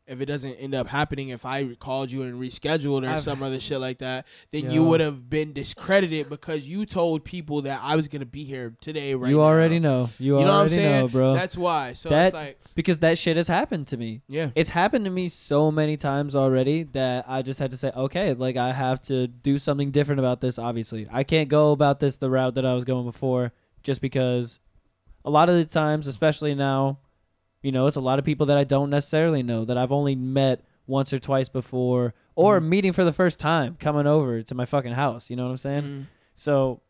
[0.09, 3.43] if it doesn't end up happening, if I called you and rescheduled or I've- some
[3.43, 4.71] other shit like that, then Yeah.
[4.71, 8.75] you would have been discredited because you told people that I was gonna be here
[8.81, 9.13] today.
[9.15, 9.29] Right?
[9.29, 9.43] you now.
[9.43, 10.09] already know.
[10.17, 11.33] You, You know what I'm already saying, know, bro.
[11.33, 11.93] That's why.
[11.93, 14.21] So That- it's like, because that shit has happened to me.
[14.27, 17.91] yeah, It's happened to me so many times already that I just had to say,
[17.95, 20.57] okay, like I have to do something different about this.
[20.59, 23.51] Obviously, I can't go about this the route that I was going before,
[23.83, 24.59] just because
[25.25, 26.99] a lot of the times, especially now,
[27.61, 30.15] you know, it's a lot of people that I don't necessarily know that I've only
[30.15, 34.65] met once or twice before, or meeting for the first time, coming over to my
[34.65, 35.29] fucking house.
[35.29, 35.83] You know what I'm saying?
[35.83, 36.05] Mhm.
[36.35, 36.81] So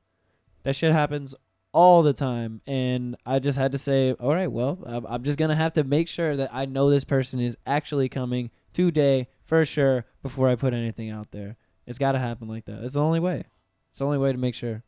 [0.64, 1.35] that shit happens
[1.73, 2.61] all the time.
[2.65, 5.73] And I just had to say, all right, well, I'm- I'm just going to have
[5.73, 10.48] to make sure that I know this person is actually coming today for sure before
[10.49, 11.57] I put anything out there.
[11.85, 12.83] It's got to happen like that.
[12.83, 13.43] It's the only way.
[13.89, 14.83] It's the only way to make sure.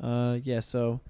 [0.00, 1.00] Uh, yeah, so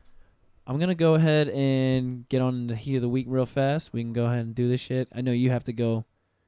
[0.67, 3.93] I'm going to go ahead and get on the heat of the week real fast.
[3.93, 5.09] We can go ahead and do this shit.
[5.13, 6.05] I know you have to go,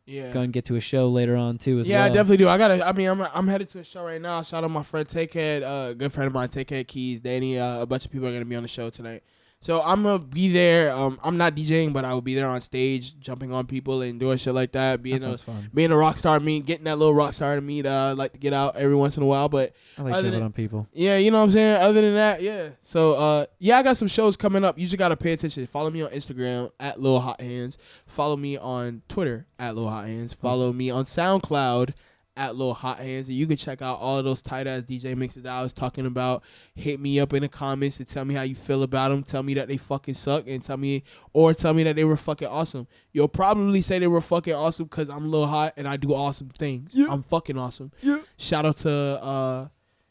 [0.07, 0.33] yeah.
[0.33, 2.07] go and get to a show later on too as yeah, well.
[2.07, 2.49] I definitely do.
[2.49, 2.86] I gotta.
[2.86, 4.43] I mean, I'm I'm headed to a show right now.
[4.43, 7.59] Shout out my friend Takehead, uh, good friend of mine, Takehead Keys, Danny.
[7.59, 9.25] Uh, a bunch of people are gonna be on the show tonight.
[9.65, 10.93] So I'm gonna be there.
[10.93, 14.20] Um, I'm not DJing, but I will be there on stage, jumping on people and
[14.20, 15.02] doing shit like that.
[15.02, 15.70] Being That a fun.
[15.73, 18.34] being a rock star, me getting that little rock star to me that I like
[18.34, 19.49] to get out every once in a while.
[19.49, 20.86] But I like jumping than- on people.
[20.93, 21.81] yeah, you know what I'm saying.
[21.81, 22.68] Other than that, yeah.
[22.83, 24.78] So uh, yeah, I got some shows coming up.
[24.78, 25.65] You just gotta pay attention.
[25.67, 27.78] Follow me on Instagram at Lil Hot Hands.
[28.07, 30.31] Follow me on Twitter at Lil Hot Hands.
[30.34, 31.94] Follow me on SoundCloud
[32.36, 35.16] at Lil Hot Hands, and you can check out all of those tight ass DJ
[35.16, 36.42] mixes that I was talking about.
[36.74, 39.22] Hit me up in the comments and tell me how you feel about them.
[39.22, 42.16] Tell me that they fucking suck, and tell me or tell me that they were
[42.16, 42.86] fucking awesome.
[43.12, 46.48] You'll probably say they were fucking awesome because I'm Lil Hot and I do awesome
[46.48, 46.96] things.
[46.96, 47.92] I'm fucking awesome.
[48.02, 48.20] Yeah.
[48.36, 49.68] Shout out to uh,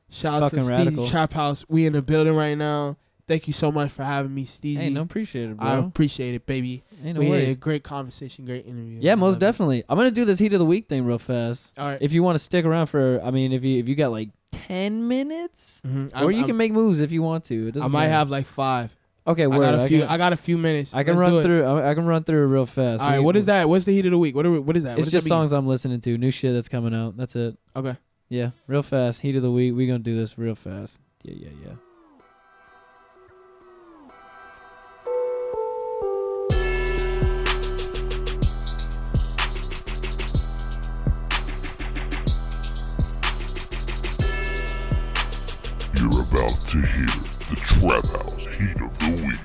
[0.10, 1.08] shout out to Steve radical.
[1.08, 1.66] Trap House.
[1.68, 2.98] We in the building right now.
[3.34, 4.78] Thank you so much for having me, Steve.
[4.78, 5.68] Hey, no appreciate it, bro.
[5.68, 6.84] I appreciate it, baby.
[7.03, 9.00] Ain't no we had a great conversation, great interview.
[9.02, 9.40] Yeah, most love it.
[9.40, 9.84] definitely.
[9.90, 11.74] I'm gonna do this heat of the week thing real fast.
[11.80, 11.98] All right.
[12.00, 14.30] If you want to stick around for, I mean, if you if you got like
[14.52, 16.12] ten minutes, Mhm.
[16.14, 17.70] or I'm- you I'm- can make moves if you want to.
[17.70, 18.10] It I might matter.
[18.12, 18.95] have like five.
[19.26, 19.58] Okay, I word.
[19.62, 20.02] got a few.
[20.02, 20.94] can, I got a few minutes.
[20.94, 21.64] I can Let's run through.
[21.64, 23.02] I I can run through it real fast.
[23.02, 23.18] All right.
[23.18, 23.68] We- What is that?
[23.68, 24.36] What's the heat of the week?
[24.36, 24.92] What are What is that?
[24.92, 27.18] What It's just that songs I'm listening to, new shit that's coming out.
[27.18, 27.58] That's it.
[27.76, 27.95] Okay.
[28.30, 29.22] Yeah, real fast.
[29.22, 29.74] Heat of the week.
[29.76, 31.00] We gonna do this real fast.
[31.24, 31.74] Yeah, yeah, yeah.
[46.34, 49.40] About to hear the Trap House Heat of the Week.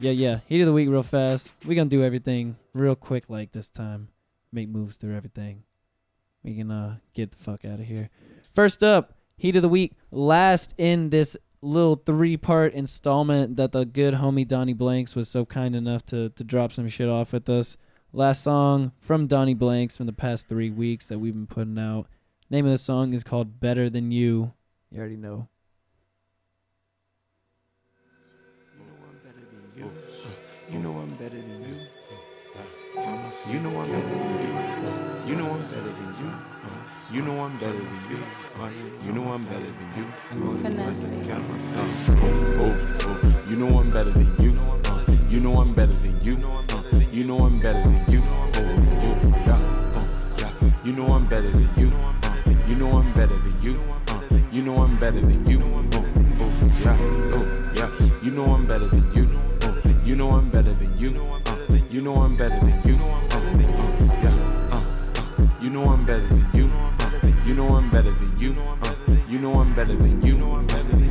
[0.00, 0.40] Yeah, yeah.
[0.48, 1.52] Heat of the week, real fast.
[1.64, 4.08] we gonna do everything real quick, like this time.
[4.50, 5.62] Make moves through everything.
[6.42, 8.10] We can uh get the fuck out of here.
[8.52, 9.92] First up, heat of the week.
[10.10, 15.46] Last in this little three part installment that the good homie Donnie Blanks was so
[15.46, 17.78] kind enough to to drop some shit off with us.
[18.12, 22.06] Last song from Donnie Blanks from the past three weeks that we've been putting out.
[22.50, 24.52] Name of the song is called Better Than You.
[24.90, 25.48] You already know.
[28.76, 29.90] You know I'm better than you.
[30.70, 31.76] You know I'm better than you.
[33.50, 35.30] You know I'm better than you.
[35.30, 37.16] You know I'm better than you.
[37.16, 38.39] You know I'm better than you.
[38.60, 40.04] You know I'm better than you.
[40.62, 41.22] Finesse me.
[41.32, 44.52] Oh, oh, you know I'm better than you.
[44.84, 46.36] Uh, You know I'm better than you.
[46.44, 48.20] Uh, You know I'm better than you.
[48.22, 48.60] Oh,
[49.48, 50.02] oh,
[50.36, 50.72] oh.
[50.84, 51.90] You know I'm better than you.
[51.90, 53.80] Uh, You know I'm better than you.
[54.08, 54.20] Uh,
[54.52, 55.60] You know I'm better than you.
[55.62, 56.04] Oh,
[56.84, 58.20] oh, oh.
[58.22, 59.40] You know I'm better than you.
[59.62, 61.10] Oh, You know I'm better than you.
[61.16, 62.98] Uh, You know I'm better than you.
[63.00, 65.62] Oh, oh, uh, uh.
[65.62, 66.39] You know I'm better than you.
[67.70, 68.52] Uh, know I'm better than you.
[68.82, 70.36] Uh, You know I'm better than you.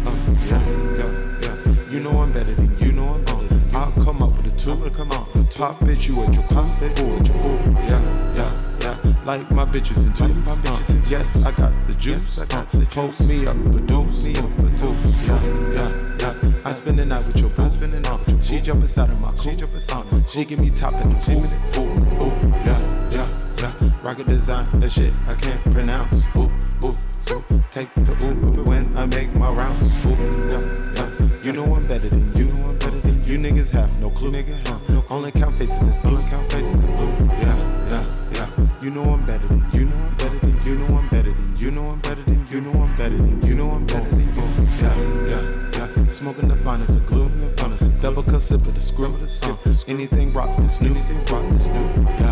[0.06, 0.12] Uh,
[0.50, 0.62] yeah,
[0.98, 1.90] yeah, yeah.
[1.94, 2.92] You know I'm better than you.
[2.92, 3.62] Know you.
[3.76, 4.90] I'll come up with a two.
[4.92, 5.26] Come on,
[5.58, 6.66] pop bitch, you at your cool.
[7.00, 8.02] Ooh, ooh, yeah,
[8.36, 9.14] yeah, yeah.
[9.26, 10.48] Like my bitches in twos.
[10.48, 12.40] Uh, yes, I got the juice.
[12.40, 12.46] Uh,
[12.92, 13.56] poke me up,
[13.88, 14.26] deuce.
[14.26, 15.28] Me up, deuce.
[15.28, 16.34] Yeah, yeah, yeah.
[16.66, 17.64] I spend the night with your boo.
[17.64, 19.64] Uh, she jump inside of my coupe.
[19.64, 21.46] Uh, she give me top in the pool.
[21.84, 22.89] Ooh, ooh, yeah,
[23.62, 23.74] yeah.
[24.04, 26.28] Rocket design, that shit I can't pronounce.
[26.38, 26.50] Ooh,
[26.84, 30.06] ooh, so take the Uber when I make my rounds.
[30.06, 31.10] Ooh, yeah, yeah.
[31.44, 32.46] You know I'm better than you.
[32.46, 33.38] Know I'm better than you.
[33.38, 34.32] Niggas have no clue.
[34.32, 36.22] Nigga, uh, no Only count faces is blue.
[36.30, 37.12] Count faces is blue.
[37.44, 38.50] Yeah, yeah, yeah.
[38.82, 39.86] You know I'm better than you.
[39.86, 40.76] Know I'm better than you.
[40.78, 41.72] Know I'm better than you.
[41.72, 42.62] Know I'm better than you.
[42.62, 43.56] Know I'm better than you.
[43.56, 44.44] Know I'm better than you.
[44.80, 44.96] Yeah,
[45.28, 46.08] yeah, yeah.
[46.10, 47.30] Smoking the finest of glue.
[48.02, 49.14] Double cup sip of the screw.
[49.88, 50.92] Anything rock this new.
[50.92, 51.86] Anything rock this new.
[52.20, 52.29] Yeah.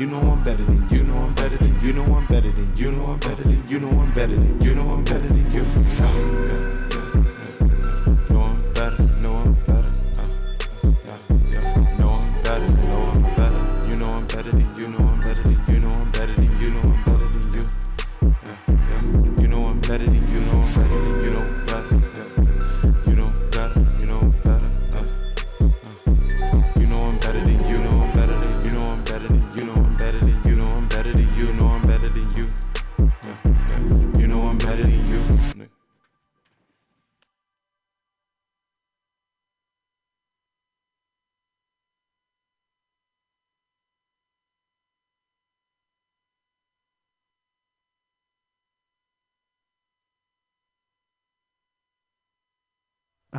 [0.00, 2.74] You know I'm better than you know I'm better than you know I'm better than
[2.74, 5.39] you know I'm better than you know I'm better than you know I'm better than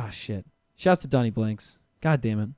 [0.04, 0.44] Ah, shit.
[0.74, 1.78] Shouts to Donnie Blanks.
[2.00, 2.48] God damn it.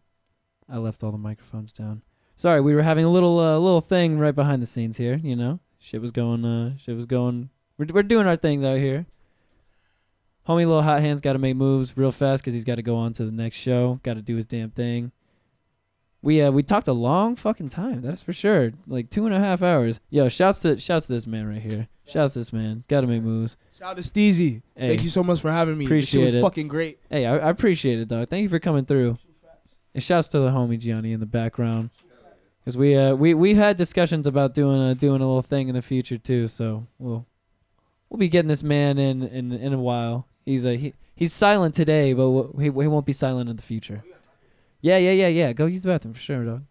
[0.66, 2.00] I left all the microphones down.
[2.36, 5.36] Sorry, we were having a little uh, little thing right behind the scenes here, you
[5.36, 5.60] know.
[5.78, 9.05] Shit was going uh shit was going we're we're doing our things out here.
[10.48, 12.97] Homie little hot hands got to make moves real fast cuz he's got to go
[12.97, 15.12] on to the next show, got to do his damn thing.
[16.25, 18.73] We uh we talked a long fucking time, that's for sure.
[18.86, 20.01] Like two and a half hours.
[20.09, 21.86] Yo, shouts to shouts to this man right here.
[22.07, 22.83] Shouts to this man.
[22.89, 23.59] Got to make moves.
[23.78, 24.62] Shout out to Steezy.
[24.75, 24.89] Hey.
[24.89, 25.85] Thank you so much for having me.
[25.85, 26.41] this Appreciate shit was it.
[26.41, 26.99] fucking great.
[27.11, 28.31] Hey, I, I appreciate it, dog.
[28.31, 29.19] Thank you for coming through.
[29.93, 31.91] And shouts to the homie Gianni in the background,
[32.61, 35.75] because we uh we we've had discussions about doing a doing a little thing in
[35.75, 36.49] the future too.
[36.49, 37.27] So we'll
[38.09, 40.27] we'll be getting this man in in in a while.
[40.43, 43.62] He's a he he's silent today, but we'll, he he won't be silent in the
[43.62, 44.03] future.
[44.85, 45.53] Yeah, yeah, yeah, yeah.
[45.55, 46.67] Go use the bathroom for sure, dog.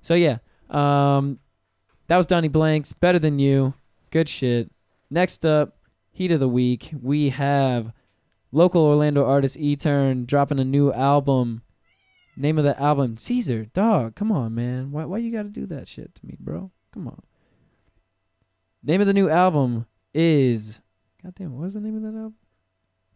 [0.00, 0.38] So yeah,
[0.70, 1.40] um,
[2.06, 2.92] that was Donnie Blanks.
[2.92, 3.74] Better than you.
[4.10, 4.70] Good shit.
[5.10, 5.76] Next up,
[6.12, 6.92] heat of the week.
[7.02, 7.92] We have
[8.52, 11.62] local Orlando artist E Turn dropping a new album.
[12.36, 13.64] Name of the album, Caesar.
[13.64, 14.92] Dog, come on, man.
[14.92, 16.70] Why why you gotta do that shit to me, bro?
[16.94, 17.20] Come on.
[18.84, 20.80] Name of the new album is
[21.20, 22.36] God damn, what was the name of that album?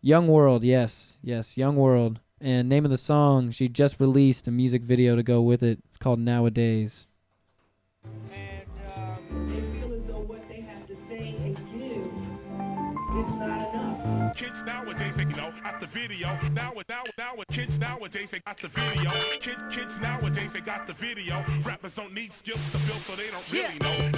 [0.01, 2.19] Young World, yes, yes, Young World.
[2.45, 5.79] And name of the song, she just released a music video to go with it.
[5.87, 7.07] It's called Nowadays.
[8.03, 12.05] They feel as though what they have to say and give
[13.17, 14.37] is not enough.
[14.37, 16.29] Kids nowadays, they you know, got the video.
[16.53, 19.11] Now, now, now, kids nowadays, they got the video.
[19.41, 21.43] Kids, kids nowadays, they got the video.
[21.65, 24.13] Rappers don't need skills to build, so they don't really know.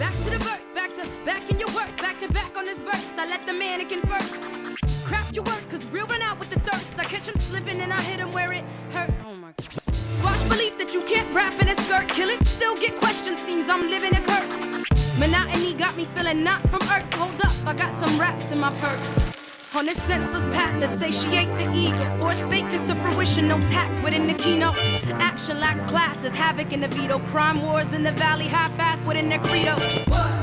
[0.00, 2.82] Back to the verse, back to back in your work, back to back on this
[2.82, 3.16] verse.
[3.16, 4.97] I let the mannequin first.
[5.08, 6.98] Craft your words, cause real run out with the thirst.
[6.98, 9.22] I catch him slipping and I hit him where it hurts.
[9.24, 9.94] Oh my god.
[9.94, 12.08] Squash belief that you can't rap in a skirt.
[12.08, 13.40] Kill it, still get questions.
[13.40, 15.18] Seems I'm living a curse.
[15.18, 17.14] Monotony got me feeling not from earth.
[17.14, 19.74] Hold up, I got some raps in my purse.
[19.74, 22.04] On this senseless path to satiate the ego.
[22.18, 24.76] Force fakeness to fruition, no tact within the keynote.
[25.20, 27.18] Action lacks classes, havoc in the veto.
[27.30, 29.76] Crime wars in the valley, half-ass within their credo.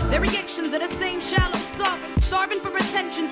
[0.10, 2.14] Their reactions are the same shallow sovereign.
[2.22, 3.30] Starving for attention,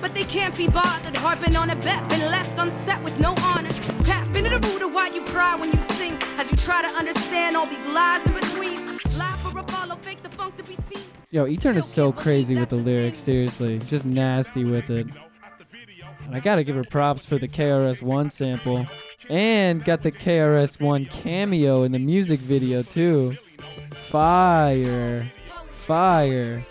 [0.00, 1.16] but they can't be bothered.
[1.16, 3.70] Harping on a bet, been left unset with no honor.
[4.04, 6.16] Tap into the root of why you cry when you sing.
[6.38, 8.86] As you try to understand all these lies in between.
[9.18, 11.12] Lie for a follow, fake the funk to be seen.
[11.30, 13.78] Yo, E Turn is so crazy with the lyrics, seriously.
[13.80, 15.06] Just nasty with it.
[16.24, 18.86] And I gotta give her props for the KRS-One sample.
[19.28, 23.36] And got the KRS-One cameo in the music video, too.
[23.92, 25.24] Fire.
[25.70, 26.64] Fire.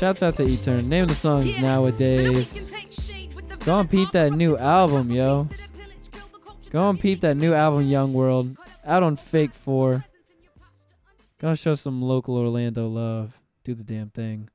[0.00, 0.86] Shouts out to Etern.
[0.86, 2.72] Name of the song is Nowadays.
[3.66, 5.46] Go and peep that new album, yo.
[6.70, 8.56] Go and peep that new album, Young World.
[8.82, 10.02] Out on Fake 4.
[11.38, 13.42] Go show some local Orlando love.
[13.62, 14.48] Do the damn thing.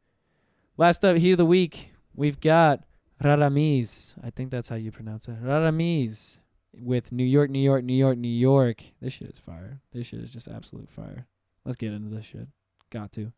[0.77, 2.83] Last up, Heat of the Week, we've got
[3.23, 4.15] Raramis.
[4.23, 5.43] I think that's how you pronounce it.
[5.43, 6.39] Raramis
[6.73, 8.83] with New York, New York, New York, New York.
[8.99, 9.79] This shit is fire.
[9.93, 11.27] This shit is just absolute fire.
[11.63, 12.47] Let's get into this shit.
[12.89, 13.31] Got to.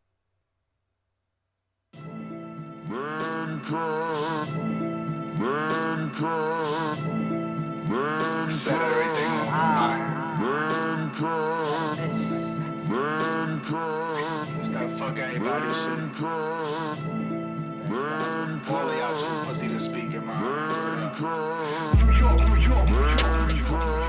[8.50, 11.10] Set everything on
[14.58, 15.98] It's that fuck everybody shit.
[18.70, 20.48] All of y'all too pussy to speak in my New
[21.26, 21.60] York,
[22.00, 23.08] New York, New York, New
[23.68, 24.08] York.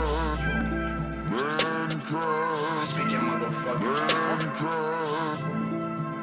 [2.83, 5.59] Speak your motherfucking truth.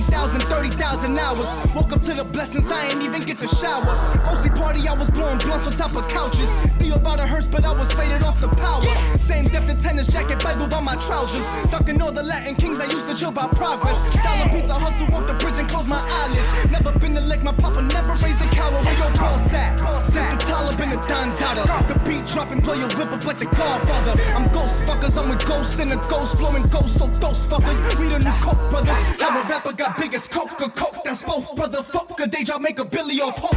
[0.00, 1.46] 20,000, 30,000 hours.
[1.76, 3.92] up to the blessings, I ain't even get the shower.
[4.24, 6.48] OC party, I was blowing blunts on top of couches.
[6.78, 8.84] Be about a hearse, but I was faded off the power.
[9.16, 11.44] Same depth of tennis jacket, Bible by my trousers.
[11.70, 13.98] Ducking all the Latin kings, I used to chill by progress.
[14.14, 16.72] Dollar pizza hustle, walk the bridge and close my eyelids.
[16.72, 18.70] Never been to lick, my papa never raised a cow.
[18.70, 19.76] Where your cross sat?
[20.04, 21.64] Since the Taliban and Don Dada.
[21.92, 24.16] The beat dropping, blow your whip up like the Godfather.
[24.32, 27.78] I'm ghost fuckers, I'm with ghosts and the ghost blowing ghosts, so ghost fuckers.
[27.98, 29.00] We the new Coke brothers.
[29.20, 31.82] How a rapper got biggest Coke or Coke, that's both brother.
[31.82, 33.56] Fuck a day job, make a billy off hope.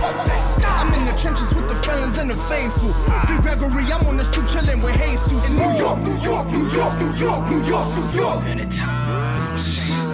[0.65, 2.93] I'm in the trenches with the felons and the faithful.
[3.27, 5.49] Free reverie, I'm on the stoop chilling with Jesus.
[5.49, 8.43] In New York, New York, New York, New York, New York, New York.
[8.45, 10.11] And the time changes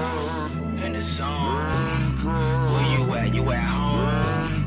[0.83, 2.15] and the song.
[2.23, 3.33] Where you at?
[3.33, 4.65] You at home?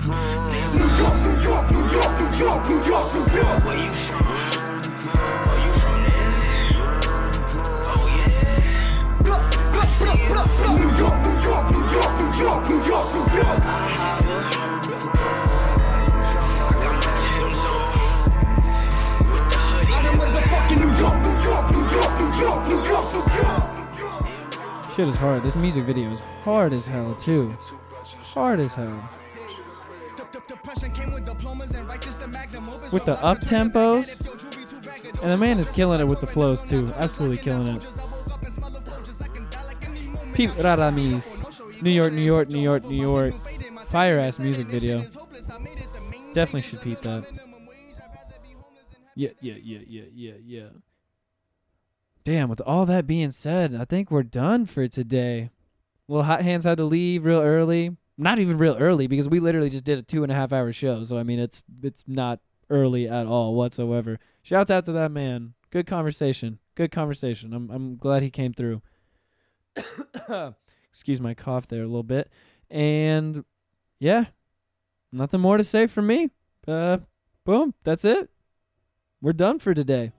[0.75, 3.65] New York, New York, New York, New York, New York, New York.
[3.65, 4.27] Where you from?
[5.05, 6.33] Oh, you from there?
[7.55, 9.23] Oh yeah.
[9.23, 9.41] Blah,
[9.73, 10.92] blah, blah, blah, blah.
[12.43, 12.67] York.
[24.93, 25.43] Shit is hard.
[25.43, 27.57] This music video is hard as hell too.
[28.19, 29.09] Hard as hell.
[32.93, 34.19] With the up tempos,
[35.23, 36.93] and the man is killing it with the flows too.
[36.97, 37.87] Absolutely killing it.
[40.35, 41.52] Pete Raramis,
[41.83, 43.35] New York, New York, New York, New York.
[43.87, 45.01] Fire ass music video.
[46.33, 47.27] Definitely should peep that.
[49.17, 50.69] Yeah, yeah, yeah, yeah, yeah, yeah.
[52.25, 55.51] Damn, with all that being said, I think we're done for today.
[56.07, 57.97] Well, Hot Hands had to leave real early.
[58.17, 60.73] Not even real early because we literally just did a two and a half hour
[60.73, 61.03] show.
[61.03, 62.39] So I mean, it's it's not
[62.71, 64.21] early at all whatsoever.
[64.43, 65.55] Shouts out to that man.
[65.71, 66.61] Good conversation.
[66.77, 67.53] Good conversation.
[67.53, 68.83] I'm I'm glad he came through.
[70.93, 72.31] Excuse my cough there a little bit.
[72.71, 73.45] And
[73.99, 74.27] yeah,
[75.11, 76.31] nothing more to say from me.
[76.69, 76.99] Uh,
[77.45, 77.75] boom.
[77.83, 78.31] That's it.
[79.23, 80.13] We're done for today.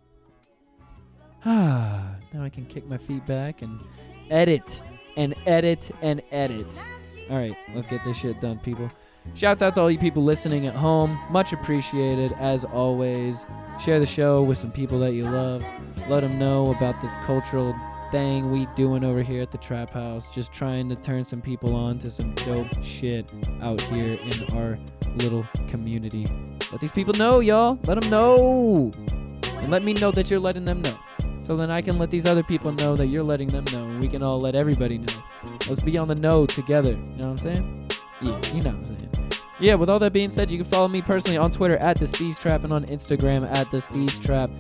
[1.46, 3.82] Ah, now I can kick my feet back and
[4.30, 4.82] edit
[5.16, 6.82] and edit and edit.
[7.30, 8.90] All right, let's get this shit done, people.
[9.36, 11.18] Shouts out to all you people listening at home.
[11.30, 13.46] Much appreciated, as always.
[13.80, 15.64] Share the show with some people that you love.
[16.10, 17.76] Let them know about this cultural
[18.14, 20.32] thing we doing over here at the Trap House.
[20.32, 23.26] Just trying to turn some people on to some dope shit
[23.60, 24.78] out here in our
[25.16, 26.28] little community.
[26.72, 27.80] Let these people know, y'all.
[27.86, 28.92] Let them know.
[29.58, 30.96] And let me know that you're letting them know.
[31.42, 33.84] So then I can let these other people know that you're letting them know.
[33.84, 35.14] And we can all let everybody know.
[35.68, 36.92] Let's be on the know together.
[36.92, 37.90] You know what I'm saying?
[38.22, 39.10] Yeah, you know what I'm saying.
[39.60, 42.06] Yeah, with all that being said, you can follow me personally on Twitter at the
[42.06, 44.52] Steez Trap and on Instagram at the Steez Trap.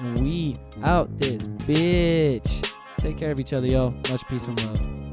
[0.00, 2.74] And we out this bitch.
[2.98, 3.94] Take care of each other, y'all.
[4.10, 5.07] Much peace and love.